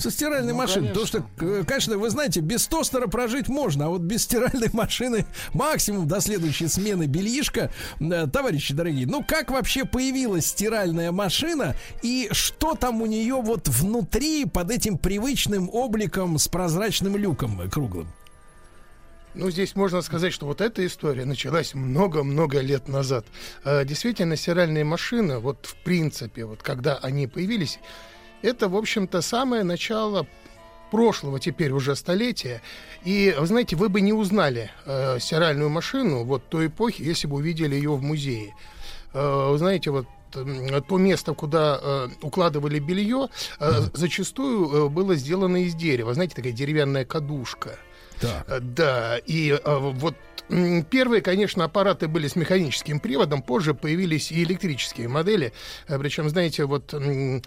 Со 0.00 0.10
стиральной 0.10 0.54
машины. 0.54 0.88
Потому 0.88 1.06
что, 1.06 1.26
э, 1.40 1.62
конечно, 1.66 1.98
вы 1.98 2.08
знаете, 2.08 2.40
без 2.40 2.66
тостера 2.66 3.06
прожить 3.06 3.48
можно, 3.48 3.86
а 3.86 3.88
вот 3.88 4.00
без 4.00 4.22
стиральной 4.22 4.68
машины 4.72 5.26
максимум 5.52 6.08
до 6.08 6.20
следующей 6.20 6.68
смены 6.68 7.04
бельишка. 7.04 7.70
Э, 8.00 8.26
Товарищи 8.26 8.72
дорогие, 8.72 9.06
ну 9.06 9.22
как 9.22 9.50
вообще 9.50 9.84
появилась 9.84 10.46
стиральная 10.46 11.12
машина 11.12 11.76
и 12.02 12.28
что 12.32 12.74
там 12.74 13.02
у 13.02 13.06
нее 13.06 13.34
вот 13.34 13.68
внутри 13.68 14.46
под 14.46 14.70
этим 14.70 14.96
привычным 14.96 15.68
обликом 15.70 16.38
с 16.38 16.48
прозрачным 16.48 17.16
люком 17.16 17.68
круглым? 17.70 18.08
Ну, 19.34 19.48
здесь 19.50 19.76
можно 19.76 20.00
сказать, 20.02 20.32
что 20.32 20.46
вот 20.46 20.60
эта 20.60 20.84
история 20.84 21.24
началась 21.24 21.74
много-много 21.74 22.60
лет 22.60 22.88
назад. 22.88 23.26
Э, 23.64 23.84
Действительно, 23.84 24.34
стиральные 24.34 24.84
машины, 24.84 25.38
вот 25.38 25.66
в 25.66 25.76
принципе, 25.84 26.46
вот 26.46 26.62
когда 26.62 26.96
они 26.96 27.26
появились, 27.26 27.78
это, 28.42 28.68
в 28.68 28.76
общем-то, 28.76 29.22
самое 29.22 29.62
начало 29.62 30.26
прошлого 30.90 31.38
теперь 31.38 31.72
уже 31.72 31.94
столетия. 31.96 32.62
И, 33.04 33.34
вы 33.38 33.46
знаете, 33.46 33.76
вы 33.76 33.88
бы 33.88 34.00
не 34.00 34.12
узнали 34.12 34.70
э, 34.86 35.18
стиральную 35.20 35.70
машину 35.70 36.24
вот 36.24 36.48
той 36.48 36.66
эпохи, 36.66 37.02
если 37.02 37.26
бы 37.26 37.36
увидели 37.36 37.74
ее 37.74 37.90
в 37.90 38.02
музее. 38.02 38.54
Э, 39.12 39.50
вы 39.50 39.58
знаете, 39.58 39.90
вот 39.90 40.06
то 40.30 40.98
место, 40.98 41.34
куда 41.34 41.78
э, 41.82 42.08
укладывали 42.22 42.78
белье, 42.78 43.28
э, 43.58 43.72
зачастую 43.94 44.68
э, 44.68 44.88
было 44.88 45.16
сделано 45.16 45.64
из 45.64 45.74
дерева. 45.74 46.14
Знаете, 46.14 46.36
такая 46.36 46.52
деревянная 46.52 47.04
кадушка. 47.04 47.78
Так. 48.20 48.44
Э, 48.48 48.60
Да, 48.60 49.18
и 49.18 49.50
э, 49.52 49.76
вот 49.78 50.14
первые, 50.90 51.22
конечно, 51.22 51.64
аппараты 51.64 52.08
были 52.08 52.26
с 52.26 52.34
механическим 52.36 52.98
приводом, 52.98 53.40
позже 53.40 53.72
появились 53.72 54.32
и 54.32 54.42
электрические 54.42 55.08
модели. 55.08 55.52
Э, 55.88 55.98
Причем, 55.98 56.28
знаете, 56.28 56.64
вот 56.64 56.92
э, 56.92 57.40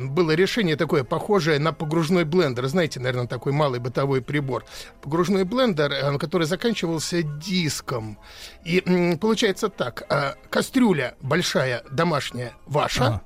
было 0.00 0.30
решение 0.32 0.76
такое, 0.76 1.04
похожее 1.04 1.58
на 1.58 1.72
погружной 1.72 2.24
блендер. 2.24 2.66
Знаете, 2.66 3.00
наверное, 3.00 3.26
такой 3.26 3.52
малый 3.52 3.80
бытовой 3.80 4.22
прибор. 4.22 4.64
Погружной 5.02 5.44
блендер, 5.44 5.92
э, 5.92 6.18
который 6.18 6.46
заканчивался 6.46 7.22
диском. 7.22 8.18
И 8.64 8.82
м, 8.86 9.18
получается 9.18 9.68
так, 9.68 10.04
э, 10.08 10.34
кастрюля 10.50 11.14
большая, 11.20 11.82
домашняя, 11.90 12.52
ваша, 12.66 13.06
Ага. 13.06 13.22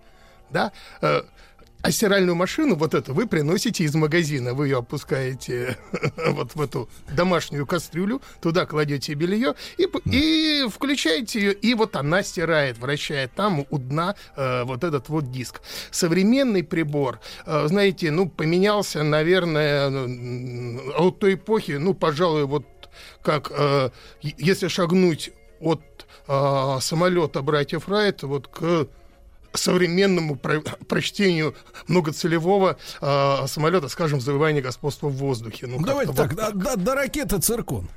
да, 0.51 0.73
э, 1.03 1.23
а 1.89 1.91
стиральную 1.91 2.37
машину, 2.37 2.77
вот 2.77 2.93
эту, 2.93 3.15
вы 3.15 3.27
приносите 3.27 3.83
из 3.85 3.95
магазина. 3.95 4.53
Вы 4.53 4.67
ее 4.67 4.79
опускаете 4.79 5.79
вот 6.33 6.55
в 6.55 6.61
эту 6.61 6.91
домашнюю 7.17 7.67
кастрюлю, 7.67 8.21
туда 8.43 8.67
кладете 8.67 9.15
белье 9.15 9.55
и, 9.79 9.89
и 10.05 10.69
включаете 10.69 11.41
ее, 11.41 11.53
и 11.55 11.73
вот 11.73 11.97
она 11.97 12.23
стирает, 12.23 12.77
вращает 12.77 13.33
там 13.33 13.65
у 13.71 13.79
дна 13.79 14.17
э, 14.37 14.65
вот 14.65 14.85
этот 14.85 15.09
вот 15.09 15.33
диск. 15.33 15.63
Современный 15.91 16.63
прибор, 16.63 17.21
э, 17.47 17.69
знаете, 17.69 18.11
ну, 18.11 18.29
поменялся, 18.29 19.03
наверное, 19.03 19.89
м, 19.89 20.93
от 20.95 21.19
той 21.21 21.35
эпохи, 21.35 21.73
ну, 21.73 21.95
пожалуй, 21.95 22.45
вот 22.45 22.67
как 23.23 23.51
э, 23.51 23.89
если 24.21 24.69
шагнуть 24.69 25.31
от 25.59 25.81
э, 26.27 26.79
самолета 26.83 27.41
братьев 27.41 27.89
Райт 27.89 28.25
вот 28.25 28.49
к 28.49 28.89
современному 29.53 30.37
про- 30.37 30.61
прочтению 30.89 31.55
многоцелевого 31.87 32.77
э, 33.01 33.47
самолета, 33.47 33.89
скажем, 33.89 34.21
завоевания 34.21 34.63
господства 34.63 35.09
в 35.09 35.15
воздухе. 35.17 35.67
Ну, 35.67 35.79
как-то 35.79 35.87
Давайте 35.87 36.13
вот 36.13 36.17
так, 36.17 36.35
до, 36.35 36.53
до- 36.53 36.77
до 36.77 36.95
ракеты 36.95 37.39
циркон. 37.41 37.89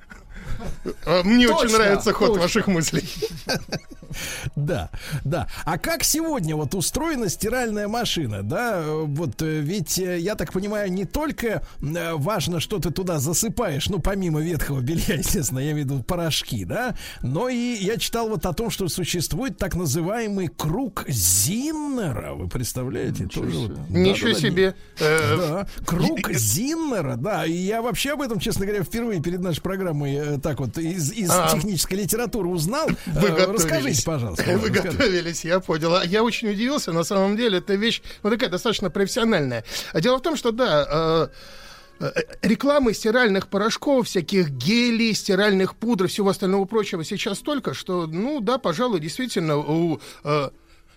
А, 1.06 1.24
Мне 1.24 1.48
Точно, 1.48 1.66
очень 1.66 1.74
нравится 1.78 2.14
ход 2.14 2.28
точно. 2.30 2.42
ваших 2.42 2.68
мыслей. 2.68 3.08
Да, 4.56 4.90
да. 5.24 5.48
А 5.64 5.78
как 5.78 6.04
сегодня 6.04 6.56
вот 6.56 6.76
устроена 6.76 7.30
стиральная 7.30 7.88
машина, 7.88 8.44
да? 8.44 8.84
Вот 8.86 9.42
э, 9.42 9.60
ведь, 9.62 9.98
э, 10.00 10.20
я 10.20 10.36
так 10.36 10.52
понимаю, 10.52 10.92
не 10.92 11.06
только 11.06 11.64
э, 11.82 12.14
важно, 12.16 12.60
что 12.60 12.80
ты 12.80 12.92
туда 12.92 13.20
засыпаешь, 13.20 13.88
ну, 13.88 14.00
помимо 14.00 14.42
ветхого 14.42 14.82
белья, 14.82 15.16
естественно, 15.18 15.60
я 15.60 15.72
имею 15.72 15.88
в 15.88 15.90
виду 15.92 16.04
порошки, 16.04 16.66
да? 16.66 16.96
Но 17.22 17.48
и 17.48 17.56
я 17.80 17.98
читал 17.98 18.28
вот 18.30 18.46
о 18.46 18.54
том, 18.54 18.70
что 18.70 18.90
существует 18.90 19.58
так 19.58 19.76
называемый 19.76 20.50
круг 20.50 21.06
Зиннера. 21.08 22.34
Вы 22.34 22.50
представляете? 22.50 23.28
Тоже 23.28 23.58
вот- 23.58 23.90
Ничего 23.90 24.30
Да-да-да, 24.34 24.40
себе. 24.40 24.76
Да, 25.00 25.68
круг 25.86 26.32
Зиннера, 26.34 27.16
да. 27.16 27.46
И 27.46 27.54
я 27.54 27.82
вообще 27.82 28.12
об 28.12 28.22
этом, 28.22 28.40
честно 28.40 28.66
говоря, 28.66 28.84
впервые 28.84 29.22
перед 29.22 29.40
нашей 29.40 29.62
программой 29.62 30.16
э, 30.16 30.38
так 30.52 30.60
вот 30.60 30.78
из, 30.78 31.14
из 31.14 31.30
А. 31.30 31.50
технической 31.54 31.98
литературы 31.98 32.50
узнал. 32.50 32.90
Вы 33.06 33.30
Э. 33.30 33.52
Расскажите, 33.52 34.04
пожалуйста. 34.04 34.44
Вы 34.44 34.68
расскажите. 34.68 34.90
готовились, 34.98 35.46
я 35.46 35.60
понял. 35.62 35.96
А 35.96 36.04
Я 36.04 36.24
очень 36.24 36.50
удивился, 36.50 36.92
на 36.92 37.04
самом 37.06 37.38
деле, 37.38 37.60
эта 37.60 37.76
вещь, 37.76 38.02
ну, 38.22 38.30
такая 38.30 38.50
достаточно 38.50 38.90
профессиональная. 38.90 39.64
А 39.94 40.02
Дело 40.02 40.18
в 40.18 40.22
том, 40.22 40.36
что, 40.36 40.52
да, 40.52 41.30
э, 42.00 42.04
э, 42.06 42.22
рекламы 42.42 42.94
стиральных 42.94 43.48
порошков, 43.48 44.08
всяких 44.08 44.50
гелей, 44.50 45.14
стиральных 45.14 45.76
пудр, 45.76 46.08
всего 46.08 46.30
остального 46.30 46.66
прочего 46.66 47.06
сейчас 47.06 47.38
столько, 47.38 47.74
что, 47.74 48.06
ну, 48.08 48.42
да, 48.42 48.58
пожалуй, 48.58 49.00
действительно, 49.00 49.56
у 49.58 50.02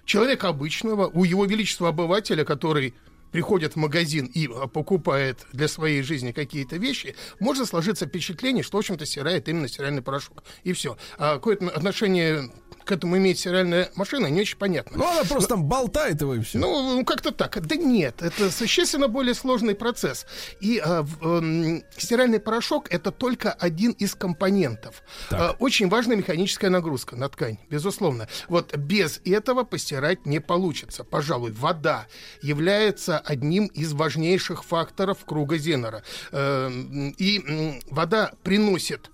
человека 0.05 0.49
обычного, 0.49 1.07
у 1.07 1.23
его 1.23 1.45
величества 1.45 1.91
обывателя, 1.91 2.45
который 2.45 2.95
приходит 3.35 3.73
в 3.73 3.77
магазин 3.77 4.27
и 4.27 4.47
а, 4.47 4.69
покупает 4.69 5.45
для 5.53 5.67
своей 5.67 6.03
жизни 6.03 6.31
какие-то 6.31 6.77
вещи, 6.77 7.17
может 7.41 7.67
сложиться 7.67 8.07
впечатление, 8.07 8.63
что, 8.63 8.77
в 8.77 8.79
общем-то, 8.79 9.05
стирает 9.07 9.49
именно 9.49 9.67
стиральный 9.67 10.03
порошок. 10.03 10.45
И 10.63 10.73
все. 10.73 10.97
А 11.19 11.35
какое-то 11.35 11.69
отношение 11.69 12.49
к 12.85 12.93
этому 12.93 13.17
имеет 13.17 13.39
стиральная 13.39 13.91
машина, 13.95 14.27
не 14.27 14.41
очень 14.43 14.59
понятно. 14.59 14.99
Ну, 14.99 15.07
она 15.11 15.25
просто 15.25 15.49
там 15.51 15.65
болтает 15.65 16.21
его 16.21 16.35
и 16.35 16.41
все. 16.41 16.59
Ну, 16.59 16.97
ну, 16.97 17.05
как-то 17.05 17.31
так. 17.33 17.65
Да 17.67 17.77
нет, 17.77 18.23
это 18.23 18.51
существенно 18.51 19.09
более 19.09 19.35
сложный 19.35 19.75
процесс. 19.75 20.27
И 20.61 20.81
в- 20.85 21.27
эм, 21.27 21.83
стиральный 21.97 22.41
порошок 22.41 22.87
это 22.91 23.11
только 23.11 23.53
один 23.53 23.93
из 23.93 24.15
компонентов. 24.15 25.03
А, 25.31 25.57
очень 25.59 25.89
важная 25.89 26.17
механическая 26.17 26.71
нагрузка 26.71 27.17
на 27.17 27.29
ткань, 27.29 27.59
безусловно. 27.71 28.29
Вот 28.49 28.77
без 28.77 29.21
этого 29.25 29.65
постирать 29.65 30.27
не 30.27 30.41
получится. 30.41 31.05
Пожалуй, 31.05 31.53
вода 31.53 32.07
является 32.43 33.19
одним 33.19 33.67
из 33.67 33.93
важнейших 33.93 34.65
факторов 34.65 35.25
круга 35.25 35.57
Зенера. 35.59 36.03
Эм, 36.33 37.15
И 37.19 37.39
м, 37.47 37.81
вода 37.91 38.33
приносит 38.43 39.11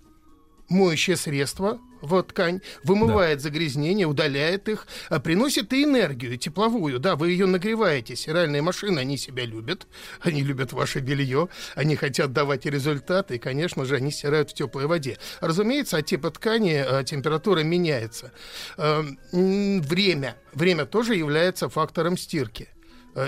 моющее 0.68 1.16
средство 1.16 1.78
в 2.00 2.22
ткань, 2.22 2.60
вымывает 2.82 3.40
загрязнения, 3.40 4.06
удаляет 4.06 4.68
их, 4.68 4.86
а 5.08 5.20
приносит 5.20 5.72
и 5.72 5.84
энергию 5.84 6.36
тепловую. 6.36 6.98
Да, 6.98 7.16
вы 7.16 7.30
ее 7.30 7.46
нагреваете. 7.46 8.16
Стиральные 8.16 8.62
машины, 8.62 8.98
они 8.98 9.16
себя 9.16 9.44
любят, 9.44 9.86
они 10.20 10.42
любят 10.42 10.72
ваше 10.72 11.00
белье, 11.00 11.48
они 11.74 11.96
хотят 11.96 12.32
давать 12.32 12.66
результаты, 12.66 13.36
и, 13.36 13.38
конечно 13.38 13.84
же, 13.84 13.96
они 13.96 14.10
стирают 14.10 14.50
в 14.50 14.54
теплой 14.54 14.86
воде. 14.86 15.18
Разумеется, 15.40 15.98
от 15.98 16.06
типа 16.06 16.30
ткани 16.30 16.82
а, 16.86 17.04
температура 17.04 17.60
меняется. 17.60 18.32
А, 18.76 19.04
Время. 19.32 20.36
Время 20.52 20.84
тоже 20.86 21.14
является 21.14 21.68
фактором 21.68 22.16
стирки. 22.16 22.68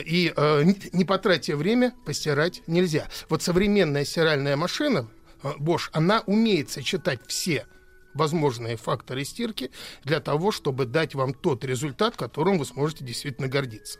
И 0.04 0.32
э, 0.34 0.62
не- 0.92 1.04
потратя 1.04 1.56
время, 1.56 1.92
постирать 2.06 2.62
нельзя. 2.66 3.08
Вот 3.28 3.42
современная 3.42 4.04
стиральная 4.04 4.56
машина 4.56 5.08
Bosch, 5.42 5.88
она 5.92 6.22
умеет 6.26 6.70
сочетать 6.70 7.20
все 7.26 7.66
возможные 8.14 8.76
факторы 8.76 9.24
стирки 9.24 9.70
для 10.04 10.20
того, 10.20 10.52
чтобы 10.52 10.86
дать 10.86 11.14
вам 11.14 11.34
тот 11.34 11.64
результат, 11.64 12.16
которым 12.16 12.58
вы 12.58 12.64
сможете 12.64 13.04
действительно 13.04 13.48
гордиться. 13.48 13.98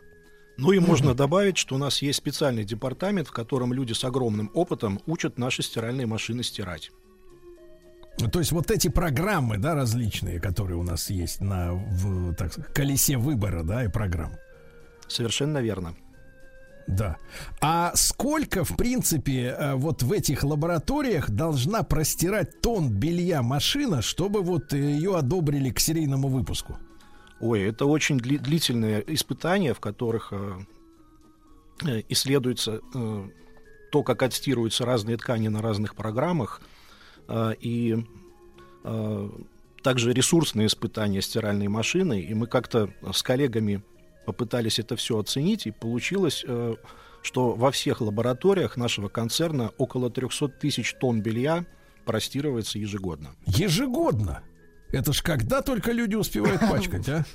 Ну 0.57 0.71
и 0.71 0.79
можно 0.79 1.15
добавить, 1.15 1.57
что 1.57 1.75
у 1.75 1.77
нас 1.79 2.01
есть 2.01 2.19
специальный 2.19 2.63
департамент, 2.63 3.27
в 3.27 3.31
котором 3.31 3.73
люди 3.73 3.93
с 3.93 4.03
огромным 4.03 4.51
опытом 4.53 5.01
учат 5.07 5.37
наши 5.37 5.63
стиральные 5.63 6.05
машины 6.05 6.43
стирать. 6.43 6.91
То 8.31 8.39
есть 8.39 8.51
вот 8.51 8.69
эти 8.69 8.89
программы, 8.89 9.57
да, 9.57 9.73
различные, 9.73 10.39
которые 10.39 10.77
у 10.77 10.83
нас 10.83 11.09
есть 11.09 11.41
на 11.41 11.73
в, 11.73 12.35
так 12.35 12.71
колесе 12.73 13.17
выбора, 13.17 13.63
да, 13.63 13.85
и 13.85 13.87
программ. 13.87 14.33
Совершенно 15.07 15.57
верно. 15.57 15.95
Да. 16.87 17.17
А 17.61 17.91
сколько, 17.95 18.63
в 18.63 18.75
принципе, 18.75 19.55
э, 19.57 19.75
вот 19.75 20.03
в 20.03 20.11
этих 20.11 20.43
лабораториях 20.43 21.29
должна 21.29 21.83
простирать 21.83 22.61
тон 22.61 22.89
белья 22.89 23.41
машина, 23.41 24.01
чтобы 24.01 24.41
вот 24.41 24.73
ее 24.73 25.15
одобрили 25.17 25.69
к 25.69 25.79
серийному 25.79 26.27
выпуску? 26.27 26.77
Ой, 27.39 27.61
это 27.63 27.85
очень 27.85 28.17
дли- 28.17 28.39
длительные 28.39 29.03
испытания, 29.13 29.73
в 29.73 29.79
которых 29.79 30.29
э, 30.31 30.53
э, 31.85 32.01
исследуется 32.09 32.81
э, 32.93 33.29
то, 33.91 34.03
как 34.03 34.23
отстирываются 34.23 34.85
разные 34.85 35.17
ткани 35.17 35.47
на 35.47 35.61
разных 35.61 35.95
программах, 35.95 36.61
э, 37.27 37.53
и 37.59 38.05
э, 38.83 39.29
также 39.83 40.13
ресурсные 40.13 40.67
испытания 40.67 41.21
стиральной 41.21 41.67
машины. 41.67 42.21
И 42.21 42.33
мы 42.33 42.47
как-то 42.47 42.89
с 43.11 43.21
коллегами 43.21 43.83
попытались 44.25 44.79
это 44.79 44.95
все 44.95 45.19
оценить, 45.19 45.67
и 45.67 45.71
получилось, 45.71 46.43
э, 46.47 46.75
что 47.21 47.53
во 47.53 47.71
всех 47.71 48.01
лабораториях 48.01 48.77
нашего 48.77 49.09
концерна 49.09 49.71
около 49.77 50.09
300 50.09 50.49
тысяч 50.49 50.95
тонн 50.99 51.21
белья 51.21 51.65
простирывается 52.05 52.79
ежегодно. 52.79 53.35
Ежегодно. 53.45 54.43
Это 54.93 55.11
ж 55.11 55.23
когда 55.23 55.63
только 55.63 55.91
люди 55.91 56.15
успевают 56.15 56.61
пачкать, 56.69 57.09
а? 57.09 57.25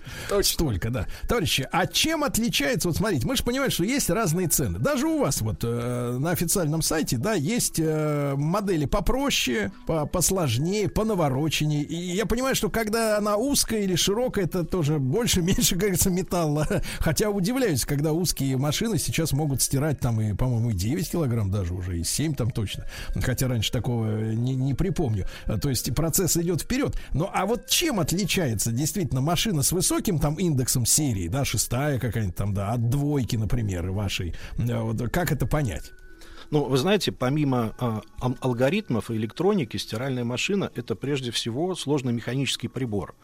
Столько, 0.43 0.91
да. 0.91 1.07
Товарищи, 1.27 1.69
а 1.73 1.87
чем 1.89 2.23
отличается, 2.23 2.89
вот 2.89 2.97
смотрите, 2.97 3.27
мы 3.27 3.37
же 3.37 3.43
понимаем, 3.43 3.73
что 3.73 3.83
есть 3.83 4.09
разные 4.11 4.47
цены. 4.47 4.79
Даже 4.79 5.09
у 5.09 5.19
вас 5.19 5.41
вот 5.41 5.65
э, 5.65 6.19
на 6.21 6.31
официальном 6.31 6.83
сайте, 6.83 7.19
да, 7.19 7.35
есть 7.35 7.81
э, 7.81 8.35
модели 8.37 8.87
попроще, 8.87 9.73
по 9.87 10.07
посложнее, 10.07 10.89
понавороченнее. 10.89 11.83
И 11.83 11.97
я 11.97 12.27
понимаю, 12.27 12.55
что 12.55 12.71
когда 12.71 13.19
она 13.19 13.37
узкая 13.37 13.81
или 13.81 13.97
широкая, 13.97 14.45
это 14.45 14.63
тоже 14.65 15.01
больше-меньше, 15.01 15.71
как 15.71 15.81
говорится, 15.81 16.11
металла. 16.11 16.67
Хотя 17.01 17.29
удивляюсь, 17.31 17.85
когда 17.85 18.13
узкие 18.13 18.57
машины 18.57 18.99
сейчас 18.99 19.33
могут 19.33 19.63
стирать 19.63 19.99
там 19.99 20.21
и, 20.21 20.33
по-моему, 20.33 20.71
и 20.71 20.75
9 20.75 21.11
килограмм 21.11 21.51
даже 21.51 21.75
уже, 21.75 21.99
и 21.99 22.05
7 22.05 22.37
там 22.37 22.53
точно. 22.53 22.85
Хотя 23.21 23.49
раньше 23.49 23.73
такого 23.73 24.31
не, 24.31 24.55
не 24.55 24.75
припомню. 24.75 25.27
То 25.61 25.69
есть 25.69 25.93
процесс 25.93 26.37
идет 26.37 26.63
вперед. 26.63 26.97
Но 27.13 27.29
а 27.35 27.48
вот 27.49 27.67
чем 27.67 27.99
отличается 27.99 28.71
действительно 28.71 29.21
машина 29.21 29.63
с 29.63 29.73
высоким 29.73 30.19
там 30.19 30.37
индексом 30.37 30.87
серии, 30.87 31.29
да, 31.29 31.45
шестая 31.45 31.99
какая-нибудь 31.99 32.37
там, 32.37 32.55
да, 32.55 32.73
от 32.73 32.89
двойки, 32.89 33.37
например, 33.37 33.91
вашей. 33.91 34.35
Вот 34.57 35.11
Как 35.11 35.33
это 35.33 35.47
понять? 35.47 35.93
Ну, 36.51 36.65
вы 36.65 36.79
знаете, 36.79 37.13
помимо 37.13 37.75
ал- 37.79 38.05
алгоритмов 38.41 39.11
и 39.11 39.17
электроники, 39.17 39.77
стиральная 39.77 40.25
машина 40.25 40.71
это 40.75 40.95
прежде 40.95 41.31
всего 41.31 41.75
сложный 41.75 42.13
механический 42.13 42.69
прибор. 42.69 43.15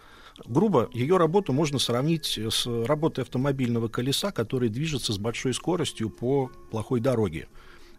Грубо, 0.46 0.90
ее 0.92 1.16
работу 1.16 1.52
можно 1.52 1.78
сравнить 1.78 2.38
с 2.38 2.66
работой 2.66 3.22
автомобильного 3.22 3.88
колеса, 3.88 4.32
который 4.32 4.68
движется 4.68 5.12
с 5.12 5.18
большой 5.18 5.54
скоростью 5.54 6.10
по 6.10 6.50
плохой 6.70 7.00
дороге. 7.00 7.48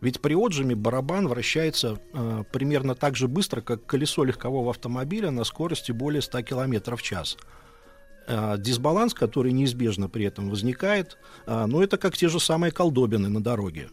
Ведь 0.01 0.21
при 0.21 0.35
отжиме 0.35 0.75
барабан 0.75 1.27
вращается 1.27 1.99
э, 2.13 2.43
примерно 2.51 2.95
так 2.95 3.15
же 3.15 3.27
быстро, 3.27 3.61
как 3.61 3.85
колесо 3.85 4.23
легкового 4.23 4.71
автомобиля 4.71 5.31
на 5.31 5.43
скорости 5.43 5.91
более 5.91 6.21
100 6.21 6.41
км 6.43 6.95
в 6.95 7.01
час. 7.01 7.37
Э, 8.27 8.55
дисбаланс, 8.57 9.13
который 9.13 9.51
неизбежно 9.51 10.09
при 10.09 10.25
этом 10.25 10.49
возникает, 10.49 11.17
э, 11.45 11.65
ну, 11.67 11.81
это 11.81 11.97
как 11.97 12.17
те 12.17 12.27
же 12.27 12.39
самые 12.39 12.71
колдобины 12.71 13.29
на 13.29 13.41
дороге. 13.41 13.89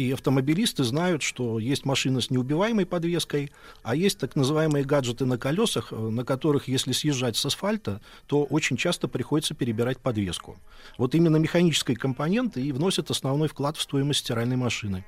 И 0.00 0.12
автомобилисты 0.12 0.82
знают, 0.82 1.20
что 1.20 1.58
есть 1.58 1.84
машина 1.84 2.22
с 2.22 2.30
неубиваемой 2.30 2.86
подвеской, 2.86 3.52
а 3.82 3.94
есть 3.94 4.18
так 4.18 4.34
называемые 4.34 4.82
гаджеты 4.84 5.26
на 5.26 5.36
колесах, 5.36 5.92
э, 5.92 5.96
на 5.96 6.24
которых, 6.24 6.68
если 6.68 6.92
съезжать 6.92 7.36
с 7.36 7.44
асфальта, 7.44 8.00
то 8.26 8.44
очень 8.44 8.76
часто 8.76 9.08
приходится 9.08 9.54
перебирать 9.54 9.98
подвеску. 9.98 10.56
Вот 10.96 11.14
именно 11.14 11.36
механические 11.36 11.96
компоненты 11.96 12.62
и 12.62 12.72
вносят 12.72 13.10
основной 13.10 13.48
вклад 13.48 13.76
в 13.76 13.82
стоимость 13.82 14.20
стиральной 14.20 14.56
машины. 14.56 15.04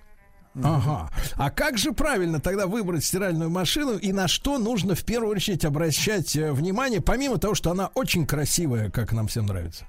Ага. 0.54 1.10
А 1.36 1.50
как 1.50 1.78
же 1.78 1.92
правильно 1.92 2.40
тогда 2.40 2.66
выбрать 2.66 3.04
стиральную 3.04 3.48
машину 3.48 3.96
и 3.96 4.12
на 4.12 4.28
что 4.28 4.58
нужно 4.58 4.94
в 4.94 5.04
первую 5.04 5.34
очередь 5.34 5.64
обращать 5.64 6.36
э, 6.36 6.52
внимание, 6.52 7.00
помимо 7.00 7.38
того, 7.38 7.54
что 7.54 7.70
она 7.70 7.90
очень 7.94 8.26
красивая, 8.26 8.90
как 8.90 9.12
нам 9.12 9.28
всем 9.28 9.46
нравится? 9.46 9.86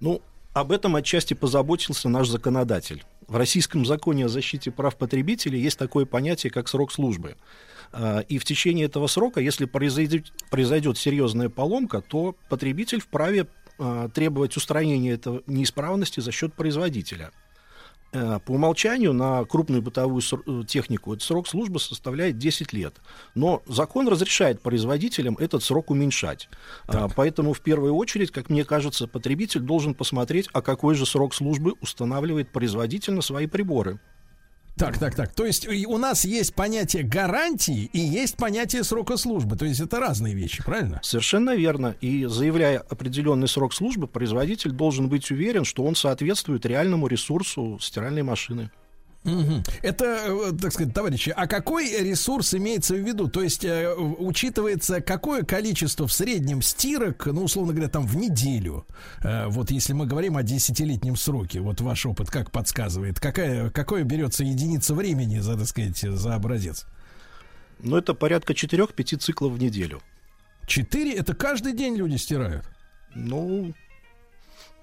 Ну, 0.00 0.22
об 0.54 0.72
этом 0.72 0.96
отчасти 0.96 1.34
позаботился 1.34 2.08
наш 2.08 2.28
законодатель. 2.28 3.04
В 3.26 3.36
российском 3.36 3.84
законе 3.84 4.24
о 4.24 4.28
защите 4.28 4.70
прав 4.70 4.96
потребителей 4.96 5.60
есть 5.60 5.78
такое 5.78 6.06
понятие, 6.06 6.50
как 6.50 6.66
срок 6.66 6.90
службы. 6.90 7.36
А, 7.92 8.20
И 8.20 8.38
в 8.38 8.44
течение 8.44 8.86
этого 8.86 9.06
срока, 9.06 9.40
если 9.40 9.66
произойдет, 9.66 10.32
произойдет 10.50 10.96
серьезная 10.96 11.50
поломка, 11.50 12.00
то 12.00 12.34
потребитель 12.48 13.00
вправе 13.00 13.46
а, 13.78 14.08
требовать 14.08 14.56
устранения 14.56 15.12
этой 15.12 15.42
неисправности 15.46 16.20
за 16.20 16.32
счет 16.32 16.54
производителя. 16.54 17.30
Э, 18.12 18.38
По 18.44 18.52
умолчанию 18.52 19.12
на 19.12 19.44
крупную 19.44 19.82
бытовую 19.82 20.22
э, 20.22 20.64
технику 20.66 21.12
этот 21.12 21.22
срок 21.22 21.46
службы 21.46 21.78
составляет 21.78 22.38
10 22.38 22.72
лет. 22.72 22.94
Но 23.34 23.62
закон 23.66 24.08
разрешает 24.08 24.62
производителям 24.62 25.36
этот 25.38 25.62
срок 25.62 25.90
уменьшать. 25.90 26.48
А, 26.86 27.08
Поэтому 27.14 27.52
в 27.52 27.60
первую 27.60 27.94
очередь, 27.94 28.30
как 28.30 28.48
мне 28.48 28.64
кажется, 28.64 29.06
потребитель 29.06 29.60
должен 29.60 29.94
посмотреть, 29.94 30.48
а 30.52 30.62
какой 30.62 30.94
же 30.94 31.04
срок 31.04 31.34
службы 31.34 31.74
устанавливает 31.82 32.50
производитель 32.50 33.12
на 33.12 33.22
свои 33.22 33.46
приборы. 33.46 33.98
Так, 34.78 34.96
так, 34.96 35.14
так. 35.16 35.32
То 35.34 35.44
есть 35.44 35.66
у 35.66 35.98
нас 35.98 36.24
есть 36.24 36.54
понятие 36.54 37.02
гарантии 37.02 37.90
и 37.92 37.98
есть 37.98 38.36
понятие 38.36 38.84
срока 38.84 39.16
службы. 39.16 39.56
То 39.56 39.64
есть 39.64 39.80
это 39.80 39.98
разные 39.98 40.34
вещи, 40.34 40.62
правильно? 40.62 41.00
Совершенно 41.02 41.56
верно. 41.56 41.96
И 42.00 42.26
заявляя 42.26 42.78
определенный 42.78 43.48
срок 43.48 43.74
службы, 43.74 44.06
производитель 44.06 44.70
должен 44.70 45.08
быть 45.08 45.30
уверен, 45.32 45.64
что 45.64 45.82
он 45.82 45.96
соответствует 45.96 46.64
реальному 46.64 47.08
ресурсу 47.08 47.78
стиральной 47.80 48.22
машины. 48.22 48.70
Это, 49.82 50.04
э, 50.04 50.52
так 50.60 50.72
сказать, 50.72 50.94
товарищи, 50.94 51.32
а 51.36 51.46
какой 51.46 52.02
ресурс 52.02 52.54
имеется 52.54 52.94
в 52.94 52.98
виду? 52.98 53.28
То 53.28 53.42
есть 53.42 53.64
э, 53.64 53.94
учитывается 53.94 55.00
какое 55.00 55.42
количество 55.42 56.06
в 56.06 56.12
среднем 56.12 56.62
стирок, 56.62 57.26
ну, 57.26 57.44
условно 57.44 57.72
говоря, 57.72 57.90
там 57.90 58.06
в 58.06 58.16
неделю? 58.16 58.86
Э, 59.22 59.46
вот 59.48 59.70
если 59.70 59.92
мы 59.92 60.06
говорим 60.06 60.36
о 60.36 60.42
десятилетнем 60.42 61.16
сроке, 61.16 61.60
вот 61.60 61.80
ваш 61.80 62.06
опыт 62.06 62.30
как 62.30 62.50
подсказывает, 62.50 63.20
какая, 63.20 63.70
какое 63.70 64.04
берется 64.04 64.44
единица 64.44 64.94
времени, 64.94 65.40
за, 65.40 65.56
так 65.56 65.66
сказать, 65.66 65.98
за 65.98 66.34
образец? 66.34 66.86
Но 67.80 67.98
это 67.98 68.14
порядка 68.14 68.54
4-5 68.54 69.18
циклов 69.18 69.52
в 69.52 69.58
неделю. 69.60 70.00
Четыре, 70.66 71.14
это 71.14 71.34
каждый 71.34 71.72
день 71.72 71.96
люди 71.96 72.16
стирают. 72.16 72.64
Ну, 73.14 73.74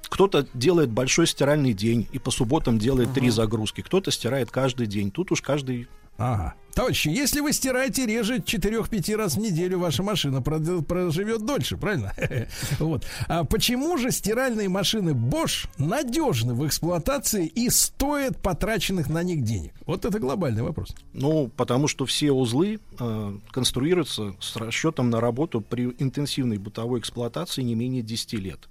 кто-то 0.10 0.48
делает 0.54 0.90
большой 0.90 1.28
стиральный 1.28 1.74
день 1.74 2.08
и 2.12 2.20
по 2.20 2.32
субботам 2.32 2.78
делает 2.78 3.14
три 3.14 3.30
загрузки. 3.30 3.82
Кто-то 3.82 4.12
стирает 4.12 4.52
каждый 4.52 4.88
день. 4.88 5.12
Тут 5.12 5.32
уж 5.32 5.42
каждый... 5.42 5.88
Ага. 6.18 6.56
Товарищи, 6.76 7.08
если 7.08 7.40
вы 7.40 7.54
стираете 7.54 8.06
реже 8.06 8.40
4-5 8.40 9.16
раз 9.16 9.36
в 9.36 9.40
неделю, 9.40 9.80
ваша 9.80 10.04
машина 10.04 10.42
проживет 10.42 11.46
дольше, 11.46 11.78
правильно? 11.78 12.14
Вот. 12.80 13.06
А 13.28 13.46
почему 13.46 13.98
же 13.98 14.12
стиральные 14.12 14.68
машины 14.68 15.12
Bosch 15.12 15.70
надежны 15.78 16.54
в 16.54 16.68
эксплуатации 16.68 17.46
и 17.48 17.70
стоят 17.70 18.42
потраченных 18.42 19.10
на 19.10 19.24
них 19.24 19.44
денег? 19.44 19.74
Вот 19.86 20.04
это 20.04 20.20
глобальный 20.20 20.64
вопрос. 20.64 20.94
Ну, 21.14 21.50
потому 21.56 21.88
что 21.88 22.06
все 22.06 22.34
узлы 22.34 22.80
э, 23.00 23.38
конструируются 23.52 24.36
с 24.42 24.58
расчетом 24.58 25.10
на 25.10 25.22
работу 25.22 25.62
при 25.62 25.96
интенсивной 25.98 26.58
бытовой 26.58 27.00
эксплуатации 27.00 27.62
не 27.62 27.76
менее 27.76 28.02
10 28.02 28.34
лет. 28.34 28.68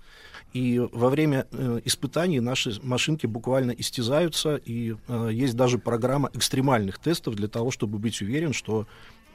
И 0.55 0.78
во 0.78 1.10
время 1.10 1.48
э, 1.51 1.81
испытаний 1.85 2.39
наши 2.39 2.81
машинки 2.81 3.26
буквально 3.26 3.72
истязаются, 3.72 4.55
и 4.55 4.94
э, 5.09 5.31
есть 5.32 5.56
даже 5.56 5.78
программа 5.78 6.31
экстремальных 6.32 7.01
тестов 7.01 7.35
для 7.35 7.48
того, 7.48 7.72
чтобы 7.72 7.98
быть 7.98 8.22
уверен, 8.22 8.52
что 8.52 8.86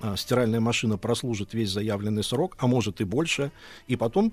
э, 0.01 0.15
стиральная 0.15 0.61
машина 0.61 0.97
прослужит 0.97 1.53
весь 1.53 1.71
заявленный 1.71 2.23
срок, 2.23 2.55
а 2.57 2.67
может 2.67 3.01
и 3.01 3.03
больше, 3.03 3.51
и 3.87 3.97
потом 3.97 4.31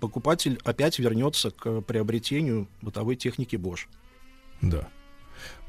покупатель 0.00 0.58
опять 0.64 0.98
вернется 0.98 1.52
к 1.52 1.80
приобретению 1.82 2.66
бытовой 2.82 3.14
техники 3.14 3.54
Bosch. 3.54 3.86
Да. 4.60 4.88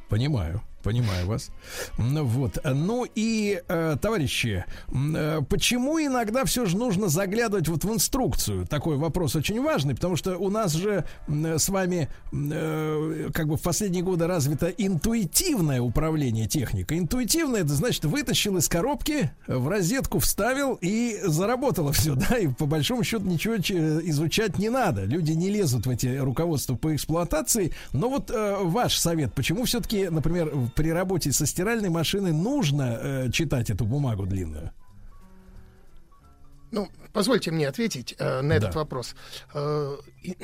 Понимаю, 0.10 0.64
понимаю 0.84 1.28
вас. 1.28 1.50
Вот. 1.98 2.58
Ну 2.64 3.06
и, 3.16 3.62
э, 3.68 3.98
товарищи, 4.02 4.66
э, 4.94 5.42
почему 5.50 6.00
иногда 6.00 6.46
все 6.46 6.66
же 6.66 6.78
нужно 6.78 7.08
заглядывать 7.10 7.68
вот 7.68 7.84
в 7.84 7.94
инструкцию? 7.94 8.66
Такой 8.68 8.98
вопрос 8.98 9.36
очень 9.36 9.62
важный, 9.62 9.96
потому 9.96 10.16
что 10.16 10.38
у 10.38 10.50
нас 10.50 10.74
же 10.74 11.04
м, 11.28 11.60
с 11.60 11.70
вами 11.70 12.10
э, 12.32 13.30
как 13.34 13.48
бы 13.48 13.58
в 13.58 13.62
последние 13.62 14.04
годы 14.04 14.28
развито 14.28 14.68
интуитивное 14.68 15.82
управление 15.82 16.48
техникой. 16.48 17.00
Интуитивное, 17.00 17.62
это 17.62 17.74
значит, 17.74 18.06
вытащил 18.06 18.58
из 18.58 18.68
коробки, 18.70 19.32
в 19.48 19.68
розетку 19.68 20.20
вставил 20.20 20.78
и 20.82 21.20
заработало 21.24 21.92
все, 21.92 22.16
да, 22.30 22.38
и 22.38 22.48
по 22.48 22.66
большому 22.66 23.04
счету 23.04 23.26
ничего 23.26 23.58
че- 23.58 24.00
изучать 24.10 24.58
не 24.58 24.70
надо. 24.70 25.04
Люди 25.06 25.32
не 25.32 25.50
лезут 25.50 25.86
в 25.86 25.90
эти 25.90 26.18
руководства 26.18 26.76
по 26.76 26.96
эксплуатации. 26.96 27.74
Но 27.94 28.10
вот 28.10 28.32
э, 28.32 28.58
ваш 28.62 28.98
совет, 28.98 29.34
почему 29.34 29.66
все-таки, 29.66 30.10
например, 30.10 30.52
при 30.78 30.90
работе 30.92 31.32
со 31.32 31.46
стиральной 31.48 31.90
машиной 31.90 32.32
нужно 32.32 33.00
э, 33.02 33.32
читать 33.32 33.72
эту 33.72 33.86
бумагу 33.86 34.28
длинную? 34.28 34.72
Ну, 36.72 36.88
позвольте 37.18 37.50
мне 37.50 37.68
ответить 37.68 38.14
э, 38.20 38.42
на 38.42 38.54
этот 38.54 38.74
Да. 38.74 38.80
вопрос. 38.80 39.16
Э, 39.56 39.98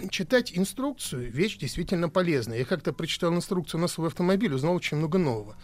читать 0.10 0.52
инструкцию 0.58 1.32
вещь 1.32 1.58
действительно 1.58 2.10
полезная. 2.10 2.58
Я 2.58 2.66
как-то 2.66 2.94
прочитал 2.94 3.32
инструкцию 3.36 3.80
на 3.80 3.88
свой 3.88 4.08
автомобиль, 4.08 4.52
узнал 4.52 4.74
очень 4.74 4.98
много 4.98 5.20
нового. 5.20 5.56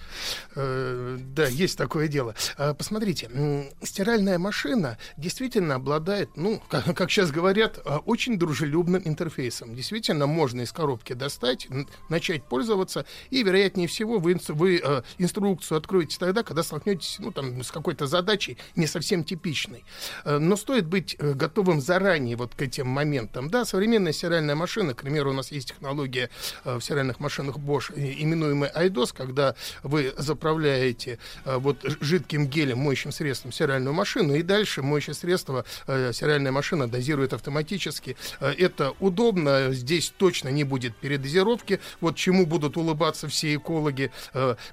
Э, 0.55 1.17
да, 1.19 1.47
есть 1.47 1.79
такое 1.79 2.07
дело. 2.07 2.35
Э, 2.59 2.75
посмотрите, 2.75 3.27
м, 3.33 3.71
стиральная 3.81 4.37
машина 4.37 4.99
действительно 5.17 5.75
обладает, 5.75 6.29
ну, 6.37 6.61
как, 6.69 6.95
как 6.95 7.09
сейчас 7.09 7.31
говорят, 7.31 7.79
э, 7.83 7.95
очень 8.05 8.37
дружелюбным 8.37 9.01
интерфейсом. 9.03 9.75
Действительно, 9.75 10.27
можно 10.27 10.61
из 10.61 10.71
коробки 10.71 11.13
достать, 11.13 11.67
начать 12.09 12.43
пользоваться, 12.43 13.05
и, 13.31 13.41
вероятнее 13.41 13.87
всего, 13.87 14.19
вы, 14.19 14.39
вы 14.49 14.79
э, 14.83 15.01
инструкцию 15.17 15.79
откроете 15.79 16.17
тогда, 16.19 16.43
когда 16.43 16.61
столкнетесь 16.61 17.17
ну, 17.17 17.31
там, 17.31 17.63
с 17.63 17.71
какой-то 17.71 18.05
задачей 18.05 18.59
не 18.75 18.85
совсем 18.85 19.23
типичной. 19.23 19.83
Э, 20.23 20.37
Но 20.37 20.55
стоит 20.55 20.85
быть 20.85 20.98
э, 21.19 21.33
готовым 21.33 21.81
заранее 21.81 22.35
вот 22.35 22.55
к 22.55 22.61
этим 22.61 22.87
моментам. 22.87 23.49
Да, 23.49 23.65
современная 23.65 24.13
стиральная 24.13 24.55
машина, 24.55 24.93
к 24.93 25.01
примеру, 25.01 25.31
у 25.31 25.33
нас 25.33 25.51
есть 25.51 25.69
технология 25.69 26.29
э, 26.65 26.77
в 26.77 26.81
стиральных 26.81 27.19
машинах 27.19 27.57
Bosch, 27.57 27.91
именуемая 27.95 28.71
IDOS, 28.75 29.13
когда 29.15 29.55
вы 29.83 30.13
заправляете 30.17 31.19
э, 31.45 31.57
вот 31.57 31.77
жидким 32.01 32.47
гелем, 32.47 32.79
моющим 32.79 33.11
средством 33.11 33.51
стиральную 33.51 33.93
машину, 33.93 34.35
и 34.35 34.41
дальше 34.41 34.81
моющее 34.81 35.13
средство 35.13 35.65
стиральная 36.11 36.51
машина 36.51 36.87
дозирует 36.87 37.33
автоматически. 37.33 38.15
Это 38.39 38.93
удобно, 38.99 39.71
здесь 39.71 40.13
точно 40.15 40.49
не 40.49 40.63
будет 40.63 40.95
передозировки. 40.95 41.79
Вот 42.01 42.15
чему 42.15 42.45
будут 42.45 42.77
улыбаться 42.77 43.27
все 43.27 43.55
экологи, 43.55 44.11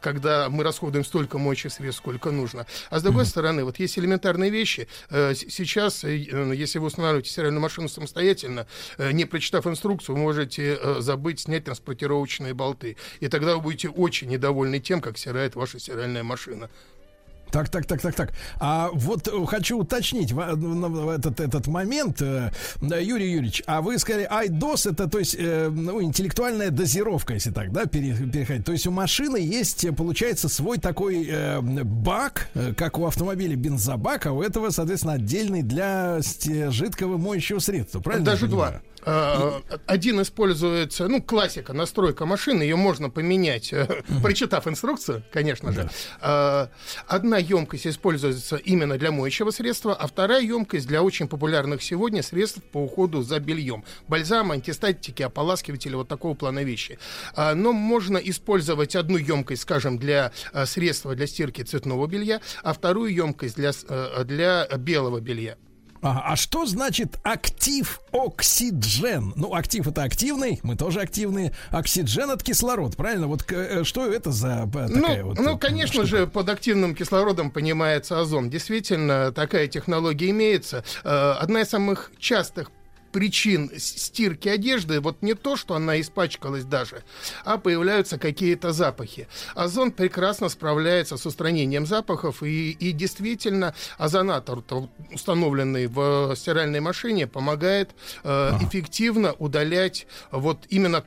когда 0.01 0.49
мы 0.49 0.65
расходуем 0.65 1.05
столько 1.05 1.39
моющих 1.39 1.73
средств, 1.73 2.03
сколько 2.03 2.31
нужно. 2.31 2.67
А 2.91 2.99
с 2.99 3.03
другой 3.03 3.27
стороны, 3.27 3.65
вот 3.65 3.79
есть 3.79 3.99
элементарные 3.99 4.51
вещи. 4.51 4.89
Сейчас, 5.11 6.05
если 6.17 6.79
вы 6.79 6.87
устанавливаете 6.87 7.31
стиральную 7.31 7.61
машину 7.61 7.89
самостоятельно, 7.89 8.67
э, 8.99 9.13
не 9.13 9.25
прочитав 9.25 9.67
инструкцию, 9.67 10.17
вы 10.17 10.23
можете 10.23 10.79
э, 10.81 11.01
забыть 11.01 11.41
снять 11.41 11.65
транспортировочные 11.65 12.55
болты. 12.55 12.97
И 13.21 13.29
тогда 13.29 13.55
вы 13.55 13.63
будете 13.63 13.89
очень 13.89 14.29
недовольны 14.29 14.81
тем, 14.81 15.01
как 15.01 15.19
стирает 15.19 15.55
ваша 15.55 15.79
стиральная 15.79 16.23
машина. 16.23 16.71
Так, 17.51 17.69
так, 17.69 17.87
так, 17.87 18.01
так, 18.03 18.15
так. 18.15 18.33
А 18.59 18.91
вот 18.93 19.29
э, 19.29 19.47
хочу 19.47 19.79
уточнить 19.79 20.33
в- 20.33 20.55
в 20.57 21.09
этот, 21.09 21.41
этот 21.41 21.67
момент, 21.69 22.21
э, 22.21 22.51
Юрий 22.81 23.31
Юрьевич, 23.31 23.63
а 23.67 23.81
вы 23.83 23.99
сказали, 23.99 24.29
IDOS 24.31 24.91
это, 24.93 25.09
то 25.09 25.19
есть, 25.19 25.37
э, 25.39 25.69
ну, 25.71 26.03
интеллектуальная 26.03 26.71
дозировка, 26.71 27.35
если 27.35 27.51
так, 27.53 27.73
да, 27.73 27.87
пере- 27.87 28.15
переходить. 28.31 28.65
То 28.65 28.73
есть 28.73 28.87
у 28.87 28.91
машины 28.91 29.37
есть, 29.37 29.87
получается, 29.97 30.49
свой 30.49 30.79
такой 30.79 31.29
бак, 31.85 32.49
как 32.77 32.99
у 32.99 33.07
автомобиля 33.07 33.57
бензобак, 33.57 34.27
а 34.27 34.33
у 34.33 34.43
этого, 34.43 34.71
соответственно, 34.71 35.15
отдельный 35.15 35.63
для 35.63 36.21
жидкого 36.71 37.17
моющего 37.17 37.59
средства, 37.61 38.01
правильно? 38.01 38.27
Даже 38.27 38.47
два. 38.49 38.81
А, 39.07 39.63
Один 39.87 40.21
используется, 40.21 41.07
ну, 41.07 41.23
классика, 41.23 41.73
настройка 41.73 42.27
машины, 42.27 42.63
ее 42.65 42.77
можно 42.77 43.09
поменять, 43.09 43.73
э, 43.73 44.03
прочитав 44.23 44.67
инструкцию, 44.67 45.23
конечно 45.33 45.73
же. 45.73 45.89
А, 46.21 46.69
Одна 47.07 47.39
емкость 47.39 47.87
используется 47.87 48.57
именно 48.57 48.99
для 48.99 49.13
моющего 49.13 49.51
средства, 49.51 49.95
а 49.95 50.07
вторая 50.09 50.43
емкость 50.43 50.89
для 50.89 51.03
очень 51.03 51.29
популярных 51.29 51.83
сегодня 51.83 52.23
средств 52.23 52.61
по 52.73 52.79
уходу 52.79 53.23
за 53.23 53.39
бельем. 53.39 53.85
Бальзам, 54.09 54.51
антистатики, 54.51 55.23
ополаскиватели, 55.23 55.95
вот 55.95 56.09
такого 56.09 56.35
плана 56.35 56.65
вещи. 56.65 56.99
Но 57.37 57.73
можно 57.73 58.19
использовать 58.19 58.97
одну 58.97 59.19
емкость, 59.19 59.63
скажем, 59.63 59.99
для 59.99 60.33
средства 60.65 61.15
для 61.15 61.27
стирки 61.27 61.63
цветного 61.63 62.07
белья, 62.07 62.41
а 62.63 62.73
вторую 62.73 63.15
емкость 63.15 63.57
для, 63.57 63.71
э, 63.89 64.25
для 64.25 64.67
белого 64.77 65.21
белья. 65.21 65.57
Ага, 66.03 66.23
а 66.25 66.37
что 66.37 66.67
значит 66.67 67.19
актив 67.23 68.01
оксиджен? 68.13 69.33
Ну, 69.37 69.55
актив 69.55 69.87
это 69.87 70.03
активный, 70.03 70.61
мы 70.63 70.77
тоже 70.77 71.01
активные. 71.01 71.53
Оксиджен 71.71 72.31
это 72.31 72.45
кислород, 72.45 72.97
правильно? 72.97 73.27
Вот 73.27 73.51
э, 73.51 73.85
что 73.85 74.07
это 74.07 74.33
за 74.33 74.69
э, 74.73 74.89
такая 74.89 75.23
ну, 75.23 75.29
вот? 75.29 75.39
ну, 75.39 75.57
э, 75.57 75.59
конечно 75.59 76.05
штука? 76.05 76.07
же, 76.07 76.27
под 76.27 76.49
активным 76.49 76.95
кислородом 76.95 77.51
понимается 77.51 78.21
озон. 78.21 78.51
Действительно, 78.51 79.33
такая 79.33 79.69
технология 79.69 80.31
имеется. 80.31 80.85
Одна 81.03 81.63
из 81.63 81.69
самых 81.69 82.11
частых 82.19 82.71
причин 83.17 83.71
стирки 83.79 84.47
одежды 84.47 85.01
вот 85.01 85.23
не 85.23 85.33
то, 85.33 85.57
что 85.57 85.75
она 85.75 85.99
испачкалась 85.99 86.65
даже, 86.65 87.03
а 87.47 87.57
появляются 87.57 88.19
какие-то 88.19 88.73
запахи. 88.73 89.27
Озон 89.55 89.91
прекрасно 89.91 90.51
справляется 90.51 91.17
с 91.17 91.25
устранением 91.25 91.87
запахов, 91.87 92.43
и, 92.43 92.73
и 92.73 92.93
действительно 92.93 93.75
озонатор, 93.97 94.61
то- 94.61 94.91
установленный 95.11 95.87
в 95.87 96.37
стиральной 96.37 96.81
машине, 96.81 97.27
помогает 97.27 97.93
э, 98.23 98.51
эффективно 98.61 99.33
удалять 99.33 100.07
вот 100.31 100.67
именно 100.69 101.03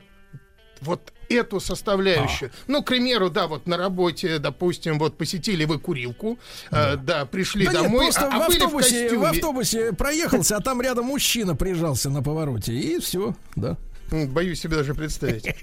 вот 0.80 1.12
эту 1.30 1.60
составляющую. 1.60 2.50
Ну, 2.66 2.82
к 2.82 2.86
примеру, 2.86 3.30
да, 3.30 3.46
вот 3.46 3.66
на 3.66 3.76
работе, 3.76 4.38
допустим, 4.38 4.98
вот 4.98 5.16
посетили 5.16 5.64
вы 5.64 5.78
курилку, 5.78 6.38
э, 6.70 6.96
да, 6.96 7.24
пришли 7.24 7.66
Да 7.66 7.72
нет, 7.72 7.82
домой, 7.82 8.04
просто 8.06 8.26
а, 8.26 8.36
а 8.36 8.44
в, 8.44 8.48
были 8.48 8.58
в 8.60 8.64
автобусе, 8.64 9.06
в 9.06 9.10
костюме. 9.10 9.26
автобусе 9.28 9.92
проехался, 9.92 10.56
а 10.56 10.60
там 10.60 10.82
рядом 10.82 11.06
мужчина 11.06 11.54
прижался 11.54 12.10
на 12.10 12.22
повороте, 12.22 12.74
и 12.74 12.98
все, 12.98 13.34
да. 13.56 13.76
Боюсь 14.10 14.60
себе 14.60 14.76
даже 14.76 14.92
представить. 14.92 15.44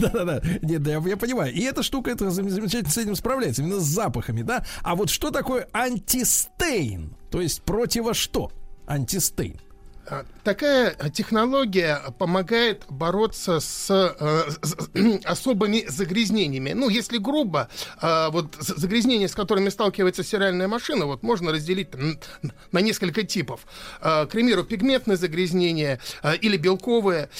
Да-да-да. 0.00 0.42
Нет, 0.62 0.82
да, 0.82 0.90
я, 0.90 0.98
я 1.06 1.16
понимаю. 1.16 1.52
И 1.54 1.60
эта 1.62 1.84
штука, 1.84 2.10
это 2.10 2.30
зам- 2.30 2.48
замечательно 2.50 2.90
с 2.90 2.98
этим 2.98 3.14
справляется, 3.14 3.62
именно 3.62 3.78
с 3.78 3.84
запахами, 3.84 4.42
да. 4.42 4.64
А 4.82 4.96
вот 4.96 5.08
что 5.08 5.30
такое 5.30 5.68
антистейн? 5.72 7.16
То 7.30 7.40
есть 7.40 7.62
противо 7.62 8.12
что? 8.12 8.50
Антистейн. 8.88 9.60
А, 10.08 10.24
Такая 10.44 10.94
технология 11.14 11.98
помогает 12.18 12.84
бороться 12.90 13.60
с, 13.60 13.88
э, 13.90 14.50
с- 14.62 14.76
особыми 15.24 15.86
загрязнениями. 15.88 16.72
Ну, 16.74 16.90
если 16.90 17.16
грубо, 17.16 17.70
э, 18.02 18.28
вот 18.30 18.54
загрязнения, 18.60 19.26
с 19.26 19.34
которыми 19.34 19.70
сталкивается 19.70 20.22
стиральная 20.22 20.68
машина, 20.68 21.06
вот 21.06 21.22
можно 21.22 21.50
разделить 21.50 21.90
там 21.92 22.00
н- 22.42 22.52
на 22.72 22.80
несколько 22.82 23.22
типов. 23.22 23.66
Э, 24.02 24.26
К 24.26 24.30
примеру, 24.32 24.64
пигментные 24.64 25.16
загрязнения 25.16 25.98
или 26.42 26.58
белковые. 26.58 27.30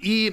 И 0.00 0.32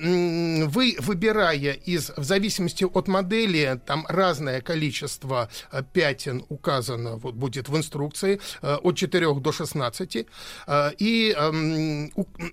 вы, 0.68 0.96
выбирая 1.00 1.74
из, 1.74 2.12
в 2.16 2.24
зависимости 2.24 2.86
от 2.86 3.08
модели, 3.10 3.82
там 3.86 4.06
разное 4.08 4.62
количество 4.62 5.50
пятен 5.92 6.46
указано, 6.48 7.18
вот 7.18 7.36
будет 7.36 7.68
в 7.68 7.76
инструкции, 7.76 8.40
от 8.62 8.96
4 8.96 9.34
до 9.42 9.52
16. 9.52 10.26
Э, 10.68 10.92
И 10.98 11.36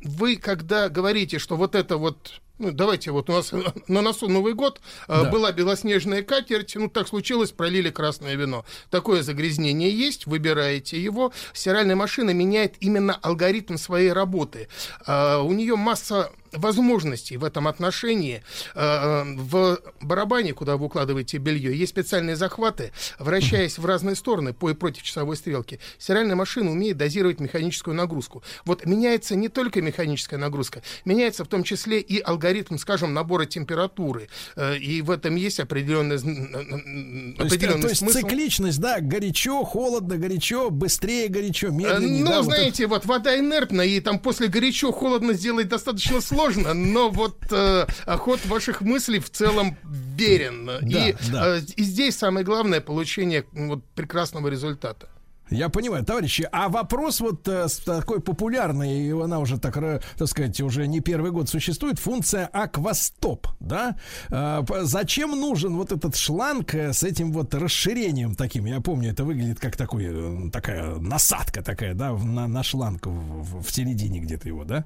вы, 0.04 0.36
когда 0.36 0.88
говорите, 0.88 1.38
что 1.38 1.56
вот 1.56 1.74
это 1.74 1.96
вот 1.96 2.40
ну, 2.60 2.70
давайте, 2.70 3.10
вот 3.10 3.28
у 3.30 3.32
нас 3.32 3.52
на 3.88 4.02
носу 4.02 4.28
Новый 4.28 4.54
год 4.54 4.80
э, 5.08 5.22
Да. 5.24 5.30
была 5.30 5.50
белоснежная 5.52 6.22
катерть, 6.22 6.76
ну, 6.76 6.88
так 6.88 7.08
случилось, 7.08 7.50
пролили 7.50 7.90
красное 7.90 8.36
вино. 8.36 8.64
Такое 8.90 9.22
загрязнение 9.22 9.90
есть, 9.90 10.26
выбираете 10.26 11.00
его. 11.02 11.32
Стиральная 11.52 11.96
машина 11.96 12.30
меняет 12.30 12.74
именно 12.80 13.18
алгоритм 13.22 13.76
своей 13.76 14.12
работы. 14.12 14.68
Э, 15.06 15.38
у 15.38 15.52
нее 15.52 15.76
масса 15.76 16.30
возможностей 16.52 17.36
в 17.36 17.44
этом 17.44 17.68
отношении. 17.68 18.42
Э, 18.74 19.22
В 19.36 19.78
барабане, 20.00 20.52
куда 20.52 20.76
вы 20.76 20.86
укладываете 20.86 21.38
белье, 21.38 21.76
есть 21.76 21.90
специальные 21.92 22.36
захваты, 22.36 22.92
вращаясь 23.18 23.78
в 23.78 23.86
разные 23.86 24.16
стороны 24.16 24.52
по 24.52 24.68
и 24.70 24.74
против 24.74 25.02
часовой 25.02 25.36
стрелки. 25.36 25.78
Стиральная 25.98 26.36
машина 26.36 26.70
умеет 26.72 26.96
дозировать 26.96 27.40
механическую 27.40 27.94
нагрузку. 27.94 28.42
Вот 28.64 28.84
меняется 28.84 29.36
не 29.36 29.48
только 29.48 29.80
механическая 29.80 30.38
нагрузка, 30.38 30.82
меняется 31.04 31.44
в 31.44 31.48
том 31.48 31.62
числе 31.62 32.00
и 32.00 32.20
алгоритм, 32.20 32.49
скажем, 32.78 33.14
набора 33.14 33.46
температуры. 33.46 34.28
Э, 34.56 34.76
И 34.76 35.02
в 35.02 35.10
этом 35.10 35.36
есть 35.36 35.60
определенный, 35.60 36.18
То 36.18 36.26
есть, 36.26 37.38
э, 37.38 37.42
определенный 37.42 37.82
то 37.82 37.88
есть 37.88 38.00
смысл. 38.00 38.18
цикличность, 38.18 38.80
да, 38.80 39.00
горячо, 39.00 39.64
холодно, 39.64 40.16
горячо, 40.16 40.70
быстрее, 40.70 41.28
горячо, 41.28 41.68
Э, 41.68 41.70
медленнее. 41.70 42.24
Ну, 42.24 42.30
да, 42.30 42.42
вот 42.42 42.46
это- 42.52 42.56
знаете, 42.56 42.86
вот 42.86 43.06
вода 43.06 43.38
инертна, 43.38 43.82
и 43.82 44.00
там 44.00 44.18
после 44.18 44.48
горячо 44.48 44.92
холодно 44.92 45.32
сделать 45.32 45.68
достаточно 45.68 46.20
сложно, 46.20 46.74
но 46.74 47.10
вот 47.10 47.36
э, 47.50 47.86
ход 48.06 48.40
ваших 48.46 48.80
мыслей 48.80 49.18
в 49.18 49.30
целом 49.30 49.76
верен. 49.84 50.70
и, 50.82 51.14
да. 51.32 51.56
э, 51.58 51.60
и 51.76 51.82
здесь 51.82 52.16
самое 52.16 52.44
главное 52.44 52.80
получение 52.80 53.44
вот, 53.52 53.84
прекрасного 53.94 54.48
результата. 54.48 55.08
Я 55.50 55.68
понимаю, 55.68 56.04
товарищи, 56.04 56.48
а 56.52 56.68
вопрос 56.68 57.20
вот 57.20 57.48
э, 57.48 57.66
такой 57.84 58.20
популярный, 58.20 59.00
и 59.08 59.10
она 59.10 59.38
уже 59.40 59.58
так, 59.58 59.76
ра- 59.76 60.02
так 60.16 60.28
сказать, 60.28 60.60
уже 60.60 60.86
не 60.86 61.00
первый 61.00 61.32
год 61.32 61.48
существует, 61.48 61.98
функция 61.98 62.46
аквастоп, 62.46 63.48
да? 63.60 63.96
Э, 64.30 64.62
зачем 64.82 65.30
нужен 65.30 65.76
вот 65.76 65.90
этот 65.92 66.14
шланг 66.16 66.74
э, 66.74 66.92
с 66.92 67.02
этим 67.02 67.32
вот 67.32 67.52
расширением 67.54 68.34
таким? 68.36 68.66
Я 68.66 68.80
помню, 68.80 69.10
это 69.10 69.24
выглядит 69.24 69.58
как 69.58 69.76
такой, 69.76 70.06
э, 70.08 70.50
такая 70.52 70.94
насадка 70.96 71.62
такая, 71.62 71.94
да, 71.94 72.12
на, 72.12 72.46
на 72.46 72.62
шланг 72.62 73.06
в- 73.06 73.62
в 73.62 73.70
середине 73.72 74.20
где-то 74.20 74.46
его, 74.48 74.64
да? 74.64 74.84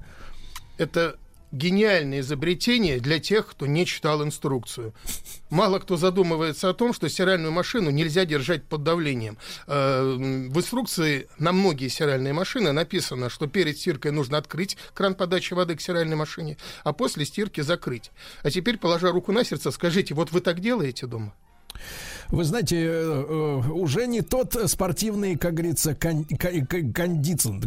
Это 0.77 1.15
гениальное 1.55 2.19
изобретение 2.19 2.99
для 2.99 3.19
тех, 3.19 3.47
кто 3.47 3.65
не 3.65 3.85
читал 3.85 4.23
инструкцию. 4.23 4.93
Мало 5.49 5.79
кто 5.79 5.95
задумывается 5.95 6.69
о 6.69 6.73
том, 6.73 6.93
что 6.93 7.07
стиральную 7.07 7.51
машину 7.51 7.89
нельзя 7.89 8.25
держать 8.25 8.65
под 8.65 8.83
давлением. 8.83 9.37
Э, 9.67 10.15
В 10.15 10.57
инструкции 10.57 11.27
на 11.39 11.51
многие 11.51 11.87
стиральные 11.87 12.33
машины 12.33 12.71
написано, 12.71 13.29
что 13.29 13.47
перед 13.47 13.77
стиркой 13.77 14.11
нужно 14.11 14.37
открыть 14.37 14.77
кран 14.93 15.15
подачи 15.15 15.53
воды 15.53 15.75
к 15.75 15.81
стиральной 15.81 16.15
машине, 16.15 16.57
а 16.83 16.93
после 16.93 17.25
стирки 17.25 17.61
закрыть. 17.61 18.11
А 18.43 18.51
теперь, 18.51 18.77
положа 18.77 19.11
руку 19.11 19.31
на 19.31 19.43
сердце, 19.45 19.71
скажите, 19.71 20.13
вот 20.13 20.31
вы 20.31 20.41
так 20.41 20.59
делаете 20.59 21.07
дома? 21.07 21.33
Вы 22.29 22.43
знаете, 22.43 22.77
э, 22.77 22.89
э, 22.89 23.69
уже 23.69 24.07
не 24.07 24.21
тот 24.21 24.55
спортивный, 24.69 25.35
как 25.35 25.53
говорится, 25.53 25.95
кон- 25.95 26.25
кондишн, 26.25 27.59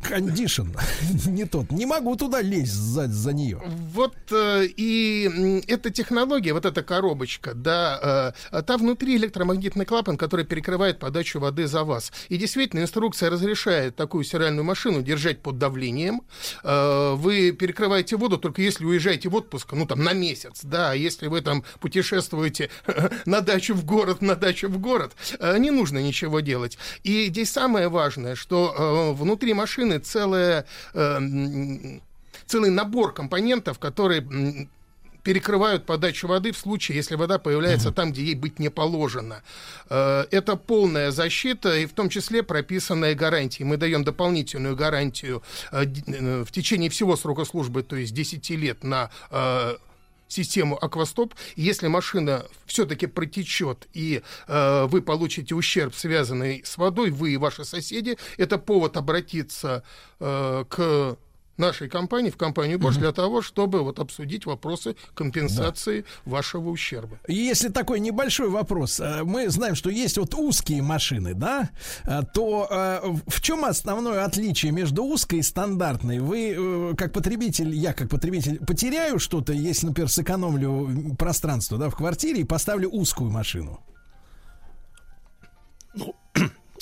не 1.26 1.44
тот. 1.44 1.70
Не 1.70 1.86
могу 1.86 2.16
туда 2.16 2.40
лезть 2.40 2.72
за, 2.72 3.06
за 3.06 3.32
нее. 3.32 3.62
Вот 3.92 4.16
э, 4.30 4.66
и 4.76 5.62
эта 5.68 5.90
технология, 5.90 6.52
вот 6.52 6.64
эта 6.64 6.82
коробочка, 6.82 7.54
да, 7.54 8.34
там 8.66 8.80
внутри 8.80 9.16
электромагнитный 9.16 9.84
клапан, 9.84 10.16
который 10.16 10.44
перекрывает 10.44 10.98
подачу 10.98 11.40
воды 11.40 11.66
за 11.66 11.84
вас. 11.84 12.12
И 12.28 12.36
действительно, 12.36 12.80
инструкция 12.80 13.30
разрешает 13.30 13.96
такую 13.96 14.24
стиральную 14.24 14.64
машину 14.64 15.02
держать 15.02 15.40
под 15.40 15.58
давлением. 15.58 16.22
Вы 16.62 17.52
перекрываете 17.52 18.16
воду 18.16 18.38
только 18.38 18.62
если 18.62 18.84
уезжаете 18.84 19.28
в 19.28 19.34
отпуск, 19.34 19.72
ну 19.72 19.86
там 19.86 20.02
на 20.02 20.12
месяц, 20.12 20.60
да, 20.62 20.92
а 20.92 20.94
если 20.94 21.28
вы 21.28 21.40
там 21.40 21.64
путешествуете 21.80 22.70
на 23.26 23.40
дачу 23.40 23.74
в 23.74 23.84
город, 23.84 23.97
на 24.20 24.36
дачу 24.36 24.68
в 24.68 24.78
город, 24.78 25.12
э, 25.38 25.58
не 25.58 25.70
нужно 25.70 25.98
ничего 25.98 26.40
делать. 26.40 26.78
И 27.02 27.26
здесь 27.26 27.50
самое 27.50 27.88
важное, 27.88 28.34
что 28.34 28.74
э, 28.76 29.12
внутри 29.12 29.54
машины 29.54 29.98
целая 29.98 30.66
э, 30.94 31.20
целый 32.46 32.70
набор 32.70 33.12
компонентов, 33.12 33.78
которые 33.78 34.68
перекрывают 35.22 35.84
подачу 35.84 36.26
воды 36.26 36.52
в 36.52 36.56
случае, 36.56 36.96
если 36.96 37.14
вода 37.14 37.38
появляется 37.38 37.92
там, 37.92 38.12
где 38.12 38.22
ей 38.22 38.34
быть 38.34 38.58
не 38.58 38.70
положено. 38.70 39.42
Это 39.90 40.56
полная 40.56 41.10
защита, 41.10 41.76
и 41.76 41.84
в 41.84 41.92
том 41.92 42.08
числе 42.08 42.42
прописанная 42.42 43.14
гарантия. 43.14 43.64
Мы 43.64 43.76
даем 43.76 44.04
дополнительную 44.04 44.74
гарантию 44.74 45.42
в 45.70 46.50
течение 46.50 46.88
всего 46.88 47.14
срока 47.16 47.44
службы, 47.44 47.82
то 47.82 47.96
есть 47.96 48.14
10 48.14 48.50
лет 48.50 48.84
на 48.84 49.10
систему 50.28 50.78
аквастоп. 50.80 51.34
Если 51.56 51.88
машина 51.88 52.46
все-таки 52.66 53.06
протечет 53.06 53.88
и 53.92 54.22
э, 54.46 54.86
вы 54.86 55.02
получите 55.02 55.54
ущерб, 55.54 55.94
связанный 55.94 56.62
с 56.64 56.76
водой, 56.76 57.10
вы 57.10 57.32
и 57.32 57.36
ваши 57.36 57.64
соседи, 57.64 58.18
это 58.36 58.58
повод 58.58 58.96
обратиться 58.96 59.82
э, 60.20 60.64
к 60.68 61.16
нашей 61.58 61.88
компании, 61.88 62.30
в 62.30 62.36
компанию 62.36 62.78
Bosch, 62.78 62.98
для 62.98 63.12
того, 63.12 63.42
чтобы 63.42 63.82
вот 63.82 63.98
обсудить 63.98 64.46
вопросы 64.46 64.96
компенсации 65.14 66.04
вашего 66.24 66.70
ущерба. 66.70 67.18
И 67.26 67.34
Если 67.34 67.68
такой 67.68 68.00
небольшой 68.00 68.48
вопрос, 68.48 69.00
э, 69.00 69.22
мы 69.24 69.48
знаем, 69.48 69.74
что 69.74 69.90
есть 69.90 70.18
вот 70.18 70.34
узкие 70.34 70.82
машины, 70.82 71.34
да, 71.34 71.70
э, 72.04 72.20
то 72.34 72.68
э, 72.70 73.00
в 73.26 73.40
чем 73.40 73.64
основное 73.64 74.24
отличие 74.24 74.72
между 74.72 75.04
узкой 75.04 75.40
и 75.40 75.42
стандартной? 75.42 76.20
Вы 76.20 76.94
как 76.96 77.12
потребитель, 77.12 77.74
я 77.74 77.92
как 77.92 78.08
потребитель 78.08 78.58
потеряю 78.64 79.18
что-то, 79.18 79.52
если, 79.52 79.86
например, 79.86 80.10
сэкономлю 80.10 81.16
пространство, 81.18 81.78
да, 81.78 81.90
в 81.90 81.96
квартире 81.96 82.42
и 82.42 82.44
поставлю 82.44 82.88
узкую 82.88 83.30
машину? 83.30 83.80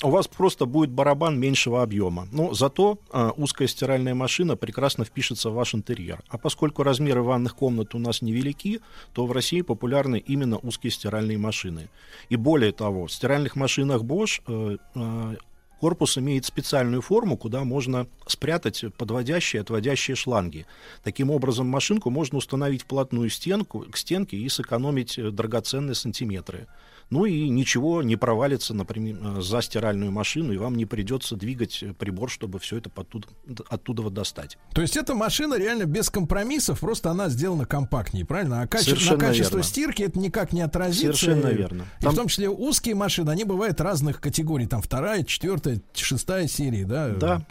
У 0.03 0.09
вас 0.09 0.27
просто 0.27 0.65
будет 0.65 0.91
барабан 0.91 1.39
меньшего 1.39 1.81
объема. 1.81 2.27
Но 2.31 2.53
зато 2.53 2.99
а, 3.11 3.31
узкая 3.31 3.67
стиральная 3.67 4.13
машина 4.13 4.55
прекрасно 4.55 5.05
впишется 5.05 5.49
в 5.49 5.55
ваш 5.55 5.73
интерьер. 5.73 6.21
А 6.29 6.37
поскольку 6.37 6.83
размеры 6.83 7.23
ванных 7.23 7.55
комнат 7.55 7.95
у 7.95 7.99
нас 7.99 8.21
невелики, 8.21 8.79
то 9.13 9.25
в 9.25 9.31
России 9.31 9.61
популярны 9.61 10.17
именно 10.17 10.57
узкие 10.57 10.91
стиральные 10.91 11.39
машины. 11.39 11.89
И 12.29 12.35
более 12.35 12.73
того, 12.73 13.07
в 13.07 13.11
стиральных 13.11 13.55
машинах 13.55 14.03
Bosch 14.03 14.41
э, 14.47 14.77
э, 14.93 15.35
корпус 15.79 16.17
имеет 16.17 16.45
специальную 16.45 17.01
форму, 17.01 17.37
куда 17.37 17.63
можно 17.63 18.07
спрятать 18.27 18.85
подводящие 18.97 19.59
и 19.59 19.61
отводящие 19.61 20.15
шланги. 20.15 20.65
Таким 21.03 21.31
образом, 21.31 21.67
машинку 21.67 22.09
можно 22.09 22.37
установить 22.37 22.83
вплотную 22.83 23.29
стенку, 23.29 23.85
к 23.91 23.97
стенке 23.97 24.37
и 24.37 24.49
сэкономить 24.49 25.17
э, 25.17 25.31
драгоценные 25.31 25.95
сантиметры. 25.95 26.67
Ну 27.09 27.23
и 27.25 27.47
ничего 27.47 28.03
не 28.03 28.17
провалится, 28.17 28.73
например, 28.73 29.17
э, 29.37 29.41
за 29.41 29.61
стиральную 29.61 30.11
машину, 30.11 30.51
и 30.51 30.57
вам 30.57 30.75
не 30.75 30.85
придется 30.85 31.35
двигать 31.37 31.81
э, 31.81 31.93
прибор, 31.93 32.29
чтобы 32.29 32.59
все 32.59 32.77
это 32.77 32.89
оттуда, 32.95 33.27
оттуда 33.69 34.01
вот 34.01 34.13
достать. 34.13 34.57
То 34.73 34.81
есть 34.81 34.97
эта 34.97 35.15
машина 35.15 35.57
реально 35.57 35.85
без 35.85 36.09
компромиссов, 36.09 36.81
просто 36.81 37.09
она 37.09 37.29
сделана 37.29 37.65
компактнее, 37.65 38.25
правильно? 38.25 38.61
А 38.61 38.67
каче- 38.67 38.91
на 39.11 39.17
качество 39.17 39.57
верно. 39.57 39.63
стирки 39.63 40.03
это 40.03 40.19
никак 40.19 40.51
не 40.51 40.61
отразится. 40.61 41.13
Совершенно 41.13 41.47
верно. 41.47 41.85
И 41.99 42.03
Там- 42.03 42.13
в 42.13 42.15
том 42.17 42.27
числе 42.27 42.49
узкие 42.49 42.95
машины, 42.95 43.29
они 43.29 43.45
бывают 43.45 43.79
разных 43.79 44.19
категорий. 44.19 44.67
Там 44.67 44.81
вторая, 44.81 45.23
четвертая, 45.23 45.81
шестая 45.93 46.47
серии, 46.47 46.83
да? 46.83 47.09
Да. 47.09 47.41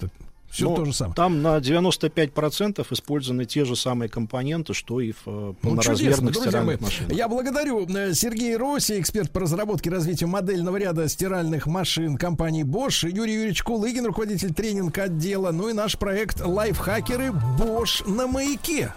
Все 0.50 0.68
Но 0.70 0.76
то 0.76 0.84
же 0.84 0.92
самое. 0.92 1.14
Там 1.14 1.42
на 1.42 1.58
95% 1.58 2.86
использованы 2.90 3.44
те 3.44 3.64
же 3.64 3.76
самые 3.76 4.08
компоненты, 4.08 4.74
что 4.74 5.00
и 5.00 5.12
в 5.12 5.16
э, 5.26 5.30
Ну, 5.30 5.54
полноразмерных 5.60 6.34
мои. 6.34 6.44
стиральных 6.44 6.80
машинах. 6.80 7.12
Я 7.12 7.28
благодарю 7.28 7.86
э, 7.86 8.14
Сергея 8.14 8.58
Роси, 8.58 8.98
эксперт 9.00 9.30
по 9.30 9.40
разработке 9.40 9.90
и 9.90 9.92
развитию 9.92 10.28
модельного 10.28 10.76
ряда 10.76 11.08
стиральных 11.08 11.66
машин 11.66 12.16
компании 12.16 12.64
Bosch, 12.64 13.08
Юрий 13.08 13.34
Юрьевич 13.34 13.62
Кулыгин, 13.62 14.06
руководитель 14.06 14.54
тренинг 14.54 14.96
отдела, 14.98 15.50
ну 15.50 15.68
и 15.68 15.72
наш 15.72 15.98
проект 15.98 16.40
«Лайфхакеры 16.44 17.32
Bosch 17.58 18.08
на 18.08 18.26
маяке». 18.26 18.92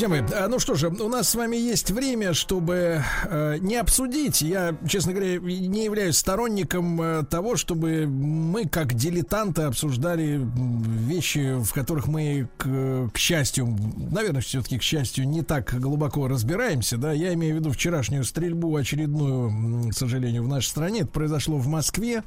Друзья 0.00 0.22
мои, 0.22 0.32
а, 0.34 0.48
ну 0.48 0.58
что 0.58 0.76
же, 0.76 0.88
у 0.88 1.08
нас 1.10 1.28
с 1.28 1.34
вами 1.34 1.56
есть 1.56 1.90
время, 1.90 2.32
чтобы 2.32 3.04
э, 3.24 3.58
не 3.60 3.76
обсудить. 3.76 4.40
Я, 4.40 4.74
честно 4.88 5.12
говоря, 5.12 5.38
не 5.38 5.84
являюсь 5.84 6.16
сторонником 6.16 7.02
э, 7.02 7.22
того, 7.24 7.56
чтобы 7.56 8.06
мы, 8.06 8.66
как 8.66 8.94
дилетанты, 8.94 9.60
обсуждали 9.62 10.40
вещи, 10.40 11.62
в 11.62 11.74
которых 11.74 12.08
мы, 12.08 12.48
к, 12.56 13.10
к 13.12 13.18
счастью, 13.18 13.76
наверное, 14.10 14.40
все-таки, 14.40 14.78
к 14.78 14.82
счастью, 14.82 15.28
не 15.28 15.42
так 15.42 15.78
глубоко 15.78 16.28
разбираемся. 16.28 16.96
Да, 16.96 17.12
я 17.12 17.34
имею 17.34 17.56
в 17.56 17.58
виду 17.58 17.70
вчерашнюю 17.70 18.24
стрельбу 18.24 18.74
очередную, 18.74 19.90
к 19.90 19.92
сожалению, 19.92 20.44
в 20.44 20.48
нашей 20.48 20.68
стране. 20.68 21.00
Это 21.00 21.08
произошло 21.08 21.58
в 21.58 21.66
Москве. 21.66 22.22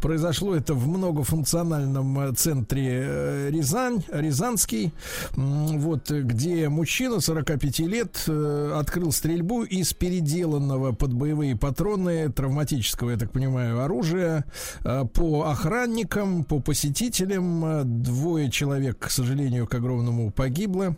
Произошло 0.00 0.54
это 0.54 0.74
в 0.74 0.86
многофункциональном 0.86 2.20
э, 2.20 2.34
центре 2.34 3.02
э, 3.04 3.50
Рязань, 3.50 4.04
Рязанский, 4.12 4.92
вот, 5.34 6.08
где 6.08 6.68
мужчина 6.68 7.15
45 7.20 7.78
лет 7.80 8.24
э, 8.26 8.72
открыл 8.74 9.12
стрельбу 9.12 9.62
из 9.62 9.92
переделанного 9.92 10.92
под 10.92 11.12
боевые 11.12 11.56
патроны 11.56 12.30
травматического, 12.30 13.10
я 13.10 13.16
так 13.16 13.32
понимаю, 13.32 13.80
оружия 13.82 14.44
э, 14.84 15.04
по 15.12 15.44
охранникам, 15.44 16.44
по 16.44 16.60
посетителям. 16.60 17.64
Э, 17.64 17.82
Двое 17.84 18.50
человек, 18.50 18.98
к 18.98 19.10
сожалению, 19.10 19.66
к 19.66 19.74
огромному 19.74 20.30
погибло. 20.30 20.96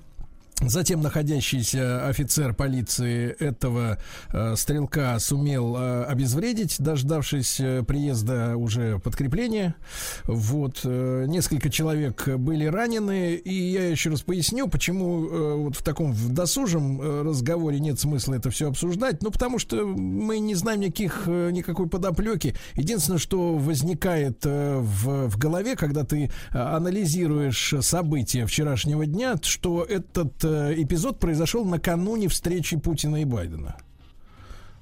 Затем 0.61 1.01
находящийся 1.03 2.09
офицер 2.09 2.53
полиции 2.53 3.31
этого 3.39 3.99
э, 4.33 4.57
стрелка 4.57 5.17
сумел 5.21 5.77
э, 5.77 6.05
обезвредить, 6.05 6.77
дождавшись 6.81 7.61
э, 7.61 7.85
приезда 7.87 8.57
уже 8.57 8.99
подкрепления. 8.99 9.77
Вот 10.25 10.81
э, 10.83 11.27
несколько 11.29 11.71
человек 11.71 12.27
были 12.27 12.65
ранены, 12.65 13.35
и 13.35 13.55
я 13.55 13.89
еще 13.89 14.11
раз 14.11 14.23
поясню, 14.23 14.67
почему 14.67 15.27
э, 15.27 15.55
вот 15.55 15.77
в 15.77 15.83
таком 15.85 16.11
в 16.11 16.29
досужем 16.31 17.01
э, 17.01 17.23
разговоре 17.23 17.79
нет 17.79 18.01
смысла 18.01 18.35
это 18.35 18.51
все 18.51 18.69
обсуждать. 18.69 19.23
Ну 19.23 19.31
потому 19.31 19.61
что 19.61 19.87
мы 19.87 20.41
не 20.41 20.57
знаем 20.57 20.81
никаких 20.81 21.23
э, 21.27 21.51
никакой 21.53 21.89
подоплеки. 21.89 22.57
Единственное, 22.75 23.21
что 23.21 23.55
возникает 23.55 24.41
э, 24.45 24.79
в, 24.79 25.29
в 25.29 25.39
голове, 25.39 25.77
когда 25.77 26.03
ты 26.03 26.33
э, 26.53 26.59
анализируешь 26.59 27.75
события 27.81 28.45
вчерашнего 28.45 29.07
дня, 29.07 29.37
что 29.41 29.85
этот 29.85 30.48
эпизод 30.77 31.19
произошел 31.19 31.65
накануне 31.65 32.29
встречи 32.29 32.77
Путина 32.77 33.23
и 33.23 33.25
Байдена. 33.25 33.77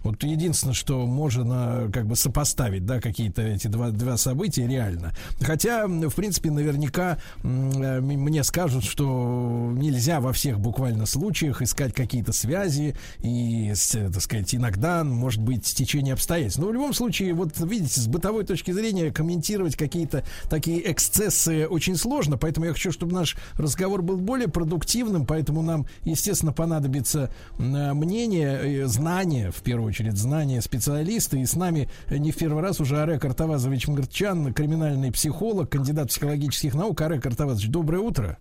Вот 0.03 0.23
единственное, 0.23 0.75
что 0.75 1.05
можно 1.07 1.91
как 1.93 2.07
бы 2.07 2.17
сопоставить, 2.17 2.87
да, 2.87 3.01
какие-то 3.01 3.43
эти 3.43 3.67
два, 3.67 3.91
два 3.91 4.17
события 4.17 4.67
реально. 4.67 5.13
Хотя, 5.41 5.87
в 5.87 6.15
принципе, 6.15 6.51
наверняка 6.51 7.19
э, 7.43 8.01
мне 8.01 8.45
скажут, 8.45 8.85
что 8.85 9.73
нельзя 9.75 10.21
во 10.21 10.33
всех 10.33 10.61
буквально 10.61 11.07
случаях 11.07 11.63
искать 11.63 11.93
какие-то 11.93 12.33
связи 12.33 12.97
и, 13.21 13.73
э, 13.73 14.11
так 14.13 14.23
сказать, 14.23 14.55
иногда 14.55 15.03
может 15.05 15.43
быть 15.43 15.67
стечение 15.67 16.15
обстоятельств. 16.15 16.61
Но 16.61 16.69
в 16.69 16.73
любом 16.73 16.95
случае, 16.95 17.35
вот 17.35 17.59
видите, 17.59 18.01
с 18.01 18.07
бытовой 18.07 18.45
точки 18.45 18.71
зрения 18.71 19.11
комментировать 19.11 19.77
какие-то 19.77 20.25
такие 20.49 20.91
эксцессы 20.91 21.67
очень 21.67 21.97
сложно, 21.97 22.39
поэтому 22.39 22.67
я 22.67 22.73
хочу, 22.73 22.93
чтобы 22.93 23.13
наш 23.13 23.37
разговор 23.55 24.03
был 24.03 24.19
более 24.19 24.49
продуктивным, 24.49 25.27
поэтому 25.27 25.63
нам, 25.63 25.87
естественно, 26.05 26.53
понадобится 26.53 27.31
э, 27.59 27.93
мнение, 27.93 28.87
знание, 28.87 29.51
в 29.51 29.63
первую 29.63 29.86
очередь, 29.87 30.17
знание 30.17 30.61
специалиста. 30.61 31.37
И 31.37 31.45
с 31.45 31.57
нами 31.57 31.89
э, 32.09 32.19
не 32.19 32.33
в 32.33 32.37
первый 32.37 32.63
раз 32.63 32.81
уже 32.81 33.01
Арек 33.01 33.25
Артавазович 33.25 33.89
Мгртчан, 33.89 34.53
криминальный 34.53 35.13
психолог, 35.13 35.71
кандидат 35.71 36.09
психологических 36.09 36.75
наук. 36.75 37.01
Арек 37.01 37.27
Артавазович, 37.27 37.69
доброе 37.69 38.01
утро. 38.01 38.39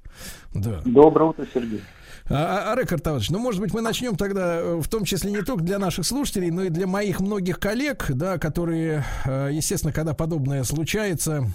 Да. 0.54 0.82
Доброе 0.86 1.30
утро, 1.30 1.46
Сергей. 1.54 1.82
А, 2.28 2.70
а, 2.70 2.74
Арек 2.74 2.92
Артавазович, 2.92 3.30
ну, 3.30 3.40
может 3.40 3.62
быть, 3.62 3.74
мы 3.74 3.82
начнем 3.82 4.16
тогда, 4.16 4.58
э, 4.58 4.76
в 4.82 4.88
том 4.88 5.06
числе 5.06 5.32
не 5.32 5.44
только 5.44 5.64
для 5.64 5.78
наших 5.78 6.06
слушателей, 6.06 6.50
но 6.50 6.64
и 6.64 6.70
для 6.70 6.88
моих 6.88 7.20
многих 7.20 7.60
коллег, 7.60 8.08
да, 8.10 8.40
которые, 8.40 9.04
э, 9.26 9.50
естественно, 9.52 9.94
когда 9.94 10.14
подобное 10.14 10.64
случается, 10.64 11.48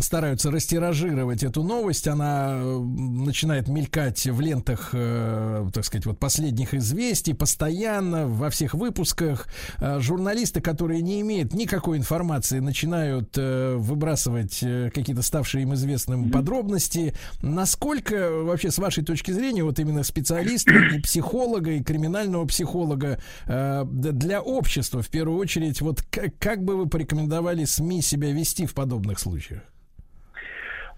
стараются 0.00 0.50
растиражировать 0.50 1.42
эту 1.42 1.62
новость. 1.62 2.08
Она 2.08 2.56
начинает 2.56 3.68
мелькать 3.68 4.26
в 4.26 4.40
лентах, 4.40 4.90
э, 4.92 5.68
так 5.72 5.84
сказать, 5.84 6.06
вот 6.06 6.18
последних 6.18 6.74
известий 6.74 7.34
постоянно 7.34 8.26
во 8.26 8.50
всех 8.50 8.74
выпусках. 8.74 9.48
Э, 9.78 10.00
журналисты, 10.00 10.60
которые 10.60 11.02
не 11.02 11.20
имеют 11.20 11.54
никакой 11.54 11.98
информации, 11.98 12.58
начинают 12.58 13.34
э, 13.36 13.76
выбрасывать 13.76 14.62
э, 14.62 14.90
какие-то 14.94 15.22
ставшие 15.22 15.62
им 15.62 15.74
известным 15.74 16.30
подробности. 16.30 17.14
Насколько 17.42 18.30
вообще, 18.30 18.70
с 18.70 18.78
вашей 18.78 19.04
точки 19.04 19.30
зрения, 19.30 19.64
вот 19.64 19.78
именно 19.78 20.02
специалиста 20.02 20.72
и 20.94 21.00
психолога, 21.00 21.72
и 21.72 21.82
криминального 21.82 22.44
психолога 22.46 23.18
э, 23.46 23.84
для 23.86 24.40
общества, 24.40 25.02
в 25.02 25.08
первую 25.08 25.38
очередь, 25.38 25.80
вот 25.80 26.02
к- 26.02 26.30
как 26.38 26.64
бы 26.64 26.76
вы 26.76 26.88
порекомендовали 26.88 27.64
СМИ 27.64 28.02
себя 28.02 28.30
вести 28.32 28.66
в 28.66 28.74
подобных 28.74 29.18
случаях? 29.18 29.62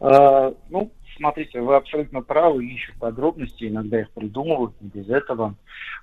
А, 0.00 0.54
ну, 0.70 0.90
смотрите, 1.16 1.60
вы 1.60 1.76
абсолютно 1.76 2.22
правы, 2.22 2.64
ищут 2.66 2.96
подробности, 2.96 3.68
иногда 3.68 4.00
их 4.00 4.10
придумывают, 4.10 4.74
не 4.80 4.88
без 4.88 5.08
этого. 5.08 5.56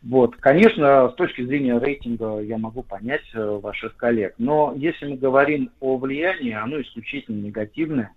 Вот, 0.03 0.35
конечно, 0.37 1.09
с 1.09 1.15
точки 1.15 1.43
зрения 1.45 1.79
рейтинга 1.79 2.39
я 2.39 2.57
могу 2.57 2.83
понять 2.83 3.23
э, 3.33 3.59
ваших 3.61 3.95
коллег, 3.95 4.35
но 4.37 4.73
если 4.75 5.07
мы 5.07 5.17
говорим 5.17 5.71
о 5.79 5.97
влиянии, 5.97 6.53
оно 6.53 6.81
исключительно 6.81 7.41
негативное. 7.41 8.11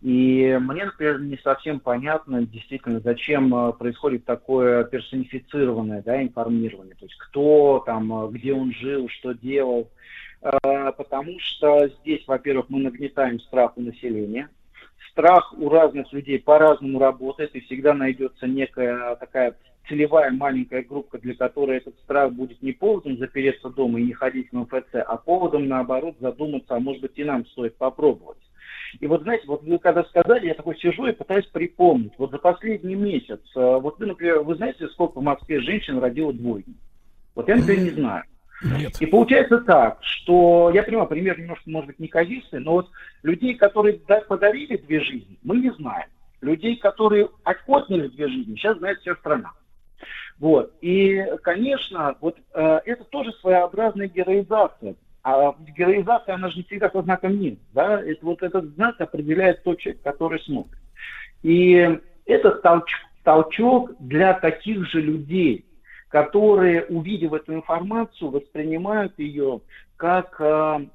И 0.00 0.56
мне, 0.60 0.84
например, 0.84 1.20
не 1.20 1.36
совсем 1.38 1.80
понятно 1.80 2.46
действительно, 2.46 3.00
зачем 3.00 3.52
э, 3.52 3.72
происходит 3.72 4.24
такое 4.24 4.84
персонифицированное 4.84 6.02
да, 6.02 6.22
информирование. 6.22 6.94
То 6.94 7.04
есть 7.06 7.18
кто 7.18 7.82
там, 7.84 8.26
э, 8.26 8.30
где 8.30 8.54
он 8.54 8.72
жил, 8.72 9.08
что 9.08 9.32
делал. 9.32 9.90
Э, 10.40 10.92
Потому 10.96 11.40
что 11.40 11.88
здесь, 11.88 12.22
во-первых, 12.28 12.66
мы 12.68 12.78
нагнетаем 12.78 13.40
страх 13.40 13.76
у 13.76 13.80
населения. 13.80 14.48
Страх 15.10 15.54
у 15.56 15.68
разных 15.68 16.12
людей 16.12 16.38
по-разному 16.38 16.98
работает, 16.98 17.54
и 17.54 17.60
всегда 17.60 17.94
найдется 17.94 18.46
некая 18.46 19.16
такая 19.16 19.56
целевая 19.88 20.30
маленькая 20.30 20.82
группа, 20.82 21.18
для 21.18 21.34
которой 21.34 21.78
этот 21.78 21.98
страх 22.00 22.32
будет 22.32 22.62
не 22.62 22.72
поводом 22.72 23.16
запереться 23.16 23.70
дома 23.70 23.98
и 24.00 24.04
не 24.04 24.12
ходить 24.12 24.48
в 24.52 24.56
МФЦ, 24.56 24.96
а 25.06 25.16
поводом, 25.16 25.66
наоборот, 25.66 26.16
задуматься, 26.20 26.76
а 26.76 26.80
может 26.80 27.02
быть 27.02 27.18
и 27.18 27.24
нам 27.24 27.46
стоит 27.46 27.76
попробовать. 27.76 28.38
И 29.00 29.06
вот, 29.06 29.22
знаете, 29.22 29.44
вот 29.46 29.62
вы 29.62 29.78
когда 29.78 30.02
сказали, 30.04 30.46
я 30.46 30.54
такой 30.54 30.76
сижу 30.78 31.06
и 31.06 31.12
пытаюсь 31.12 31.46
припомнить. 31.46 32.12
Вот 32.18 32.30
за 32.30 32.38
последний 32.38 32.94
месяц, 32.94 33.40
э, 33.54 33.78
вот 33.78 33.98
вы, 33.98 34.06
например, 34.06 34.40
вы 34.40 34.54
знаете, 34.56 34.88
сколько 34.88 35.20
в 35.20 35.22
Москве 35.22 35.60
женщин 35.60 35.98
родило 35.98 36.32
двойни? 36.32 36.74
Вот 37.34 37.48
я, 37.48 37.56
например, 37.56 37.84
не 37.84 37.90
знаю. 37.90 38.24
Нет. 38.62 39.00
И 39.00 39.06
получается 39.06 39.58
так, 39.60 39.98
что, 40.02 40.70
я 40.74 40.82
понимаю, 40.82 41.08
пример 41.08 41.38
немножко, 41.38 41.70
может 41.70 41.88
быть, 41.88 41.98
неказистый, 41.98 42.60
но 42.60 42.72
вот 42.72 42.90
людей, 43.22 43.54
которые 43.54 44.00
да- 44.06 44.22
подарили 44.22 44.76
две 44.76 45.00
жизни, 45.00 45.38
мы 45.42 45.58
не 45.58 45.70
знаем. 45.70 46.08
Людей, 46.40 46.76
которые 46.76 47.28
отняли 47.44 48.08
две 48.08 48.28
жизни, 48.28 48.56
сейчас 48.56 48.78
знает 48.78 48.98
вся 49.00 49.14
страна. 49.16 49.52
Вот. 50.38 50.72
И, 50.80 51.24
конечно, 51.42 52.16
вот 52.20 52.36
э, 52.54 52.80
это 52.84 53.04
тоже 53.04 53.32
своеобразная 53.40 54.08
героизация. 54.08 54.94
А 55.24 55.54
героизация, 55.76 56.36
она 56.36 56.48
же 56.48 56.58
не 56.58 56.62
всегда 56.62 56.90
со 56.90 57.02
знаком 57.02 57.38
минус. 57.38 57.58
Да? 57.72 58.00
Это, 58.00 58.24
вот 58.24 58.42
этот 58.42 58.66
знак 58.74 59.00
определяет 59.00 59.62
тот 59.64 59.78
человек, 59.78 60.02
который 60.02 60.40
смотрит. 60.40 60.78
И 61.42 61.98
это 62.24 62.60
толч- 62.62 62.84
толчок 63.24 63.92
для 63.98 64.34
таких 64.34 64.88
же 64.88 65.00
людей, 65.00 65.64
которые, 66.08 66.84
увидев 66.86 67.32
эту 67.32 67.54
информацию, 67.54 68.30
воспринимают 68.30 69.18
ее 69.18 69.60
как, 69.96 70.36
э, 70.40 70.86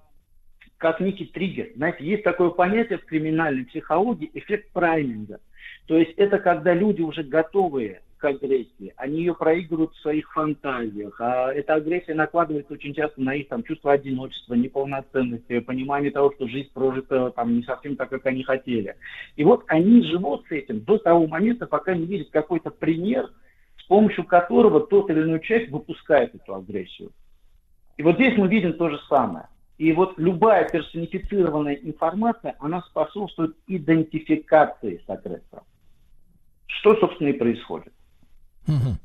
как 0.78 1.00
некий 1.00 1.26
триггер. 1.26 1.70
Знаете, 1.76 2.04
есть 2.06 2.24
такое 2.24 2.50
понятие 2.50 2.98
в 2.98 3.06
криминальной 3.06 3.66
психологии 3.66 4.32
эффект 4.34 4.72
прайминга. 4.74 5.40
То 5.88 5.98
есть 5.98 6.14
это 6.18 6.40
когда 6.40 6.74
люди 6.74 7.02
уже 7.02 7.24
готовые 7.24 8.02
к 8.18 8.26
агрессии, 8.26 8.94
они 8.96 9.18
ее 9.18 9.36
проигрывают 9.36 9.94
в 9.94 10.02
своих 10.02 10.32
фантазиях, 10.32 11.20
а 11.20 11.52
эта 11.52 11.74
агрессия 11.74 12.14
накладывается 12.14 12.72
очень 12.72 12.94
часто 12.94 13.22
на 13.22 13.36
их 13.36 13.50
там, 13.50 13.64
чувство 13.64 13.92
одиночества, 13.92 14.54
неполноценности, 14.54 15.60
понимание 15.60 16.10
того, 16.10 16.32
что 16.32 16.48
жизнь 16.48 16.72
прожита 16.74 17.32
там, 17.32 17.58
не 17.58 17.64
совсем 17.64 17.98
так, 17.98 18.10
как 18.10 18.26
они 18.26 18.44
хотели. 18.44 18.96
И 19.36 19.44
вот 19.44 19.66
они 19.68 20.04
живут 20.04 20.46
с 20.48 20.52
этим 20.52 20.80
до 20.80 20.98
того 21.00 21.28
момента, 21.28 21.68
пока 21.68 21.94
не 21.94 22.06
видят 22.06 22.30
какой-то 22.30 22.72
пример, 22.72 23.30
помощью 23.94 24.24
которого 24.24 24.80
тот 24.80 25.12
или 25.12 25.22
иной 25.22 25.40
человек 25.40 25.70
выпускает 25.70 26.34
эту 26.34 26.56
агрессию. 26.56 27.12
И 27.96 28.02
вот 28.02 28.16
здесь 28.16 28.36
мы 28.40 28.48
видим 28.48 28.74
то 28.74 28.90
же 28.90 29.00
самое. 29.08 29.46
И 29.78 29.94
вот 29.94 30.16
любая 30.18 30.68
персонифицированная 30.68 31.76
информация, 31.76 32.56
она 32.58 32.82
способствует 32.82 33.56
идентификации 33.68 35.00
с 35.06 35.08
агрессором. 35.08 35.64
Что, 36.66 36.96
собственно, 36.96 37.28
и 37.28 37.34
происходит. 37.34 37.94
Мгм. 38.66 38.98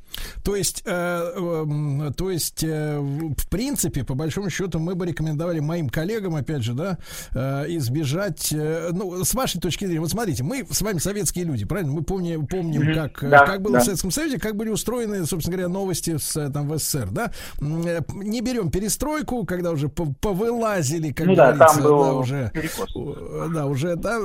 То 0.48 0.56
есть, 0.56 0.82
э, 0.86 1.32
эм, 1.36 2.14
то 2.16 2.30
есть, 2.30 2.64
э, 2.64 2.98
в 2.98 3.50
принципе, 3.50 4.02
по 4.02 4.14
большому 4.14 4.48
счету, 4.48 4.78
мы 4.78 4.94
бы 4.94 5.04
рекомендовали 5.04 5.60
моим 5.60 5.90
коллегам, 5.90 6.36
опять 6.36 6.62
же, 6.62 6.72
да, 6.72 6.96
э, 7.34 7.66
избежать, 7.76 8.48
э, 8.50 8.88
ну, 8.94 9.22
с 9.26 9.34
вашей 9.34 9.60
точки 9.60 9.84
зрения, 9.84 10.00
вот 10.00 10.08
смотрите, 10.10 10.44
мы 10.44 10.64
с 10.70 10.80
вами 10.80 11.00
советские 11.00 11.44
люди, 11.44 11.66
правильно? 11.66 11.92
Мы 11.92 12.00
помним, 12.02 12.46
помним, 12.46 12.80
Мгм. 12.84 12.94
как, 12.94 13.22
э, 13.24 13.28
Да, 13.28 13.44
как 13.44 13.60
было 13.60 13.74
да. 13.74 13.80
в 13.80 13.84
Советском 13.84 14.10
Союзе, 14.10 14.38
как 14.38 14.56
были 14.56 14.70
устроены, 14.70 15.26
собственно 15.26 15.54
говоря, 15.58 15.68
новости 15.68 16.16
с, 16.16 16.34
э, 16.34 16.48
там, 16.48 16.66
в 16.66 16.78
СССР, 16.78 17.10
да? 17.10 17.30
Э, 17.60 18.00
Не 18.14 18.40
берем 18.40 18.70
перестройку, 18.70 19.44
когда 19.44 19.70
уже 19.70 19.90
по- 19.90 20.14
повылазили, 20.18 21.12
как 21.12 21.26
ну 21.26 21.34
да, 21.36 21.52
говорится, 21.52 21.74
там 21.74 21.84
был 21.84 22.02
да, 22.04 22.12
уже 22.14 22.50
перекос. 22.54 22.88
Э, 22.96 23.48
Да, 23.54 23.66
уже, 23.66 23.96
да, 23.96 24.18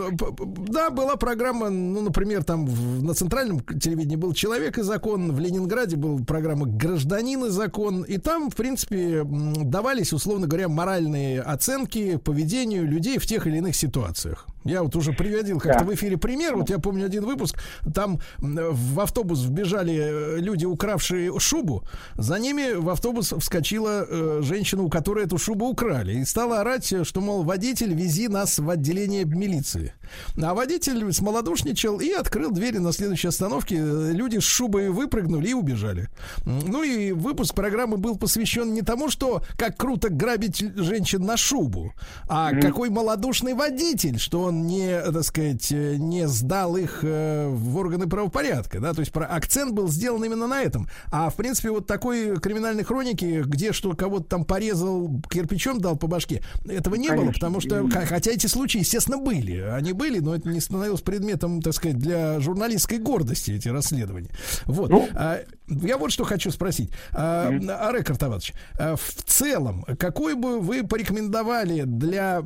да, 0.70 0.90
была 0.90 1.18
программа, 1.18 1.70
ну, 1.70 2.00
например, 2.02 2.46
там 2.46 2.66
в- 2.66 3.04
на 3.04 3.14
центральном 3.14 3.60
телевидении 3.60 4.16
был 4.16 4.32
«Человек 4.32 4.78
и 4.78 4.84
закон», 4.84 5.34
в 5.34 5.40
Ленинграде 5.42 5.98
была 5.98 6.13
программа 6.20 6.66
«Гражданин 6.66 7.46
и 7.46 7.50
закон», 7.50 8.04
и 8.04 8.18
там, 8.18 8.50
в 8.50 8.56
принципе, 8.56 9.24
давались, 9.24 10.14
условно 10.14 10.48
говоря, 10.48 10.70
моральные 10.70 11.42
оценки 11.42 12.18
поведению 12.18 12.88
людей 12.88 13.18
в 13.18 13.26
тех 13.26 13.48
или 13.48 13.58
иных 13.58 13.76
ситуациях. 13.76 14.48
Я 14.64 14.84
вот 14.84 14.96
уже 14.96 15.12
приводил 15.14 15.60
как-то 15.60 15.80
Да. 15.84 15.86
в 15.86 15.94
эфире 15.94 16.18
пример, 16.18 16.56
вот 16.56 16.70
я 16.70 16.80
помню 16.80 17.06
один 17.06 17.26
выпуск, 17.26 17.58
там 17.94 18.20
в 18.40 19.00
автобус 19.00 19.44
вбежали 19.44 19.96
э, 19.96 20.38
люди, 20.40 20.66
укравшие 20.66 21.38
шубу, 21.40 21.84
за 22.16 22.40
ними 22.40 22.74
в 22.76 22.90
автобус 22.90 23.34
вскочила 23.38 24.06
э, 24.08 24.40
женщина, 24.44 24.84
у 24.84 24.90
которой 24.90 25.26
эту 25.26 25.38
шубу 25.38 25.68
украли, 25.68 26.20
и 26.20 26.26
стала 26.26 26.62
орать, 26.62 26.92
э, 26.94 27.04
что, 27.04 27.22
мол, 27.22 27.44
водитель, 27.44 27.94
вези 27.94 28.28
нас 28.28 28.60
в 28.60 28.70
отделение 28.70 29.26
милиции. 29.26 29.94
А 30.42 30.54
водитель 30.54 31.12
смолодушничал 31.12 32.00
и 32.00 32.12
открыл 32.12 32.52
двери 32.52 32.78
на 32.78 32.94
следующей 32.94 33.28
остановке. 33.30 33.78
Э, 33.78 34.12
Люди 34.14 34.38
с 34.40 34.44
шубой 34.44 34.90
выпрыгнули 34.90 35.50
и 35.50 35.54
убежали. 35.54 36.08
Ну 36.46 36.84
и 36.84 37.12
выпуск 37.12 37.54
программы 37.56 37.98
был 37.98 38.18
посвящен 38.18 38.74
не 38.74 38.82
тому, 38.82 39.10
что 39.10 39.42
как 39.58 39.76
круто 39.78 40.10
грабить 40.10 40.60
женщин 40.76 41.24
на 41.24 41.36
шубу, 41.38 41.94
а 42.30 42.52
какой 42.54 42.90
малодушный 42.90 43.54
водитель, 43.54 44.20
что 44.20 44.42
он 44.42 44.53
не, 44.62 45.02
так 45.02 45.24
сказать, 45.24 45.72
э, 45.72 45.96
не 45.98 46.28
сдал 46.28 46.78
их 46.78 47.00
э, 47.04 47.48
в 47.50 47.78
органы 47.78 48.08
правопорядка, 48.08 48.80
да, 48.80 48.94
то 48.94 49.00
есть 49.00 49.12
про 49.12 49.26
акцент 49.26 49.74
был 49.74 49.88
сделан 49.90 50.24
именно 50.24 50.48
на 50.48 50.62
этом. 50.62 50.88
А 51.12 51.30
в 51.30 51.36
принципе 51.36 51.72
вот 51.72 51.88
такой 51.88 52.40
криминальной 52.40 52.84
хроники, 52.84 53.44
где 53.46 53.74
что 53.74 53.94
кого-то 53.94 54.26
там 54.26 54.46
порезал, 54.46 55.22
кирпичом 55.30 55.80
дал 55.80 55.96
по 55.98 56.08
башке, 56.08 56.44
этого 56.68 56.96
не 56.96 57.10
было, 57.10 57.20
Конечно. 57.20 57.34
потому 57.34 57.60
что, 57.60 57.88
хотя 58.06 58.32
эти 58.32 58.48
случаи, 58.48 58.80
естественно, 58.80 59.18
были, 59.18 59.60
они 59.60 59.94
были, 59.94 60.20
но 60.20 60.36
это 60.36 60.50
не 60.50 60.60
становилось 60.60 61.02
предметом, 61.02 61.62
так 61.62 61.74
сказать, 61.74 61.98
для 61.98 62.40
журналистской 62.40 62.98
гордости 62.98 63.52
эти 63.52 63.70
расследования. 63.70 64.30
Вот. 64.66 64.90
Ну. 64.90 65.08
А, 65.14 65.40
я 65.68 65.98
вот 65.98 66.12
что 66.12 66.24
хочу 66.24 66.52
спросить. 66.52 66.92
А, 67.12 67.50
Арек 67.88 68.10
Артаватович, 68.10 68.54
а, 68.78 68.96
в 68.96 69.24
целом, 69.26 69.86
какой 69.98 70.36
бы 70.36 70.60
вы 70.60 70.84
порекомендовали 70.86 71.84
для 71.84 72.42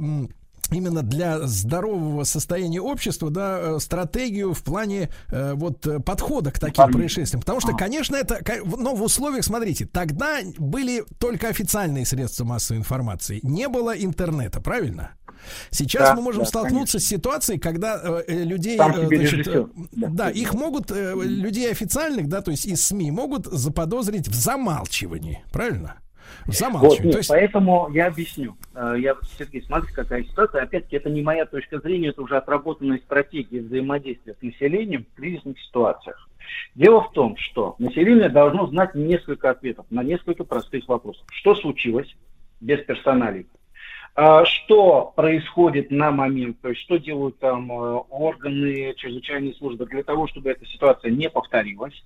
именно 0.71 1.01
для 1.01 1.39
здорового 1.47 2.23
состояния 2.23 2.81
общества, 2.81 3.29
да, 3.29 3.59
э, 3.59 3.79
стратегию 3.79 4.53
в 4.53 4.63
плане 4.63 5.09
э, 5.29 5.53
вот 5.53 5.85
э, 5.87 5.99
подхода 5.99 6.51
к 6.51 6.59
таким 6.59 6.91
происшествиям. 6.91 7.41
Потому 7.41 7.59
что, 7.59 7.73
конечно, 7.73 8.15
это, 8.15 8.39
но 8.65 8.95
в 8.95 9.03
условиях, 9.03 9.43
смотрите, 9.43 9.85
тогда 9.85 10.39
были 10.57 11.03
только 11.19 11.49
официальные 11.49 12.05
средства 12.05 12.45
массовой 12.45 12.79
информации, 12.79 13.39
не 13.43 13.67
было 13.67 13.91
интернета, 13.91 14.61
правильно? 14.61 15.11
Сейчас 15.71 16.09
Да, 16.09 16.15
мы 16.15 16.21
можем 16.21 16.43
да, 16.43 16.47
столкнуться 16.47 16.99
с 16.99 17.05
ситуацией, 17.05 17.59
когда 17.59 17.99
э, 18.01 18.23
э, 18.27 18.43
людей, 18.43 18.77
э, 18.79 19.07
значит, 19.07 19.47
э, 19.47 19.65
да, 19.91 20.29
их 20.29 20.53
могут 20.53 20.91
э, 20.91 21.13
людей 21.15 21.71
официальных, 21.71 22.27
да, 22.27 22.41
то 22.41 22.51
есть 22.51 22.65
из 22.65 22.85
СМИ 22.85 23.11
могут 23.11 23.45
заподозрить 23.45 24.27
в 24.27 24.33
замалчивании, 24.33 25.43
правильно? 25.51 25.97
В 26.45 26.61
Вот, 26.73 26.99
нет, 26.99 27.11
то 27.11 27.17
есть, 27.17 27.29
поэтому 27.29 27.89
я 27.91 28.07
объясню. 28.07 28.55
Э, 28.73 28.95
Я, 28.97 29.15
Сергей, 29.37 29.61
смотрите, 29.61 29.93
какая 29.93 30.23
ситуация. 30.23 30.63
Опять-таки, 30.63 30.95
это 30.95 31.09
не 31.09 31.21
моя 31.21 31.45
точка 31.45 31.79
зрения, 31.79 32.09
это 32.09 32.21
уже 32.21 32.37
отработанная 32.37 32.99
стратегия 32.99 33.61
взаимодействия 33.61 34.35
с 34.39 34.41
населением 34.41 35.05
в 35.05 35.15
кризисных 35.15 35.59
ситуациях. 35.59 36.27
Дело 36.75 37.01
в 37.01 37.11
том, 37.11 37.35
что 37.37 37.75
население 37.79 38.29
должно 38.29 38.67
знать 38.67 38.95
несколько 38.95 39.49
ответов 39.49 39.85
на 39.89 40.03
несколько 40.03 40.43
простых 40.43 40.87
вопросов. 40.87 41.25
Что 41.31 41.55
случилось 41.55 42.15
без 42.61 42.79
персоналей? 42.81 43.47
А, 44.15 44.45
Что 44.45 45.13
происходит 45.15 45.91
на 45.91 46.09
момент, 46.11 46.59
то 46.61 46.69
есть 46.69 46.81
что 46.81 46.97
делают 46.97 47.37
там 47.39 47.71
э, 47.71 47.75
органы, 48.09 48.95
чрезвычайные 48.97 49.53
службы 49.53 49.85
для 49.85 50.01
того, 50.01 50.27
чтобы 50.27 50.49
эта 50.49 50.65
ситуация 50.65 51.11
не 51.11 51.29
повторилась, 51.29 52.03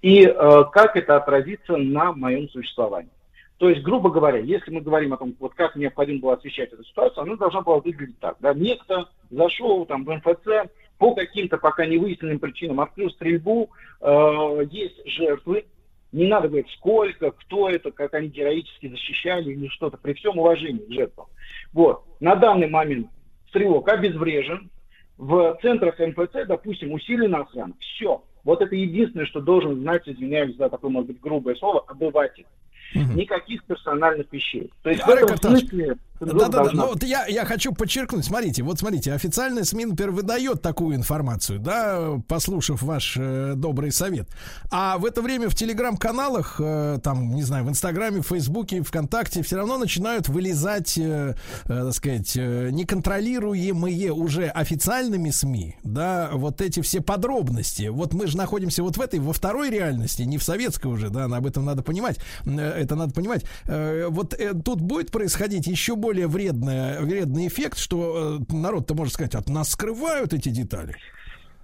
и 0.00 0.24
э, 0.24 0.64
как 0.72 0.96
это 0.96 1.16
отразится 1.16 1.76
на 1.76 2.12
моем 2.12 2.48
существовании. 2.48 3.12
То 3.58 3.68
есть, 3.68 3.82
грубо 3.82 4.10
говоря, 4.10 4.38
если 4.38 4.72
мы 4.72 4.80
говорим 4.80 5.12
о 5.12 5.16
том, 5.16 5.36
вот 5.38 5.54
как 5.54 5.76
необходимо 5.76 6.20
было 6.20 6.34
освещать 6.34 6.72
эту 6.72 6.84
ситуацию, 6.84 7.22
она 7.22 7.36
должна 7.36 7.60
была 7.60 7.78
выглядеть 7.78 8.18
так. 8.18 8.36
Да? 8.40 8.54
Некто 8.54 9.08
зашел 9.30 9.86
там, 9.86 10.04
в 10.04 10.14
МФЦ, 10.14 10.70
по 10.98 11.14
каким-то 11.14 11.58
пока 11.58 11.86
не 11.86 11.98
выясненным 11.98 12.38
причинам 12.38 12.80
открыл 12.80 13.10
стрельбу, 13.10 13.70
э, 14.00 14.66
есть 14.70 15.00
жертвы, 15.06 15.64
не 16.12 16.26
надо 16.26 16.48
говорить, 16.48 16.70
сколько, 16.76 17.30
кто 17.30 17.70
это, 17.70 17.90
как 17.90 18.14
они 18.14 18.28
героически 18.28 18.88
защищали 18.88 19.52
или 19.52 19.68
что-то, 19.68 19.96
при 19.96 20.12
всем 20.12 20.38
уважении 20.38 20.84
к 20.84 20.92
жертвам. 20.92 21.26
Вот. 21.72 22.04
На 22.20 22.36
данный 22.36 22.68
момент 22.68 23.08
стрелок 23.48 23.88
обезврежен, 23.88 24.70
в 25.18 25.58
центрах 25.62 25.98
МФЦ, 25.98 26.46
допустим, 26.46 26.92
усилена 26.92 27.42
охрана. 27.42 27.74
Все. 27.78 28.22
Вот 28.44 28.60
это 28.60 28.74
единственное, 28.74 29.26
что 29.26 29.40
должен 29.40 29.80
знать, 29.80 30.02
извиняюсь 30.06 30.56
за 30.56 30.68
такое, 30.68 30.90
может 30.90 31.08
быть, 31.08 31.20
грубое 31.20 31.54
слово, 31.54 31.84
обыватель. 31.86 32.46
Никаких 32.94 33.64
персональных 33.64 34.26
вещей. 34.32 34.70
То 34.82 34.90
есть 34.90 35.02
в 35.02 35.08
Олег 35.08 35.24
этом 35.24 35.28
Карташ, 35.28 35.60
смысле 35.60 35.96
Да, 36.20 36.26
да, 36.26 36.32
да. 36.32 36.48
должна 36.48 36.82
Но 36.82 36.88
вот 36.90 37.02
я, 37.02 37.26
я 37.26 37.44
хочу 37.44 37.72
подчеркнуть, 37.72 38.24
смотрите, 38.24 38.62
вот 38.62 38.78
смотрите, 38.78 39.12
официальная 39.12 39.64
СМИ, 39.64 39.86
например, 39.86 40.12
выдает 40.12 40.62
такую 40.62 40.96
информацию, 40.96 41.58
да, 41.58 42.20
послушав 42.28 42.82
ваш 42.82 43.16
э, 43.18 43.54
добрый 43.56 43.90
совет. 43.90 44.28
А 44.70 44.98
в 44.98 45.04
это 45.04 45.22
время 45.22 45.48
в 45.48 45.54
телеграм-каналах, 45.54 46.60
э, 46.60 46.98
там, 47.02 47.34
не 47.34 47.42
знаю, 47.42 47.64
в 47.64 47.68
Инстаграме, 47.68 48.20
в 48.20 48.26
Фейсбуке, 48.28 48.82
ВКонтакте 48.82 49.42
все 49.42 49.56
равно 49.56 49.78
начинают 49.78 50.28
вылезать, 50.28 50.96
э, 50.96 51.34
э, 51.64 51.66
так 51.66 51.92
сказать, 51.94 52.36
э, 52.36 52.70
неконтролируемые 52.70 54.12
уже 54.12 54.46
официальными 54.46 55.30
СМИ, 55.30 55.76
да, 55.82 56.30
вот 56.32 56.60
эти 56.60 56.80
все 56.82 57.00
подробности. 57.00 57.88
Вот 57.88 58.14
мы 58.14 58.26
же 58.26 58.36
находимся 58.36 58.82
вот 58.82 58.96
в 58.96 59.00
этой, 59.00 59.18
во 59.18 59.32
второй 59.32 59.70
реальности, 59.70 60.22
не 60.22 60.38
в 60.38 60.44
советской 60.44 60.86
уже, 60.86 61.10
да, 61.10 61.24
об 61.24 61.46
этом 61.46 61.64
надо 61.64 61.82
понимать, 61.82 62.18
Э, 62.44 62.81
это 62.82 62.96
надо 62.96 63.14
понимать. 63.14 63.44
Э, 63.66 64.06
Вот 64.08 64.34
э, 64.34 64.52
тут 64.64 64.80
будет 64.80 65.10
происходить 65.10 65.66
еще 65.66 65.96
более 65.96 66.26
вредное, 66.26 67.00
вредный 67.00 67.46
эффект, 67.46 67.78
что 67.78 68.38
э, 68.40 68.54
народ-то 68.54 68.94
может 68.94 69.14
сказать, 69.14 69.34
от 69.34 69.48
нас 69.48 69.70
скрывают 69.70 70.32
эти 70.32 70.48
детали. 70.48 70.94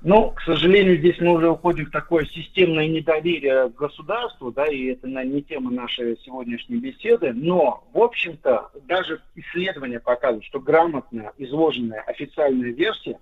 Ну, 0.02 0.30
к 0.30 0.42
сожалению, 0.42 0.98
здесь 0.98 1.16
мы 1.18 1.32
уже 1.32 1.50
уходим 1.50 1.86
в 1.86 1.90
такое 1.90 2.24
системное 2.26 2.86
недоверие 2.86 3.68
к 3.68 3.74
государству, 3.74 4.52
да, 4.52 4.66
и 4.66 4.86
это 4.86 5.08
не 5.08 5.42
тема 5.42 5.72
нашей 5.72 6.16
сегодняшней 6.24 6.76
беседы, 6.76 7.32
но, 7.32 7.84
в 7.92 8.00
общем-то, 8.00 8.70
даже 8.86 9.20
исследования 9.34 9.98
показывают, 9.98 10.44
что 10.44 10.60
грамотно 10.60 11.32
изложенная 11.36 12.02
официальная 12.02 12.70
версия, 12.70 13.18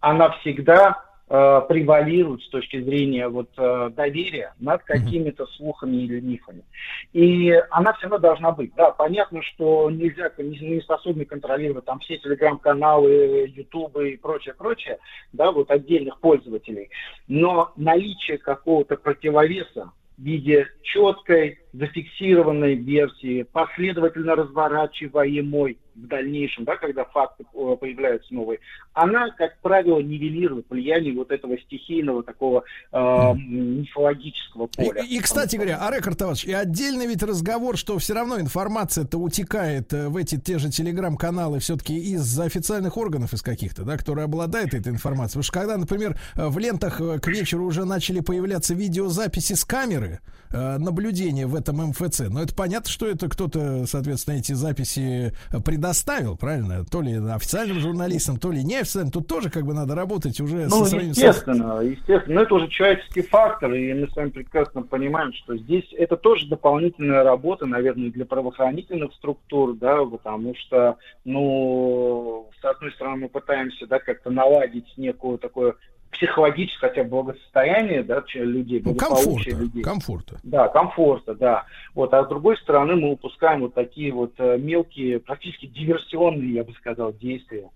она 0.00 0.30
всегда 0.40 1.09
э, 1.30 1.60
превалирует 1.68 2.42
с 2.42 2.48
точки 2.48 2.82
зрения 2.82 3.28
вот, 3.28 3.48
э, 3.56 3.90
доверия 3.94 4.52
над 4.58 4.82
какими-то 4.82 5.46
слухами 5.46 5.96
или 5.96 6.20
мифами. 6.20 6.64
И 7.12 7.52
она 7.70 7.92
все 7.94 8.02
равно 8.02 8.18
должна 8.18 8.50
быть. 8.50 8.74
Да, 8.74 8.90
понятно, 8.90 9.40
что 9.42 9.90
нельзя, 9.90 10.30
не, 10.38 10.58
не 10.58 10.80
способны 10.80 11.24
контролировать 11.24 11.84
там 11.84 12.00
все 12.00 12.18
телеграм-каналы, 12.18 13.52
ютубы 13.54 14.10
и 14.10 14.16
прочее, 14.16 14.54
прочее, 14.54 14.98
да, 15.32 15.52
вот 15.52 15.70
отдельных 15.70 16.18
пользователей. 16.18 16.90
Но 17.28 17.72
наличие 17.76 18.38
какого-то 18.38 18.96
противовеса 18.96 19.92
в 20.18 20.22
виде 20.22 20.66
четкой, 20.82 21.60
зафиксированной 21.72 22.74
версии, 22.74 23.44
последовательно 23.44 24.34
разворачиваемой 24.34 25.78
в 25.94 26.06
дальнейшем, 26.06 26.64
да, 26.64 26.76
когда 26.76 27.04
факты 27.04 27.44
э, 27.44 27.76
появляются 27.78 28.32
новые, 28.32 28.60
она, 28.92 29.30
как 29.30 29.58
правило, 29.60 30.00
нивелирует 30.00 30.66
влияние 30.70 31.14
вот 31.14 31.30
этого 31.30 31.58
стихийного 31.58 32.22
такого 32.22 32.64
э, 32.92 32.98
мифологического 32.98 34.68
И, 34.78 34.84
поля. 34.84 35.02
и, 35.02 35.18
кстати 35.18 35.56
говоря, 35.56 35.86
Арек 35.86 36.06
Артавович, 36.06 36.44
и 36.44 36.52
отдельный 36.52 37.06
ведь 37.06 37.22
разговор, 37.22 37.76
что 37.76 37.98
все 37.98 38.14
равно 38.14 38.40
информация-то 38.40 39.18
утекает 39.18 39.92
э, 39.92 40.08
в 40.08 40.16
эти 40.16 40.38
те 40.38 40.58
же 40.58 40.70
телеграм-каналы 40.70 41.58
все-таки 41.58 41.96
из 41.96 42.38
официальных 42.38 42.96
органов 42.96 43.32
из 43.32 43.42
каких-то, 43.42 43.84
да, 43.84 43.96
которые 43.96 44.24
обладают 44.24 44.74
этой 44.74 44.92
информацией. 44.92 45.42
Потому 45.42 45.44
что 45.44 45.52
когда, 45.52 45.76
например, 45.76 46.18
э, 46.36 46.48
в 46.48 46.58
лентах 46.58 46.98
к 46.98 47.26
вечеру 47.26 47.64
уже 47.66 47.84
начали 47.84 48.20
появляться 48.20 48.74
видеозаписи 48.74 49.52
с 49.54 49.64
камеры 49.64 50.20
э, 50.50 50.78
наблюдения 50.78 51.46
в 51.46 51.59
этом 51.60 51.76
МФЦ, 51.76 52.22
но 52.30 52.42
это 52.42 52.54
понятно, 52.54 52.90
что 52.90 53.06
это 53.06 53.28
кто-то, 53.28 53.86
соответственно, 53.86 54.36
эти 54.36 54.52
записи 54.52 55.34
предоставил, 55.64 56.36
правильно? 56.36 56.84
То 56.84 57.00
ли 57.02 57.16
официальным 57.16 57.80
журналистам, 57.80 58.38
то 58.38 58.50
ли 58.50 58.64
неофициальным. 58.64 59.12
Тут 59.12 59.26
тоже 59.26 59.50
как 59.50 59.64
бы 59.64 59.74
надо 59.74 59.94
работать 59.94 60.40
уже 60.40 60.66
Ну, 60.66 60.84
со 60.84 60.86
своими... 60.86 61.08
естественно, 61.10 61.80
естественно. 61.80 62.34
Но 62.34 62.42
это 62.42 62.54
уже 62.54 62.68
человеческий 62.68 63.22
фактор, 63.22 63.72
и 63.74 63.92
мы 63.94 64.08
с 64.08 64.16
вами 64.16 64.30
прекрасно 64.30 64.82
понимаем, 64.82 65.32
что 65.32 65.56
здесь 65.56 65.86
это 65.96 66.16
тоже 66.16 66.48
дополнительная 66.48 67.22
работа, 67.22 67.66
наверное, 67.66 68.10
для 68.10 68.24
правоохранительных 68.24 69.12
структур, 69.14 69.74
да, 69.76 70.04
потому 70.04 70.54
что, 70.56 70.96
ну, 71.24 72.48
с 72.60 72.64
одной 72.64 72.92
стороны, 72.92 73.22
мы 73.22 73.28
пытаемся, 73.28 73.86
да, 73.86 73.98
как-то 73.98 74.30
наладить 74.30 74.92
некую 74.96 75.38
такое 75.38 75.74
психологическое 76.10 76.88
хотя 76.88 77.04
бы 77.04 77.10
благосостояние, 77.10 78.02
да, 78.02 78.22
людей, 78.34 78.82
Ну, 78.84 78.94
комфорта, 78.94 79.50
людей. 79.50 79.82
комфорта. 79.82 80.40
Да, 80.42 80.68
комфорта, 80.68 81.34
да. 81.34 81.64
Вот, 81.94 82.12
а 82.12 82.24
с 82.24 82.28
другой 82.28 82.56
стороны, 82.58 82.96
мы 82.96 83.12
упускаем 83.12 83.60
вот 83.60 83.74
такие 83.74 84.12
вот 84.12 84.32
э, 84.38 84.58
мелкие, 84.58 85.20
практически 85.20 85.66
диверсионные, 85.66 86.54
я 86.54 86.64
бы 86.64 86.72
сказал, 86.74 87.12
действия. 87.12 87.70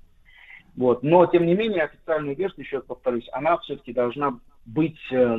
Вот. 0.76 1.02
Но, 1.02 1.26
тем 1.26 1.46
не 1.46 1.54
менее, 1.54 1.84
официальная 1.84 2.34
версия, 2.34 2.62
еще 2.62 2.76
раз 2.78 2.86
повторюсь, 2.86 3.28
она 3.32 3.58
все-таки 3.58 3.92
должна 3.92 4.38
быть 4.66 4.96
э, 5.12 5.36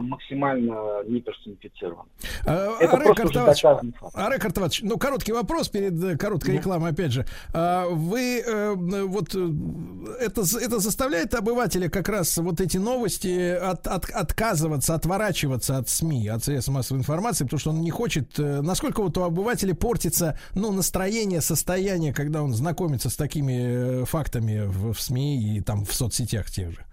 максимально 0.00 1.02
не 1.06 1.20
персонифицирована. 1.20 2.08
А, 2.44 2.76
Это 2.78 2.96
Арек 2.96 3.16
просто. 3.16 3.80
Арек 4.14 4.44
Артавович, 4.44 4.82
ну, 4.82 4.98
короткий 4.98 5.32
вопрос 5.32 5.68
перед 5.68 6.02
э, 6.02 6.16
короткой 6.16 6.56
рекламой, 6.56 6.90
опять 6.90 7.12
же. 7.12 7.24
А, 7.54 7.86
Вы 7.88 8.40
э, 8.40 8.74
вот 8.74 9.34
это, 9.34 10.40
это 10.60 10.78
заставляет 10.78 11.34
обывателя 11.34 11.88
как 11.88 12.08
раз 12.08 12.36
вот 12.38 12.60
эти 12.60 12.76
новости 12.76 13.52
от, 13.54 13.86
от- 13.86 14.10
отказываться, 14.10 14.94
отворачиваться 14.94 15.78
от 15.78 15.88
СМИ, 15.88 16.28
от 16.28 16.44
средств 16.44 16.70
массовой 16.70 16.98
информации, 17.00 17.44
потому 17.44 17.60
что 17.60 17.70
он 17.70 17.80
не 17.80 17.90
хочет... 17.90 18.38
Насколько 18.38 19.02
вот 19.02 19.16
у 19.16 19.22
обывателя 19.22 19.74
портится, 19.74 20.38
ну, 20.54 20.70
настроение, 20.72 21.40
состояние, 21.40 22.12
когда 22.12 22.42
он 22.42 22.52
знакомится 22.52 23.08
с 23.08 23.16
такими 23.16 24.04
фактами 24.04 24.66
в, 24.66 24.92
в 24.92 25.00
СМИ 25.00 25.56
и 25.56 25.60
там 25.60 25.84
в 25.84 25.94
соцсетях 25.94 26.50
тех 26.50 26.72
же? 26.72 26.84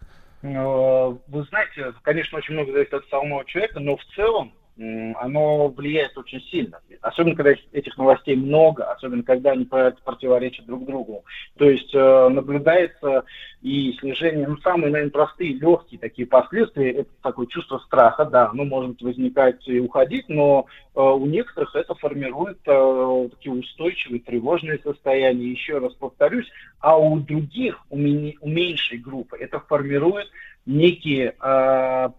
Э, 0.54 1.18
Вы 1.28 1.44
знаете, 1.46 1.94
конечно, 2.04 2.38
очень 2.38 2.54
много 2.54 2.72
зависит 2.72 2.94
от 2.94 3.08
самого 3.10 3.46
человека, 3.46 3.80
но 3.80 3.98
в 3.98 4.06
целом 4.16 4.54
оно 4.78 5.70
влияет 5.70 6.18
очень 6.18 6.42
сильно. 6.42 6.82
Особенно, 7.02 7.36
когда 7.36 7.54
этих 7.72 7.98
новостей 7.98 8.36
много, 8.36 8.92
особенно, 8.92 9.24
когда 9.24 9.52
они 9.52 9.64
про- 9.64 9.96
противоречат 10.04 10.66
друг 10.66 10.86
другу. 10.86 11.24
То 11.58 11.70
есть 11.70 11.94
э, 11.94 12.30
наблюдается 12.30 13.24
и 13.62 13.94
снижение, 13.94 14.48
ну, 14.48 14.58
самые, 14.58 14.92
наверное, 14.92 15.12
простые, 15.12 15.54
легкие 15.54 16.00
такие 16.00 16.28
последствия, 16.28 16.92
это 16.92 17.10
такое 17.22 17.48
чувство 17.48 17.78
страха, 17.80 18.26
да, 18.26 18.50
оно 18.50 18.66
может 18.66 19.02
возникать 19.02 19.66
и 19.68 19.80
уходить, 19.80 20.28
но 20.28 20.66
э, 20.94 21.00
у 21.00 21.26
некоторых 21.26 21.74
это 21.76 21.96
формирует 21.96 22.60
э, 22.66 23.30
такие 23.32 23.54
устойчивые 23.54 24.20
тревожные 24.20 24.80
состояния. 24.80 25.52
Еще 25.52 25.78
раз 25.78 25.94
повторюсь, 25.94 26.50
а 26.80 26.98
у 26.98 27.18
других, 27.20 27.80
у, 27.90 27.98
мини- 27.98 28.38
у 28.42 28.50
меньшей 28.50 28.98
группы, 28.98 29.38
это 29.38 29.62
формирует 29.62 30.28
некие 30.66 31.34
э, 31.42 32.10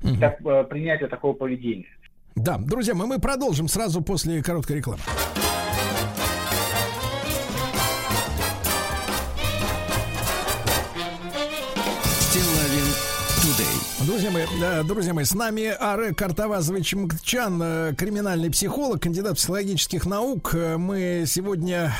правила 0.00 0.18
так, 0.20 0.40
э, 0.44 0.64
принятия 0.64 1.06
такого 1.06 1.32
поведения. 1.32 1.86
Да, 2.34 2.58
друзья 2.58 2.94
мои, 2.94 3.06
мы 3.06 3.18
продолжим 3.18 3.68
сразу 3.68 4.02
после 4.02 4.42
короткой 4.42 4.76
рекламы. 4.76 5.00
Друзья 14.06 14.30
мои, 14.30 14.44
э, 14.62 14.82
друзья 14.82 15.12
мои, 15.12 15.24
с 15.24 15.34
нами 15.34 15.74
Аре 15.78 16.14
Картавазович 16.14 16.94
Мкчан, 16.94 17.60
э, 17.62 17.94
криминальный 17.94 18.50
психолог, 18.50 19.02
кандидат 19.02 19.36
психологических 19.36 20.06
наук. 20.06 20.54
Э, 20.54 20.78
Мы 20.78 21.24
сегодня 21.26 21.92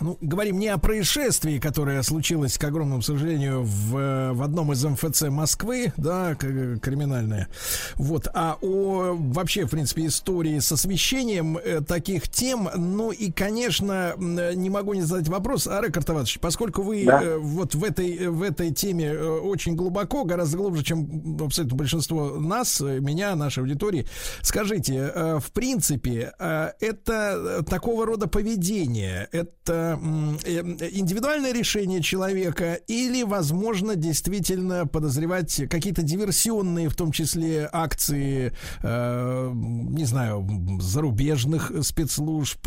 ну, 0.00 0.16
говорим 0.22 0.58
не 0.58 0.68
о 0.68 0.78
происшествии, 0.78 1.58
которое 1.58 2.02
случилось, 2.02 2.56
к 2.56 2.64
огромному 2.64 3.02
сожалению, 3.02 3.64
в, 3.64 4.32
в 4.32 4.42
одном 4.42 4.72
из 4.72 4.82
МФЦ 4.82 5.24
Москвы, 5.24 5.92
да, 5.98 6.34
криминальное, 6.36 7.48
вот, 7.96 8.26
а 8.32 8.56
о 8.62 9.14
вообще, 9.14 9.66
в 9.66 9.70
принципе, 9.70 10.06
истории 10.06 10.58
с 10.58 10.72
освещением 10.72 11.58
таких 11.86 12.28
тем. 12.30 12.70
Ну 12.74 13.10
и, 13.10 13.30
конечно, 13.30 14.14
не 14.16 14.70
могу 14.70 14.94
не 14.94 15.02
задать 15.02 15.28
вопрос, 15.28 15.66
Аре 15.66 15.90
Картавазович, 15.90 16.40
поскольку 16.40 16.82
вы 16.82 17.04
Да. 17.04 17.36
вот 17.38 17.74
в 17.74 17.84
этой, 17.84 18.28
в 18.28 18.42
этой 18.42 18.72
теме 18.72 19.12
очень 19.14 19.74
глубоко, 19.76 20.24
гораздо 20.24 20.56
глубже, 20.56 20.82
чем 20.82 21.09
абсолютно 21.40 21.76
большинство 21.76 22.38
нас, 22.38 22.80
э, 22.80 23.00
меня, 23.00 23.34
нашей 23.36 23.60
аудитории. 23.60 24.06
Скажите, 24.42 24.94
э, 24.94 25.38
в 25.38 25.52
принципе, 25.52 26.32
э, 26.38 26.70
это 26.80 27.64
такого 27.68 28.06
рода 28.06 28.26
поведение, 28.26 29.28
это 29.32 29.98
индивидуальное 30.00 31.52
решение 31.52 32.02
человека 32.02 32.74
или, 32.86 33.22
возможно, 33.22 33.96
действительно 33.96 34.86
подозревать 34.86 35.62
какие-то 35.68 36.02
диверсионные, 36.02 36.88
в 36.88 36.94
том 36.94 37.12
числе, 37.12 37.68
акции, 37.72 38.52
не 38.82 40.04
знаю, 40.04 40.46
зарубежных 40.80 41.72
спецслужб, 41.82 42.60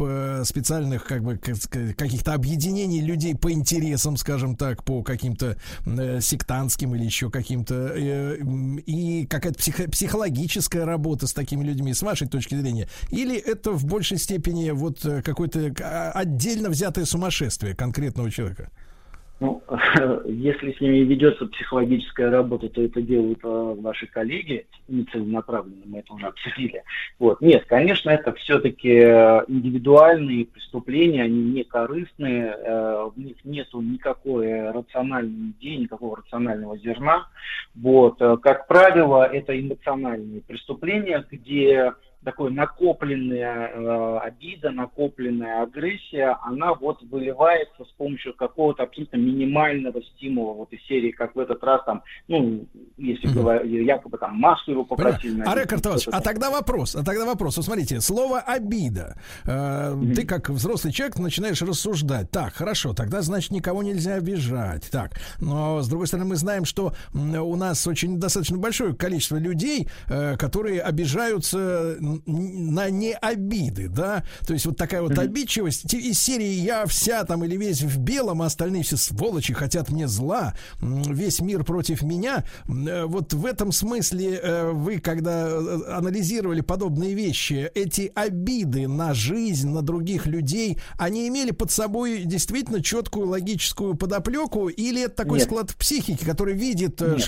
специальных 0.43 1.05
как 1.05 1.23
бы 1.23 1.37
каких-то 1.37 2.33
объединений 2.33 3.01
людей 3.01 3.35
по 3.35 3.51
интересам, 3.51 4.17
скажем 4.17 4.55
так, 4.55 4.83
по 4.83 5.03
каким-то 5.03 5.57
сектантским 6.19 6.95
или 6.95 7.03
еще 7.03 7.29
каким-то 7.29 7.93
и 8.35 9.25
какая-то 9.27 9.59
психо- 9.59 9.89
психологическая 9.89 10.85
работа 10.85 11.27
с 11.27 11.33
такими 11.33 11.63
людьми, 11.63 11.93
с 11.93 12.01
вашей 12.01 12.27
точки 12.27 12.55
зрения, 12.55 12.87
или 13.09 13.35
это 13.35 13.71
в 13.71 13.85
большей 13.85 14.17
степени 14.17 14.71
вот 14.71 15.05
э, 15.05 15.21
какое-то 15.21 15.73
а, 15.81 16.11
отдельно 16.11 16.69
взятое 16.69 17.05
сумасшествие 17.05 17.75
конкретного 17.75 18.29
человека? 18.31 18.71
Ну, 19.43 19.61
если 20.25 20.71
с 20.71 20.79
ними 20.79 20.99
ведется 20.99 21.45
психологическая 21.47 22.31
работа, 22.31 22.69
то 22.69 22.81
это 22.81 23.01
делают 23.01 23.39
э, 23.43 23.75
ваши 23.77 24.07
коллеги 24.07 24.65
нецеленаправленно, 24.87 25.81
мы 25.83 25.99
это 25.99 26.13
уже 26.13 26.27
обсудили. 26.27 26.81
Вот. 27.19 27.41
Нет, 27.41 27.65
конечно, 27.67 28.09
это 28.09 28.31
все-таки 28.35 28.89
индивидуальные 28.89 30.45
преступления, 30.45 31.23
они 31.23 31.43
не 31.43 31.65
корыстные, 31.65 32.55
э, 32.57 33.09
в 33.13 33.19
них 33.19 33.35
нету 33.43 33.81
никакой 33.81 34.71
рациональной 34.71 35.49
идеи, 35.59 35.75
никакого 35.75 36.15
рационального 36.15 36.77
зерна. 36.77 37.27
Вот. 37.75 38.21
Э, 38.21 38.37
Как 38.37 38.67
правило, 38.67 39.25
это 39.25 39.59
эмоциональные 39.59 40.39
преступления, 40.39 41.25
где 41.29 41.91
такой 42.23 42.51
накопленная 42.51 43.69
э, 43.73 44.17
обида, 44.19 44.71
накопленная 44.71 45.63
агрессия, 45.63 46.37
она 46.43 46.73
вот 46.73 47.01
выливается 47.03 47.83
с 47.85 47.91
помощью 47.97 48.33
какого-то 48.35 48.83
абсолютно 48.83 49.17
минимального 49.17 50.01
стимула, 50.03 50.53
вот 50.53 50.71
из 50.73 50.81
серии, 50.85 51.11
как 51.11 51.35
в 51.35 51.39
этот 51.39 51.63
раз 51.63 51.81
там, 51.85 52.03
ну, 52.27 52.65
если 52.97 53.27
Мгм. 53.27 53.35
говоря, 53.35 53.61
якобы 53.63 54.17
там 54.17 54.35
маску 54.37 54.71
его 54.71 54.83
попросили. 54.85 55.41
Понятно. 55.41 55.61
Артавович, 55.73 56.01
что-то 56.03 56.17
а 56.17 56.21
тогда 56.21 56.49
вопрос, 56.51 56.95
а 56.95 57.03
тогда 57.03 57.25
вопрос. 57.25 57.57
Вот 57.57 57.65
смотрите, 57.65 57.99
слово 58.01 58.39
обида. 58.39 59.17
Э, 59.45 59.93
Ты 60.15 60.25
как 60.25 60.49
взрослый 60.49 60.93
человек 60.93 61.17
начинаешь 61.17 61.61
рассуждать. 61.61 62.29
Так, 62.31 62.53
хорошо, 62.53 62.93
тогда 62.93 63.21
значит 63.21 63.51
никого 63.51 63.83
нельзя 63.83 64.15
обижать. 64.15 64.89
Так, 64.91 65.11
но 65.39 65.81
с 65.81 65.87
другой 65.89 66.07
стороны 66.07 66.29
мы 66.29 66.35
знаем, 66.35 66.65
что 66.65 66.93
у 67.13 67.55
нас 67.55 67.85
очень 67.87 68.19
достаточно 68.19 68.57
большое 68.57 68.95
количество 68.95 69.37
людей, 69.37 69.87
э, 70.09 70.37
которые 70.37 70.81
обижаются 70.81 71.97
н- 71.99 72.12
на 72.25 72.89
не 72.89 73.13
обиды, 73.13 73.87
да. 73.89 74.23
То 74.45 74.53
есть 74.53 74.65
вот 74.65 74.77
такая 74.77 75.01
вот 75.01 75.17
обидчивость 75.17 75.93
из 75.93 76.19
серии 76.19 76.53
я 76.53 76.85
вся 76.85 77.23
там 77.23 77.43
или 77.43 77.57
весь 77.57 77.81
в 77.81 77.99
белом, 77.99 78.41
а 78.41 78.45
остальные 78.45 78.83
все 78.83 78.97
сволочи 78.97 79.53
хотят 79.53 79.89
мне 79.89 80.07
зла, 80.07 80.53
весь 80.81 81.39
мир 81.41 81.63
против 81.63 82.01
меня. 82.03 82.43
Э, 82.67 83.05
Вот 83.05 83.33
в 83.33 83.45
этом 83.45 83.71
смысле 83.71 84.39
э, 84.41 84.71
вы, 84.71 84.99
когда 84.99 85.47
э, 85.49 85.79
анализировали 85.91 86.61
подобные 86.61 87.13
вещи, 87.13 87.69
эти 87.73 88.11
обиды 88.15 88.87
на 88.87 89.13
жизнь, 89.13 89.69
на 89.69 89.81
других 89.81 90.25
людей, 90.25 90.77
они 90.97 91.27
имели 91.27 91.51
под 91.51 91.71
собой 91.71 92.23
действительно 92.25 92.81
четкую 92.81 93.27
логическую 93.27 93.95
подоплеку, 93.95 94.69
или 94.69 95.05
это 95.05 95.15
такой 95.15 95.39
Нет. 95.39 95.47
склад 95.47 95.75
психики, 95.75 96.23
который 96.25 96.53
видит, 96.53 97.01
Нет. 97.01 97.25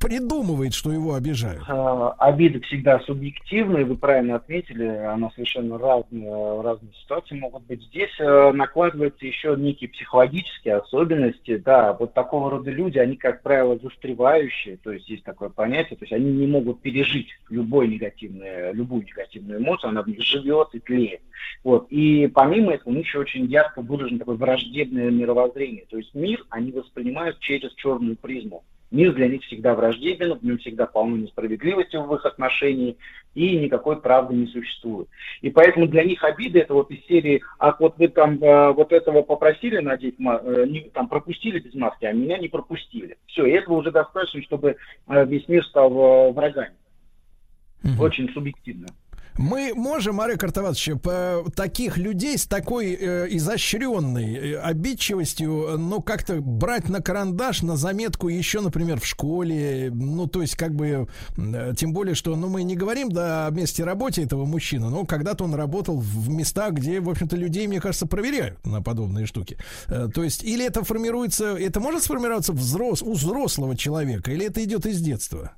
придумывает, 0.00 0.74
что 0.74 0.92
его 0.92 1.14
обижают? 1.14 1.62
Э, 1.68 2.10
Обиды 2.18 2.60
всегда 2.60 3.00
субъективны, 3.00 3.84
вы 3.84 3.96
правильно 3.96 4.27
отметили, 4.32 4.84
она 4.86 5.30
совершенно 5.30 5.78
разные, 5.78 6.60
разные 6.60 6.92
ситуации 6.94 7.34
могут 7.34 7.64
быть. 7.64 7.82
Здесь 7.84 8.14
э, 8.18 8.52
накладываются 8.52 9.26
еще 9.26 9.54
некие 9.56 9.90
психологические 9.90 10.76
особенности, 10.76 11.56
да, 11.56 11.92
вот 11.92 12.14
такого 12.14 12.50
рода 12.50 12.70
люди, 12.70 12.98
они, 12.98 13.16
как 13.16 13.42
правило, 13.42 13.78
застревающие, 13.82 14.76
то 14.78 14.92
есть 14.92 15.08
есть 15.08 15.24
такое 15.24 15.48
понятие, 15.48 15.96
то 15.96 16.04
есть 16.04 16.12
они 16.12 16.32
не 16.32 16.46
могут 16.46 16.80
пережить 16.80 17.28
любой 17.50 17.88
негативный, 17.88 18.72
любую 18.72 19.02
негативную 19.04 19.60
эмоцию, 19.60 19.90
она 19.90 20.02
в 20.02 20.08
них 20.08 20.20
живет 20.22 20.68
и 20.72 20.80
тлеет. 20.80 21.20
Вот. 21.64 21.86
И 21.90 22.26
помимо 22.28 22.72
этого 22.72 22.90
у 22.90 22.96
них 22.96 23.06
еще 23.06 23.18
очень 23.18 23.46
ярко 23.46 23.82
выражено 23.82 24.18
такое 24.18 24.36
враждебное 24.36 25.10
мировоззрение, 25.10 25.86
то 25.88 25.96
есть 25.96 26.14
мир 26.14 26.44
они 26.50 26.72
воспринимают 26.72 27.38
через 27.40 27.72
черную 27.74 28.16
призму. 28.16 28.64
Мир 28.90 29.12
для 29.12 29.28
них 29.28 29.42
всегда 29.42 29.74
враждебен, 29.74 30.34
в 30.34 30.42
нем 30.42 30.58
всегда 30.58 30.86
полно 30.86 31.16
несправедливости 31.16 31.96
в 31.96 32.14
их 32.14 32.24
отношении, 32.24 32.96
и 33.34 33.58
никакой 33.58 34.00
правды 34.00 34.34
не 34.34 34.46
существует. 34.46 35.08
И 35.42 35.50
поэтому 35.50 35.86
для 35.86 36.04
них 36.04 36.24
обиды 36.24 36.60
это 36.60 36.72
вот 36.72 36.90
из 36.90 37.04
серии, 37.06 37.42
а 37.58 37.76
вот 37.78 37.98
вы 37.98 38.08
там 38.08 38.42
э, 38.42 38.72
вот 38.72 38.92
этого 38.92 39.22
попросили 39.22 39.78
надеть, 39.78 40.14
э, 40.18 40.66
не- 40.66 40.90
там 40.92 41.08
пропустили 41.08 41.58
без 41.58 41.74
маски, 41.74 42.06
а 42.06 42.12
меня 42.12 42.38
не 42.38 42.48
пропустили. 42.48 43.18
Все, 43.26 43.44
и 43.44 43.52
этого 43.52 43.74
уже 43.74 43.90
достаточно, 43.90 44.42
чтобы 44.42 44.76
э, 45.06 45.26
весь 45.26 45.46
мир 45.48 45.64
стал 45.66 46.32
врагами. 46.32 46.74
Очень 48.00 48.28
субъективно. 48.32 48.88
Мы 49.38 49.72
можем, 49.72 50.20
Арек 50.20 50.42
Артаватович, 50.42 51.00
по 51.00 51.44
таких 51.54 51.96
людей 51.96 52.36
с 52.36 52.44
такой 52.44 52.92
э, 52.94 53.28
изощренной 53.30 54.34
э, 54.34 54.58
обидчивостью, 54.58 55.78
ну, 55.78 56.02
как-то 56.02 56.40
брать 56.40 56.88
на 56.88 57.00
карандаш, 57.00 57.62
на 57.62 57.76
заметку 57.76 58.26
еще, 58.26 58.60
например, 58.60 59.00
в 59.00 59.06
школе, 59.06 59.92
ну, 59.94 60.26
то 60.26 60.42
есть, 60.42 60.56
как 60.56 60.74
бы, 60.74 61.06
э, 61.36 61.72
тем 61.76 61.92
более, 61.92 62.16
что, 62.16 62.34
ну, 62.34 62.48
мы 62.48 62.64
не 62.64 62.74
говорим, 62.74 63.10
да, 63.10 63.46
о 63.46 63.50
месте 63.50 63.84
работе 63.84 64.24
этого 64.24 64.44
мужчины, 64.44 64.90
но 64.90 65.06
когда-то 65.06 65.44
он 65.44 65.54
работал 65.54 65.98
в 65.98 66.28
местах, 66.28 66.72
где, 66.72 66.98
в 66.98 67.08
общем-то, 67.08 67.36
людей, 67.36 67.68
мне 67.68 67.80
кажется, 67.80 68.06
проверяют 68.06 68.66
на 68.66 68.82
подобные 68.82 69.26
штуки. 69.26 69.56
Э, 69.86 70.08
то 70.12 70.24
есть, 70.24 70.42
или 70.42 70.66
это 70.66 70.82
формируется, 70.82 71.56
это 71.56 71.78
может 71.78 72.02
сформироваться 72.02 72.52
взрос, 72.52 73.02
у 73.02 73.12
взрослого 73.12 73.76
человека, 73.76 74.32
или 74.32 74.46
это 74.46 74.64
идет 74.64 74.84
из 74.84 75.00
детства? 75.00 75.52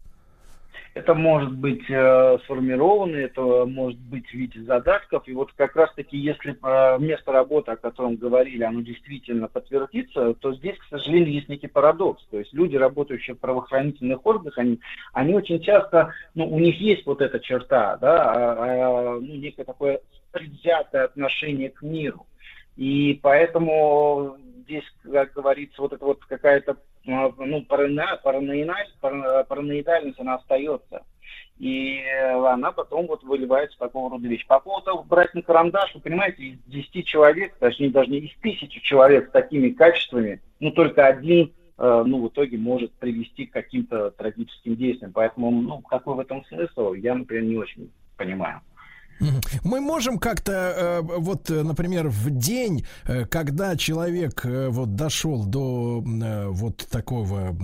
Это 0.92 1.14
может 1.14 1.56
быть 1.56 1.88
э, 1.88 2.38
сформировано, 2.44 3.14
это 3.14 3.64
может 3.64 4.00
быть 4.00 4.26
в 4.26 4.34
виде 4.34 4.60
задатков. 4.62 5.22
И 5.28 5.32
вот 5.32 5.52
как 5.52 5.76
раз-таки, 5.76 6.16
если 6.16 6.56
э, 6.60 6.98
место 6.98 7.30
работы, 7.30 7.70
о 7.70 7.76
котором 7.76 8.16
говорили, 8.16 8.64
оно 8.64 8.80
действительно 8.80 9.46
подтвердится, 9.46 10.34
то 10.34 10.52
здесь, 10.52 10.76
к 10.78 10.88
сожалению, 10.90 11.32
есть 11.32 11.48
некий 11.48 11.68
парадокс. 11.68 12.24
То 12.30 12.40
есть 12.40 12.52
люди, 12.52 12.74
работающие 12.74 13.36
в 13.36 13.38
правоохранительных 13.38 14.26
органах, 14.26 14.58
они, 14.58 14.80
они 15.12 15.34
очень 15.34 15.60
часто, 15.60 16.12
ну, 16.34 16.48
у 16.48 16.58
них 16.58 16.80
есть 16.80 17.06
вот 17.06 17.20
эта 17.20 17.38
черта, 17.38 17.96
да, 17.98 18.32
а, 18.32 18.56
а, 18.58 19.20
ну, 19.20 19.36
некое 19.36 19.64
такое 19.64 20.00
предвзятое 20.32 21.04
отношение 21.04 21.70
к 21.70 21.82
миру. 21.82 22.26
И 22.76 23.20
поэтому 23.22 24.38
здесь, 24.64 24.84
как 25.04 25.34
говорится, 25.34 25.82
вот 25.82 25.92
это 25.92 26.04
вот 26.04 26.24
какая-то 26.24 26.78
ну, 27.04 27.62
парано- 27.62 28.20
параноидаль- 28.22 28.92
пара- 29.00 29.44
параноидальность, 29.44 30.20
она 30.20 30.34
остается. 30.36 31.02
И 31.58 32.02
она 32.46 32.72
потом 32.72 33.06
вот 33.06 33.22
выливается 33.22 33.76
в 33.76 33.80
такого 33.80 34.10
рода 34.10 34.26
вещи. 34.26 34.46
По 34.46 34.60
поводу 34.60 34.86
того, 34.86 35.02
брать 35.02 35.34
на 35.34 35.42
карандаш, 35.42 35.94
вы 35.94 36.00
понимаете, 36.00 36.42
из 36.42 36.58
10 36.66 37.06
человек, 37.06 37.54
точнее 37.58 37.90
даже 37.90 38.10
не 38.10 38.18
из 38.18 38.34
тысячи 38.40 38.80
человек 38.80 39.28
с 39.28 39.32
такими 39.32 39.68
качествами, 39.68 40.40
ну 40.58 40.70
только 40.70 41.06
один 41.06 41.52
э, 41.80 42.04
ну, 42.06 42.22
в 42.22 42.28
итоге 42.28 42.58
может 42.58 42.92
привести 42.92 43.46
к 43.46 43.52
каким-то 43.52 44.10
трагическим 44.10 44.76
действиям. 44.76 45.12
Поэтому, 45.12 45.50
ну, 45.50 45.80
какой 45.80 46.14
в 46.14 46.20
этом 46.20 46.44
смысл, 46.44 46.92
я, 46.92 47.14
например, 47.14 47.44
не 47.44 47.56
очень 47.56 47.90
понимаю. 48.16 48.60
Мы 49.64 49.80
можем 49.80 50.18
как-то, 50.18 50.52
э, 50.52 51.00
вот, 51.02 51.50
э, 51.50 51.62
например, 51.62 52.08
в 52.08 52.30
день, 52.30 52.84
э, 53.06 53.24
когда 53.26 53.76
человек 53.76 54.44
вот 54.44 54.94
дошел 54.94 55.44
до 55.44 56.02
вот 56.50 56.86
такого 56.90 57.54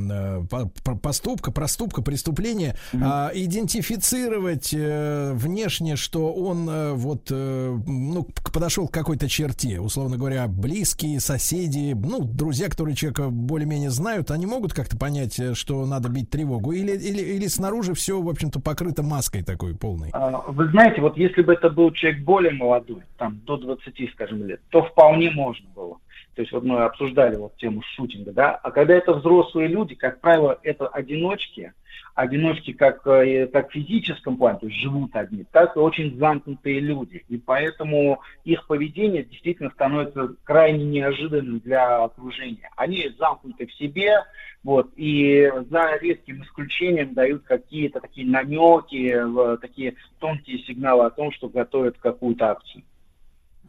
по- 0.50 0.70
по- 0.84 0.96
поступка, 0.96 1.50
проступка, 1.50 2.02
преступления, 2.02 2.76
а, 2.94 3.30
идентифицировать 3.34 4.72
внешне, 4.72 5.96
что 5.96 6.32
он 6.32 6.94
вот 6.94 7.30
ну, 7.30 8.26
подошел 8.52 8.88
к 8.88 8.92
какой-то 8.92 9.28
черте, 9.28 9.80
условно 9.80 10.16
говоря, 10.16 10.46
близкие, 10.48 11.20
соседи, 11.20 11.94
ну, 11.94 12.22
друзья, 12.24 12.68
которые 12.68 12.94
человека 12.96 13.28
более-менее 13.30 13.90
знают, 13.90 14.30
они 14.30 14.46
могут 14.46 14.72
как-то 14.72 14.96
понять, 14.96 15.40
что 15.56 15.84
надо 15.86 16.08
бить 16.08 16.30
тревогу, 16.30 16.72
или, 16.72 16.92
или, 16.92 17.22
или 17.22 17.46
снаружи 17.46 17.94
все, 17.94 18.20
в 18.20 18.28
общем-то, 18.28 18.60
покрыто 18.60 19.02
маской 19.02 19.42
такой 19.42 19.74
полной. 19.74 20.10
А, 20.12 20.42
Вы 20.48 20.68
знаете, 20.70 21.00
вот 21.00 21.16
если 21.16 21.42
бы 21.46 21.54
это 21.54 21.70
был 21.70 21.90
человек 21.92 22.22
более 22.22 22.52
молодой, 22.52 23.02
там, 23.16 23.40
до 23.46 23.56
20, 23.56 24.10
скажем, 24.12 24.46
лет, 24.46 24.60
то 24.70 24.82
вполне 24.82 25.30
можно 25.30 25.68
было. 25.74 25.98
То 26.36 26.42
есть 26.42 26.52
вот 26.52 26.64
мы 26.64 26.84
обсуждали 26.84 27.36
вот 27.36 27.56
тему 27.56 27.80
шутинга, 27.96 28.30
да, 28.30 28.54
а 28.56 28.70
когда 28.70 28.94
это 28.94 29.14
взрослые 29.14 29.68
люди, 29.68 29.94
как 29.94 30.20
правило, 30.20 30.58
это 30.62 30.86
одиночки, 30.86 31.72
одиночки 32.14 32.74
как, 32.74 33.06
э, 33.06 33.46
как 33.46 33.70
в 33.70 33.72
физическом 33.72 34.36
плане, 34.36 34.58
то 34.58 34.66
есть 34.66 34.78
живут 34.78 35.16
одни, 35.16 35.46
так 35.50 35.74
и 35.76 35.78
очень 35.78 36.18
замкнутые 36.18 36.80
люди. 36.80 37.24
И 37.30 37.38
поэтому 37.38 38.20
их 38.44 38.66
поведение 38.66 39.24
действительно 39.24 39.70
становится 39.70 40.34
крайне 40.44 40.84
неожиданным 40.84 41.60
для 41.60 42.04
окружения. 42.04 42.68
Они 42.76 43.08
замкнуты 43.18 43.66
в 43.66 43.72
себе, 43.72 44.18
вот, 44.62 44.90
и 44.94 45.50
за 45.70 45.96
редким 46.02 46.42
исключением 46.42 47.14
дают 47.14 47.44
какие-то 47.44 48.00
такие 48.00 48.26
намеки, 48.26 49.16
такие 49.62 49.94
тонкие 50.18 50.58
сигналы 50.58 51.06
о 51.06 51.10
том, 51.10 51.32
что 51.32 51.48
готовят 51.48 51.96
какую-то 51.96 52.50
акцию. 52.50 52.82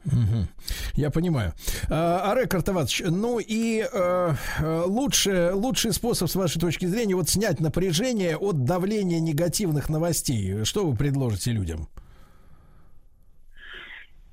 Мгм. 0.06 0.48
Я 0.94 1.10
понимаю. 1.12 1.54
А, 1.90 2.32
Арек 2.32 2.54
Артаватович, 2.54 3.04
ну 3.08 3.40
и 3.40 3.82
э, 3.82 4.34
э, 4.60 4.84
лучше, 4.86 5.52
лучший 5.54 5.92
способ, 5.94 6.30
с 6.30 6.36
вашей 6.36 6.60
точки 6.60 6.86
зрения, 6.86 7.16
вот 7.16 7.30
снять 7.30 7.60
напряжение 7.60 8.38
от 8.38 8.64
давления 8.64 9.20
негативных 9.20 9.90
новостей. 9.90 10.64
Что 10.64 10.88
вы 10.88 10.96
предложите 10.96 11.52
людям? 11.52 11.88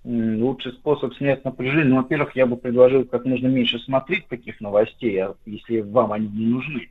Лучший 0.05 0.73
способ 0.73 1.15
снять 1.15 1.45
напряжение, 1.47 1.87
ну, 1.87 1.97
во-первых, 1.97 2.37
я 2.37 2.45
бы 2.47 2.59
предложил 2.59 3.05
как 3.07 3.25
можно 3.25 3.47
меньше 3.47 3.79
смотреть 3.79 4.29
таких 4.29 4.61
новостей, 4.61 5.19
а 5.19 5.35
если 5.47 5.81
вам 5.81 6.13
они 6.13 6.29
не 6.29 6.47
нужны. 6.47 6.89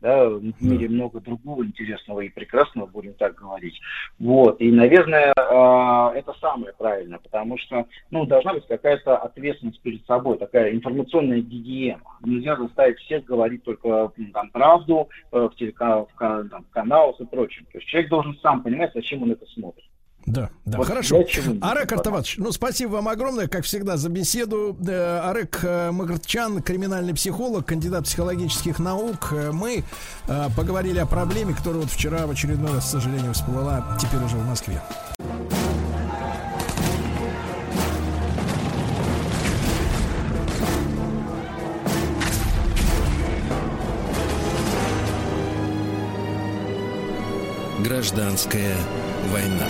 Да, 0.00 0.30
в 0.30 0.62
мире 0.62 0.88
много 0.88 1.20
другого 1.20 1.64
интересного 1.64 2.20
и 2.20 2.30
прекрасного, 2.30 2.86
будем 2.86 3.12
так 3.14 3.34
говорить. 3.34 3.78
Вот. 4.18 4.58
И, 4.60 4.70
наверное, 4.70 5.34
а, 5.36 6.12
это 6.14 6.32
самое 6.40 6.72
правильное, 6.72 7.18
потому 7.18 7.58
что 7.58 7.86
ну, 8.10 8.24
должна 8.24 8.54
быть 8.54 8.66
какая-то 8.66 9.18
ответственность 9.18 9.80
перед 9.82 10.04
собой, 10.06 10.38
такая 10.38 10.72
информационная 10.72 11.40
гигиена. 11.40 12.00
Нельзя 12.24 12.56
заставить 12.56 12.98
всех 13.00 13.24
говорить 13.24 13.62
только 13.62 14.10
там, 14.32 14.50
правду 14.50 15.08
э, 15.32 15.38
в, 15.38 15.60
телека- 15.60 16.06
в 16.06 16.18
там, 16.18 16.64
в 16.64 16.70
каналах 16.70 17.20
и 17.20 17.26
прочем. 17.26 17.66
То 17.66 17.78
есть 17.78 17.88
человек 17.88 18.10
должен 18.10 18.38
сам 18.40 18.62
понимать, 18.62 18.92
зачем 18.94 19.22
он 19.22 19.32
это 19.32 19.44
смотрит. 19.46 19.89
Да, 20.26 20.50
да, 20.64 20.78
Вот 20.78 20.86
хорошо. 20.86 21.24
Арек? 21.62 21.92
Артаватович, 21.92 22.36
ну 22.38 22.52
спасибо 22.52 22.92
вам 22.92 23.08
огромное, 23.08 23.48
как 23.48 23.64
всегда, 23.64 23.96
за 23.96 24.08
беседу. 24.10 24.76
Э, 24.86 25.20
Арек 25.24 25.60
э, 25.62 25.90
Магрчан, 25.90 26.62
криминальный 26.62 27.14
психолог, 27.14 27.66
кандидат 27.66 28.04
психологических 28.04 28.78
наук. 28.78 29.32
Э, 29.32 29.50
Мы 29.50 29.84
поговорили 30.56 30.98
о 30.98 31.06
проблеме, 31.06 31.54
которая 31.54 31.82
вот 31.82 31.90
вчера 31.90 32.26
в 32.26 32.30
очередной 32.30 32.72
раз, 32.72 32.86
к 32.86 32.90
сожалению, 32.90 33.32
всплыла 33.34 33.98
теперь 34.00 34.22
уже 34.22 34.36
в 34.36 34.46
Москве. 34.46 34.80
Гражданская 47.82 48.76
война. 49.30 49.66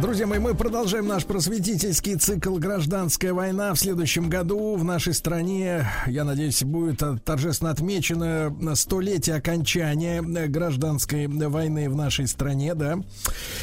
Друзья 0.00 0.26
мои, 0.26 0.38
мы 0.38 0.54
продолжаем 0.54 1.06
наш 1.06 1.24
просветительский 1.24 2.16
цикл 2.16 2.56
«Гражданская 2.56 3.32
война». 3.32 3.72
В 3.72 3.78
следующем 3.78 4.28
году 4.28 4.76
в 4.76 4.84
нашей 4.84 5.14
стране, 5.14 5.86
я 6.06 6.24
надеюсь, 6.24 6.62
будет 6.62 7.02
торжественно 7.24 7.70
отмечено 7.70 8.54
столетие 8.74 9.36
окончания 9.36 10.20
гражданской 10.20 11.26
войны 11.26 11.88
в 11.88 11.96
нашей 11.96 12.26
стране, 12.26 12.74
да. 12.74 12.98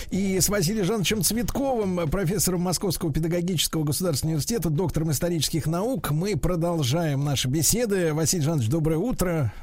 И 0.09 0.39
с 0.39 0.49
Василием 0.49 0.85
Жановичем 0.85 1.21
Цветковым, 1.21 2.09
профессором 2.09 2.61
Московского 2.61 3.13
педагогического 3.13 3.83
государственного 3.83 4.35
университета, 4.35 4.69
доктором 4.69 5.11
исторических 5.11 5.67
наук, 5.67 6.09
мы 6.09 6.35
продолжаем 6.37 7.23
наши 7.23 7.49
беседы. 7.49 8.13
Василий 8.13 8.43
Жанович, 8.43 8.69
доброе 8.69 8.97
утро. 8.97 9.53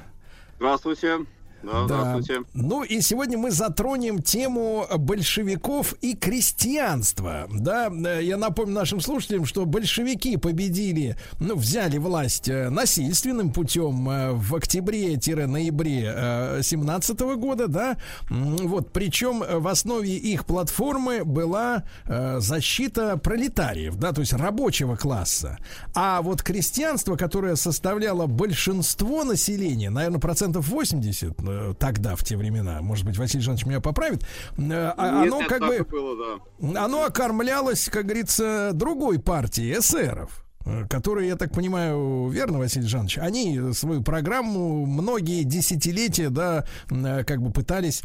Здравствуйте. 0.59 1.27
Да, 1.63 1.85
здравствуйте. 1.85 2.45
Ну 2.55 2.85
и 2.85 3.01
сегодня 3.01 3.37
мы 3.37 3.51
затронем 3.51 4.23
тему 4.23 4.87
большевиков 4.97 5.95
и 6.01 6.15
крестьянства. 6.15 7.49
Да, 7.53 7.91
э, 7.91 8.21
я 8.23 8.37
напомню 8.37 8.75
нашим 8.75 9.01
слушателям, 9.01 9.45
что 9.45 9.67
большевики 9.67 10.37
победили, 10.37 11.17
ну, 11.41 11.57
взяли 11.57 11.99
власть 11.99 12.49
э, 12.49 12.71
насильственным 12.71 13.53
путем 13.53 14.09
э, 14.09 14.33
в 14.33 14.55
октябре-ноябре 14.55 16.63
17 16.63 17.21
года, 17.21 17.69
да. 17.69 17.97
Вот, 18.31 18.93
причем 18.93 19.43
в 19.61 19.69
основе 19.69 20.17
их 20.17 20.47
платформы 20.47 21.25
была 21.25 21.85
защита 22.07 23.17
пролетариев, 23.17 23.97
да, 23.97 24.13
то 24.13 24.21
есть 24.21 24.33
рабочего 24.33 24.97
класса. 24.97 25.59
А 25.95 26.23
вот 26.23 26.43
крестьянство, 26.43 27.17
которое 27.17 27.57
составляло 27.57 28.27
большинство 28.27 29.25
населения, 29.25 29.91
наверное, 29.91 30.21
процентов 30.21 30.69
80 30.69 31.35
э, 31.39 31.48
тогда, 31.79 32.17
в 32.17 32.25
те 32.25 32.37
времена, 32.37 32.81
может 32.83 33.05
быть, 33.05 33.17
Василий 33.19 33.43
Жанович 33.43 33.67
меня 33.67 33.81
поправит, 33.81 34.23
э, 34.23 34.93
а- 34.97 35.25
Нет, 35.25 35.33
оно 35.33 35.47
как 35.47 35.61
бы, 35.61 35.85
было, 35.85 36.41
да. 36.61 36.85
оно 36.85 37.05
окормлялось, 37.05 37.89
как 37.91 38.05
говорится, 38.07 38.71
другой 38.75 39.19
партией, 39.19 39.79
эсеров 39.79 40.45
э, 40.65 40.87
которые, 40.89 41.29
я 41.29 41.37
так 41.37 41.53
понимаю, 41.53 42.29
верно, 42.29 42.59
Василий 42.59 42.87
Жанович, 42.87 43.19
они 43.19 43.73
свою 43.73 44.03
программу 44.03 44.87
многие 44.87 45.45
десятилетия, 45.45 46.31
да, 46.31 46.65
э, 46.91 47.25
как 47.25 47.41
бы 47.43 47.51
пытались 47.51 48.03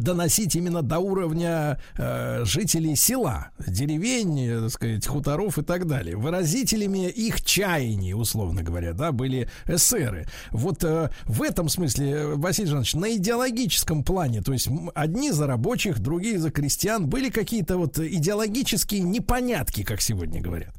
доносить 0.00 0.54
именно 0.56 0.82
до 0.82 0.98
уровня 0.98 1.80
э, 1.96 2.44
жителей 2.44 2.96
села, 2.96 3.48
деревень, 3.66 4.40
э, 4.40 4.60
так 4.60 4.70
сказать, 4.70 5.06
хуторов 5.06 5.58
и 5.58 5.62
так 5.62 5.86
далее. 5.86 6.16
Выразителями 6.16 7.08
их 7.08 7.42
чаяний, 7.44 8.14
условно 8.14 8.62
говоря, 8.62 8.92
да, 8.92 9.12
были 9.12 9.48
эсеры. 9.66 10.26
Вот 10.50 10.84
э, 10.84 11.10
в 11.24 11.42
этом 11.42 11.68
смысле, 11.68 12.10
э, 12.10 12.34
Василий 12.34 12.68
Жанович, 12.68 12.94
на 12.94 13.14
идеологическом 13.16 14.04
плане, 14.04 14.42
то 14.42 14.52
есть 14.52 14.68
одни 14.94 15.30
за 15.30 15.46
рабочих, 15.46 15.98
другие 15.98 16.38
за 16.38 16.50
крестьян, 16.50 17.06
были 17.06 17.30
какие-то 17.30 17.76
вот 17.76 17.98
идеологические 17.98 19.00
непонятки, 19.00 19.82
как 19.82 20.00
сегодня 20.00 20.40
говорят. 20.40 20.74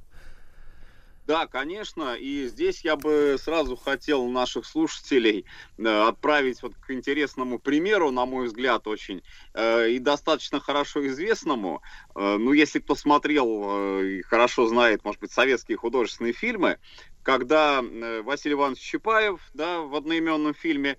Да, 1.27 1.45
конечно. 1.45 2.15
И 2.15 2.47
здесь 2.47 2.85
я 2.85 2.95
бы 2.95 3.35
сразу 3.37 3.75
хотел 3.75 4.27
наших 4.29 4.65
слушателей 4.65 5.45
э, 5.77 5.83
отправить 5.83 6.63
вот 6.63 6.73
к 6.75 6.91
интересному 6.91 7.59
примеру, 7.59 8.11
на 8.11 8.25
мой 8.25 8.47
взгляд, 8.47 8.87
очень 8.87 9.21
э, 9.53 9.89
и 9.89 9.99
достаточно 9.99 10.61
хорошо 10.61 11.05
известному. 11.05 11.81
Э, 12.15 12.37
ну, 12.39 12.53
если 12.53 12.79
кто 12.79 12.95
смотрел 12.95 13.99
и 14.01 14.21
хорошо 14.21 14.67
знает, 14.67 15.03
может 15.03 15.19
быть, 15.19 15.33
советские 15.33 15.77
художественные 15.77 16.31
фильмы, 16.31 16.79
когда 17.23 17.81
Василий 18.23 18.53
Иванович 18.53 18.79
Чапаев, 18.79 19.41
да, 19.53 19.81
в 19.81 19.93
одноименном 19.95 20.53
фильме 20.53 20.97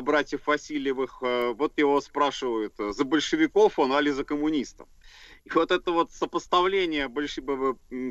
братьев 0.00 0.46
Васильевых, 0.46 1.20
вот 1.20 1.74
его 1.76 2.00
спрашивают, 2.00 2.72
за 2.78 3.04
большевиков 3.04 3.78
он, 3.78 3.92
али 3.92 4.10
за 4.10 4.24
коммунистов. 4.24 4.88
И 5.48 5.54
вот 5.54 5.70
это 5.70 5.92
вот 5.92 6.12
сопоставление, 6.12 7.10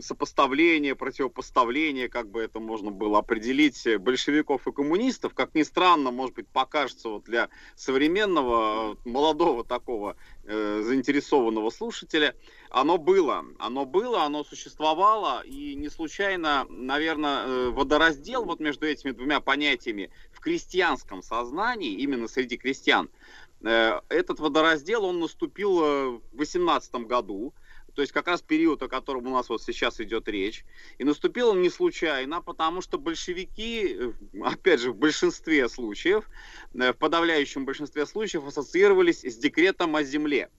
сопоставление, 0.01 0.95
противопоставление, 0.95 2.09
как 2.09 2.31
бы 2.31 2.41
это 2.41 2.59
можно 2.59 2.89
было 2.89 3.19
определить, 3.19 3.85
э, 3.85 3.99
большевиков 3.99 4.68
и 4.68 4.72
коммунистов, 4.72 5.35
как 5.35 5.53
ни 5.53 5.61
странно, 5.61 6.09
может 6.09 6.34
быть, 6.34 6.47
покажется 6.47 7.09
вот 7.09 7.26
для 7.26 7.49
современного, 7.76 8.97
молодого 9.05 9.64
такого 9.64 10.15
э, 10.45 10.81
заинтересованного 10.84 11.69
слушателя, 11.69 12.35
оно 12.72 12.97
было, 12.97 13.45
оно 13.59 13.85
было, 13.85 14.23
оно 14.23 14.43
существовало, 14.43 15.41
и 15.45 15.76
не 15.76 15.89
случайно, 15.89 16.65
наверное, 16.69 17.45
э, 17.45 17.69
водораздел 17.69 18.45
вот 18.45 18.59
между 18.59 18.88
этими 18.88 19.11
двумя 19.11 19.41
понятиями 19.41 20.09
в 20.31 20.39
крестьянском 20.39 21.22
сознании, 21.22 21.91
именно 21.91 22.27
среди 22.27 22.57
крестьян, 22.57 23.09
Этот 23.62 24.40
водораздел, 24.40 25.04
он 25.06 25.20
наступил 25.20 25.84
э, 25.84 26.08
в 26.32 26.38
18 26.38 26.94
году, 27.08 27.54
то 27.98 28.02
есть 28.02 28.14
как 28.14 28.28
раз 28.28 28.44
период, 28.44 28.84
о 28.84 28.88
котором 28.88 29.26
у 29.26 29.32
нас 29.32 29.50
вот 29.50 29.64
сейчас 29.64 30.00
идет 30.00 30.28
речь. 30.28 30.64
И 31.00 31.04
наступил 31.04 31.50
он 31.50 31.64
не 31.64 31.72
случайно, 31.72 32.44
потому 32.44 32.82
что 32.82 33.00
большевики, 33.00 33.98
э, 34.00 34.12
опять 34.44 34.82
же, 34.82 34.92
в 34.92 34.96
большинстве 34.96 35.68
случаев, 35.68 36.30
э, 36.76 36.94
в 36.94 36.98
подавляющем 36.98 37.66
большинстве 37.66 38.06
случаев 38.06 38.46
ассоциировались 38.46 39.24
с 39.24 39.36
декретом 39.38 39.96
о 39.96 40.04
земле. 40.04 40.52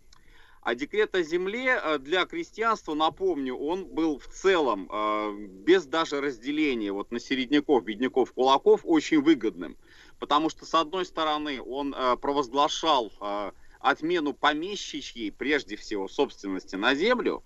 А 0.62 0.74
декрет 0.74 1.14
о 1.14 1.22
земле 1.22 1.80
э, 1.82 1.98
для 1.98 2.26
крестьянства, 2.26 2.94
напомню, 2.94 3.56
он 3.56 3.86
был 3.86 4.18
в 4.18 4.26
целом, 4.26 4.88
э, 4.92 5.46
без 5.64 5.86
даже 5.86 6.20
разделения 6.20 6.92
вот 6.92 7.10
на 7.10 7.20
середняков, 7.20 7.84
бедняков, 7.84 8.32
кулаков, 8.32 8.80
очень 8.82 9.22
выгодным. 9.22 9.76
Потому 10.18 10.50
что, 10.50 10.66
с 10.66 10.74
одной 10.74 11.04
стороны, 11.04 11.62
он 11.62 11.94
э, 11.94 12.16
провозглашал 12.16 13.12
э, 13.20 13.52
отмену 13.80 14.32
помещичьей, 14.34 15.30
прежде 15.30 15.76
всего, 15.76 16.08
собственности 16.08 16.76
на 16.76 16.94
землю, 16.94 17.42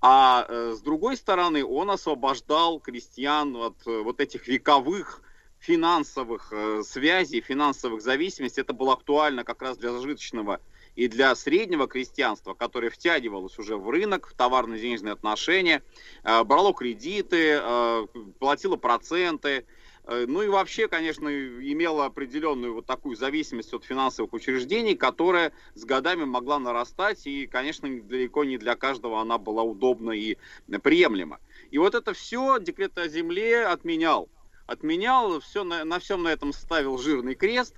а 0.00 0.46
э, 0.48 0.74
с 0.76 0.80
другой 0.80 1.16
стороны, 1.16 1.64
он 1.64 1.90
освобождал 1.90 2.80
крестьян 2.80 3.54
от 3.56 3.86
э, 3.86 4.02
вот 4.02 4.20
этих 4.20 4.48
вековых 4.48 5.22
финансовых 5.62 6.52
э, 6.52 6.82
связей, 6.84 7.40
финансовых 7.40 8.02
зависимостей. 8.02 8.62
Это 8.62 8.72
было 8.72 8.94
актуально 8.94 9.44
как 9.44 9.62
раз 9.62 9.78
для 9.78 9.92
зажиточного 9.92 10.60
и 10.96 11.06
для 11.06 11.34
среднего 11.36 11.86
крестьянства, 11.86 12.52
которое 12.52 12.90
втягивалось 12.90 13.58
уже 13.60 13.76
в 13.76 13.88
рынок, 13.88 14.26
в 14.26 14.34
товарно-денежные 14.34 15.12
отношения, 15.12 15.84
э, 16.24 16.42
брало 16.42 16.74
кредиты, 16.74 17.60
э, 17.62 18.06
платило 18.40 18.74
проценты, 18.74 19.66
ну 20.06 20.42
и 20.42 20.48
вообще, 20.48 20.88
конечно, 20.88 21.28
имело 21.28 22.04
определенную 22.04 22.74
вот 22.74 22.86
такую 22.86 23.16
зависимость 23.16 23.72
от 23.72 23.84
финансовых 23.84 24.32
учреждений, 24.32 24.96
которая 24.96 25.52
с 25.74 25.84
годами 25.84 26.24
могла 26.24 26.58
нарастать, 26.58 27.26
и, 27.26 27.46
конечно, 27.46 27.88
далеко 28.02 28.44
не 28.44 28.58
для 28.58 28.74
каждого 28.74 29.20
она 29.20 29.38
была 29.38 29.62
удобна 29.62 30.10
и 30.10 30.38
приемлема. 30.82 31.38
И 31.70 31.78
вот 31.78 31.94
это 31.94 32.14
все 32.14 32.58
декрет 32.58 32.98
о 32.98 33.08
земле 33.08 33.64
отменял. 33.64 34.28
Отменял, 34.66 35.40
все 35.40 35.64
на, 35.64 35.84
на 35.84 35.98
всем 35.98 36.24
на 36.24 36.28
этом 36.28 36.52
ставил 36.52 36.98
жирный 36.98 37.34
крест. 37.34 37.76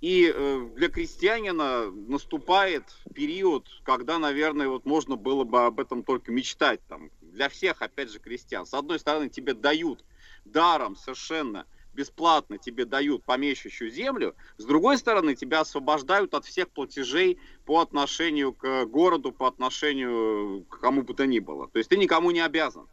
И 0.00 0.30
э, 0.32 0.68
для 0.76 0.88
крестьянина 0.88 1.90
наступает 1.90 2.84
период, 3.14 3.66
когда, 3.82 4.18
наверное, 4.18 4.68
вот 4.68 4.84
можно 4.84 5.16
было 5.16 5.44
бы 5.44 5.64
об 5.64 5.80
этом 5.80 6.02
только 6.02 6.32
мечтать. 6.32 6.80
Там, 6.86 7.10
для 7.22 7.48
всех, 7.48 7.80
опять 7.80 8.10
же, 8.10 8.18
крестьян. 8.18 8.66
С 8.66 8.74
одной 8.74 8.98
стороны, 8.98 9.30
тебе 9.30 9.54
дают 9.54 10.04
даром 10.52 10.96
совершенно 10.96 11.66
бесплатно 11.92 12.58
тебе 12.58 12.84
дают 12.84 13.24
помещичью 13.24 13.90
землю, 13.90 14.36
с 14.58 14.64
другой 14.64 14.98
стороны, 14.98 15.34
тебя 15.34 15.60
освобождают 15.60 16.34
от 16.34 16.44
всех 16.44 16.68
платежей 16.70 17.38
по 17.64 17.80
отношению 17.80 18.52
к 18.52 18.84
городу, 18.84 19.32
по 19.32 19.48
отношению 19.48 20.64
к 20.64 20.78
кому 20.78 21.02
бы 21.02 21.14
то 21.14 21.26
ни 21.26 21.38
было. 21.38 21.68
То 21.68 21.78
есть 21.78 21.88
ты 21.90 21.96
никому 21.96 22.30
не 22.30 22.40
обязан. 22.40 22.86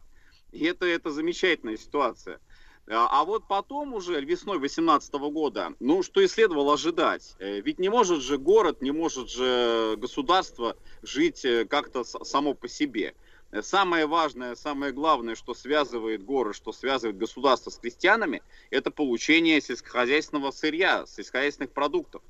И 0.52 0.64
это, 0.64 0.86
это 0.86 1.10
замечательная 1.10 1.76
ситуация. 1.76 2.40
А 2.86 3.20
а 3.20 3.24
вот 3.24 3.48
потом 3.48 3.94
уже, 3.94 4.20
весной 4.20 4.58
2018 4.58 5.14
года, 5.14 5.74
ну, 5.80 6.02
что 6.02 6.20
и 6.20 6.28
следовало 6.28 6.74
ожидать. 6.74 7.34
Э, 7.38 7.60
Ведь 7.60 7.78
не 7.78 7.88
может 7.88 8.20
же 8.20 8.36
город, 8.36 8.82
не 8.82 8.90
может 8.90 9.30
же 9.30 9.96
государство 9.96 10.76
жить 11.02 11.44
э, 11.44 11.64
как-то 11.64 12.04
само 12.04 12.52
по 12.52 12.68
себе. 12.68 13.14
Самое 13.62 14.06
важное, 14.06 14.54
самое 14.56 14.92
главное, 14.92 15.34
что 15.34 15.54
связывает 15.54 16.24
город, 16.24 16.56
что 16.56 16.72
связывает 16.72 17.16
государство 17.16 17.70
с 17.70 17.76
крестьянами, 17.76 18.42
это 18.70 18.90
получение 18.90 19.60
сельскохозяйственного 19.60 20.50
сырья, 20.50 21.04
сельскохозяйственных 21.06 21.72
продуктов. 21.72 22.22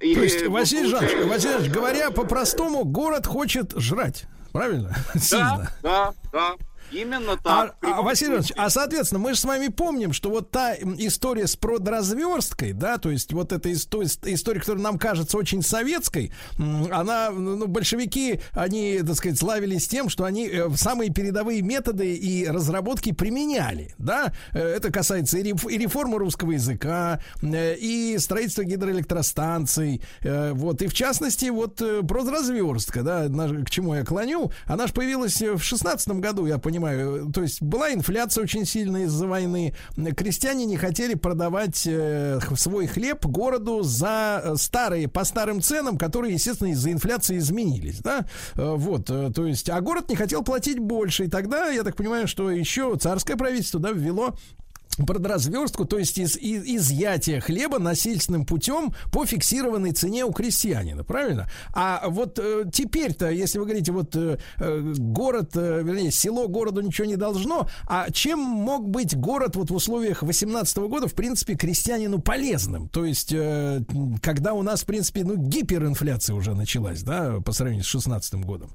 И, 0.00 0.14
То 0.14 0.22
есть, 0.22 0.42
э, 0.42 0.48
Василий 0.48 0.88
Жанович, 0.88 1.26
Василий 1.26 1.52
Жанович, 1.54 1.72
говоря 1.72 2.10
по-простому, 2.10 2.84
город 2.84 3.26
хочет 3.26 3.72
жрать. 3.76 4.24
Правильно? 4.52 4.94
Сильно. 5.18 5.72
Да, 5.82 6.14
да, 6.32 6.56
да. 6.56 6.56
Именно 6.92 7.32
А, 7.44 7.68
так. 7.68 7.76
а, 7.82 8.02
Василий 8.02 8.32
Иванович, 8.32 8.52
а 8.56 8.68
соответственно, 8.70 9.18
мы 9.20 9.34
же 9.34 9.40
с 9.40 9.44
вами 9.44 9.68
помним, 9.68 10.12
что 10.12 10.30
вот 10.30 10.50
та 10.50 10.74
история 10.74 11.46
с 11.46 11.56
продразверсткой, 11.56 12.72
да, 12.72 12.98
то 12.98 13.10
есть 13.10 13.32
вот 13.32 13.52
эта 13.52 13.70
исто- 13.70 14.04
история, 14.24 14.60
которая 14.60 14.82
нам 14.82 14.98
кажется 14.98 15.36
очень 15.38 15.62
советской, 15.62 16.32
она, 16.58 17.30
ну, 17.30 17.66
большевики, 17.66 18.40
они, 18.52 19.00
так 19.06 19.16
сказать, 19.16 19.38
славились 19.38 19.88
тем, 19.88 20.08
что 20.08 20.24
они 20.24 20.48
э, 20.48 20.68
самые 20.76 21.10
передовые 21.12 21.62
методы 21.62 22.14
и 22.14 22.46
разработки 22.46 23.12
применяли, 23.12 23.94
да, 23.98 24.32
Э, 24.52 24.58
это 24.60 24.90
касается 24.90 25.38
и 25.38 25.42
реф- 25.42 25.70
и 25.70 25.78
реформы 25.78 26.18
русского 26.18 26.52
языка, 26.52 27.20
э, 27.42 27.74
и 27.76 28.16
строительства 28.18 28.64
гидроэлектростанций, 28.64 30.02
вот, 30.22 30.82
и 30.82 30.86
в 30.88 30.94
частности, 30.94 31.46
вот 31.46 31.76
продразверстка, 31.76 33.02
да, 33.02 33.28
к 33.64 33.70
чему 33.70 33.94
я 33.94 34.04
клоню, 34.04 34.50
она 34.66 34.86
же 34.86 34.92
появилась 34.92 35.40
в 35.40 35.60
шестнадцатом 35.60 36.20
году, 36.20 36.46
я 36.46 36.58
понимаю, 36.58 36.81
то 37.32 37.42
есть 37.42 37.62
была 37.62 37.92
инфляция 37.92 38.42
очень 38.42 38.64
сильная 38.64 39.04
из-за 39.04 39.26
войны, 39.26 39.74
крестьяне 40.16 40.64
не 40.66 40.76
хотели 40.76 41.14
продавать 41.14 41.86
э, 41.86 42.40
свой 42.56 42.86
хлеб 42.86 43.24
городу 43.26 43.82
за 43.82 44.40
э, 44.44 44.56
старые, 44.56 45.08
по 45.08 45.24
старым 45.24 45.60
ценам, 45.60 45.98
которые, 45.98 46.34
естественно, 46.34 46.68
из-за 46.68 46.92
инфляции 46.92 47.38
изменились, 47.38 48.00
да, 48.00 48.26
Э, 48.56 48.74
вот, 48.76 49.06
то 49.06 49.46
есть, 49.46 49.68
а 49.68 49.80
город 49.80 50.08
не 50.08 50.16
хотел 50.16 50.42
платить 50.42 50.78
больше, 50.78 51.24
и 51.24 51.28
тогда, 51.28 51.68
я 51.68 51.82
так 51.82 51.96
понимаю, 51.96 52.28
что 52.28 52.50
еще 52.50 52.96
царское 52.96 53.36
правительство, 53.36 53.80
да, 53.80 53.90
ввело 53.90 54.36
продразверстку, 54.98 55.84
то 55.84 55.98
есть 55.98 56.18
из, 56.18 56.36
из- 56.36 56.64
изъятие 56.64 57.40
хлеба 57.40 57.78
насильственным 57.78 58.44
путем 58.44 58.94
по 59.10 59.24
фиксированной 59.24 59.92
цене 59.92 60.24
у 60.24 60.32
крестьянина, 60.32 61.04
правильно? 61.04 61.48
А 61.72 62.08
вот 62.08 62.38
э, 62.38 62.64
теперь-то, 62.72 63.30
если 63.30 63.58
вы 63.58 63.64
говорите, 63.64 63.92
вот 63.92 64.14
э, 64.16 64.38
э, 64.58 64.92
город, 64.96 65.52
э, 65.54 65.82
вернее, 65.82 66.10
село 66.10 66.48
городу 66.48 66.80
ничего 66.80 67.06
не 67.06 67.16
должно, 67.16 67.68
а 67.88 68.10
чем 68.10 68.38
мог 68.38 68.88
быть 68.88 69.16
город 69.16 69.56
вот 69.56 69.70
в 69.70 69.74
условиях 69.74 70.22
18 70.22 70.76
года, 70.78 71.08
в 71.08 71.14
принципе, 71.14 71.54
крестьянину 71.54 72.20
полезным? 72.20 72.88
То 72.88 73.04
есть, 73.04 73.32
э, 73.32 73.82
когда 74.22 74.52
у 74.54 74.62
нас, 74.62 74.82
в 74.82 74.86
принципе, 74.86 75.24
ну, 75.24 75.36
гиперинфляция 75.36 76.34
уже 76.34 76.54
началась, 76.54 77.02
да, 77.02 77.40
по 77.40 77.52
сравнению 77.52 77.84
с 77.84 77.88
16 77.88 78.34
годом. 78.44 78.70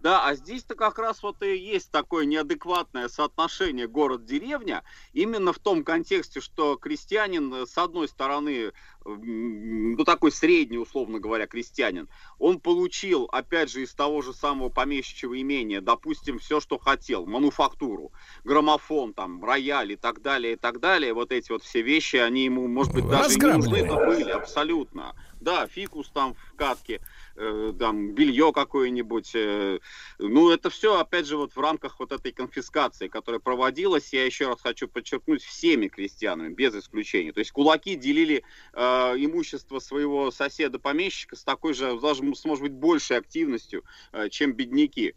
Да, 0.00 0.26
а 0.26 0.34
здесь-то 0.34 0.74
как 0.74 0.98
раз 0.98 1.22
вот 1.22 1.42
и 1.42 1.56
есть 1.56 1.90
такое 1.90 2.24
неадекватное 2.24 3.08
соотношение 3.08 3.86
город-деревня, 3.86 4.82
именно 5.12 5.52
в 5.52 5.58
том 5.58 5.84
контексте, 5.84 6.40
что 6.40 6.76
крестьянин, 6.76 7.52
э, 7.52 7.66
с 7.66 7.76
одной 7.76 8.08
стороны, 8.08 8.72
м, 9.04 9.92
ну 9.92 10.04
такой 10.04 10.32
средний, 10.32 10.78
условно 10.78 11.18
говоря, 11.20 11.46
крестьянин, 11.46 12.08
он 12.38 12.60
получил, 12.60 13.24
опять 13.30 13.70
же, 13.70 13.82
из 13.82 13.92
того 13.94 14.22
же 14.22 14.32
самого 14.32 14.70
помещичьего 14.70 15.38
имения, 15.38 15.82
допустим, 15.82 16.38
все, 16.38 16.60
что 16.60 16.78
хотел, 16.78 17.26
мануфактуру, 17.26 18.12
граммофон, 18.44 19.12
там, 19.12 19.44
рояль 19.44 19.92
и 19.92 19.96
так 19.96 20.22
далее, 20.22 20.54
и 20.54 20.56
так 20.56 20.80
далее, 20.80 21.12
вот 21.12 21.30
эти 21.30 21.52
вот 21.52 21.62
все 21.62 21.82
вещи, 21.82 22.16
они 22.16 22.44
ему, 22.46 22.66
может 22.68 22.94
быть, 22.94 23.06
даже 23.06 23.34
и 23.34 23.36
не 23.36 23.42
нужны 23.52 23.78
Разграбленные. 23.82 24.06
были, 24.06 24.30
абсолютно. 24.30 25.14
Да, 25.40 25.66
фикус 25.66 26.10
там 26.10 26.34
в 26.34 26.54
катке, 26.56 27.00
э, 27.40 27.72
там 27.78 28.12
белье 28.14 28.52
какое-нибудь. 28.52 29.32
э, 29.34 29.78
ну, 30.18 30.50
это 30.50 30.70
все, 30.70 30.98
опять 30.98 31.26
же, 31.26 31.36
вот 31.36 31.56
в 31.56 31.60
рамках 31.60 31.98
вот 31.98 32.12
этой 32.12 32.32
конфискации, 32.32 33.08
которая 33.08 33.40
проводилась, 33.40 34.12
я 34.12 34.24
еще 34.24 34.48
раз 34.48 34.60
хочу 34.60 34.88
подчеркнуть, 34.88 35.42
всеми 35.42 35.88
крестьянами, 35.88 36.52
без 36.52 36.74
исключения. 36.74 37.32
То 37.32 37.40
есть 37.40 37.52
кулаки 37.52 37.94
делили 37.96 38.44
э, 38.72 38.80
имущество 39.18 39.78
своего 39.78 40.30
соседа-помещика 40.30 41.36
с 41.36 41.44
такой 41.44 41.74
же, 41.74 41.98
даже, 42.00 42.22
может 42.22 42.62
быть, 42.62 42.72
большей 42.72 43.16
активностью, 43.18 43.84
э, 44.12 44.28
чем 44.28 44.52
бедняки. 44.52 45.14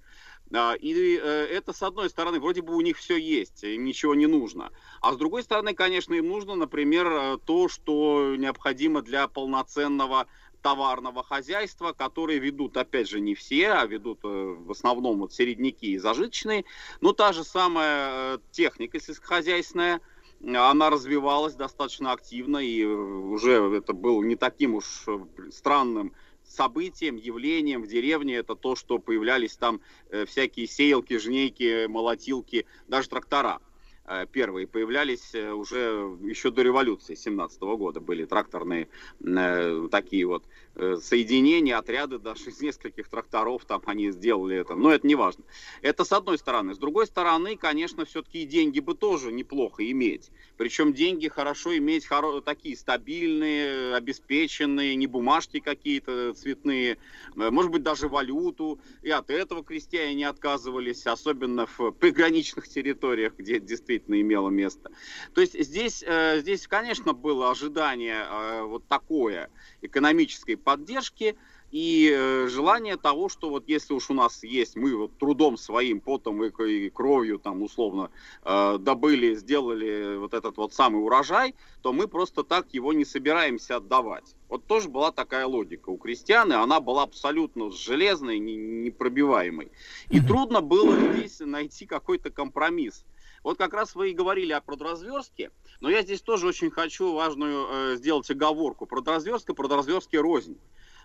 А, 0.55 0.75
И 0.75 0.93
э, 1.17 1.47
это, 1.51 1.73
с 1.73 1.81
одной 1.81 2.09
стороны, 2.09 2.39
вроде 2.39 2.61
бы 2.61 2.75
у 2.75 2.81
них 2.81 2.97
все 2.97 3.17
есть, 3.17 3.63
им 3.63 3.85
ничего 3.85 4.13
не 4.13 4.27
нужно. 4.27 4.71
А 5.01 5.13
с 5.13 5.17
другой 5.17 5.43
стороны, 5.43 5.73
конечно, 5.73 6.13
им 6.13 6.27
нужно, 6.27 6.55
например, 6.55 7.07
э, 7.07 7.37
то, 7.43 7.67
что 7.69 8.35
необходимо 8.37 9.01
для 9.01 9.27
полноценного 9.27 10.27
товарного 10.63 11.23
хозяйства, 11.23 11.91
которые 11.91 12.39
ведут, 12.39 12.77
опять 12.77 13.09
же, 13.09 13.19
не 13.19 13.35
все, 13.35 13.73
а 13.73 13.85
ведут 13.85 14.19
э, 14.23 14.27
в 14.27 14.71
основном 14.71 15.19
вот 15.19 15.33
середняки 15.33 15.91
и 15.91 15.97
зажиточные. 15.97 16.63
Но 17.01 17.11
та 17.11 17.33
же 17.33 17.43
самая 17.43 18.37
э, 18.37 18.39
техника 18.51 18.99
сельскохозяйственная, 18.99 19.99
э, 20.41 20.55
она 20.55 20.89
развивалась 20.89 21.53
достаточно 21.53 22.13
активно, 22.13 22.57
и 22.57 22.83
уже 22.85 23.51
это 23.75 23.93
было 23.93 24.23
не 24.23 24.37
таким 24.37 24.75
уж 24.75 25.05
странным 25.51 26.13
событием, 26.45 27.17
явлением 27.17 27.83
в 27.83 27.87
деревне, 27.87 28.37
это 28.37 28.55
то, 28.55 28.75
что 28.75 28.99
появлялись 28.99 29.57
там 29.57 29.81
всякие 30.27 30.67
сеялки, 30.67 31.17
жнейки, 31.17 31.87
молотилки, 31.87 32.65
даже 32.87 33.09
трактора. 33.09 33.59
Э, 34.05 34.25
Первые 34.29 34.67
появлялись 34.67 35.33
э, 35.33 35.51
уже 35.51 36.17
еще 36.23 36.51
до 36.51 36.61
революции 36.61 37.15
17 37.15 37.61
года 37.61 38.01
были 38.01 38.25
тракторные 38.25 38.89
э, 39.23 39.87
такие 39.91 40.25
вот 40.25 40.45
соединения, 40.75 41.77
отряды 41.77 42.17
даже 42.17 42.49
из 42.49 42.59
нескольких 42.59 43.07
тракторов 43.07 43.63
там 43.65 43.83
они 43.85 44.09
сделали 44.09 44.57
это. 44.57 44.73
Но 44.73 44.91
это 44.91 45.05
не 45.05 45.13
важно. 45.13 45.43
Это 45.83 46.03
с 46.03 46.11
одной 46.11 46.39
стороны. 46.39 46.73
С 46.73 46.79
другой 46.79 47.05
стороны, 47.05 47.57
конечно, 47.57 48.05
все-таки 48.05 48.41
и 48.41 48.45
деньги 48.45 48.79
бы 48.79 48.95
тоже 48.95 49.31
неплохо 49.31 49.89
иметь. 49.91 50.31
Причем 50.57 50.93
деньги 50.93 51.27
хорошо 51.27 51.77
иметь 51.77 52.07
хоро- 52.07 52.41
такие 52.41 52.75
стабильные, 52.75 53.93
обеспеченные, 53.95 54.95
не 54.95 55.05
бумажки 55.05 55.59
какие-то 55.59 56.33
цветные, 56.33 56.97
может 57.35 57.69
быть 57.69 57.83
даже 57.83 58.07
валюту. 58.07 58.79
И 59.03 59.11
от 59.11 59.29
этого 59.29 59.63
крестьяне 59.63 60.15
не 60.15 60.23
отказывались, 60.23 61.05
особенно 61.05 61.67
в 61.67 61.91
приграничных 61.91 62.67
территориях, 62.67 63.33
где 63.37 63.57
это 63.57 63.67
действительно 63.93 64.21
имело 64.21 64.49
место. 64.49 64.91
То 65.33 65.41
есть 65.41 65.59
здесь, 65.59 66.03
э, 66.05 66.39
здесь 66.39 66.67
конечно, 66.67 67.13
было 67.13 67.51
ожидание 67.51 68.25
э, 68.29 68.63
вот 68.63 68.87
такое 68.87 69.49
экономической 69.81 70.55
поддержки 70.55 71.35
и 71.71 72.11
э, 72.11 72.47
желание 72.47 72.97
того, 72.97 73.29
что 73.29 73.49
вот 73.49 73.67
если 73.67 73.93
уж 73.93 74.09
у 74.09 74.13
нас 74.13 74.43
есть, 74.43 74.75
мы 74.75 74.95
вот 74.95 75.17
трудом 75.17 75.57
своим, 75.57 76.01
потом 76.01 76.43
и, 76.43 76.89
кровью 76.89 77.39
там 77.39 77.61
условно 77.61 78.09
добыли, 78.43 79.35
сделали 79.35 80.17
вот 80.17 80.33
этот 80.33 80.57
вот 80.57 80.73
самый 80.73 81.03
урожай, 81.03 81.55
то 81.81 81.93
мы 81.93 82.07
просто 82.07 82.43
так 82.43 82.73
его 82.73 82.93
не 82.93 83.05
собираемся 83.05 83.77
отдавать. 83.77 84.35
Вот 84.49 84.65
тоже 84.67 84.89
была 84.89 85.11
такая 85.11 85.47
логика 85.47 85.89
у 85.89 85.97
крестьян, 85.97 86.51
и 86.51 86.55
она 86.55 86.79
была 86.79 87.03
абсолютно 87.03 87.71
железной, 87.71 88.39
не- 88.39 88.55
непробиваемой. 88.55 89.71
И 90.09 90.19
трудно 90.19 90.61
было 90.61 90.95
здесь 91.13 91.39
найти 91.39 91.85
какой-то 91.85 92.29
компромисс. 92.29 93.03
Вот 93.43 93.57
как 93.57 93.73
раз 93.73 93.93
вы 93.93 94.11
и 94.11 94.13
говорили 94.13 94.53
о 94.53 94.61
продразверстке, 94.61 95.51
но 95.81 95.89
я 95.89 96.01
здесь 96.01 96.21
тоже 96.21 96.47
очень 96.47 96.71
хочу 96.71 97.13
важную 97.13 97.67
э, 97.69 97.95
сделать 97.97 98.29
оговорку. 98.31 98.85
Продразверстка, 98.85 99.53
продразверстки 99.53 100.15
рознь. 100.15 100.57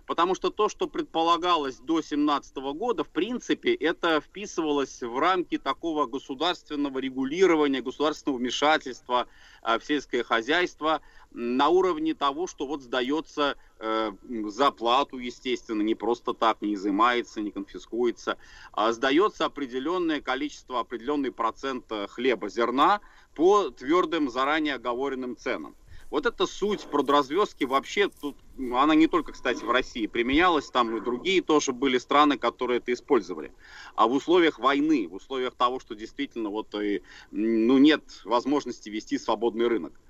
Потому 0.08 0.34
что 0.34 0.48
то, 0.48 0.70
что 0.70 0.88
предполагалось 0.88 1.76
до 1.76 1.96
2017 1.96 2.56
года, 2.56 3.04
в 3.04 3.10
принципе, 3.10 3.74
это 3.74 4.22
вписывалось 4.22 5.02
в 5.02 5.18
рамки 5.18 5.58
такого 5.58 6.06
государственного 6.06 6.98
регулирования, 6.98 7.82
государственного 7.82 8.38
вмешательства 8.38 9.28
э, 9.62 9.78
в 9.78 9.84
сельское 9.84 10.22
хозяйство 10.24 11.02
на 11.30 11.68
уровне 11.68 12.14
того, 12.14 12.46
что 12.46 12.66
вот 12.66 12.80
сдается 12.80 13.56
э, 13.80 14.12
за 14.46 14.74
естественно, 14.78 15.82
не 15.82 15.94
просто 15.94 16.32
так, 16.32 16.62
не 16.62 16.72
изымается, 16.72 17.42
не 17.42 17.50
конфискуется, 17.50 18.38
а 18.72 18.92
сдается 18.92 19.44
определенное 19.44 20.22
количество, 20.22 20.80
определенный 20.80 21.32
процент 21.32 21.84
э, 21.90 22.06
хлеба, 22.06 22.48
зерна 22.48 23.02
по 23.34 23.68
твердым, 23.68 24.30
заранее 24.30 24.76
оговоренным 24.76 25.36
ценам. 25.36 25.76
Вот 26.10 26.24
эта 26.24 26.46
суть 26.46 26.86
продразверстки 26.90 27.64
вообще 27.64 28.08
тут, 28.08 28.36
м, 28.56 28.74
она 28.76 28.94
не 28.94 29.08
только, 29.08 29.32
кстати, 29.32 29.62
в 29.62 29.70
России 29.70 30.06
применялась, 30.06 30.70
там 30.70 30.96
и 30.96 31.00
другие 31.00 31.42
тоже 31.42 31.72
были 31.72 31.98
страны, 31.98 32.38
которые 32.38 32.78
это 32.78 32.92
использовали. 32.94 33.52
А 33.94 34.06
в 34.06 34.12
условиях 34.12 34.58
войны, 34.58 35.06
в 35.06 35.14
условиях 35.14 35.54
того, 35.54 35.80
что 35.80 35.94
действительно 35.94 36.48
вот 36.48 36.74
и, 36.74 37.02
ну, 37.30 37.76
нет 37.78 38.02
возможности 38.24 38.88
вести 38.88 39.18
свободный 39.18 39.68
рынок. 39.68 40.00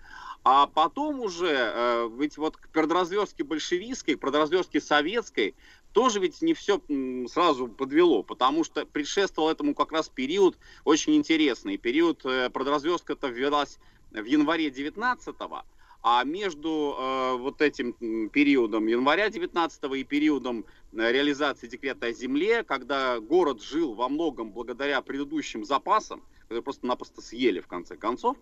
А 0.45 0.69
потом 0.69 1.20
уже, 1.20 1.49
э, 1.51 2.09
ведь 2.16 2.39
вот 2.39 2.57
к 2.57 2.69
продразверстке 2.69 3.43
большевистской, 3.43 4.15
к 4.15 4.20
продразверстке 4.20 4.81
советской 4.81 5.57
тоже 5.93 6.20
ведь 6.20 6.41
не 6.43 6.55
все 6.55 6.81
сразу 7.29 7.66
подвело, 7.66 8.23
потому 8.23 8.62
что 8.62 8.87
предшествовал 8.87 9.51
этому 9.51 9.75
как 9.75 9.91
раз 9.91 10.09
период 10.09 10.57
очень 10.85 11.16
интересный. 11.16 11.77
Период 11.77 12.25
э, 12.25 12.51
продразверстка-то 12.51 13.27
ввелась 13.29 13.79
в 14.12 14.25
январе 14.25 14.69
19-го, 14.69 15.65
а 16.03 16.25
между 16.25 16.97
э, 16.97 17.37
вот 17.39 17.61
этим 17.61 17.93
периодом 18.29 18.87
января 18.87 19.31
19 19.31 19.85
и 19.97 20.05
периодом 20.05 20.65
э, 20.93 21.12
реализации 21.12 21.66
декрета 21.66 22.07
о 22.07 22.12
земле, 22.12 22.62
когда 22.62 23.19
город 23.19 23.62
жил 23.62 23.95
во 23.95 24.09
многом 24.09 24.53
благодаря 24.53 25.03
предыдущим 25.03 25.65
запасам, 25.65 26.23
которые 26.43 26.62
просто-напросто 26.62 27.20
съели 27.20 27.61
в 27.61 27.66
конце 27.66 27.97
концов, 27.97 28.37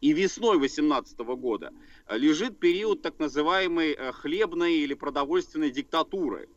и 0.00 0.12
весной 0.12 0.58
18 0.58 1.18
года 1.18 1.72
э, 2.06 2.16
лежит 2.16 2.58
период 2.58 3.02
так 3.02 3.18
называемой 3.18 3.92
э, 3.92 4.12
хлебной 4.12 4.76
или 4.76 4.94
продовольственной 4.94 5.70
диктатуры, 5.70 6.48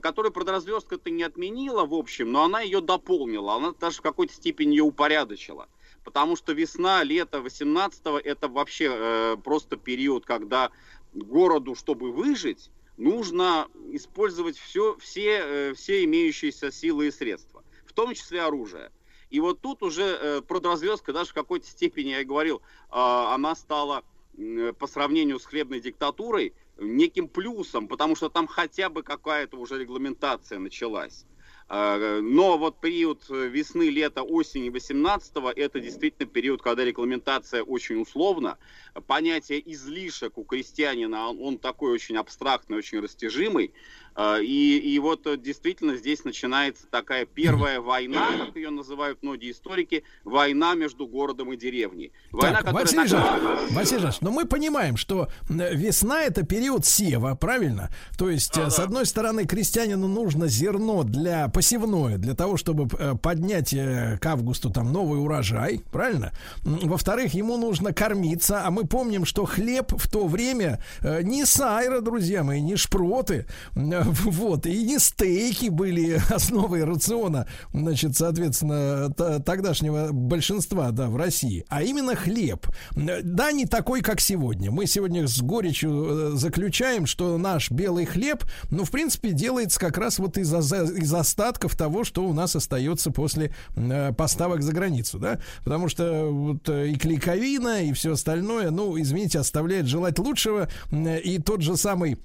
которую 0.00 0.30
продразверстка-то 0.30 1.10
не 1.10 1.24
отменила, 1.24 1.84
в 1.84 1.94
общем, 1.94 2.30
но 2.30 2.44
она 2.44 2.60
ее 2.60 2.80
дополнила, 2.80 3.56
она 3.56 3.72
даже 3.72 3.98
в 3.98 4.00
какой-то 4.00 4.32
степени 4.32 4.76
ее 4.76 4.84
упорядочила. 4.84 5.68
Потому 6.04 6.36
что 6.36 6.52
весна, 6.52 7.04
лето 7.04 7.38
18-го 7.38 8.18
это 8.18 8.48
вообще 8.48 8.88
э, 8.90 9.36
просто 9.42 9.76
период, 9.76 10.26
когда 10.26 10.70
городу, 11.12 11.74
чтобы 11.74 12.12
выжить, 12.12 12.70
нужно 12.96 13.68
использовать 13.92 14.58
все, 14.58 14.96
все, 14.98 15.38
э, 15.38 15.74
все 15.74 16.04
имеющиеся 16.04 16.70
силы 16.70 17.08
и 17.08 17.10
средства, 17.10 17.64
в 17.84 17.92
том 17.92 18.14
числе 18.14 18.42
оружие. 18.42 18.90
И 19.30 19.40
вот 19.40 19.60
тут 19.60 19.82
уже 19.82 20.02
э, 20.02 20.42
продразверстка, 20.42 21.12
даже 21.12 21.30
в 21.30 21.34
какой-то 21.34 21.66
степени, 21.66 22.10
я 22.10 22.24
говорил, 22.24 22.56
э, 22.56 22.60
она 22.90 23.54
стала 23.54 24.04
м, 24.36 24.74
по 24.74 24.86
сравнению 24.86 25.38
с 25.38 25.46
хлебной 25.46 25.80
диктатурой 25.80 26.52
неким 26.78 27.28
плюсом, 27.28 27.88
потому 27.88 28.16
что 28.16 28.28
там 28.28 28.46
хотя 28.46 28.88
бы 28.88 29.02
какая-то 29.02 29.56
уже 29.56 29.78
регламентация 29.78 30.58
началась. 30.58 31.24
Э, 31.68 32.20
Но 32.22 32.58
вот 32.58 32.80
период 32.80 33.28
весны, 33.28 33.88
лета, 33.90 34.22
осени 34.22 34.70
18-го 34.70 35.50
это 35.50 35.80
действительно 35.80 36.28
период, 36.28 36.62
когда 36.62 36.84
регламентация 36.84 37.62
очень 37.62 38.00
условна. 38.00 38.58
Понятие 39.06 39.62
излишек 39.72 40.36
у 40.38 40.44
крестьянина, 40.44 41.28
он, 41.28 41.38
он 41.40 41.58
такой 41.58 41.92
очень 41.92 42.16
абстрактный, 42.16 42.76
очень 42.76 43.00
растяжимый. 43.00 43.72
Э, 44.14 44.42
И, 44.42 44.78
и 44.78 44.98
вот 44.98 45.26
э, 45.26 45.36
действительно 45.38 45.96
здесь 45.96 46.24
начинается 46.24 46.86
такая 46.90 47.24
первая 47.24 47.80
война, 47.80 48.28
как 48.38 48.56
ее 48.56 48.68
называют 48.70 49.22
многие 49.22 49.50
историки, 49.52 50.04
война 50.24 50.74
между 50.74 51.06
городом 51.06 51.52
и 51.52 51.56
деревней. 51.56 52.12
Война, 52.30 52.62
Так, 52.62 52.74
Василий 52.74 53.08
так- 53.08 53.70
Василий 53.70 54.00
Жанович, 54.00 54.20
но 54.20 54.30
мы 54.30 54.44
понимаем, 54.44 54.96
что 54.98 55.28
весна 55.48 56.22
это 56.24 56.44
период 56.44 56.84
сева, 56.84 57.34
правильно? 57.34 57.88
То 58.18 58.28
есть, 58.28 58.58
э, 58.58 58.68
с 58.68 58.78
одной 58.78 59.06
стороны, 59.06 59.46
крестьянину 59.46 60.08
нужно 60.08 60.48
зерно 60.48 61.02
для 61.04 61.48
посевное, 61.48 62.18
для 62.18 62.34
того, 62.34 62.58
чтобы 62.58 62.88
э, 62.98 63.14
поднять 63.22 63.70
к 63.72 64.26
августу 64.26 64.70
там 64.70 64.92
новый 64.92 65.18
урожай, 65.22 65.80
правильно? 65.90 66.32
Во-вторых, 66.62 67.32
ему 67.32 67.56
нужно 67.56 67.94
кормиться, 67.94 68.66
а 68.66 68.70
мы 68.70 68.81
помним, 68.84 69.24
что 69.24 69.44
хлеб 69.44 69.92
в 69.96 70.10
то 70.10 70.26
время 70.26 70.82
э, 71.00 71.22
не 71.22 71.44
сайра, 71.44 72.00
друзья 72.00 72.42
мои, 72.42 72.60
не 72.60 72.76
шпроты, 72.76 73.46
э, 73.74 74.02
вот, 74.24 74.66
и 74.66 74.82
не 74.82 74.98
стейки 74.98 75.68
были 75.68 76.20
основой 76.30 76.84
рациона, 76.84 77.46
значит, 77.72 78.16
соответственно, 78.16 79.12
тогдашнего 79.40 80.12
большинства, 80.12 80.90
да, 80.90 81.08
в 81.08 81.16
России, 81.16 81.64
а 81.68 81.82
именно 81.82 82.14
хлеб. 82.14 82.66
Э, 82.96 83.22
Да, 83.22 83.52
не 83.52 83.66
такой, 83.66 84.02
как 84.02 84.20
сегодня. 84.20 84.70
Мы 84.70 84.86
сегодня 84.86 85.26
с 85.26 85.40
горечью 85.40 86.34
э, 86.34 86.36
заключаем, 86.36 87.06
что 87.06 87.38
наш 87.38 87.70
белый 87.70 88.06
хлеб, 88.06 88.44
ну, 88.70 88.84
в 88.84 88.90
принципе, 88.90 89.32
делается 89.32 89.78
как 89.78 89.98
раз 89.98 90.18
вот 90.18 90.38
из, 90.38 90.52
из 90.52 91.14
остатков 91.14 91.76
того, 91.76 92.04
что 92.04 92.24
у 92.24 92.32
нас 92.32 92.56
остается 92.56 93.10
после 93.10 93.54
э, 93.76 94.12
поставок 94.12 94.62
за 94.62 94.72
границу, 94.72 95.18
да, 95.18 95.38
потому 95.64 95.88
что 95.88 96.30
вот 96.30 96.68
э, 96.68 96.88
и 96.88 96.96
клейковина, 96.96 97.84
и 97.84 97.92
все 97.92 98.12
остальное, 98.12 98.70
ну, 98.72 99.00
извините, 99.00 99.38
оставляет 99.38 99.86
желать 99.86 100.18
лучшего, 100.18 100.68
и 100.90 101.38
тот 101.38 101.62
же 101.62 101.76
самый 101.76 102.18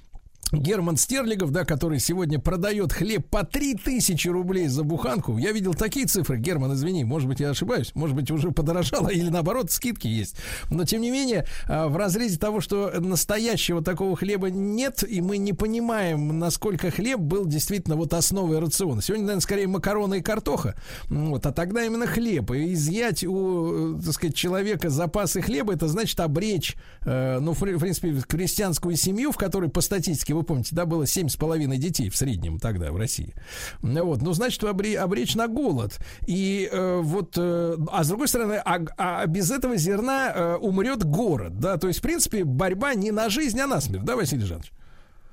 Герман 0.51 0.95
Стерлигов, 0.95 1.51
да, 1.51 1.65
который 1.65 1.99
сегодня 1.99 2.39
продает 2.39 2.93
хлеб 2.93 3.27
по 3.29 3.43
3000 3.43 4.27
рублей 4.29 4.67
за 4.67 4.83
буханку. 4.83 5.37
Я 5.37 5.51
видел 5.51 5.73
такие 5.73 6.05
цифры. 6.05 6.37
Герман, 6.37 6.73
извини, 6.73 7.03
может 7.03 7.27
быть, 7.27 7.41
я 7.41 7.49
ошибаюсь. 7.49 7.91
Может 7.95 8.15
быть, 8.15 8.31
уже 8.31 8.51
подорожало 8.51 9.09
или 9.09 9.29
наоборот, 9.29 9.71
скидки 9.71 10.07
есть. 10.07 10.35
Но, 10.69 10.85
тем 10.85 11.01
не 11.01 11.11
менее, 11.11 11.45
а, 11.67 11.89
в 11.89 11.97
разрезе 11.97 12.39
того, 12.39 12.61
что 12.61 12.93
настоящего 12.99 13.83
такого 13.83 14.15
хлеба 14.15 14.49
нет, 14.49 15.03
и 15.03 15.19
мы 15.19 15.37
не 15.37 15.51
понимаем, 15.51 16.39
насколько 16.39 16.91
хлеб 16.91 17.19
был 17.19 17.45
действительно 17.45 17.97
вот 17.97 18.13
основой 18.13 18.59
рациона. 18.59 19.01
Сегодня, 19.01 19.25
наверное, 19.25 19.41
скорее 19.41 19.67
макароны 19.67 20.19
и 20.19 20.21
картоха. 20.21 20.75
Вот, 21.09 21.45
а 21.45 21.51
тогда 21.51 21.83
именно 21.83 22.07
хлеб. 22.07 22.51
И 22.51 22.73
изъять 22.73 23.25
у, 23.25 23.97
э, 23.97 24.01
так 24.01 24.13
сказать, 24.13 24.35
человека 24.35 24.89
запасы 24.89 25.41
хлеба, 25.41 25.73
это 25.73 25.89
значит 25.89 26.19
обречь, 26.21 26.75
э, 27.05 27.39
ну, 27.39 27.51
в 27.51 27.59
принципе, 27.59 28.15
крестьянскую 28.25 28.95
семью, 28.95 29.33
в 29.33 29.37
которой 29.37 29.69
по 29.69 29.81
статистике, 29.81 30.36
вы 30.37 30.43
помните, 30.43 30.75
да, 30.75 30.85
было 30.85 31.05
семь 31.05 31.29
с 31.29 31.35
половиной 31.35 31.77
детей 31.77 32.09
в 32.09 32.15
среднем 32.15 32.59
тогда 32.59 32.91
в 32.91 32.97
России. 32.97 33.33
Вот, 33.81 34.21
ну, 34.21 34.33
значит, 34.33 34.63
обре- 34.63 34.95
обречь 34.95 35.35
на 35.35 35.47
голод. 35.47 35.99
И 36.25 36.69
э, 36.71 36.99
вот, 37.01 37.33
э, 37.37 37.77
а 37.91 38.03
с 38.03 38.07
другой 38.07 38.27
стороны, 38.27 38.61
а, 38.63 38.79
а 38.97 39.25
без 39.25 39.51
этого 39.51 39.77
зерна 39.77 40.31
э, 40.33 40.55
умрет 40.55 41.03
город, 41.03 41.59
да, 41.59 41.77
то 41.77 41.87
есть, 41.87 41.99
в 41.99 42.01
принципе, 42.01 42.43
борьба 42.43 42.93
не 42.93 43.11
на 43.11 43.29
жизнь, 43.29 43.59
а 43.59 43.67
на 43.67 43.81
смерть, 43.81 44.05
да, 44.05 44.15
Василий 44.15 44.45
Жанович? 44.45 44.71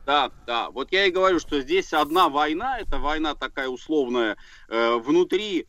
Да, 0.06 0.30
да. 0.46 0.70
Вот 0.70 0.92
я 0.92 1.06
и 1.06 1.10
говорю, 1.10 1.40
что 1.40 1.60
здесь 1.60 1.92
одна 1.92 2.28
война, 2.28 2.78
это 2.78 2.98
война 2.98 3.34
такая 3.34 3.68
условная, 3.68 4.36
э, 4.68 4.96
внутри 4.96 5.66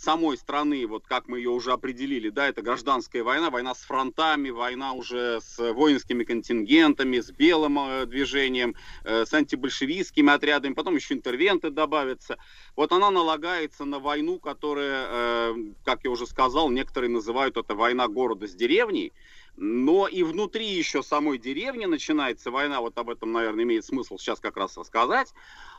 самой 0.00 0.36
страны, 0.36 0.86
вот 0.86 1.06
как 1.06 1.28
мы 1.28 1.38
ее 1.38 1.50
уже 1.50 1.72
определили, 1.72 2.30
да, 2.30 2.48
это 2.48 2.62
гражданская 2.62 3.22
война, 3.22 3.50
война 3.50 3.74
с 3.74 3.82
фронтами, 3.82 4.50
война 4.50 4.92
уже 4.92 5.40
с 5.40 5.72
воинскими 5.72 6.24
контингентами, 6.24 7.20
с 7.20 7.30
белым 7.30 7.78
э, 7.78 8.06
движением, 8.06 8.74
э, 9.04 9.24
с 9.26 9.32
антибольшевистскими 9.34 10.32
отрядами, 10.32 10.74
потом 10.74 10.96
еще 10.96 11.14
интервенты 11.14 11.70
добавятся. 11.70 12.36
Вот 12.74 12.92
она 12.92 13.10
налагается 13.10 13.84
на 13.84 13.98
войну, 13.98 14.38
которая, 14.38 15.06
э, 15.08 15.54
как 15.84 16.04
я 16.04 16.10
уже 16.10 16.26
сказал, 16.26 16.70
некоторые 16.70 17.10
называют 17.10 17.56
это 17.56 17.74
война 17.74 18.08
города 18.08 18.46
с 18.46 18.54
деревней, 18.54 19.12
но 19.56 20.06
и 20.06 20.22
внутри 20.22 20.66
еще 20.66 21.02
самой 21.02 21.38
деревни 21.38 21.86
начинается 21.86 22.50
война, 22.50 22.80
вот 22.80 22.96
об 22.98 23.10
этом, 23.10 23.32
наверное, 23.32 23.64
имеет 23.64 23.84
смысл 23.84 24.18
сейчас 24.18 24.40
как 24.40 24.56
раз 24.56 24.76
рассказать, 24.76 25.32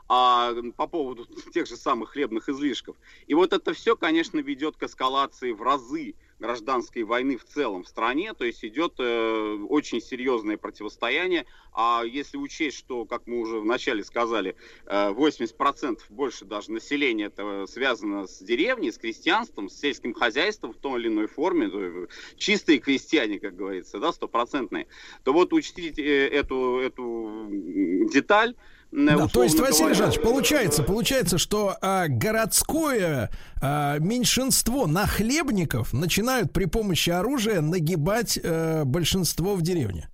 а, 0.09 0.53
по 0.75 0.87
поводу 0.87 1.25
тех 1.53 1.67
же 1.67 1.75
самых 1.75 2.11
хлебных 2.11 2.49
излишков. 2.49 2.95
И 3.27 3.33
вот 3.33 3.53
это 3.53 3.73
все, 3.73 3.95
конечно, 3.95 4.39
ведет 4.39 4.77
к 4.77 4.83
эскалации 4.83 5.51
в 5.51 5.61
разы 5.61 6.15
гражданской 6.39 7.03
войны 7.03 7.38
в 7.38 7.45
целом 7.45 7.84
в 7.84 7.88
стране, 7.88 8.34
то 8.34 8.45
есть 8.45 8.64
идет 8.64 8.95
э, 8.99 9.57
очень 9.69 10.01
серьезное 10.01 10.57
противостояние, 10.57 11.45
а 11.73 12.03
если 12.05 12.38
учесть, 12.38 12.77
что, 12.77 13.05
как 13.05 13.26
мы 13.26 13.39
уже 13.39 13.59
вначале 13.59 14.03
сказали, 14.03 14.55
э, 14.85 15.11
80% 15.11 15.99
больше 16.09 16.45
даже 16.45 16.72
населения 16.72 17.26
это 17.26 17.65
связано 17.68 18.27
с 18.27 18.39
деревней, 18.39 18.91
с 18.91 18.97
крестьянством, 18.97 19.69
с 19.69 19.80
сельским 19.80 20.14
хозяйством 20.14 20.73
в 20.73 20.77
той 20.77 20.99
или 20.99 21.07
иной 21.07 21.27
форме, 21.27 22.07
чистые 22.38 22.80
крестьяне, 22.80 23.39
как 23.39 23.55
говорится, 23.55 23.99
да, 23.99 24.11
стопроцентные, 24.11 24.88
то 25.23 25.34
вот 25.34 25.53
учтите 25.53 26.03
э, 26.03 26.27
эту, 26.30 26.80
эту 26.80 27.47
деталь, 28.11 28.55
Да, 28.98 29.28
то 29.28 29.44
есть, 29.44 29.60
Василий. 29.60 29.94
Жанович, 29.94 30.19
получается, 30.22 30.82
получается, 30.82 31.38
что 31.38 31.78
а, 31.82 32.07
городское 32.07 33.30
а, 33.61 33.99
меньшинство 33.99 34.88
нахлебников 34.88 35.94
начинают 35.94 36.52
при 36.52 36.65
помощи 36.65 37.11
оружия 37.11 37.61
нагибать 37.61 38.40
э, 38.41 38.86
большинство 38.86 39.53
в 39.53 39.61
деревне. 39.61 40.10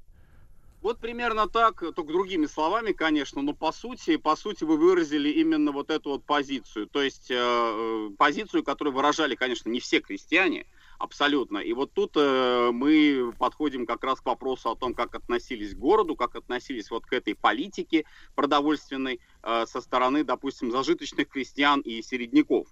Вот 0.81 0.99
примерно 0.99 1.47
так, 1.47 1.79
только 1.79 2.11
другими 2.11 2.45
словами, 2.45 2.91
конечно, 2.91 3.41
но 3.41 3.53
по 3.53 3.71
сути, 3.71 4.17
по 4.17 4.35
сути 4.35 4.65
вы 4.65 4.75
выразили 4.75 5.29
именно 5.29 5.71
вот 5.71 5.89
эту 5.89 6.09
вот 6.09 6.25
позицию. 6.25 6.87
То 6.87 7.01
есть 7.01 7.31
э, 7.31 7.35
э, 7.37 8.09
позицию, 8.17 8.63
которую 8.63 8.93
выражали, 8.93 9.35
конечно, 9.35 9.69
не 9.69 9.79
все 9.79 10.01
крестьяне, 10.01 10.65
абсолютно. 11.03 11.57
И 11.57 11.73
вот 11.73 11.93
тут 11.93 12.15
э, 12.15 12.71
мы 12.71 13.33
подходим 13.37 13.85
как 13.85 14.03
раз 14.03 14.21
к 14.21 14.25
вопросу 14.25 14.69
о 14.69 14.75
том, 14.75 14.93
как 14.93 15.13
относились 15.15 15.75
к 15.75 15.77
городу, 15.77 16.15
как 16.15 16.35
относились 16.35 16.89
вот 16.89 17.05
к 17.05 17.13
этой 17.13 17.35
политике 17.35 18.05
продовольственной 18.35 19.19
э, 19.43 19.65
со 19.67 19.81
стороны, 19.81 20.23
допустим, 20.23 20.71
зажиточных 20.71 21.27
крестьян 21.27 21.81
и 21.81 22.01
середняков. 22.01 22.67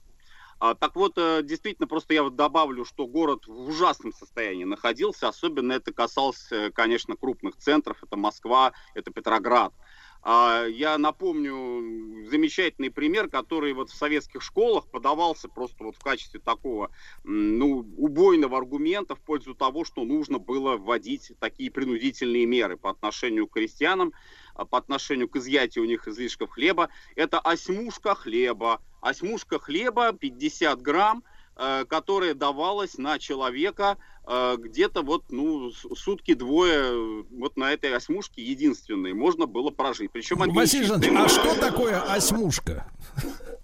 А, 0.60 0.76
Так 0.76 0.96
вот, 0.96 1.18
э, 1.18 1.42
действительно, 1.44 1.88
просто 1.88 2.14
я 2.14 2.24
вот 2.24 2.36
добавлю, 2.36 2.86
что 2.86 3.06
город 3.06 3.48
в 3.48 3.70
ужасном 3.70 4.14
состоянии 4.14 4.64
находился, 4.64 5.28
особенно 5.28 5.74
это 5.74 5.92
касалось, 5.92 6.52
э, 6.52 6.70
конечно, 6.72 7.18
крупных 7.18 7.58
центров, 7.58 7.98
это 8.02 8.16
Москва, 8.16 8.72
это 8.94 9.12
Петроград. 9.12 9.74
А, 9.74 9.91
Я 10.24 10.98
напомню 11.00 12.28
замечательный 12.30 12.92
пример, 12.92 13.28
который 13.28 13.74
вот 13.74 13.90
в 13.90 13.96
советских 13.96 14.44
школах 14.44 14.88
подавался 14.88 15.50
просто 15.50 15.84
вот 15.84 15.96
в 15.96 16.00
качестве 16.00 16.40
такого 16.40 16.92
ну, 17.24 17.80
убойного 17.98 18.58
аргумента 18.58 19.16
в 19.16 19.22
пользу 19.22 19.56
того, 19.56 19.84
что 19.84 20.04
нужно 20.04 20.38
было 20.38 20.78
вводить 20.78 21.32
такие 21.40 21.72
принудительные 21.72 22.46
меры 22.46 22.78
по 22.78 22.92
отношению 22.92 23.48
к 23.48 23.54
крестьянам, 23.54 24.14
а, 24.54 24.66
по 24.66 24.78
отношению 24.78 25.28
к 25.28 25.38
изъятию 25.38 25.86
у 25.86 25.88
них 25.88 26.08
излишков 26.08 26.52
хлеба. 26.52 26.90
Это 27.16 27.40
осьмушка 27.40 28.14
хлеба. 28.14 28.80
Осьмушка 29.02 29.58
хлеба 29.58 30.14
50 30.14 30.82
грамм, 30.82 31.24
э, 31.56 31.86
которая 31.86 32.36
давалась 32.36 33.00
на 33.00 33.18
человека 33.18 33.98
где-то 34.26 35.02
вот, 35.02 35.26
ну, 35.30 35.72
сутки 35.72 36.34
двое 36.34 37.24
вот 37.32 37.58
на 37.58 37.72
этой 37.72 37.96
осьмушке 37.96 38.44
единственной 38.44 39.14
можно 39.14 39.46
было 39.46 39.72
прожить. 39.72 40.12
Причем 40.12 40.38
Василий 40.54 40.86
Жанович, 40.86 41.12
а 41.16 41.28
что 41.28 41.60
такое 41.60 42.02
осьмушка? 42.02 42.86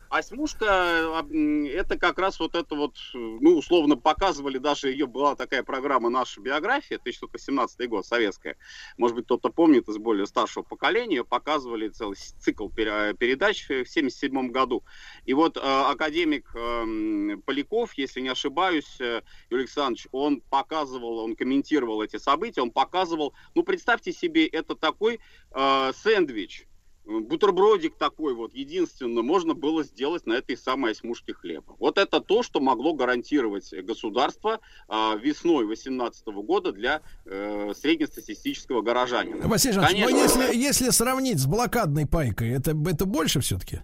Осьмушка, 0.10 1.26
это 1.32 1.98
как 1.98 2.18
раз 2.18 2.40
вот 2.40 2.56
это 2.56 2.76
вот, 2.76 2.96
э, 3.14 3.18
ну, 3.18 3.58
условно 3.58 3.98
показывали, 3.98 4.58
даже 4.58 4.90
ее 4.90 5.06
была 5.06 5.36
такая 5.36 5.64
программа 5.64 6.10
«Наша 6.10 6.40
биография», 6.40 6.98
1917 6.98 7.90
год, 7.90 8.06
советская. 8.06 8.56
Может 8.98 9.18
быть, 9.18 9.26
кто-то 9.26 9.50
помнит 9.50 9.90
из 9.90 9.98
более 9.98 10.26
старшего 10.26 10.64
поколения, 10.64 11.24
показывали 11.24 11.90
целый 11.90 12.16
цикл 12.16 12.70
пере- 12.70 13.16
передач 13.16 13.64
в 13.64 13.72
1977 13.72 14.52
году. 14.52 14.84
И 15.26 15.34
вот 15.34 15.58
э, 15.58 15.60
академик 15.60 16.52
э, 16.56 17.38
Поляков, 17.46 17.94
если 17.96 18.22
не 18.22 18.30
ошибаюсь, 18.30 19.00
э, 19.02 19.22
Юрий 19.50 19.64
Александрович, 19.64 20.08
он 20.12 20.42
показывал, 20.50 21.20
он 21.20 21.36
комментировал 21.36 22.02
эти 22.02 22.18
события, 22.18 22.62
он 22.62 22.72
показывал, 22.72 23.34
ну, 23.56 23.64
представьте 23.64 24.14
себе, 24.14 24.48
это 24.48 24.76
такой 24.76 25.20
э, 25.52 25.92
сэндвич, 25.94 26.67
бутербродик 27.08 27.96
такой 27.96 28.34
вот, 28.34 28.54
единственно, 28.54 29.22
можно 29.22 29.54
было 29.54 29.84
сделать 29.84 30.26
на 30.26 30.34
этой 30.34 30.58
самой 30.58 30.92
осьмушке 30.92 31.34
хлеба. 31.34 31.76
Вот 31.80 31.98
это 31.98 32.20
то, 32.20 32.44
что 32.44 32.60
могло 32.60 32.94
гарантировать 32.94 33.74
государство 33.84 34.60
а, 34.88 35.16
весной 35.16 35.66
2018 35.66 36.28
года 36.28 36.72
для 36.72 37.02
э, 37.26 37.74
среднестатистического 37.80 38.82
горожанина. 38.82 39.48
Василий 39.48 39.80
Конечно. 39.80 40.16
если, 40.16 40.56
если 40.56 40.90
сравнить 40.90 41.40
с 41.40 41.46
блокадной 41.46 42.06
пайкой, 42.06 42.52
это, 42.52 42.72
это 42.72 43.06
больше 43.06 43.40
все-таки? 43.40 43.82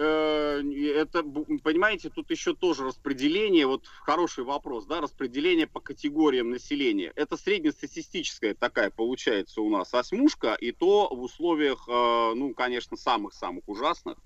Э, 0.00 0.62
Это, 0.94 1.22
понимаете, 1.62 2.08
тут 2.08 2.30
еще 2.30 2.54
тоже 2.54 2.84
распределение, 2.84 3.66
вот 3.66 3.86
хороший 3.86 4.44
вопрос, 4.44 4.86
да, 4.86 5.02
распределение 5.02 5.66
по 5.66 5.80
категориям 5.80 6.50
населения. 6.50 7.12
Это 7.16 7.36
среднестатистическая 7.36 8.54
такая 8.54 8.88
получается 8.88 9.60
у 9.60 9.68
нас 9.68 9.92
осьмушка, 9.92 10.54
и 10.54 10.72
то 10.72 11.14
в 11.14 11.20
условиях, 11.20 11.86
э, 11.86 12.32
ну, 12.34 12.54
конечно, 12.54 12.96
самых-самых 12.96 13.68
ужасных. 13.68 14.16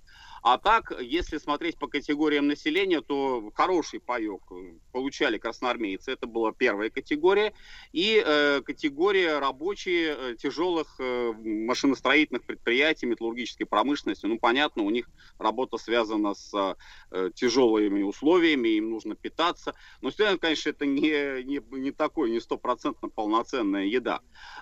А 0.45 0.59
так, 0.59 0.93
если 1.01 1.39
смотреть 1.39 1.79
по 1.79 1.87
категориям 1.87 2.47
населения, 2.47 3.01
то 3.01 3.51
хороший 3.55 3.99
паек 3.99 4.43
э, 4.51 4.75
получали 4.93 5.39
красноармейцы, 5.39 6.12
это 6.12 6.27
была 6.27 6.53
первая 6.53 6.91
категория, 6.91 7.55
и 7.93 8.23
э, 8.23 8.61
категория 8.61 9.39
рабочие 9.39 10.15
э, 10.15 10.37
тяжелых 10.37 10.97
э, 10.99 11.33
машиностроительных 11.33 12.45
предприятий, 12.45 13.07
металлургической 13.07 13.65
промышленности. 13.65 14.27
Ну, 14.27 14.39
понятно, 14.39 14.83
у 14.83 14.91
них 14.91 15.09
работа 15.39 15.79
связана 15.79 16.35
с 16.35 16.77
э, 17.11 17.31
тяжелыми 17.35 18.03
условиями, 18.03 18.69
им 18.69 18.91
нужно 18.91 19.15
питаться. 19.15 19.75
Но, 20.03 20.11
конечно, 20.39 20.69
это 20.69 20.85
не, 20.85 21.43
не, 21.43 21.62
не 21.71 21.91
такой, 21.91 22.31
не 22.31 22.41
стопроцентно 22.41 23.09
полноценная 23.09 23.87
еда. 23.87 24.21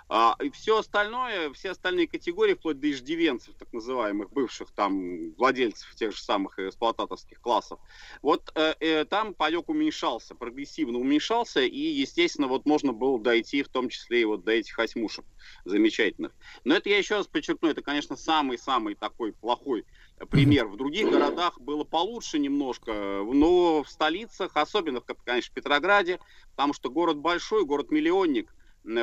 А, 0.09 0.37
и 0.41 0.51
все 0.51 0.79
остальное, 0.79 1.53
все 1.55 1.71
остальные 1.73 2.07
категории, 2.07 2.55
вплоть 2.55 2.79
до 2.79 2.89
иждивенцев, 2.89 3.57
так 3.59 3.73
называемых, 3.73 4.31
бывших 4.31 4.71
там 4.71 5.33
владельцев 5.33 5.72
тех 5.97 6.13
же 6.13 6.23
самых 6.23 6.59
эксплуататорских 6.59 7.41
классов, 7.41 7.81
вот 8.23 8.51
э, 8.55 8.75
э, 8.81 9.05
там 9.05 9.35
паек 9.35 9.69
уменьшался, 9.69 10.35
прогрессивно 10.35 10.99
уменьшался, 10.99 11.61
и, 11.61 11.79
естественно, 11.79 12.49
вот 12.49 12.67
можно 12.67 12.93
было 12.93 13.19
дойти 13.21 13.63
в 13.63 13.69
том 13.69 13.89
числе 13.89 14.23
и 14.23 14.25
вот 14.25 14.45
до 14.45 14.53
этих 14.53 14.79
осьмушек 14.79 15.25
замечательных. 15.65 16.33
Но 16.65 16.75
это 16.75 16.89
я 16.89 16.99
еще 16.99 17.17
раз 17.17 17.27
подчеркну, 17.27 17.69
это, 17.69 17.83
конечно, 17.83 18.17
самый-самый 18.17 18.95
такой 18.95 19.33
плохой 19.33 19.85
пример. 20.31 20.67
В 20.67 20.77
других 20.77 21.11
городах 21.11 21.61
было 21.61 21.85
получше 21.85 22.39
немножко, 22.39 22.93
но 22.93 23.83
в 23.83 23.89
столицах, 23.89 24.53
особенно, 24.55 25.01
конечно, 25.01 25.51
в 25.51 25.55
Петрограде, 25.55 26.21
потому 26.53 26.73
что 26.75 26.91
город 26.91 27.19
большой, 27.19 27.65
город-миллионник, 27.65 28.55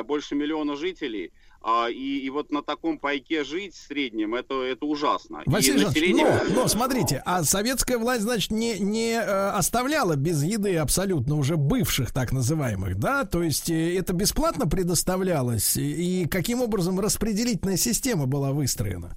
больше 0.04 0.34
миллиона 0.34 0.76
жителей, 0.76 1.32
и, 1.90 2.20
и 2.24 2.30
вот 2.30 2.50
на 2.50 2.62
таком 2.62 2.98
пайке 2.98 3.44
жить 3.44 3.74
в 3.74 3.86
среднем, 3.86 4.34
это, 4.34 4.62
это 4.62 4.86
ужасно. 4.86 5.42
И 5.46 5.50
Василий 5.50 5.78
Жанович, 5.78 5.94
население- 5.94 6.42
но, 6.48 6.62
но 6.62 6.68
смотрите, 6.68 7.22
а 7.26 7.44
советская 7.44 7.98
власть, 7.98 8.22
значит, 8.22 8.50
не, 8.50 8.78
не 8.78 9.12
э, 9.12 9.48
оставляла 9.50 10.16
без 10.16 10.42
еды 10.42 10.76
абсолютно 10.76 11.36
уже 11.36 11.56
бывших 11.56 12.12
так 12.12 12.32
называемых, 12.32 12.98
да? 12.98 13.24
То 13.24 13.42
есть 13.42 13.68
э, 13.68 13.96
это 13.98 14.12
бесплатно 14.14 14.66
предоставлялось, 14.66 15.76
и, 15.76 16.22
и 16.22 16.26
каким 16.26 16.62
образом 16.62 16.98
распределительная 16.98 17.76
система 17.76 18.26
была 18.26 18.52
выстроена? 18.52 19.16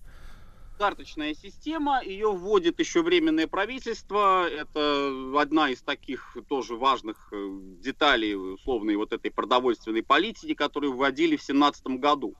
Карточная 0.84 1.34
система, 1.34 2.03
ее 2.03 2.34
вводит 2.34 2.77
еще 2.77 3.03
временное 3.03 3.47
правительство. 3.47 4.45
Это 4.49 5.39
одна 5.39 5.69
из 5.69 5.81
таких 5.81 6.35
тоже 6.49 6.76
важных 6.76 7.30
э, 7.31 7.49
деталей 7.80 8.35
условной 8.35 8.97
вот 8.97 9.14
этой 9.14 9.31
продовольственной 9.31 10.03
политики, 10.03 10.53
которую 10.53 10.91
вводили 10.91 11.38
в 11.38 11.39
2017 11.39 11.88
году. 12.01 12.35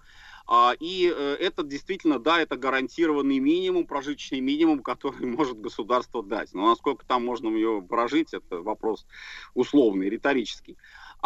А, 0.46 0.76
И 0.78 1.10
э, 1.10 1.38
это 1.40 1.64
действительно, 1.64 2.20
да, 2.20 2.42
это 2.42 2.58
гарантированный 2.58 3.40
минимум, 3.40 3.88
прожиточный 3.88 4.42
минимум, 4.42 4.84
который 4.84 5.26
может 5.38 5.62
государство 5.62 6.22
дать. 6.22 6.54
Но 6.54 6.68
насколько 6.68 7.06
там 7.06 7.26
можно 7.26 7.48
ее 7.48 7.82
прожить, 7.82 8.34
это 8.34 8.62
вопрос 8.62 9.06
условный, 9.54 10.10
риторический. 10.10 10.76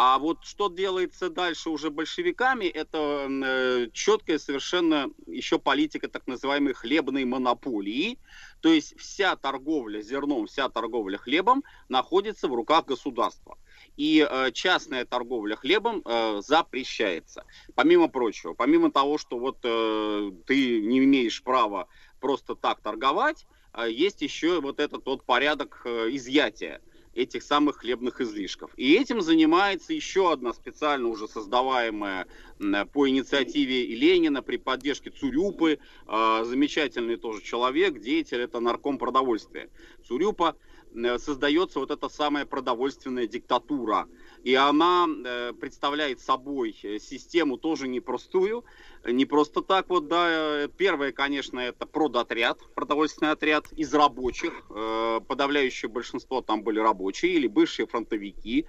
А 0.00 0.20
вот 0.20 0.44
что 0.44 0.68
делается 0.68 1.28
дальше 1.28 1.70
уже 1.70 1.90
большевиками, 1.90 2.66
это 2.66 3.26
э, 3.28 3.88
четкая 3.92 4.38
совершенно 4.38 5.08
еще 5.26 5.58
политика 5.58 6.06
так 6.06 6.28
называемой 6.28 6.72
хлебной 6.72 7.24
монополии. 7.24 8.20
То 8.60 8.72
есть 8.72 8.96
вся 8.96 9.34
торговля 9.34 10.00
зерном, 10.00 10.46
вся 10.46 10.68
торговля 10.68 11.18
хлебом 11.18 11.64
находится 11.88 12.46
в 12.46 12.54
руках 12.54 12.84
государства. 12.86 13.58
И 13.96 14.24
э, 14.24 14.52
частная 14.52 15.04
торговля 15.04 15.56
хлебом 15.56 16.02
э, 16.04 16.42
запрещается. 16.46 17.44
Помимо 17.74 18.06
прочего, 18.06 18.54
помимо 18.54 18.92
того, 18.92 19.18
что 19.18 19.36
вот 19.40 19.58
э, 19.64 20.30
ты 20.46 20.80
не 20.80 21.00
имеешь 21.00 21.42
права 21.42 21.88
просто 22.20 22.54
так 22.54 22.80
торговать, 22.82 23.48
э, 23.74 23.90
есть 23.90 24.22
еще 24.22 24.60
вот 24.60 24.78
этот 24.78 25.04
вот 25.06 25.24
порядок 25.24 25.82
э, 25.84 26.10
изъятия 26.12 26.80
этих 27.18 27.42
самых 27.42 27.78
хлебных 27.78 28.20
излишков. 28.20 28.70
И 28.76 28.94
этим 28.94 29.20
занимается 29.20 29.92
еще 29.92 30.32
одна 30.32 30.52
специально 30.52 31.08
уже 31.08 31.26
создаваемая 31.26 32.26
по 32.92 33.08
инициативе 33.08 33.86
Ленина 33.86 34.40
при 34.42 34.56
поддержке 34.56 35.10
Цурюпы, 35.10 35.78
э, 36.06 36.44
замечательный 36.44 37.16
тоже 37.16 37.42
человек, 37.42 38.00
деятель, 38.00 38.40
это 38.40 38.60
нарком 38.60 38.98
продовольствия. 38.98 39.68
Цурюпа 40.06 40.56
создается 41.18 41.80
вот 41.80 41.90
эта 41.90 42.08
самая 42.08 42.46
продовольственная 42.46 43.26
диктатура. 43.26 44.06
И 44.48 44.54
она 44.54 45.06
э, 45.06 45.52
представляет 45.52 46.20
собой 46.20 46.74
э, 46.82 46.98
систему 46.98 47.58
тоже 47.58 47.86
непростую, 47.86 48.64
не 49.04 49.26
просто 49.26 49.60
так 49.60 49.90
вот, 49.90 50.08
да. 50.08 50.26
э, 50.64 50.68
Первое, 50.74 51.12
конечно, 51.12 51.60
это 51.60 51.84
продотряд, 51.84 52.58
продовольственный 52.74 53.32
отряд 53.32 53.70
из 53.72 53.92
рабочих. 53.92 54.66
Подавляющее 55.28 55.90
большинство 55.90 56.40
там 56.40 56.62
были 56.62 56.78
рабочие 56.78 57.34
или 57.34 57.46
бывшие 57.46 57.86
фронтовики, 57.86 58.64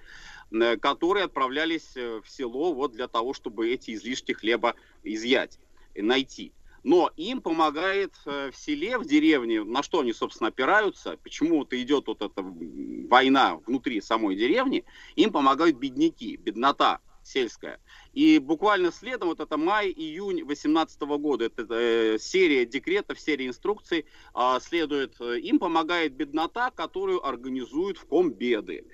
которые 0.82 1.24
отправлялись 1.24 1.94
в 1.94 2.24
село 2.26 2.74
вот 2.74 2.92
для 2.92 3.08
того, 3.08 3.32
чтобы 3.32 3.70
эти 3.70 3.94
излишки 3.94 4.32
хлеба 4.32 4.74
изъять 5.02 5.58
найти. 5.94 6.52
Но 6.82 7.10
им 7.16 7.42
помогает 7.42 8.14
э, 8.24 8.50
в 8.50 8.56
селе, 8.56 8.98
в 8.98 9.04
деревне, 9.04 9.62
на 9.64 9.82
что 9.82 10.00
они, 10.00 10.12
собственно, 10.12 10.48
опираются, 10.48 11.18
почему 11.22 11.58
вот 11.58 11.72
идет 11.74 12.06
вот 12.06 12.22
эта 12.22 12.42
война 12.42 13.56
внутри 13.66 14.00
самой 14.00 14.36
деревни, 14.36 14.84
им 15.16 15.30
помогают 15.32 15.76
бедняки, 15.76 16.36
беднота 16.36 17.00
сельская. 17.22 17.80
И 18.12 18.38
буквально 18.38 18.90
следом, 18.92 19.28
вот 19.28 19.40
это 19.40 19.56
май-июнь 19.56 20.38
2018 20.38 21.00
года, 21.02 21.44
это 21.44 21.66
э, 21.70 22.18
серия 22.18 22.66
декретов, 22.66 23.20
серия 23.20 23.46
инструкций 23.46 24.06
а, 24.34 24.58
следует, 24.60 25.20
э, 25.20 25.38
им 25.38 25.58
помогает 25.58 26.14
беднота, 26.14 26.70
которую 26.70 27.24
организуют 27.26 27.98
в 27.98 28.06
комбеды. 28.06 28.86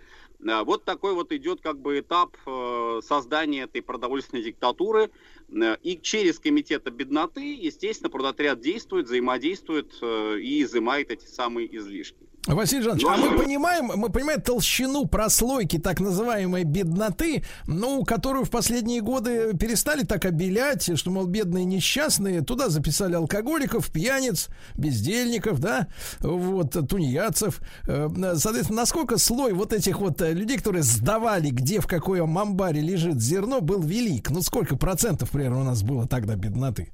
А, 0.44 0.64
Вот 0.64 0.84
такой 0.84 1.14
вот 1.14 1.32
идет 1.32 1.60
как 1.60 1.80
бы 1.80 2.00
этап 2.00 2.36
э, 2.46 3.00
создания 3.02 3.62
этой 3.62 3.82
продовольственной 3.82 4.42
диктатуры. 4.42 5.10
Э, 5.48 5.76
И 5.82 6.00
через 6.00 6.38
комитета 6.38 6.90
бедноты, 6.90 7.54
естественно, 7.54 8.10
продотряд 8.10 8.60
действует, 8.60 9.06
взаимодействует 9.06 9.92
э, 10.02 10.38
и 10.40 10.62
изымает 10.62 11.10
эти 11.10 11.26
самые 11.26 11.74
излишки. 11.76 12.25
Василий 12.46 12.82
Жанович, 12.82 13.04
а 13.08 13.16
мы 13.16 13.36
понимаем, 13.36 13.90
мы 13.96 14.08
понимаем 14.08 14.40
толщину 14.40 15.06
прослойки 15.06 15.78
так 15.78 15.98
называемой 15.98 16.62
бедноты, 16.62 17.42
ну, 17.66 18.04
которую 18.04 18.44
в 18.44 18.50
последние 18.50 19.00
годы 19.00 19.56
перестали 19.56 20.04
так 20.04 20.24
обелять, 20.24 20.96
что, 20.96 21.10
мол, 21.10 21.26
бедные 21.26 21.64
несчастные, 21.64 22.42
туда 22.42 22.68
записали 22.68 23.14
алкоголиков, 23.14 23.90
пьяниц, 23.90 24.48
бездельников, 24.76 25.58
да, 25.58 25.88
вот, 26.20 26.76
тунеядцев. 26.88 27.60
Э, 27.88 28.08
Соответственно, 28.36 28.82
насколько 28.82 29.18
слой 29.18 29.52
вот 29.52 29.72
этих 29.72 29.98
вот 29.98 30.22
э, 30.22 30.32
людей, 30.32 30.58
которые 30.58 30.84
сдавали, 30.84 31.50
где 31.50 31.80
в 31.80 31.88
каком 31.88 32.38
амбаре 32.38 32.80
лежит 32.80 33.20
зерно, 33.20 33.60
был 33.60 33.82
велик? 33.82 34.30
Ну, 34.30 34.40
сколько 34.42 34.76
процентов, 34.76 35.30
примерно, 35.30 35.62
у 35.62 35.64
нас 35.64 35.82
было 35.82 36.06
тогда 36.06 36.36
бедноты? 36.36 36.92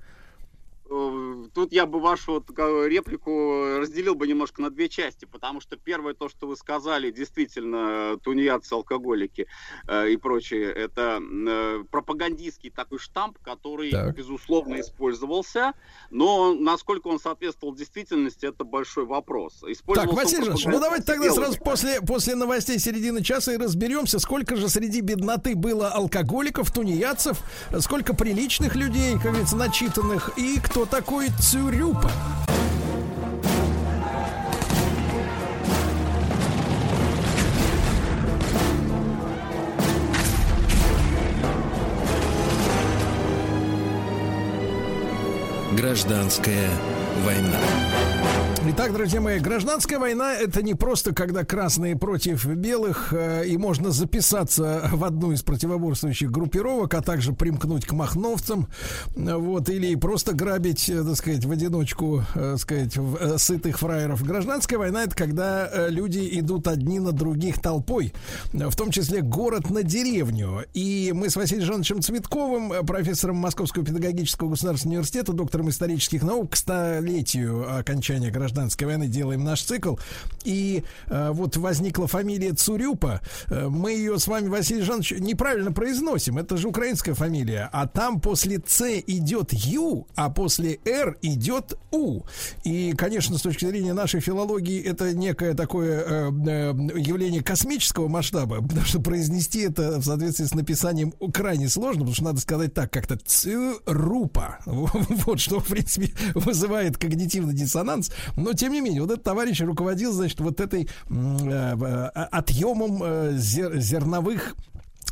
Э, 0.92 1.44
Тут 1.54 1.72
я 1.72 1.86
бы 1.86 2.00
вашу 2.00 2.44
реплику 2.86 3.78
разделил 3.78 4.14
бы 4.14 4.26
немножко 4.26 4.62
на 4.62 4.70
две 4.70 4.88
части, 4.88 5.24
потому 5.24 5.60
что 5.60 5.76
первое 5.76 6.14
то, 6.14 6.28
что 6.28 6.46
вы 6.46 6.56
сказали, 6.56 7.10
действительно, 7.10 8.18
тунеядцы, 8.22 8.72
алкоголики 8.74 9.46
э, 9.86 10.10
и 10.10 10.16
прочее, 10.16 10.72
это 10.72 11.20
э, 11.20 11.84
пропагандистский 11.90 12.70
такой 12.70 12.98
штамп, 12.98 13.38
который, 13.38 13.90
Так. 13.90 14.14
безусловно, 14.14 14.80
использовался, 14.80 15.72
но 16.10 16.54
насколько 16.54 17.08
он 17.08 17.18
соответствовал 17.18 17.74
действительности, 17.74 18.46
это 18.46 18.64
большой 18.64 19.04
вопрос. 19.04 19.64
Так, 19.94 20.12
Василий 20.12 20.44
Жанович, 20.44 20.66
ну 20.66 20.80
давайте 20.80 21.04
тогда 21.04 21.26
пропагандистскими 21.26 21.44
сразу 21.44 21.58
после, 21.58 22.00
после 22.00 22.34
новостей 22.34 22.78
середины 22.78 23.22
часа 23.22 23.52
и 23.52 23.56
разберемся, 23.56 24.18
сколько 24.18 24.56
же 24.56 24.68
среди 24.68 25.00
бедноты 25.00 25.54
было 25.54 25.88
алкоголиков, 25.88 26.70
тунеядцев, 26.70 27.38
сколько 27.80 28.14
приличных 28.14 28.74
людей, 28.74 29.14
как 29.14 29.32
говорится, 29.32 29.56
начитанных, 29.56 30.38
и 30.38 30.58
кто 30.60 30.81
такой 30.86 31.28
Цюрюпа. 31.38 32.10
Гражданская 45.72 46.70
война. 47.24 47.58
Итак, 48.64 48.92
друзья 48.92 49.20
мои, 49.20 49.40
гражданская 49.40 49.98
война 49.98 50.34
это 50.34 50.62
не 50.62 50.74
просто 50.74 51.12
когда 51.12 51.44
красные 51.44 51.96
против 51.96 52.46
белых, 52.46 53.12
э, 53.12 53.44
и 53.48 53.56
можно 53.56 53.90
записаться 53.90 54.88
в 54.92 55.02
одну 55.02 55.32
из 55.32 55.42
противоборствующих 55.42 56.30
группировок, 56.30 56.94
а 56.94 57.02
также 57.02 57.32
примкнуть 57.32 57.84
к 57.86 57.92
махновцам, 57.92 58.68
вот, 59.16 59.68
или 59.68 59.92
просто 59.96 60.32
грабить, 60.32 60.88
э, 60.88 61.02
так 61.02 61.16
сказать, 61.16 61.44
в 61.44 61.50
одиночку, 61.50 62.22
э, 62.36 62.56
сказать, 62.56 62.96
в- 62.96 63.16
э, 63.16 63.38
сытых 63.38 63.80
фраеров. 63.80 64.22
Гражданская 64.22 64.78
война 64.78 65.02
это 65.04 65.16
когда 65.16 65.68
э, 65.68 65.90
люди 65.90 66.28
идут 66.38 66.68
одни 66.68 67.00
на 67.00 67.10
других 67.10 67.60
толпой, 67.60 68.14
в 68.52 68.76
том 68.76 68.92
числе 68.92 69.22
город 69.22 69.70
на 69.70 69.82
деревню. 69.82 70.66
И 70.72 71.10
мы 71.12 71.30
с 71.30 71.36
Василием 71.36 71.66
Жановичем 71.66 72.00
Цветковым, 72.00 72.72
э, 72.72 72.82
профессором 72.84 73.36
Московского 73.38 73.84
педагогического 73.84 74.50
государственного 74.50 74.98
университета, 74.98 75.32
доктором 75.32 75.68
исторических 75.68 76.22
наук, 76.22 76.52
к 76.52 76.56
столетию 76.56 77.76
окончания 77.76 78.30
гражданской 78.30 78.51
войны 78.86 79.08
делаем 79.08 79.44
наш 79.44 79.62
цикл. 79.62 79.96
И 80.44 80.84
э, 81.06 81.30
вот 81.32 81.56
возникла 81.56 82.06
фамилия 82.06 82.52
Цурюпа. 82.52 83.20
Э, 83.48 83.68
мы 83.68 83.92
ее 83.92 84.18
с 84.18 84.26
вами, 84.26 84.48
Василий 84.48 84.82
Жанович, 84.82 85.14
неправильно 85.18 85.72
произносим. 85.72 86.38
Это 86.38 86.56
же 86.56 86.68
украинская 86.68 87.14
фамилия. 87.14 87.68
А 87.72 87.86
там 87.86 88.20
после 88.20 88.58
Ц 88.58 89.02
идет 89.06 89.52
Ю, 89.52 90.06
а 90.14 90.30
после 90.30 90.78
Р 90.84 91.16
идет 91.22 91.78
У. 91.90 92.22
И, 92.64 92.92
конечно, 92.96 93.38
с 93.38 93.42
точки 93.42 93.66
зрения 93.66 93.92
нашей 93.92 94.20
филологии, 94.20 94.82
это 94.82 95.12
некое 95.14 95.54
такое 95.54 96.00
э, 96.00 96.30
э, 96.46 96.74
явление 96.96 97.42
космического 97.42 98.08
масштаба, 98.08 98.62
потому 98.62 98.84
что 98.84 99.00
произнести 99.00 99.60
это 99.60 99.98
в 99.98 100.04
соответствии 100.04 100.44
с 100.44 100.54
написанием 100.54 101.12
крайне 101.32 101.68
сложно, 101.68 102.00
потому 102.00 102.14
что 102.14 102.24
надо 102.24 102.40
сказать 102.40 102.74
так, 102.74 102.90
как-то 102.92 103.16
Цюрупа. 103.16 104.58
Вот 105.24 105.40
что, 105.40 105.60
в 105.60 105.66
принципе, 105.66 106.12
вызывает 106.34 106.98
когнитивный 106.98 107.54
диссонанс. 107.54 108.10
Но, 108.42 108.52
тем 108.52 108.72
не 108.72 108.80
менее, 108.80 109.02
вот 109.02 109.10
этот 109.10 109.24
товарищ 109.24 109.60
руководил, 109.60 110.12
значит, 110.12 110.40
вот 110.40 110.60
этой 110.60 110.82
э, 110.82 110.86
э, 111.10 112.06
отъемом 112.30 113.02
э, 113.02 113.32
зер- 113.34 113.78
зерновых 113.78 114.54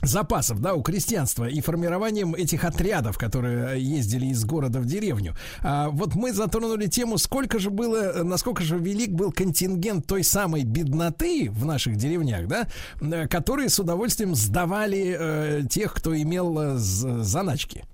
запасов, 0.02 0.60
да, 0.60 0.74
у 0.74 0.82
крестьянства 0.82 1.46
и 1.46 1.60
формированием 1.60 2.34
этих 2.34 2.64
отрядов, 2.64 3.18
которые 3.18 3.80
ездили 3.82 4.26
из 4.26 4.44
города 4.44 4.80
в 4.80 4.86
деревню. 4.86 5.34
А, 5.60 5.90
вот 5.90 6.14
мы 6.14 6.32
затронули 6.32 6.86
тему, 6.86 7.18
сколько 7.18 7.58
же 7.58 7.70
было, 7.70 7.96
э, 7.96 8.22
насколько 8.22 8.62
же 8.62 8.78
велик 8.78 9.10
был 9.10 9.32
контингент 9.32 10.06
той 10.06 10.24
самой 10.24 10.64
бедноты 10.64 11.50
в 11.50 11.66
наших 11.66 11.96
деревнях, 11.96 12.46
да, 12.46 12.66
э, 13.00 13.28
которые 13.28 13.68
с 13.68 13.78
удовольствием 13.78 14.34
сдавали 14.34 15.16
э, 15.18 15.62
тех, 15.68 15.92
кто 15.92 16.16
имел 16.18 16.58
э, 16.58 16.74
заначки. 16.78 17.84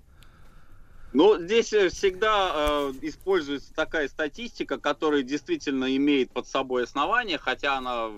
Ну, 1.16 1.40
здесь 1.40 1.72
э, 1.72 1.88
всегда 1.88 2.52
э, 2.54 2.92
используется 3.00 3.72
такая 3.72 4.06
статистика, 4.06 4.78
которая 4.78 5.22
действительно 5.22 5.96
имеет 5.96 6.30
под 6.30 6.46
собой 6.46 6.84
основание, 6.84 7.38
хотя 7.38 7.78
она, 7.78 8.10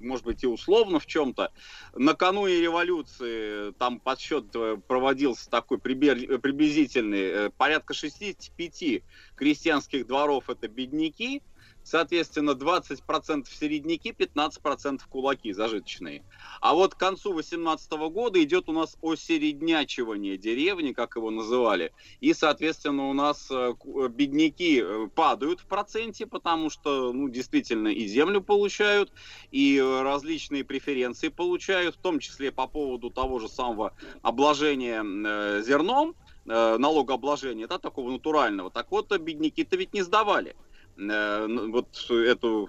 может 0.00 0.26
быть, 0.26 0.44
и 0.44 0.46
условно 0.46 1.00
в 1.00 1.06
чем-то. 1.06 1.50
Накануне 1.94 2.60
революции 2.60 3.72
там 3.78 4.00
подсчет 4.00 4.54
э, 4.54 4.76
проводился 4.86 5.48
такой 5.48 5.78
э, 5.78 5.80
приблизительный. 5.80 7.20
э, 7.20 7.50
порядка 7.56 7.94
65 7.94 9.02
крестьянских 9.34 10.06
дворов 10.06 10.50
это 10.50 10.68
бедняки, 10.68 11.40
соответственно, 11.82 12.52
20% 12.52 13.46
середняки, 13.50 14.10
15% 14.10 15.00
кулаки 15.08 15.52
зажиточные. 15.52 16.24
А 16.60 16.74
вот 16.74 16.94
к 16.94 16.98
концу 16.98 17.32
18 17.32 17.92
года 17.92 18.42
идет 18.42 18.68
у 18.68 18.72
нас 18.72 18.96
осереднячивание 19.02 20.36
деревни, 20.36 20.92
как 20.92 21.16
его 21.16 21.30
называли. 21.30 21.92
И, 22.20 22.34
соответственно, 22.34 23.08
у 23.08 23.12
нас 23.12 23.50
э, 23.50 23.74
э, 23.84 24.08
бедняки 24.08 24.80
э, 24.82 25.08
падают 25.14 25.60
в 25.60 25.66
проценте, 25.66 26.26
потому 26.26 26.70
что, 26.70 27.12
ну, 27.12 27.28
действительно, 27.28 27.88
и 27.88 28.06
землю 28.06 28.40
получают, 28.40 29.12
и 29.50 29.80
различные 29.80 30.64
преференции 30.64 31.28
получают, 31.28 31.96
в 31.96 31.98
том 31.98 32.18
числе 32.20 32.52
по 32.52 32.66
поводу 32.66 33.10
того 33.10 33.38
же 33.38 33.48
самого 33.48 33.94
обложения 34.22 35.62
зерном, 35.62 36.14
налогообложения, 36.44 37.66
да, 37.66 37.78
такого 37.78 38.10
натурального. 38.10 38.70
Так 38.70 38.90
вот, 38.90 39.16
бедняки-то 39.16 39.76
ведь 39.76 39.94
не 39.94 40.02
сдавали 40.02 40.56
вот 40.96 42.10
эту, 42.10 42.68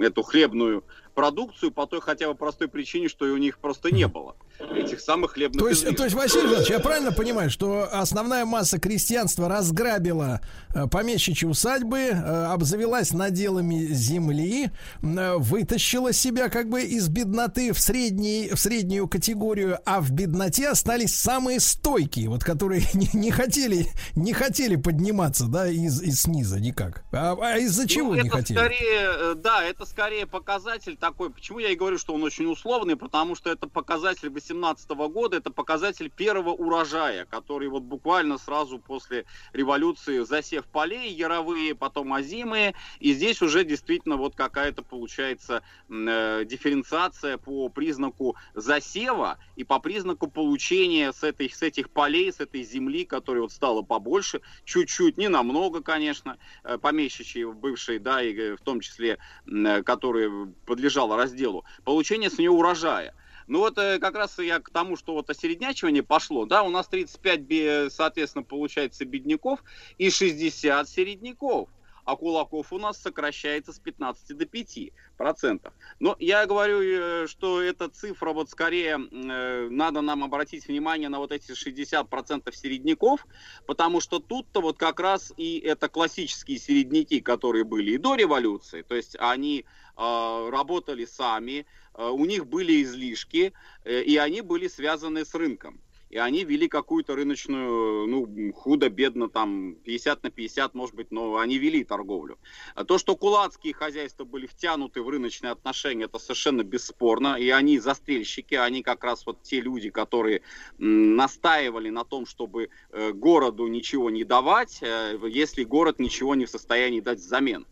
эту 0.00 0.22
хлебную 0.22 0.84
продукцию 1.14 1.72
по 1.72 1.86
той 1.86 2.00
хотя 2.00 2.28
бы 2.28 2.34
простой 2.34 2.68
причине, 2.68 3.08
что 3.08 3.26
и 3.26 3.30
у 3.30 3.36
них 3.36 3.58
просто 3.58 3.90
не 3.90 4.06
было 4.08 4.36
этих 4.58 5.00
самых 5.00 5.32
хлебных 5.32 5.62
То 5.62 5.68
есть, 5.68 5.96
то 5.96 6.04
есть, 6.04 6.14
Василий 6.14 6.46
Иванович, 6.46 6.70
я 6.70 6.80
правильно 6.80 7.12
понимаю, 7.12 7.50
что 7.50 7.88
основная 7.90 8.44
масса 8.44 8.78
крестьянства 8.78 9.48
разграбила 9.48 10.40
э, 10.74 10.86
помещичьи 10.86 11.46
усадьбы, 11.46 11.98
э, 11.98 12.44
обзавелась 12.46 13.12
наделами 13.12 13.86
земли, 13.86 14.70
э, 15.02 15.34
вытащила 15.36 16.12
себя 16.12 16.48
как 16.48 16.68
бы 16.68 16.82
из 16.82 17.08
бедноты 17.08 17.72
в, 17.72 17.80
средний, 17.80 18.50
в 18.52 18.56
среднюю 18.58 19.08
категорию, 19.08 19.78
а 19.84 20.00
в 20.00 20.10
бедноте 20.10 20.68
остались 20.68 21.14
самые 21.14 21.60
стойкие, 21.60 22.28
вот 22.28 22.44
которые 22.44 22.82
не, 22.94 23.08
не 23.12 23.30
хотели, 23.30 23.86
не 24.14 24.32
хотели 24.32 24.76
подниматься, 24.76 25.46
да, 25.46 25.68
из, 25.68 26.02
из 26.02 26.22
сниза 26.22 26.58
никак. 26.60 27.04
А, 27.12 27.36
а 27.40 27.58
из-за 27.58 27.88
чего 27.88 28.08
Ну, 28.08 28.22
не 28.22 28.28
это 28.28 28.38
хотели? 28.38 28.58
скорее, 28.58 29.34
да, 29.36 29.64
это 29.64 29.86
скорее 29.86 30.26
показатель 30.26 30.96
такой. 30.96 31.30
Почему 31.30 31.58
я 31.58 31.70
и 31.70 31.76
говорю, 31.76 31.98
что 31.98 32.14
он 32.14 32.22
очень 32.22 32.46
условный? 32.46 32.96
Потому 32.96 33.36
что 33.36 33.50
это 33.50 33.68
показатель 33.68 34.28
18 34.48 34.90
года, 35.12 35.36
это 35.36 35.50
показатель 35.50 36.10
первого 36.10 36.50
урожая, 36.50 37.26
который 37.26 37.68
вот 37.68 37.82
буквально 37.82 38.38
сразу 38.38 38.78
после 38.78 39.24
революции 39.52 40.20
засев 40.20 40.64
полей 40.66 41.12
яровые, 41.12 41.74
потом 41.74 42.12
озимые, 42.14 42.74
и 43.00 43.12
здесь 43.12 43.42
уже 43.42 43.64
действительно 43.64 44.16
вот 44.16 44.34
какая-то 44.34 44.82
получается 44.82 45.62
э, 45.88 46.44
дифференциация 46.44 47.36
по 47.36 47.68
признаку 47.68 48.36
засева 48.54 49.38
и 49.56 49.64
по 49.64 49.78
признаку 49.78 50.28
получения 50.28 51.12
с, 51.12 51.22
этой, 51.22 51.50
с 51.50 51.62
этих 51.62 51.90
полей, 51.90 52.32
с 52.32 52.40
этой 52.40 52.62
земли, 52.62 53.04
которая 53.04 53.42
вот 53.42 53.52
стала 53.52 53.82
побольше, 53.82 54.40
чуть-чуть, 54.64 55.18
не 55.18 55.28
намного, 55.28 55.82
конечно, 55.82 56.38
э, 56.64 56.78
помещичьей 56.78 57.44
бывшей, 57.52 57.98
да, 57.98 58.22
и 58.22 58.34
э, 58.34 58.56
в 58.56 58.60
том 58.60 58.80
числе, 58.80 59.18
э, 59.46 59.82
которая 59.82 60.30
подлежала 60.64 61.16
разделу, 61.16 61.64
получение 61.84 62.30
с 62.30 62.38
нее 62.38 62.50
урожая. 62.50 63.14
Ну 63.48 63.60
вот 63.60 63.78
э, 63.78 63.98
как 63.98 64.14
раз 64.14 64.38
я 64.38 64.60
к 64.60 64.70
тому, 64.70 64.96
что 64.96 65.14
вот 65.14 65.30
осереднячивание 65.30 66.02
пошло, 66.02 66.44
да, 66.46 66.62
у 66.62 66.70
нас 66.70 66.86
35, 66.88 67.40
бе- 67.40 67.90
соответственно, 67.90 68.44
получается 68.44 69.04
бедняков 69.04 69.64
и 69.96 70.10
60 70.10 70.88
середняков 70.88 71.68
а 72.08 72.16
кулаков 72.16 72.72
у 72.72 72.78
нас 72.78 72.96
сокращается 72.98 73.70
с 73.70 73.78
15 73.78 74.34
до 74.34 74.46
5 74.46 74.92
процентов. 75.18 75.74
Но 76.00 76.16
я 76.18 76.46
говорю, 76.46 76.80
э, 76.80 77.26
что 77.26 77.60
эта 77.60 77.90
цифра 77.90 78.32
вот 78.32 78.48
скорее 78.48 78.98
э, 78.98 79.68
надо 79.68 80.00
нам 80.00 80.24
обратить 80.24 80.68
внимание 80.68 81.10
на 81.10 81.18
вот 81.18 81.32
эти 81.32 81.52
60 81.52 82.08
процентов 82.08 82.56
середняков, 82.56 83.26
потому 83.66 84.00
что 84.00 84.20
тут-то 84.20 84.62
вот 84.62 84.78
как 84.78 85.00
раз 85.00 85.34
и 85.36 85.58
это 85.58 85.90
классические 85.90 86.58
середняки, 86.58 87.20
которые 87.20 87.64
были 87.64 87.90
и 87.90 87.98
до 87.98 88.14
революции, 88.14 88.80
то 88.80 88.94
есть 88.94 89.14
они 89.18 89.66
а, 90.00 90.48
работали 90.50 91.04
сами, 91.04 91.66
у 91.98 92.24
них 92.24 92.46
были 92.46 92.82
излишки, 92.82 93.52
э, 93.84 94.02
и 94.02 94.16
они 94.16 94.40
были 94.40 94.68
связаны 94.68 95.24
с 95.24 95.34
рынком. 95.34 95.80
И 96.10 96.16
они 96.16 96.44
вели 96.44 96.68
какую-то 96.68 97.14
рыночную, 97.14 98.06
ну, 98.06 98.52
худо-бедно, 98.54 99.28
там, 99.28 99.74
50 99.84 100.22
на 100.22 100.30
50, 100.30 100.74
может 100.74 100.94
быть, 100.94 101.10
но 101.10 101.36
они 101.36 101.58
вели 101.58 101.84
торговлю. 101.84 102.38
А 102.74 102.84
то, 102.84 102.96
что 102.96 103.14
кулацкие 103.14 103.74
хозяйства 103.74 104.24
были 104.24 104.46
втянуты 104.46 105.02
в 105.02 105.08
рыночные 105.10 105.50
отношения, 105.50 106.04
это 106.04 106.18
совершенно 106.18 106.62
бесспорно. 106.62 107.36
И 107.36 107.50
они 107.50 107.78
застрельщики, 107.78 108.54
они 108.54 108.82
как 108.82 109.04
раз 109.04 109.26
вот 109.26 109.42
те 109.42 109.60
люди, 109.60 109.90
которые 109.90 110.40
настаивали 110.78 111.90
на 111.90 112.04
том, 112.04 112.24
чтобы 112.24 112.70
э, 112.90 113.12
городу 113.12 113.66
ничего 113.66 114.08
не 114.08 114.24
давать, 114.24 114.78
э, 114.80 115.18
если 115.28 115.62
город 115.64 115.98
ничего 115.98 116.34
не 116.34 116.46
в 116.46 116.50
состоянии 116.50 117.00
дать 117.00 117.18
взамен. 117.18 117.66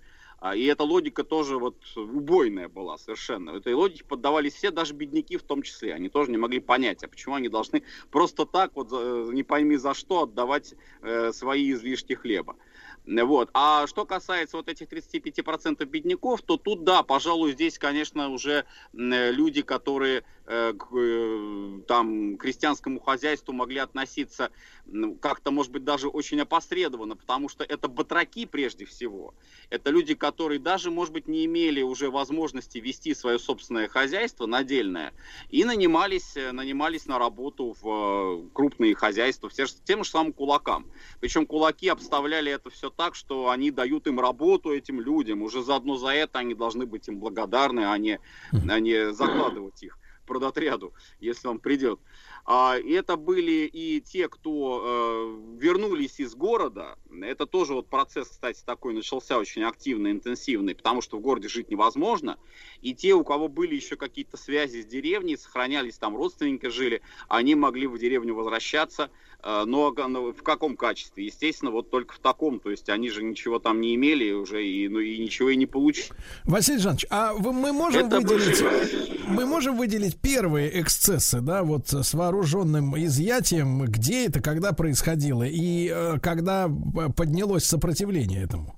А, 0.46 0.54
И 0.54 0.64
эта 0.66 0.84
логика 0.84 1.24
тоже 1.24 1.58
вот 1.58 1.76
убойная 1.96 2.68
была 2.68 2.98
совершенно. 2.98 3.50
Этой 3.50 3.74
логике 3.74 4.04
поддавались 4.04 4.54
все, 4.54 4.70
даже 4.70 4.94
бедняки 4.94 5.36
в 5.36 5.42
том 5.42 5.62
числе. 5.62 5.92
Они 5.94 6.08
тоже 6.08 6.30
не 6.30 6.36
могли 6.36 6.60
понять, 6.60 7.02
а 7.02 7.08
почему 7.08 7.34
они 7.34 7.48
должны 7.48 7.82
просто 8.10 8.46
так 8.46 8.70
вот, 8.76 8.90
за- 8.90 9.28
не 9.32 9.42
пойми 9.42 9.76
за 9.76 9.92
что, 9.94 10.22
отдавать 10.22 10.74
э, 11.02 11.32
свои 11.32 11.72
излишки 11.72 12.12
хлеба. 12.12 12.56
Вот. 13.06 13.50
А 13.54 13.86
что 13.86 14.04
касается 14.04 14.56
вот 14.56 14.68
этих 14.68 14.88
35% 14.88 15.88
бедняков, 15.88 16.42
то 16.42 16.56
тут, 16.56 16.84
да, 16.84 17.02
пожалуй, 17.02 17.52
здесь, 17.52 17.78
конечно, 17.78 18.30
уже 18.30 18.64
э, 18.92 19.32
люди, 19.32 19.62
которые 19.62 20.18
э, 20.20 20.22
к 20.46 20.86
э, 20.96 21.80
там, 21.88 22.36
крестьянскому 22.36 23.00
хозяйству 23.00 23.52
могли 23.52 23.78
относиться 23.78 24.50
ну, 24.86 25.16
как-то, 25.16 25.50
может 25.50 25.72
быть, 25.72 25.82
даже 25.82 26.08
очень 26.08 26.40
опосредованно, 26.40 27.16
потому 27.16 27.48
что 27.48 27.64
это 27.64 27.88
батраки 27.88 28.46
прежде 28.46 28.84
всего. 28.84 29.34
Это 29.70 29.90
люди, 29.90 30.14
которые 30.14 30.60
даже, 30.60 30.92
может 30.92 31.12
быть, 31.12 31.26
не 31.26 31.44
имели 31.46 31.82
уже 31.82 32.10
возможности 32.10 32.78
вести 32.78 33.12
свое 33.14 33.40
собственное 33.40 33.88
хозяйство 33.88 34.46
надельное 34.46 35.12
и 35.50 35.64
нанимались, 35.64 36.36
э, 36.36 36.52
нанимались 36.52 37.06
на 37.06 37.18
работу 37.18 37.76
в 37.80 38.44
э, 38.44 38.48
крупные 38.54 38.94
хозяйства, 38.94 39.48
все 39.48 39.66
тем 39.84 40.04
же 40.04 40.10
самым 40.10 40.32
кулакам. 40.32 40.86
Причем 41.18 41.46
кулаки 41.46 41.88
обставляли 41.88 42.52
это 42.52 42.70
все 42.70 42.90
так, 42.90 43.16
что 43.16 43.50
они 43.50 43.72
дают 43.72 44.06
им 44.06 44.20
работу 44.20 44.72
этим 44.72 45.00
людям. 45.00 45.42
Уже 45.42 45.64
заодно 45.64 45.96
за 45.96 46.10
это 46.10 46.38
они 46.38 46.54
должны 46.54 46.86
быть 46.86 47.08
им 47.08 47.18
благодарны, 47.18 47.90
а 47.90 47.98
не, 47.98 48.20
а 48.52 48.78
не 48.78 49.12
закладывать 49.12 49.82
их 49.82 49.98
продотряду, 50.26 50.92
если 51.20 51.48
он 51.48 51.58
придет. 51.58 52.00
А, 52.44 52.76
это 52.76 53.16
были 53.16 53.66
и 53.72 54.00
те, 54.00 54.28
кто 54.28 54.82
э, 54.84 55.58
вернулись 55.58 56.20
из 56.20 56.34
города. 56.34 56.98
Это 57.22 57.46
тоже 57.46 57.74
вот 57.74 57.88
процесс, 57.88 58.28
кстати, 58.28 58.62
такой 58.64 58.94
начался 58.94 59.38
очень 59.38 59.62
активный, 59.62 60.10
интенсивный, 60.10 60.74
потому 60.74 61.00
что 61.00 61.18
в 61.18 61.20
городе 61.20 61.48
жить 61.48 61.70
невозможно. 61.70 62.38
И 62.82 62.94
те, 62.94 63.14
у 63.14 63.24
кого 63.24 63.48
были 63.48 63.74
еще 63.74 63.96
какие-то 63.96 64.36
связи 64.36 64.82
с 64.82 64.86
деревней, 64.86 65.36
сохранялись 65.36 65.98
там 65.98 66.16
родственники 66.16 66.66
жили, 66.66 67.02
они 67.28 67.54
могли 67.54 67.86
в 67.86 67.98
деревню 67.98 68.34
возвращаться. 68.34 69.10
Э, 69.42 69.64
но 69.66 69.90
в 69.92 70.42
каком 70.42 70.76
качестве? 70.76 71.26
Естественно, 71.26 71.70
вот 71.70 71.90
только 71.90 72.14
в 72.14 72.18
таком. 72.18 72.60
То 72.60 72.70
есть 72.70 72.88
они 72.88 73.10
же 73.10 73.22
ничего 73.22 73.58
там 73.58 73.80
не 73.80 73.94
имели 73.94 74.32
уже 74.32 74.66
и, 74.66 74.88
ну, 74.88 74.98
и 74.98 75.18
ничего 75.18 75.50
и 75.50 75.56
не 75.56 75.66
получили. 75.66 76.08
Василий 76.44 76.78
Жанович, 76.78 77.06
а 77.10 77.32
вы- 77.34 77.52
мы 77.52 77.72
можем 77.72 78.06
Это 78.06 78.20
выделить, 78.20 78.62
мы 79.28 79.46
можем 79.46 79.76
выделить 79.76 80.16
первые 80.20 80.80
эксцессы, 80.80 81.40
да, 81.40 81.62
вот 81.62 81.88
с 81.88 82.14
вооруженным 82.14 82.96
изъятием, 82.98 83.84
где 83.84 84.26
это, 84.26 84.40
когда 84.40 84.72
происходило 84.72 85.42
и 85.44 85.90
э, 85.92 86.18
когда 86.20 86.66
э, 86.66 87.08
поднялось 87.12 87.64
сопротивление 87.64 88.42
этому? 88.42 88.74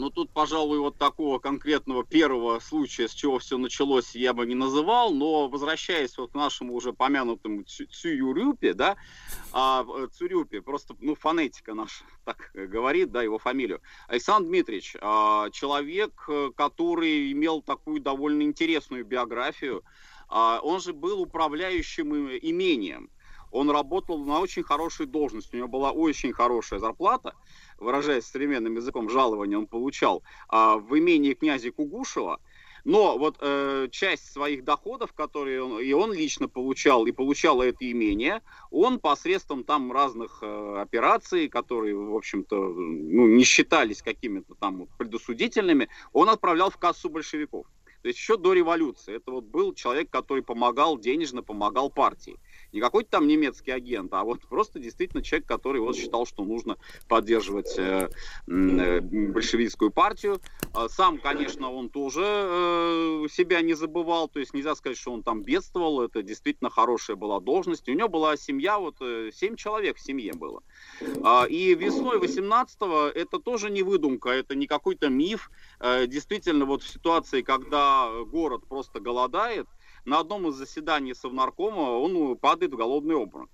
Ну, 0.00 0.08
тут, 0.08 0.30
пожалуй, 0.30 0.78
вот 0.78 0.96
такого 0.96 1.38
конкретного 1.38 2.04
первого 2.04 2.58
случая, 2.58 3.06
с 3.06 3.12
чего 3.12 3.38
все 3.38 3.58
началось, 3.58 4.14
я 4.14 4.32
бы 4.32 4.46
не 4.46 4.54
называл, 4.54 5.12
но 5.12 5.46
возвращаясь 5.46 6.16
вот 6.16 6.32
к 6.32 6.34
нашему 6.34 6.72
уже 6.72 6.94
помянутому 6.94 7.64
Цю- 7.64 7.84
Цююрюпе, 7.84 8.72
да, 8.72 8.96
а, 9.52 9.84
э, 9.86 10.08
Цюрюпе, 10.10 10.62
просто, 10.62 10.96
ну, 11.00 11.14
фонетика 11.14 11.74
наша 11.74 12.02
так 12.24 12.50
э, 12.54 12.64
говорит, 12.64 13.12
да, 13.12 13.22
его 13.22 13.36
фамилию. 13.38 13.82
Александр 14.08 14.48
Дмитриевич, 14.48 14.96
а, 15.02 15.50
человек, 15.50 16.24
э, 16.28 16.50
который 16.56 17.30
имел 17.32 17.60
такую 17.60 18.00
довольно 18.00 18.40
интересную 18.40 19.04
биографию, 19.04 19.84
а, 20.30 20.60
он 20.62 20.80
же 20.80 20.94
был 20.94 21.20
управляющим 21.20 22.38
имением. 22.38 23.10
Он 23.50 23.70
работал 23.70 24.18
на 24.24 24.38
очень 24.40 24.62
хорошей 24.62 25.06
должности, 25.06 25.56
у 25.56 25.58
него 25.58 25.68
была 25.68 25.90
очень 25.90 26.32
хорошая 26.32 26.78
зарплата, 26.78 27.34
выражаясь 27.80 28.26
современным 28.26 28.76
языком, 28.76 29.10
жалование 29.10 29.58
он 29.58 29.66
получал 29.66 30.22
а, 30.48 30.76
в 30.76 30.96
имении 30.98 31.34
князя 31.34 31.70
Кугушева. 31.70 32.40
Но 32.84 33.18
вот 33.18 33.36
э, 33.40 33.88
часть 33.90 34.32
своих 34.32 34.64
доходов, 34.64 35.12
которые 35.12 35.62
он, 35.62 35.80
и 35.80 35.92
он 35.92 36.12
лично 36.12 36.48
получал, 36.48 37.06
и 37.06 37.12
получало 37.12 37.62
это 37.62 37.90
имение, 37.90 38.42
он 38.70 38.98
посредством 38.98 39.64
там 39.64 39.92
разных 39.92 40.38
э, 40.42 40.76
операций, 40.80 41.48
которые, 41.48 41.94
в 41.94 42.14
общем-то, 42.16 42.56
ну, 42.56 43.26
не 43.26 43.44
считались 43.44 44.02
какими-то 44.02 44.54
там 44.54 44.78
вот 44.78 44.88
предосудительными, 44.96 45.88
он 46.12 46.30
отправлял 46.30 46.70
в 46.70 46.78
кассу 46.78 47.10
большевиков. 47.10 47.66
То 48.02 48.08
есть 48.08 48.18
еще 48.18 48.36
до 48.38 48.54
революции. 48.54 49.16
Это 49.16 49.30
вот 49.30 49.44
был 49.44 49.74
человек, 49.74 50.08
который 50.08 50.42
помогал, 50.42 50.98
денежно 50.98 51.42
помогал 51.42 51.90
партии. 51.90 52.38
Не 52.72 52.80
какой-то 52.80 53.10
там 53.10 53.26
немецкий 53.26 53.72
агент, 53.72 54.12
а 54.14 54.24
вот 54.24 54.40
просто 54.48 54.78
действительно 54.78 55.22
человек, 55.22 55.46
который 55.46 55.80
вот 55.80 55.96
считал, 55.96 56.26
что 56.26 56.44
нужно 56.44 56.76
поддерживать 57.08 57.74
э, 57.76 58.08
э, 58.46 59.00
большевистскую 59.00 59.90
партию. 59.90 60.40
А 60.72 60.88
Сам, 60.88 61.18
конечно, 61.18 61.72
он 61.72 61.88
тоже 61.88 62.22
э, 62.24 63.26
себя 63.30 63.60
не 63.62 63.74
забывал, 63.74 64.28
то 64.28 64.38
есть 64.38 64.54
нельзя 64.54 64.74
сказать, 64.76 64.98
что 64.98 65.12
он 65.12 65.22
там 65.22 65.42
бедствовал, 65.42 66.02
это 66.02 66.22
действительно 66.22 66.70
хорошая 66.70 67.16
была 67.16 67.40
должность. 67.40 67.88
У 67.88 67.92
него 67.92 68.08
была 68.08 68.36
семья, 68.36 68.78
вот 68.78 68.96
э, 69.00 69.30
семь 69.34 69.56
человек 69.56 69.96
в 69.96 70.00
семье 70.00 70.32
было. 70.34 70.62
А, 71.24 71.46
И 71.46 71.74
весной 71.74 72.18
18-го 72.18 73.08
это 73.08 73.38
тоже 73.38 73.70
не 73.70 73.82
выдумка, 73.82 74.30
это 74.30 74.54
не 74.54 74.66
какой-то 74.66 75.08
миф. 75.08 75.50
Действительно, 75.80 76.64
вот 76.66 76.82
в 76.82 76.88
ситуации, 76.88 77.42
когда 77.42 78.10
город 78.26 78.62
просто 78.68 79.00
голодает, 79.00 79.66
на 80.10 80.18
одном 80.18 80.48
из 80.48 80.54
заседаний 80.56 81.14
Совнаркома 81.14 81.82
он 82.00 82.12
ну, 82.12 82.34
падает 82.34 82.74
в 82.74 82.76
голодный 82.76 83.14
обморок. 83.14 83.48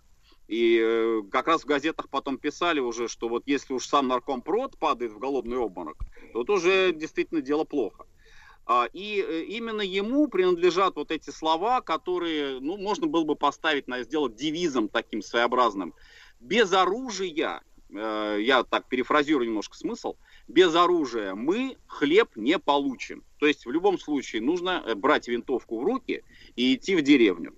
И 0.49 0.81
э, 0.83 1.23
как 1.31 1.49
раз 1.49 1.63
в 1.63 1.67
газетах 1.67 2.09
потом 2.09 2.39
писали 2.39 2.81
уже, 2.81 3.09
что 3.09 3.29
вот 3.29 3.43
если 3.47 3.75
уж 3.75 3.87
сам 3.87 4.09
наркомпрод 4.09 4.79
падает 4.79 5.13
в 5.13 5.19
голодный 5.19 5.59
обморок, 5.59 5.99
то 6.33 6.43
это 6.43 6.53
уже 6.53 6.93
действительно 6.95 7.43
дело 7.43 7.65
плохо. 7.65 8.07
А, 8.65 8.89
И 8.95 9.21
э, 9.21 9.43
именно 9.43 9.83
ему 9.83 10.29
принадлежат 10.29 10.97
вот 10.97 11.11
эти 11.11 11.29
слова, 11.29 11.83
которые, 11.83 12.59
ну, 12.61 12.79
можно 12.79 13.07
было 13.07 13.25
бы 13.25 13.37
поставить, 13.37 13.87
на, 13.87 14.03
сделать 14.03 14.35
девизом 14.35 14.89
таким 14.89 15.21
своеобразным. 15.21 15.93
Без 16.41 16.73
оружия, 16.73 17.61
э, 17.91 18.39
я 18.41 18.63
так 18.63 18.89
перефразирую 18.89 19.47
немножко 19.47 19.77
смысл, 19.77 20.17
без 20.49 20.75
оружия 20.75 21.35
мы 21.35 21.77
хлеб 21.87 22.31
не 22.37 22.59
получим. 22.59 23.25
То 23.39 23.47
есть 23.47 23.67
в 23.67 23.71
любом 23.71 23.99
случае 23.99 24.43
нужно 24.43 24.83
э, 24.85 24.95
брать 24.95 25.29
винтовку 25.29 25.81
в 25.81 25.85
руки 25.85 26.23
и 26.55 26.75
идти 26.75 26.97
в 26.97 27.03
деревню. 27.03 27.55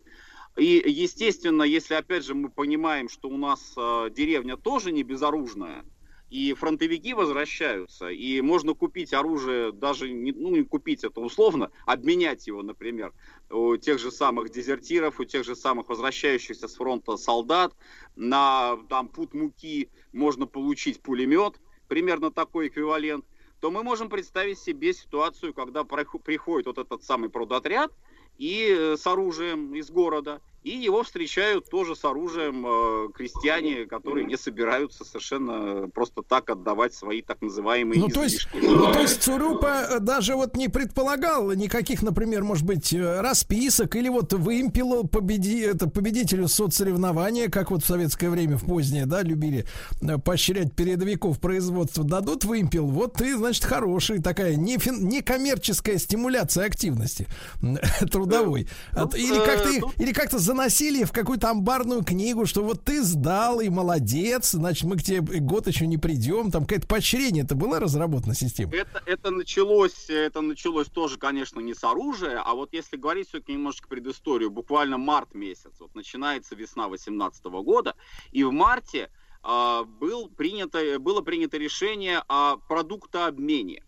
И, 0.56 0.82
естественно, 0.86 1.62
если, 1.62 1.94
опять 1.94 2.24
же, 2.24 2.34
мы 2.34 2.50
понимаем, 2.50 3.08
что 3.08 3.28
у 3.28 3.36
нас 3.36 3.74
э, 3.76 4.10
деревня 4.10 4.56
тоже 4.56 4.90
не 4.90 5.04
безоружная, 5.04 5.84
и 6.30 6.52
фронтовики 6.52 7.14
возвращаются, 7.14 8.08
и 8.08 8.40
можно 8.40 8.74
купить 8.74 9.14
оружие, 9.14 9.72
даже 9.72 10.10
не, 10.10 10.32
ну, 10.32 10.50
не 10.50 10.62
купить 10.62 11.04
это 11.04 11.20
условно, 11.20 11.70
обменять 11.86 12.46
его, 12.46 12.62
например, 12.62 13.14
у 13.50 13.76
тех 13.76 13.98
же 13.98 14.10
самых 14.10 14.50
дезертиров, 14.50 15.20
у 15.20 15.24
тех 15.24 15.44
же 15.44 15.56
самых 15.56 15.88
возвращающихся 15.88 16.68
с 16.68 16.74
фронта 16.74 17.16
солдат, 17.16 17.74
на 18.14 18.76
там, 18.88 19.08
пуд 19.08 19.32
муки 19.32 19.88
можно 20.12 20.46
получить 20.46 21.00
пулемет, 21.00 21.54
примерно 21.88 22.30
такой 22.30 22.68
эквивалент, 22.68 23.24
то 23.60 23.70
мы 23.70 23.82
можем 23.82 24.08
представить 24.08 24.58
себе 24.58 24.92
ситуацию, 24.92 25.52
когда 25.52 25.82
приходит 25.82 26.66
вот 26.66 26.78
этот 26.78 27.02
самый 27.02 27.28
продотряд 27.28 27.92
и 28.36 28.68
э, 28.70 28.96
с 28.96 29.06
оружием 29.06 29.74
из 29.74 29.90
города, 29.90 30.40
и 30.64 30.70
его 30.70 31.02
встречают 31.02 31.70
тоже 31.70 31.94
с 31.94 32.04
оружием 32.04 32.64
э, 32.66 33.08
крестьяне, 33.14 33.86
которые 33.86 34.26
не 34.26 34.36
собираются 34.36 35.04
совершенно 35.04 35.88
просто 35.88 36.22
так 36.22 36.50
отдавать 36.50 36.94
свои 36.94 37.22
так 37.22 37.40
называемые 37.40 38.00
Ну, 38.00 38.08
то 38.08 38.24
есть, 38.24 38.48
ну, 38.54 38.92
то 38.92 39.00
есть 39.00 39.22
Цурупа 39.22 39.86
э, 39.90 40.00
даже 40.00 40.34
вот 40.34 40.56
не 40.56 40.68
предполагал 40.68 41.52
никаких, 41.52 42.02
например, 42.02 42.42
может 42.42 42.64
быть, 42.66 42.92
э, 42.92 43.20
расписок 43.20 43.94
или 43.96 44.08
вот 44.08 44.32
вымпелу 44.32 45.06
победи, 45.06 45.60
это 45.60 45.88
победителю 45.88 46.48
соцсоревнования, 46.48 47.48
как 47.48 47.70
вот 47.70 47.82
в 47.84 47.86
советское 47.86 48.28
время 48.28 48.56
в 48.56 48.64
позднее, 48.66 49.06
да, 49.06 49.22
любили 49.22 49.64
э, 50.02 50.18
поощрять 50.18 50.74
передовиков 50.74 51.40
производства, 51.40 52.04
дадут 52.04 52.44
вымпел, 52.44 52.86
вот 52.86 53.14
ты, 53.14 53.36
значит, 53.36 53.64
хороший, 53.64 54.20
такая 54.20 54.56
не 54.56 54.76
фин- 54.76 55.00
некоммерческая 55.02 55.98
стимуляция 55.98 56.66
активности 56.66 57.26
трудовой. 58.10 58.68
От- 58.92 59.14
или 59.14 59.34
как-то 59.44 59.68
ну- 59.80 59.92
или 59.98 60.12
как-то 60.12 60.38
заносили 60.48 61.04
в 61.04 61.12
какую-то 61.12 61.50
амбарную 61.50 62.02
книгу, 62.02 62.46
что 62.46 62.62
вот 62.62 62.82
ты 62.82 63.02
сдал 63.02 63.60
и 63.60 63.68
молодец, 63.68 64.52
значит, 64.52 64.84
мы 64.84 64.96
к 64.96 65.02
тебе 65.02 65.20
год 65.40 65.66
еще 65.66 65.86
не 65.86 65.98
придем. 65.98 66.50
Там 66.50 66.62
какое-то 66.62 66.86
поощрение 66.86 67.44
это 67.44 67.54
была 67.54 67.78
разработана 67.78 68.34
система? 68.34 68.74
Это, 68.74 69.02
это 69.04 69.30
началось, 69.30 70.08
это 70.08 70.40
началось 70.40 70.86
тоже, 70.86 71.18
конечно, 71.18 71.60
не 71.60 71.74
с 71.74 71.84
оружия, 71.84 72.40
а 72.42 72.54
вот 72.54 72.72
если 72.72 72.96
говорить 72.96 73.28
все-таки 73.28 73.52
немножко 73.52 73.88
предысторию, 73.88 74.50
буквально 74.50 74.96
март 74.96 75.34
месяц, 75.34 75.72
вот 75.80 75.94
начинается 75.94 76.54
весна 76.54 76.88
18 76.88 77.44
года, 77.44 77.94
и 78.32 78.42
в 78.42 78.50
марте 78.50 79.10
а, 79.42 79.84
был 79.84 80.30
принято, 80.30 80.98
было 80.98 81.20
принято 81.20 81.58
решение 81.58 82.22
о 82.26 82.56
продуктообмене 82.56 83.84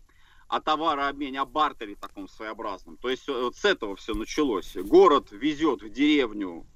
о 0.51 0.59
товарообмене, 0.59 1.39
о 1.39 1.45
бартере 1.45 1.95
таком 1.95 2.27
своеобразном. 2.27 2.97
То 2.97 3.09
есть 3.09 3.27
э, 3.29 3.31
вот 3.31 3.55
с 3.55 3.63
этого 3.63 3.95
все 3.95 4.13
началось. 4.13 4.75
Город 4.75 5.29
везет 5.31 5.81
в 5.81 5.89
деревню 5.89 6.67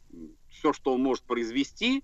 все, 0.49 0.71
что 0.71 0.93
он 0.93 1.01
может 1.01 1.25
произвести, 1.25 2.01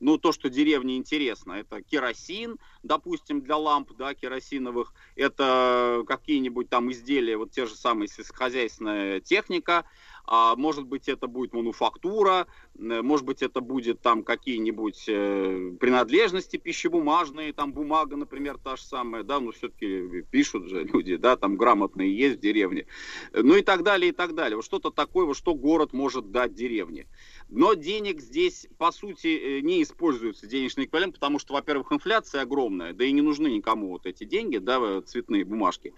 ну, 0.00 0.18
то, 0.18 0.32
что 0.32 0.50
деревне 0.50 0.96
интересно, 0.96 1.52
это 1.52 1.80
керосин, 1.80 2.58
допустим, 2.82 3.40
для 3.40 3.56
ламп, 3.56 3.92
да, 3.92 4.14
керосиновых, 4.14 4.94
это 5.14 6.02
какие-нибудь 6.08 6.68
там 6.68 6.90
изделия, 6.90 7.36
вот 7.36 7.52
те 7.52 7.66
же 7.66 7.76
самые 7.76 8.08
сельскохозяйственная 8.08 9.20
техника, 9.20 9.84
а 10.24 10.56
может 10.56 10.86
быть 10.86 11.08
это 11.08 11.26
будет 11.26 11.52
мануфактура, 11.52 12.46
э, 12.78 13.02
может 13.02 13.26
быть 13.26 13.42
это 13.42 13.60
будет 13.60 14.00
там 14.00 14.22
какие-нибудь 14.22 15.04
э, 15.08 15.72
принадлежности 15.80 16.56
пищебумажные, 16.56 17.52
там 17.52 17.72
бумага, 17.72 18.16
например, 18.16 18.58
та 18.58 18.76
же 18.76 18.82
самая, 18.82 19.22
да, 19.22 19.40
ну 19.40 19.52
все-таки 19.52 20.22
пишут 20.30 20.68
же 20.68 20.84
люди, 20.84 21.16
да, 21.16 21.36
там 21.36 21.56
грамотные 21.56 22.16
есть 22.16 22.38
в 22.38 22.40
деревне, 22.40 22.86
ну 23.32 23.56
и 23.56 23.62
так 23.62 23.82
далее, 23.82 24.10
и 24.10 24.12
так 24.12 24.34
далее. 24.34 24.56
Вот 24.56 24.64
что-то 24.64 24.90
такое, 24.90 25.26
вот 25.26 25.36
что 25.36 25.54
город 25.54 25.92
может 25.92 26.30
дать 26.30 26.54
деревне. 26.54 27.06
Но 27.48 27.74
денег 27.74 28.20
здесь, 28.20 28.66
по 28.78 28.92
сути, 28.92 29.58
э, 29.58 29.60
не 29.60 29.82
используется 29.82 30.46
денежный 30.46 30.84
эквивалент, 30.84 31.14
потому 31.14 31.38
что, 31.38 31.54
во-первых, 31.54 31.92
инфляция 31.92 32.42
огромная, 32.42 32.92
да 32.92 33.04
и 33.04 33.12
не 33.12 33.22
нужны 33.22 33.48
никому 33.48 33.90
вот 33.90 34.06
эти 34.06 34.24
деньги, 34.24 34.58
да, 34.58 35.02
цветные 35.02 35.44
бумажки. 35.44 35.92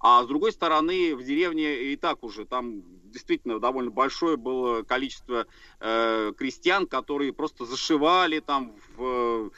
А 0.00 0.22
с 0.22 0.26
другой 0.26 0.52
стороны, 0.52 1.16
в 1.16 1.22
деревне 1.24 1.92
и 1.92 1.96
так 1.96 2.22
уже 2.22 2.44
там 2.44 2.82
действительно 3.10 3.58
довольно 3.58 3.90
большое 3.90 4.36
было 4.36 4.82
количество 4.82 5.46
э, 5.80 6.32
крестьян, 6.36 6.86
которые 6.86 7.32
просто 7.32 7.64
зашивали 7.64 8.40
там 8.40 8.74
в 8.96 9.02
э, 9.02 9.50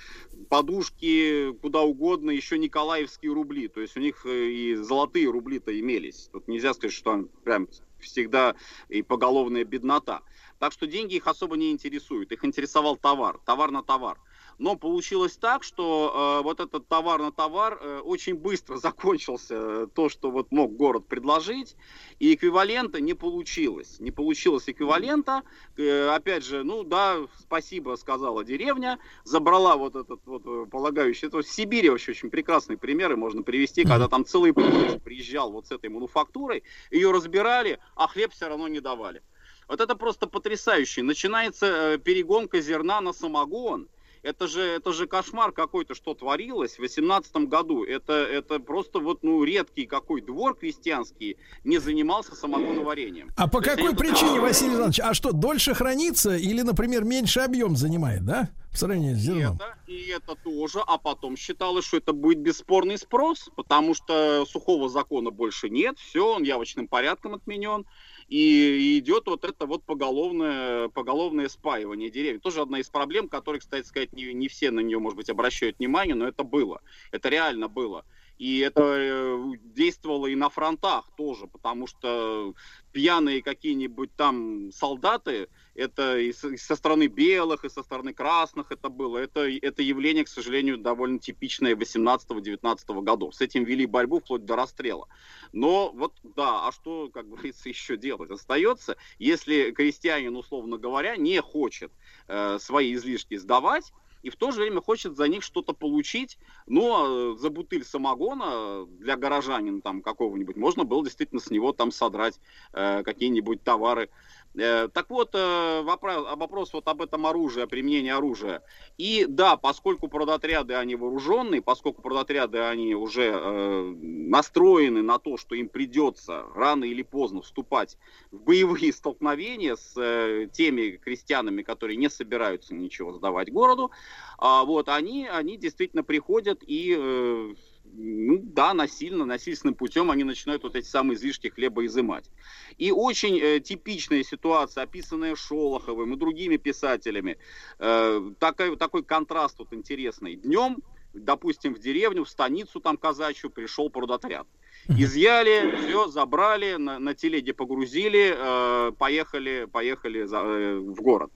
подушки 0.48 1.52
куда 1.60 1.82
угодно 1.82 2.30
еще 2.30 2.58
николаевские 2.58 3.32
рубли. 3.32 3.68
То 3.68 3.80
есть 3.80 3.96
у 3.96 4.00
них 4.00 4.26
э, 4.26 4.50
и 4.50 4.74
золотые 4.74 5.30
рубли-то 5.30 5.78
имелись. 5.78 6.28
Тут 6.32 6.48
нельзя 6.48 6.74
сказать, 6.74 6.94
что 6.94 7.12
там 7.12 7.28
прям 7.44 7.68
всегда 8.00 8.54
и 8.88 9.02
поголовная 9.02 9.64
беднота. 9.64 10.22
Так 10.58 10.72
что 10.72 10.86
деньги 10.86 11.16
их 11.16 11.26
особо 11.26 11.56
не 11.56 11.72
интересуют. 11.72 12.32
Их 12.32 12.44
интересовал 12.44 12.96
товар, 12.96 13.38
товар 13.44 13.70
на 13.70 13.82
товар. 13.82 14.18
Но 14.58 14.76
получилось 14.76 15.36
так, 15.36 15.62
что 15.62 16.38
э, 16.40 16.42
вот 16.44 16.60
этот 16.60 16.86
товар 16.88 17.20
на 17.20 17.32
товар 17.32 17.78
э, 17.80 18.00
очень 18.00 18.34
быстро 18.34 18.76
закончился 18.76 19.54
э, 19.54 19.86
то, 19.94 20.08
что 20.08 20.30
вот 20.30 20.52
мог 20.52 20.76
город 20.76 21.06
предложить, 21.06 21.76
и 22.18 22.34
эквивалента 22.34 23.00
не 23.00 23.14
получилось. 23.14 23.98
Не 24.00 24.10
получилось 24.10 24.68
эквивалента. 24.68 25.42
Э, 25.76 26.08
опять 26.14 26.44
же, 26.44 26.62
ну 26.62 26.84
да, 26.84 27.18
спасибо, 27.40 27.96
сказала 27.96 28.44
деревня, 28.44 28.98
забрала 29.24 29.76
вот 29.76 29.96
этот 29.96 30.20
вот 30.26 30.42
э, 30.46 30.66
полагающий. 30.70 31.28
Это 31.28 31.38
в 31.38 31.48
Сибири 31.48 31.88
вообще 31.88 32.12
очень 32.12 32.30
прекрасные 32.30 32.78
примеры 32.78 33.16
можно 33.16 33.42
привести, 33.42 33.84
когда 33.84 34.08
там 34.08 34.24
целый 34.24 34.52
приезжал 34.52 35.50
вот 35.52 35.66
с 35.66 35.72
этой 35.72 35.90
мануфактурой, 35.90 36.62
ее 36.90 37.10
разбирали, 37.10 37.78
а 37.94 38.06
хлеб 38.06 38.32
все 38.32 38.48
равно 38.48 38.68
не 38.68 38.80
давали. 38.80 39.22
Вот 39.68 39.80
это 39.80 39.96
просто 39.96 40.26
потрясающе. 40.26 41.02
Начинается 41.02 41.94
э, 41.94 41.98
перегонка 41.98 42.60
зерна 42.60 43.00
на 43.00 43.12
самогон. 43.12 43.88
Это 44.22 44.46
же, 44.46 44.62
это 44.62 44.92
же 44.92 45.06
кошмар 45.06 45.50
какой-то, 45.52 45.94
что 45.94 46.14
творилось 46.14 46.76
в 46.76 46.78
18 46.78 47.34
году. 47.48 47.84
Это, 47.84 48.12
это 48.12 48.60
просто 48.60 49.00
вот, 49.00 49.22
ну, 49.22 49.42
редкий 49.42 49.86
какой 49.86 50.20
двор 50.20 50.56
крестьянский 50.56 51.36
не 51.64 51.78
занимался 51.78 52.36
самогоноварением. 52.36 53.30
А 53.36 53.48
по 53.48 53.60
То 53.60 53.70
какой 53.70 53.88
они 53.88 53.96
причине, 53.96 54.40
Василий 54.40 54.76
Иванович? 54.76 55.00
А 55.00 55.14
что, 55.14 55.32
дольше 55.32 55.74
хранится 55.74 56.36
или, 56.36 56.62
например, 56.62 57.04
меньше 57.04 57.40
объем 57.40 57.76
занимает, 57.76 58.24
да? 58.24 58.50
В 58.72 58.78
сравнении 58.78 59.12
с 59.12 59.18
И 59.18 59.20
зерном. 59.20 59.56
это, 59.56 59.76
и 59.86 60.06
это 60.08 60.34
тоже, 60.34 60.80
а 60.86 60.96
потом 60.96 61.36
считалось, 61.36 61.84
что 61.84 61.98
это 61.98 62.14
будет 62.14 62.38
бесспорный 62.38 62.96
спрос, 62.96 63.50
потому 63.54 63.94
что 63.94 64.46
сухого 64.46 64.88
закона 64.88 65.30
больше 65.30 65.68
нет, 65.68 65.98
все, 65.98 66.34
он 66.36 66.42
явочным 66.42 66.88
порядком 66.88 67.34
отменен, 67.34 67.84
и, 68.28 68.38
и 68.38 68.98
идет 68.98 69.26
вот 69.26 69.44
это 69.44 69.66
вот 69.66 69.84
поголовное, 69.84 70.88
поголовное 70.88 71.50
спаивание 71.50 72.10
деревьев. 72.10 72.40
Тоже 72.40 72.62
одна 72.62 72.78
из 72.80 72.88
проблем, 72.88 73.28
которые, 73.28 73.60
кстати 73.60 73.86
сказать, 73.86 74.14
не, 74.14 74.32
не 74.32 74.48
все 74.48 74.70
на 74.70 74.80
нее, 74.80 74.98
может 74.98 75.18
быть, 75.18 75.28
обращают 75.28 75.78
внимание, 75.78 76.14
но 76.14 76.26
это 76.26 76.42
было, 76.42 76.80
это 77.10 77.28
реально 77.28 77.68
было. 77.68 78.06
И 78.42 78.58
это 78.58 78.82
э, 78.82 79.52
действовало 79.66 80.26
и 80.26 80.34
на 80.34 80.50
фронтах 80.50 81.08
тоже, 81.16 81.46
потому 81.46 81.86
что 81.86 82.54
пьяные 82.90 83.40
какие-нибудь 83.40 84.10
там 84.16 84.72
солдаты, 84.72 85.46
это 85.76 86.18
и 86.18 86.32
со, 86.32 86.74
стороны 86.74 87.06
белых, 87.06 87.64
и 87.64 87.68
со 87.68 87.84
стороны 87.84 88.12
красных 88.12 88.72
это 88.72 88.88
было. 88.88 89.18
Это, 89.18 89.48
это 89.48 89.82
явление, 89.82 90.24
к 90.24 90.28
сожалению, 90.28 90.78
довольно 90.78 91.20
типичное 91.20 91.76
18-19 91.76 93.02
годов. 93.02 93.32
С 93.32 93.40
этим 93.40 93.62
вели 93.62 93.86
борьбу 93.86 94.18
вплоть 94.18 94.44
до 94.44 94.56
расстрела. 94.56 95.06
Но 95.52 95.92
вот, 95.92 96.14
да, 96.24 96.66
а 96.66 96.72
что, 96.72 97.10
как 97.14 97.28
говорится, 97.30 97.68
еще 97.68 97.96
делать? 97.96 98.32
Остается, 98.32 98.96
если 99.20 99.70
крестьянин, 99.70 100.34
условно 100.34 100.78
говоря, 100.78 101.14
не 101.14 101.40
хочет 101.40 101.92
э, 102.26 102.58
свои 102.58 102.94
излишки 102.94 103.36
сдавать, 103.36 103.92
и 104.22 104.30
в 104.30 104.36
то 104.36 104.50
же 104.50 104.60
время 104.60 104.80
хочет 104.80 105.16
за 105.16 105.28
них 105.28 105.42
что-то 105.42 105.72
получить, 105.72 106.38
но 106.66 107.34
э, 107.34 107.38
за 107.38 107.50
бутыль 107.50 107.84
самогона 107.84 108.86
для 108.86 109.16
горожанина 109.16 109.82
там 109.82 110.02
какого-нибудь 110.02 110.56
можно 110.56 110.84
было 110.84 111.04
действительно 111.04 111.40
с 111.40 111.50
него 111.50 111.72
там 111.72 111.90
содрать 111.90 112.40
э, 112.72 113.02
какие-нибудь 113.02 113.62
товары. 113.62 114.10
Э, 114.54 114.88
так 114.92 115.08
вот, 115.08 115.30
э, 115.34 115.82
вопрос, 115.82 116.26
а 116.28 116.36
вопрос 116.36 116.72
вот 116.72 116.86
об 116.88 117.00
этом 117.00 117.26
оружии, 117.26 117.62
о 117.62 117.66
применении 117.66 118.10
оружия. 118.10 118.62
И 118.98 119.24
да, 119.26 119.56
поскольку 119.56 120.08
продотряды, 120.08 120.74
они 120.74 120.94
вооруженные, 120.94 121.62
поскольку 121.62 122.02
продотряды, 122.02 122.58
они 122.58 122.94
уже 122.94 123.32
э, 123.32 123.94
настроены 124.02 125.02
на 125.02 125.18
то, 125.18 125.38
что 125.38 125.54
им 125.54 125.68
придется 125.68 126.44
рано 126.54 126.84
или 126.84 127.02
поздно 127.02 127.40
вступать 127.40 127.96
в 128.30 128.42
боевые 128.42 128.92
столкновения 128.92 129.76
с 129.76 129.94
э, 129.96 130.48
теми 130.52 130.98
крестьянами, 131.02 131.62
которые 131.62 131.96
не 131.96 132.10
собираются 132.10 132.74
ничего 132.74 133.12
сдавать 133.12 133.50
городу, 133.50 133.90
а, 134.38 134.64
вот, 134.64 134.88
они, 134.88 135.26
они 135.28 135.56
действительно 135.56 136.02
приходят 136.02 136.62
и, 136.66 136.94
э, 136.98 137.54
ну, 137.94 138.40
да, 138.42 138.74
насильно, 138.74 139.24
насильственным 139.24 139.74
путем 139.74 140.10
они 140.10 140.24
начинают 140.24 140.62
вот 140.62 140.76
эти 140.76 140.86
самые 140.86 141.16
излишки 141.16 141.48
хлеба 141.48 141.84
изымать. 141.86 142.30
И 142.78 142.90
очень 142.90 143.38
э, 143.38 143.60
типичная 143.60 144.22
ситуация, 144.22 144.84
описанная 144.84 145.36
Шолоховым 145.36 146.14
и 146.14 146.16
другими 146.16 146.56
писателями, 146.56 147.36
э, 147.78 148.32
такой, 148.38 148.76
такой 148.76 149.04
контраст 149.04 149.58
вот 149.58 149.72
интересный. 149.72 150.36
Днем, 150.36 150.78
допустим, 151.12 151.74
в 151.74 151.78
деревню, 151.78 152.24
в 152.24 152.30
станицу 152.30 152.80
там 152.80 152.96
казачью 152.96 153.50
пришел 153.50 153.90
продотряд. 153.90 154.46
Изъяли, 154.88 155.76
все, 155.76 156.08
забрали, 156.08 156.74
на, 156.76 156.98
на 156.98 157.14
телеге 157.14 157.52
погрузили, 157.52 158.34
э, 158.36 158.92
поехали, 158.98 159.68
поехали 159.70 160.24
за- 160.24 160.38
э, 160.38 160.78
в 160.78 161.00
город. 161.02 161.30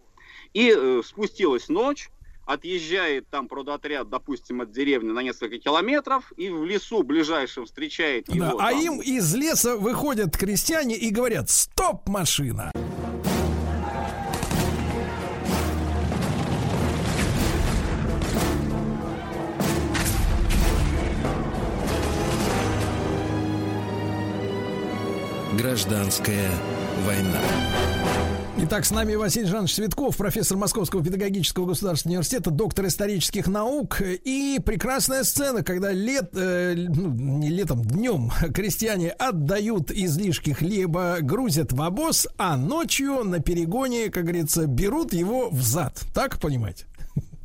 И 0.55 0.73
э, 0.75 1.03
спустилась 1.05 1.69
ночь, 1.69 2.09
отъезжает 2.47 3.29
там 3.29 3.49
продотряд, 3.49 4.09
допустим, 4.09 4.63
от 4.63 4.71
деревни 4.71 5.11
на 5.11 5.21
несколько 5.21 5.59
километров, 5.59 6.33
и 6.37 6.49
в 6.49 6.65
лесу 6.65 7.03
ближайшем 7.03 7.67
встречает 7.67 8.33
его. 8.33 8.57
Да, 8.59 8.67
а 8.67 8.71
там, 8.71 8.81
им 8.81 9.01
из 9.01 9.35
леса 9.35 9.77
выходят 9.77 10.37
крестьяне 10.37 10.97
и 10.97 11.11
говорят, 11.11 11.51
стоп, 11.51 12.09
машина. 12.09 12.73
Гражданская 25.59 26.51
война. 27.05 27.41
Итак, 28.59 28.87
с 28.87 28.91
нами 28.91 29.15
Василий 29.17 29.47
Жанович 29.47 29.75
Светков, 29.75 30.17
профессор 30.17 30.57
Московского 30.57 31.05
педагогического 31.05 31.67
государственного 31.67 32.15
университета, 32.15 32.51
доктор 32.51 32.87
исторических 32.87 33.49
наук. 33.49 34.01
И 34.01 34.59
прекрасная 34.65 35.25
сцена, 35.25 35.63
когда 35.63 35.93
лет, 35.93 36.31
э, 36.35 36.75
ну, 36.75 37.11
не 37.11 37.51
летом, 37.51 37.83
днем 37.83 38.31
крестьяне 38.55 39.11
отдают 39.11 39.91
излишки 39.91 40.51
хлеба, 40.51 41.19
грузят 41.21 41.75
в 41.75 41.83
обоз, 41.83 42.29
а 42.39 42.57
ночью 42.57 43.25
на 43.25 43.41
перегоне, 43.41 44.09
как 44.09 44.25
говорится, 44.25 44.67
берут 44.67 45.13
его 45.13 45.51
в 45.51 45.61
зад. 45.61 46.03
Так 46.15 46.41
понимаете? 46.41 46.87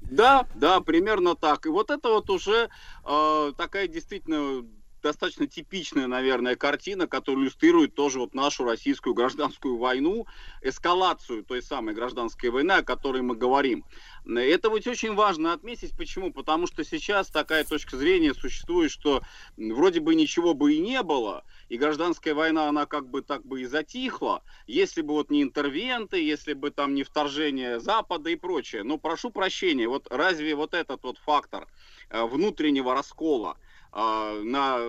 Да, 0.10 0.46
да, 0.56 0.80
примерно 0.80 1.36
так. 1.36 1.66
И 1.66 1.70
вот 1.70 1.92
это 1.92 2.08
вот 2.08 2.30
уже 2.30 2.70
э, 3.06 3.52
такая 3.58 3.90
действительно 3.90 4.64
достаточно 5.02 5.48
типичная, 5.48 6.08
наверное, 6.08 6.56
картина, 6.56 7.08
которая 7.08 7.44
иллюстрирует 7.44 7.96
тоже 7.96 8.20
вот 8.20 8.34
нашу 8.34 8.64
российскую 8.64 9.14
гражданскую 9.14 9.78
войну, 9.78 10.26
эскалацию 10.62 11.44
той 11.44 11.62
самой 11.62 11.94
гражданской 11.94 12.50
войны, 12.50 12.74
о 12.74 12.84
которой 12.84 13.22
мы 13.22 13.36
говорим. 13.36 13.86
Это 14.26 14.70
вот 14.70 14.86
очень 14.86 15.16
важно 15.16 15.54
отметить. 15.54 15.96
Почему? 15.98 16.32
Потому 16.32 16.68
что 16.68 16.84
сейчас 16.84 17.28
такая 17.28 17.64
точка 17.64 17.98
зрения 17.98 18.34
существует, 18.34 18.92
что 18.92 19.22
вроде 19.58 20.00
бы 20.00 20.16
ничего 20.16 20.54
бы 20.54 20.74
и 20.74 20.80
не 20.80 21.02
было, 21.02 21.44
и 21.70 21.78
гражданская 21.78 22.36
война, 22.36 22.70
она 22.70 22.86
как 22.86 23.10
бы 23.10 23.22
так 23.22 23.46
бы 23.46 23.62
и 23.62 23.66
затихла, 23.66 24.44
если 24.68 25.02
бы 25.02 25.14
вот 25.14 25.32
не 25.32 25.42
интервенты, 25.42 26.22
если 26.22 26.54
бы 26.54 26.70
там 26.70 26.94
не 26.94 27.04
вторжение 27.04 27.80
Запада 27.80 28.30
и 28.30 28.36
прочее. 28.36 28.84
Но 28.84 28.98
прошу 28.98 29.32
прощения, 29.32 29.88
вот 29.88 30.08
разве 30.12 30.54
вот 30.56 30.74
этот 30.74 31.04
вот 31.04 31.18
фактор 31.18 31.68
э, 32.10 32.24
внутреннего 32.24 32.94
раскола, 32.94 33.58
на 33.94 34.80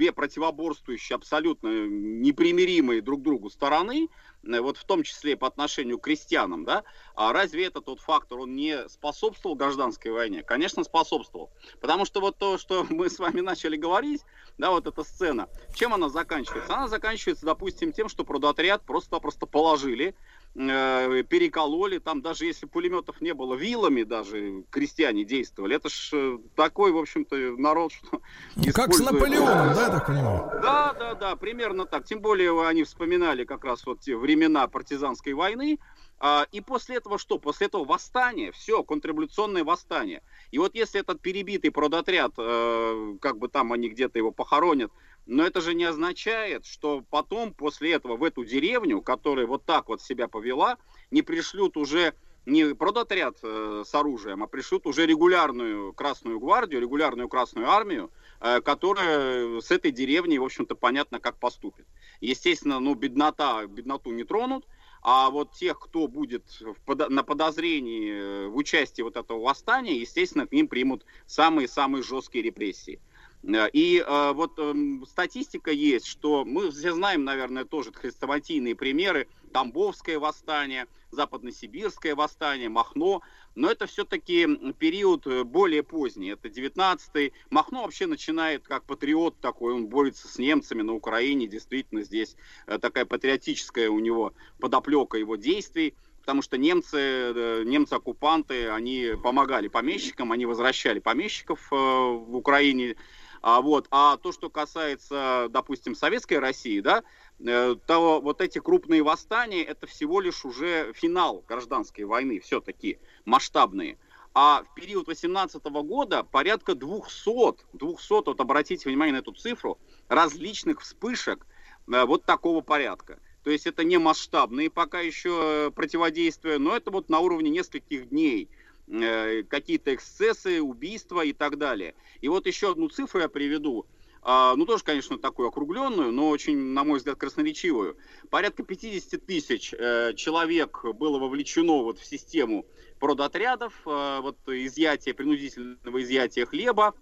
две 0.00 0.12
противоборствующие, 0.12 1.16
абсолютно 1.16 1.68
непримиримые 1.86 3.02
друг 3.02 3.22
другу 3.22 3.50
стороны, 3.50 4.04
э, 4.04 4.29
вот 4.42 4.76
в 4.76 4.84
том 4.84 5.02
числе 5.02 5.36
по 5.36 5.46
отношению 5.46 5.98
к 5.98 6.04
крестьянам, 6.04 6.64
да, 6.64 6.84
а 7.14 7.32
разве 7.32 7.66
этот 7.66 7.84
тот 7.84 8.00
фактор, 8.00 8.40
он 8.40 8.54
не 8.54 8.88
способствовал 8.88 9.54
гражданской 9.54 10.10
войне? 10.10 10.42
Конечно, 10.42 10.84
способствовал. 10.84 11.50
Потому 11.80 12.04
что 12.04 12.20
вот 12.20 12.38
то, 12.38 12.58
что 12.58 12.86
мы 12.90 13.10
с 13.10 13.18
вами 13.18 13.40
начали 13.40 13.76
говорить, 13.76 14.22
да, 14.58 14.70
вот 14.70 14.86
эта 14.86 15.04
сцена, 15.04 15.48
чем 15.74 15.94
она 15.94 16.08
заканчивается? 16.08 16.74
Она 16.74 16.88
заканчивается, 16.88 17.44
допустим, 17.44 17.92
тем, 17.92 18.08
что 18.08 18.24
продотряд 18.24 18.82
просто-просто 18.82 19.46
положили, 19.46 20.14
э, 20.54 21.22
перекололи, 21.28 21.98
там 21.98 22.22
даже 22.22 22.46
если 22.46 22.66
пулеметов 22.66 23.20
не 23.20 23.34
было, 23.34 23.54
вилами 23.54 24.02
даже 24.02 24.64
крестьяне 24.70 25.24
действовали. 25.24 25.76
Это 25.76 25.88
ж 25.88 26.10
э, 26.12 26.38
такой, 26.56 26.92
в 26.92 26.98
общем-то, 26.98 27.36
народ, 27.58 27.92
что... 27.92 28.22
Ну, 28.56 28.72
как 28.72 28.94
с 28.94 29.00
Наполеоном, 29.00 29.74
да, 29.74 29.82
я 29.82 29.90
так 29.90 30.06
понимаю? 30.06 30.60
да, 30.62 30.94
да, 30.98 31.14
да, 31.14 31.36
примерно 31.36 31.86
так. 31.86 32.04
Тем 32.04 32.20
более 32.20 32.66
они 32.66 32.84
вспоминали 32.84 33.44
как 33.44 33.64
раз 33.64 33.84
вот 33.86 34.00
те 34.00 34.16
времена 34.16 34.29
партизанской 34.68 35.32
войны. 35.32 35.78
А, 36.18 36.46
И 36.52 36.60
после 36.60 36.96
этого 36.96 37.18
что? 37.18 37.38
После 37.38 37.68
этого 37.68 37.84
восстание, 37.84 38.52
все, 38.52 38.82
контрреволюционное 38.82 39.64
восстание. 39.64 40.22
И 40.50 40.58
вот 40.58 40.74
если 40.74 41.00
этот 41.00 41.20
перебитый 41.22 41.70
продотряд, 41.70 42.32
э, 42.36 43.16
как 43.20 43.38
бы 43.38 43.48
там 43.48 43.72
они 43.72 43.88
где-то 43.88 44.18
его 44.18 44.30
похоронят, 44.30 44.92
но 45.26 45.44
это 45.44 45.60
же 45.60 45.74
не 45.74 45.84
означает, 45.84 46.66
что 46.66 47.02
потом, 47.08 47.54
после 47.54 47.92
этого, 47.92 48.16
в 48.16 48.24
эту 48.24 48.44
деревню, 48.44 49.00
которая 49.00 49.46
вот 49.46 49.64
так 49.64 49.88
вот 49.88 50.02
себя 50.02 50.28
повела, 50.28 50.76
не 51.10 51.22
пришлют 51.22 51.76
уже 51.76 52.14
не 52.46 52.74
продотряд 52.74 53.38
э, 53.42 53.84
с 53.86 53.94
оружием, 53.94 54.42
а 54.42 54.46
пришлют 54.46 54.86
уже 54.86 55.06
регулярную 55.06 55.92
Красную 55.92 56.40
Гвардию, 56.40 56.80
регулярную 56.80 57.28
Красную 57.28 57.70
Армию, 57.70 58.10
э, 58.40 58.60
которая 58.60 59.60
с 59.60 59.70
этой 59.70 59.90
деревней, 59.90 60.38
в 60.38 60.44
общем-то, 60.44 60.74
понятно, 60.74 61.20
как 61.20 61.38
поступит. 61.38 61.86
Естественно, 62.20 62.80
ну, 62.80 62.94
беднота, 62.94 63.66
бедноту 63.66 64.10
не 64.12 64.24
тронут, 64.24 64.66
а 65.02 65.30
вот 65.30 65.52
тех, 65.52 65.78
кто 65.78 66.06
будет 66.06 66.46
в 66.60 66.76
подо- 66.86 67.08
на 67.08 67.22
подозрении 67.22 68.12
э, 68.12 68.48
в 68.48 68.56
участии 68.56 69.00
вот 69.02 69.16
этого 69.16 69.40
восстания, 69.40 69.96
естественно, 69.96 70.46
к 70.46 70.52
ним 70.52 70.68
примут 70.68 71.06
самые-самые 71.26 72.02
жесткие 72.02 72.44
репрессии. 72.44 73.00
Э, 73.42 73.68
И 73.72 74.04
э, 74.06 74.32
вот 74.32 74.58
эм, 74.58 75.04
статистика 75.06 75.70
есть, 75.70 76.06
что 76.06 76.44
мы 76.44 76.70
все 76.70 76.92
знаем, 76.92 77.24
наверное, 77.24 77.64
тоже 77.64 77.92
хрестоматийные 77.92 78.74
примеры. 78.74 79.26
Тамбовское 79.52 80.18
восстание, 80.18 80.86
Западносибирское 81.10 82.14
восстание, 82.14 82.68
Махно. 82.68 83.22
Но 83.54 83.70
это 83.70 83.86
все-таки 83.86 84.46
период 84.78 85.26
э, 85.26 85.44
более 85.44 85.82
поздний. 85.82 86.30
Это 86.30 86.48
19-й. 86.48 87.32
Махно 87.50 87.82
вообще 87.82 88.06
начинает 88.06 88.64
как 88.66 88.84
патриот 88.84 89.40
такой. 89.40 89.74
Он 89.74 89.86
борется 89.86 90.28
с 90.28 90.38
немцами 90.38 90.82
на 90.82 90.94
Украине. 90.94 91.46
Действительно, 91.46 92.02
здесь 92.02 92.36
э, 92.66 92.78
такая 92.78 93.04
патриотическая 93.04 93.90
у 93.90 93.98
него 93.98 94.32
подоплека 94.58 95.18
его 95.18 95.36
действий 95.36 95.94
потому 96.20 96.42
что 96.42 96.58
немцы, 96.58 96.98
э, 96.98 97.62
немцы-оккупанты, 97.64 98.68
они 98.68 99.14
помогали 99.20 99.66
помещикам, 99.66 100.30
они 100.30 100.46
возвращали 100.46 101.00
помещиков 101.00 101.68
в 101.70 102.36
Украине. 102.36 102.94
А, 103.42 103.60
вот. 103.60 103.86
а 103.90 104.16
то, 104.18 104.32
что 104.32 104.50
касается, 104.50 105.46
допустим, 105.50 105.94
советской 105.94 106.38
России, 106.38 106.80
да, 106.80 107.02
э, 107.38 107.76
то 107.86 108.20
вот 108.20 108.40
эти 108.40 108.58
крупные 108.58 109.02
восстания, 109.02 109.62
это 109.62 109.86
всего 109.86 110.20
лишь 110.20 110.44
уже 110.44 110.92
финал 110.94 111.42
гражданской 111.48 112.04
войны, 112.04 112.40
все-таки 112.40 112.98
масштабные. 113.24 113.98
А 114.34 114.62
в 114.62 114.74
период 114.74 115.08
18 115.08 115.62
года 115.64 116.22
порядка 116.22 116.74
200, 116.74 117.64
200, 117.72 118.12
вот 118.26 118.40
обратите 118.40 118.88
внимание 118.88 119.14
на 119.14 119.18
эту 119.18 119.32
цифру, 119.32 119.78
различных 120.08 120.82
вспышек 120.82 121.46
э, 121.90 122.04
вот 122.04 122.24
такого 122.24 122.60
порядка. 122.60 123.18
То 123.42 123.50
есть 123.50 123.66
это 123.66 123.84
не 123.84 123.98
масштабные 123.98 124.70
пока 124.70 125.00
еще 125.00 125.68
э, 125.68 125.70
противодействия, 125.70 126.58
но 126.58 126.76
это 126.76 126.90
вот 126.90 127.08
на 127.08 127.20
уровне 127.20 127.50
нескольких 127.50 128.10
дней. 128.10 128.48
Э, 128.90 129.44
Какие-то 129.44 129.94
эксцессы, 129.94 130.60
убийства 130.60 131.24
и 131.24 131.32
так 131.32 131.58
далее. 131.58 131.94
И 132.20 132.28
вот 132.28 132.46
еще 132.46 132.72
одну 132.72 132.88
цифру 132.88 133.20
я 133.20 133.28
приведу. 133.28 133.86
А, 134.22 134.54
Ну, 134.56 134.66
тоже, 134.66 134.82
конечно, 134.82 135.16
такую 135.16 135.48
округленную, 135.48 136.12
но 136.12 136.28
очень, 136.28 136.56
на 136.56 136.82
мой 136.82 136.98
взгляд, 136.98 137.16
красноречивую. 137.16 137.96
Порядка 138.30 138.64
50 138.64 139.24
тысяч 139.24 139.72
э, 139.72 140.12
человек 140.14 140.84
было 140.94 141.18
вовлечено 141.18 141.82
вот 141.84 141.98
в 141.98 142.04
систему 142.04 142.66
продотрядов, 142.98 143.72
э, 143.86 144.20
вот 144.20 144.36
изъятие, 144.46 145.14
принудительного 145.14 146.02
изъятия 146.02 146.44
хлеба, 146.44 146.94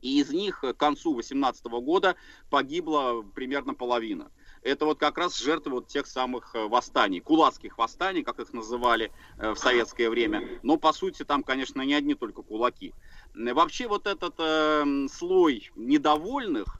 и 0.00 0.20
из 0.20 0.30
них 0.30 0.60
к 0.60 0.72
концу 0.74 1.12
2018 1.12 1.66
года 1.66 2.16
погибла 2.48 3.22
примерно 3.34 3.74
половина. 3.74 4.32
Это 4.62 4.84
вот 4.84 4.98
как 4.98 5.16
раз 5.16 5.38
жертвы 5.38 5.72
вот 5.72 5.88
тех 5.88 6.06
самых 6.06 6.54
э, 6.54 6.66
восстаний, 6.66 7.20
кулацких 7.20 7.78
восстаний, 7.78 8.22
как 8.22 8.40
их 8.40 8.52
называли 8.52 9.10
э, 9.38 9.52
в 9.52 9.58
советское 9.58 10.10
время. 10.10 10.46
Но 10.62 10.76
по 10.76 10.92
сути 10.92 11.24
там, 11.24 11.42
конечно, 11.42 11.80
не 11.80 11.94
одни 11.94 12.14
только 12.14 12.42
кулаки. 12.42 12.92
Вообще 13.34 13.88
вот 13.88 14.06
этот 14.06 14.34
э, 14.38 15.06
слой 15.10 15.70
недовольных 15.76 16.78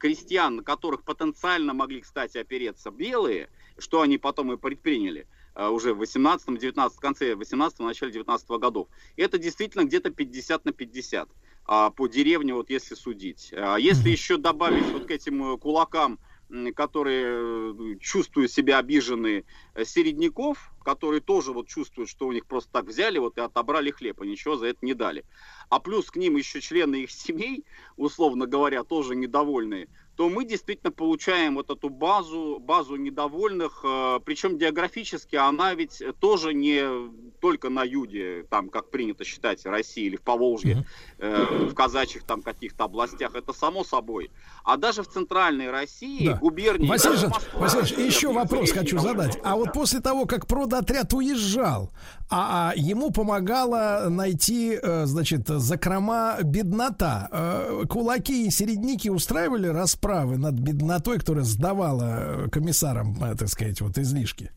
крестьян, 0.00 0.56
на 0.56 0.62
которых 0.64 1.04
потенциально 1.04 1.72
могли, 1.72 2.00
кстати, 2.00 2.38
опереться 2.38 2.90
белые, 2.90 3.48
что 3.78 4.00
они 4.00 4.18
потом 4.18 4.52
и 4.52 4.56
предприняли, 4.56 5.28
э, 5.54 5.68
уже 5.68 5.94
в 5.94 6.02
18-19, 6.02 6.90
конце 6.98 7.36
18 7.36 7.78
начале 7.78 8.10
19 8.10 8.48
годов. 8.58 8.88
Это 9.16 9.38
действительно 9.38 9.84
где-то 9.84 10.10
50 10.10 10.64
на 10.64 10.72
50 10.72 11.28
а, 11.66 11.90
по 11.90 12.08
деревне, 12.08 12.54
вот 12.54 12.70
если 12.70 12.96
судить. 12.96 13.52
А 13.56 13.76
Если 13.76 14.10
еще 14.10 14.36
добавить 14.36 14.90
вот 14.90 15.06
к 15.06 15.10
этим 15.12 15.56
кулакам, 15.58 16.18
которые 16.74 17.26
э, 17.26 17.96
чувствуют 18.00 18.50
себя 18.50 18.78
обиженные, 18.78 19.44
э, 19.74 19.84
середняков, 19.84 20.72
которые 20.84 21.20
тоже 21.20 21.52
вот 21.52 21.68
чувствуют, 21.68 22.10
что 22.10 22.26
у 22.26 22.32
них 22.32 22.46
просто 22.46 22.70
так 22.72 22.86
взяли 22.86 23.18
вот 23.18 23.38
и 23.38 23.40
отобрали 23.40 23.90
хлеб, 23.90 24.20
и 24.22 24.28
ничего 24.28 24.56
за 24.56 24.66
это 24.66 24.78
не 24.82 24.94
дали. 24.94 25.24
А 25.68 25.78
плюс 25.78 26.10
к 26.10 26.16
ним 26.16 26.36
еще 26.36 26.60
члены 26.60 27.02
их 27.02 27.10
семей, 27.10 27.64
условно 27.96 28.46
говоря, 28.46 28.82
тоже 28.82 29.14
недовольные, 29.14 29.88
то 30.20 30.28
мы 30.28 30.44
действительно 30.44 30.92
получаем 30.92 31.54
вот 31.54 31.70
эту 31.70 31.88
базу, 31.88 32.58
базу 32.60 32.96
недовольных, 32.96 33.80
э, 33.82 34.20
причем 34.22 34.58
географически 34.58 35.36
она 35.36 35.72
ведь 35.72 36.02
тоже 36.20 36.52
не 36.52 37.10
только 37.40 37.70
на 37.70 37.84
юге, 37.84 38.44
там, 38.50 38.68
как 38.68 38.90
принято 38.90 39.24
считать, 39.24 39.64
России 39.64 40.04
или 40.04 40.16
в 40.16 40.20
Поволжье, 40.20 40.84
э, 41.16 41.68
в 41.70 41.74
казачьих 41.74 42.24
там 42.24 42.42
каких-то 42.42 42.84
областях, 42.84 43.34
это 43.34 43.54
само 43.54 43.82
собой. 43.82 44.30
А 44.62 44.76
даже 44.76 45.02
в 45.02 45.08
центральной 45.08 45.70
России, 45.70 46.26
Да. 46.26 46.34
губернии... 46.36 46.86
Василий 46.86 47.16
Жанович, 47.16 47.40
Москва, 47.54 47.80
Василий 47.80 48.06
еще 48.06 48.30
вопрос 48.30 48.72
хочу 48.72 48.98
задать. 48.98 49.38
А 49.42 49.56
вот 49.56 49.72
после 49.72 50.00
того, 50.00 50.26
как 50.26 50.46
продотряд 50.46 51.14
уезжал, 51.14 51.92
а, 52.28 52.70
а 52.70 52.74
ему 52.76 53.10
помогала 53.10 54.08
найти, 54.10 54.78
э, 54.80 55.06
значит, 55.06 55.48
закрома 55.48 56.36
беднота. 56.42 57.28
Э, 57.32 57.84
Кулаки 57.88 58.46
и 58.46 58.50
середняки 58.50 59.10
устраивали 59.10 59.68
расправы 60.10 60.38
над 60.38 60.54
беднотой, 60.54 61.18
которая 61.18 61.44
сдавала 61.44 62.44
э, 62.44 62.48
комиссарам, 62.50 63.16
э, 63.22 63.36
так 63.36 63.48
сказать, 63.48 63.80
вот 63.80 63.96
излишки. 63.98 64.50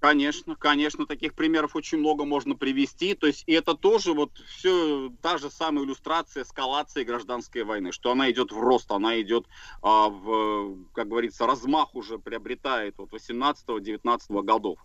Конечно, 0.00 0.54
конечно, 0.54 1.06
таких 1.06 1.32
примеров 1.32 1.76
очень 1.76 1.96
много 1.98 2.26
можно 2.26 2.54
привести. 2.54 3.14
То 3.14 3.26
есть, 3.26 3.44
и 3.46 3.52
это 3.52 3.74
тоже 3.74 4.12
вот 4.12 4.32
все 4.46 5.10
та 5.22 5.38
же 5.38 5.50
самая 5.50 5.86
иллюстрация 5.86 6.42
эскалации 6.42 7.04
гражданской 7.04 7.64
войны, 7.64 7.90
что 7.90 8.10
она 8.10 8.30
идет 8.30 8.52
в 8.52 8.58
рост, 8.58 8.90
она 8.90 9.18
идет 9.22 9.46
а, 9.80 10.10
в, 10.10 10.76
как 10.92 11.08
говорится, 11.08 11.46
размах 11.46 11.94
уже 11.94 12.18
приобретает 12.18 13.00
от 13.00 13.14
18-19 13.14 14.42
годов. 14.42 14.78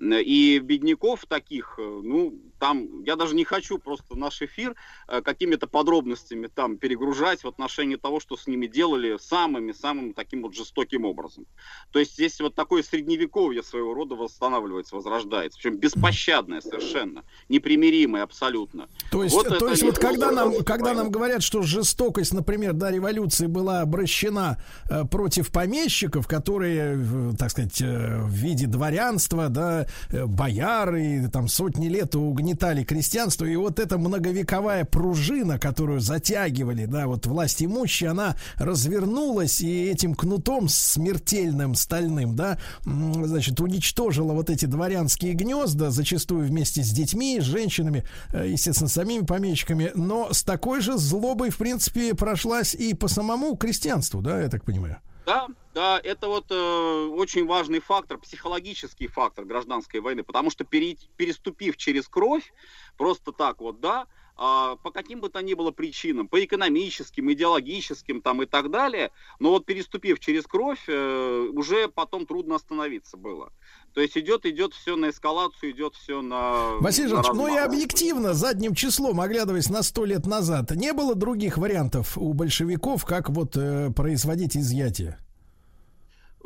И 0.00 0.58
бедняков 0.60 1.26
таких, 1.26 1.74
э, 1.78 1.82
ну, 1.82 2.34
там, 2.58 3.02
я 3.04 3.16
даже 3.16 3.34
не 3.34 3.44
хочу 3.44 3.78
просто 3.78 4.16
наш 4.16 4.40
эфир 4.42 4.74
э, 5.08 5.20
какими-то 5.22 5.66
подробностями 5.66 6.46
там 6.46 6.76
перегружать 6.76 7.44
в 7.44 7.48
отношении 7.48 7.96
того, 7.96 8.20
что 8.20 8.36
с 8.36 8.46
ними 8.46 8.66
делали 8.66 9.18
самыми-самым 9.20 10.14
таким 10.14 10.42
вот 10.42 10.54
жестоким 10.54 11.04
образом. 11.04 11.46
То 11.90 11.98
есть 11.98 12.14
здесь 12.14 12.40
вот 12.40 12.54
такое 12.54 12.82
средневековье 12.82 13.62
своего 13.62 13.94
рода 13.94 14.14
восстанавливается, 14.14 14.96
возрождается. 14.96 15.58
Причем 15.60 15.78
беспощадное 15.78 16.60
совершенно, 16.60 17.24
непримиримое 17.48 18.22
абсолютно. 18.22 18.88
То 19.10 19.22
есть, 19.22 19.34
Вот 19.34 19.58
то 19.58 19.68
есть 19.68 19.82
вот 19.82 19.98
когда 19.98 20.30
нам, 20.30 20.64
когда 20.64 20.94
нам 20.94 21.10
говорят, 21.10 21.42
что 21.42 21.62
жестокость, 21.62 22.32
например, 22.32 22.72
до 22.72 22.90
революции 22.90 23.46
была 23.46 23.80
обращена 23.80 24.58
э, 24.88 25.04
против 25.04 25.50
помещиков, 25.50 26.26
которые, 26.26 26.96
э, 26.96 27.32
так 27.38 27.50
сказать, 27.50 27.80
э, 27.80 28.22
в 28.22 28.30
виде 28.30 28.66
дворянства, 28.66 29.48
да, 29.48 29.86
э, 30.10 30.24
бояры, 30.24 31.28
там 31.32 31.48
сотни 31.48 31.88
лет 31.88 32.14
угнетали 32.14 32.43
крестьянство, 32.84 33.44
и 33.44 33.56
вот 33.56 33.78
эта 33.78 33.98
многовековая 33.98 34.84
пружина, 34.84 35.58
которую 35.58 36.00
затягивали, 36.00 36.84
да, 36.84 37.06
вот 37.06 37.26
власть 37.26 37.62
имущие, 37.62 38.10
она 38.10 38.36
развернулась 38.56 39.60
и 39.60 39.84
этим 39.84 40.14
кнутом 40.14 40.68
смертельным 40.68 41.74
стальным, 41.74 42.36
да, 42.36 42.58
значит, 42.84 43.60
уничтожила 43.60 44.32
вот 44.32 44.50
эти 44.50 44.66
дворянские 44.66 45.32
гнезда, 45.32 45.90
зачастую 45.90 46.46
вместе 46.46 46.82
с 46.82 46.90
детьми, 46.90 47.40
с 47.40 47.44
женщинами, 47.44 48.04
э, 48.32 48.48
естественно, 48.48 48.88
самими 48.88 49.24
помещиками, 49.24 49.90
но 49.94 50.32
с 50.32 50.42
такой 50.42 50.80
же 50.80 50.98
злобой, 50.98 51.50
в 51.50 51.58
принципе, 51.58 52.14
прошлась 52.14 52.74
и 52.74 52.94
по 52.94 53.08
самому 53.08 53.56
крестьянству, 53.56 54.20
да, 54.20 54.40
я 54.40 54.48
так 54.48 54.64
понимаю. 54.64 54.98
Да, 55.26 55.48
да, 55.72 55.98
это 56.04 56.28
вот 56.28 56.50
э, 56.50 56.54
очень 56.54 57.46
важный 57.46 57.78
фактор, 57.80 58.18
психологический 58.18 59.06
фактор 59.06 59.46
гражданской 59.46 60.00
войны, 60.00 60.22
потому 60.22 60.50
что 60.50 60.64
пере- 60.64 60.98
переступив 61.16 61.78
через 61.78 62.08
кровь, 62.08 62.52
просто 62.98 63.32
так 63.32 63.60
вот, 63.60 63.80
да, 63.80 64.06
а, 64.36 64.76
по 64.82 64.90
каким 64.90 65.20
бы 65.20 65.30
то 65.30 65.40
ни 65.40 65.54
было 65.54 65.70
причинам, 65.70 66.28
по 66.28 66.44
экономическим, 66.44 67.32
идеологическим 67.32 68.20
там 68.20 68.42
и 68.42 68.46
так 68.46 68.70
далее, 68.70 69.12
но 69.38 69.50
вот 69.50 69.64
переступив 69.64 70.20
через 70.20 70.44
кровь, 70.46 70.84
э, 70.88 71.48
уже 71.52 71.88
потом 71.88 72.26
трудно 72.26 72.56
остановиться 72.56 73.16
было. 73.16 73.50
То 73.94 74.00
есть 74.00 74.18
идет, 74.18 74.44
идет 74.44 74.74
все 74.74 74.96
на 74.96 75.10
эскалацию, 75.10 75.70
идет 75.70 75.94
все 75.94 76.20
на... 76.20 76.74
Василий 76.80 77.08
Жанович, 77.08 77.28
ну 77.32 77.46
и 77.46 77.56
объективно, 77.56 78.34
задним 78.34 78.74
числом, 78.74 79.20
оглядываясь 79.20 79.70
на 79.70 79.84
сто 79.84 80.04
лет 80.04 80.26
назад, 80.26 80.72
не 80.72 80.92
было 80.92 81.14
других 81.14 81.58
вариантов 81.58 82.18
у 82.18 82.32
большевиков, 82.32 83.04
как 83.04 83.30
вот 83.30 83.56
э, 83.56 83.92
производить 83.94 84.56
изъятие? 84.56 85.18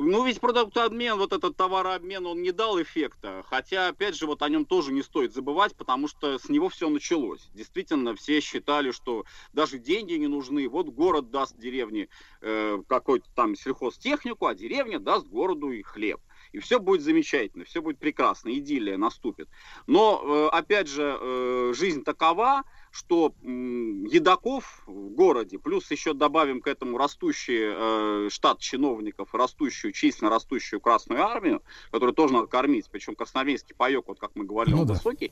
Ну, 0.00 0.24
ведь 0.24 0.40
продуктообмен, 0.40 1.16
вот 1.16 1.32
этот 1.32 1.56
товарообмен, 1.56 2.24
он 2.24 2.40
не 2.40 2.52
дал 2.52 2.80
эффекта. 2.80 3.42
Хотя, 3.48 3.88
опять 3.88 4.14
же, 4.14 4.26
вот 4.26 4.42
о 4.42 4.48
нем 4.48 4.64
тоже 4.64 4.92
не 4.92 5.02
стоит 5.02 5.34
забывать, 5.34 5.74
потому 5.74 6.06
что 6.06 6.38
с 6.38 6.48
него 6.48 6.68
все 6.68 6.88
началось. 6.88 7.48
Действительно, 7.52 8.14
все 8.14 8.40
считали, 8.40 8.92
что 8.92 9.24
даже 9.52 9.78
деньги 9.78 10.12
не 10.12 10.28
нужны. 10.28 10.68
Вот 10.68 10.90
город 10.90 11.30
даст 11.32 11.58
деревне 11.58 12.08
э, 12.42 12.78
какой-то 12.86 13.26
там 13.34 13.56
сельхозтехнику, 13.56 14.46
а 14.46 14.54
деревня 14.54 15.00
даст 15.00 15.26
городу 15.26 15.72
и 15.72 15.82
хлеб. 15.82 16.20
И 16.52 16.58
все 16.58 16.78
будет 16.78 17.02
замечательно, 17.02 17.64
все 17.64 17.82
будет 17.82 17.98
прекрасно, 17.98 18.50
идиллия 18.52 18.96
наступит. 18.96 19.48
Но, 19.86 20.22
э, 20.24 20.56
опять 20.56 20.88
же, 20.88 21.18
э, 21.20 21.72
жизнь 21.76 22.04
такова, 22.04 22.64
что 22.90 23.34
едоков 23.42 24.82
в 24.86 25.10
городе, 25.10 25.58
плюс 25.58 25.90
еще 25.90 26.14
добавим 26.14 26.60
к 26.60 26.66
этому 26.66 26.96
растущий 26.96 27.60
э, 27.60 28.28
штат 28.30 28.60
чиновников, 28.60 29.34
растущую, 29.34 29.92
численно 29.92 30.30
растущую 30.30 30.80
Красную 30.80 31.22
Армию, 31.22 31.62
которую 31.90 32.14
тоже 32.14 32.32
надо 32.32 32.46
кормить, 32.46 32.88
причем 32.90 33.14
красноармейский 33.14 33.74
паек, 33.74 34.04
вот 34.08 34.18
как 34.18 34.30
мы 34.34 34.44
говорили, 34.44 34.74
Ну 34.74 34.82
он 34.82 34.86
да. 34.86 34.94
высокий, 34.94 35.30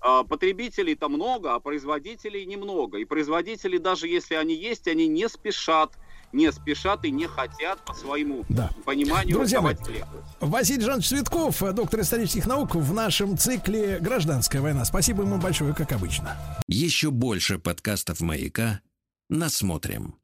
а, 0.00 0.24
потребителей-то 0.24 1.08
много, 1.08 1.54
а 1.54 1.60
производителей 1.60 2.44
немного. 2.44 2.98
И 2.98 3.04
производители, 3.04 3.78
даже 3.78 4.06
если 4.06 4.34
они 4.34 4.54
есть, 4.54 4.86
они 4.86 5.08
не 5.08 5.28
спешат, 5.28 5.98
не 6.32 6.50
спешат 6.52 7.04
и 7.04 7.10
не 7.10 7.26
хотят 7.26 7.78
по 7.84 7.94
своему 7.94 8.44
Да. 8.48 8.70
пониманию 8.84 9.36
Друзья 9.36 9.60
мои. 9.60 9.74
Василий 10.40 10.82
Жанович 10.82 11.08
Цветков, 11.08 11.62
доктор 11.74 12.00
исторических 12.00 12.46
наук, 12.46 12.74
в 12.74 12.92
нашем 12.92 13.36
цикле 13.36 13.98
«Гражданская 14.00 14.62
война». 14.62 14.84
Спасибо 14.84 15.22
ему 15.22 15.38
большое, 15.38 15.74
как 15.74 15.92
обычно. 15.92 16.36
Еще 16.66 17.10
больше 17.10 17.58
подкастов 17.58 18.20
«Маяка» 18.20 18.80
насмотрим. 19.28 20.14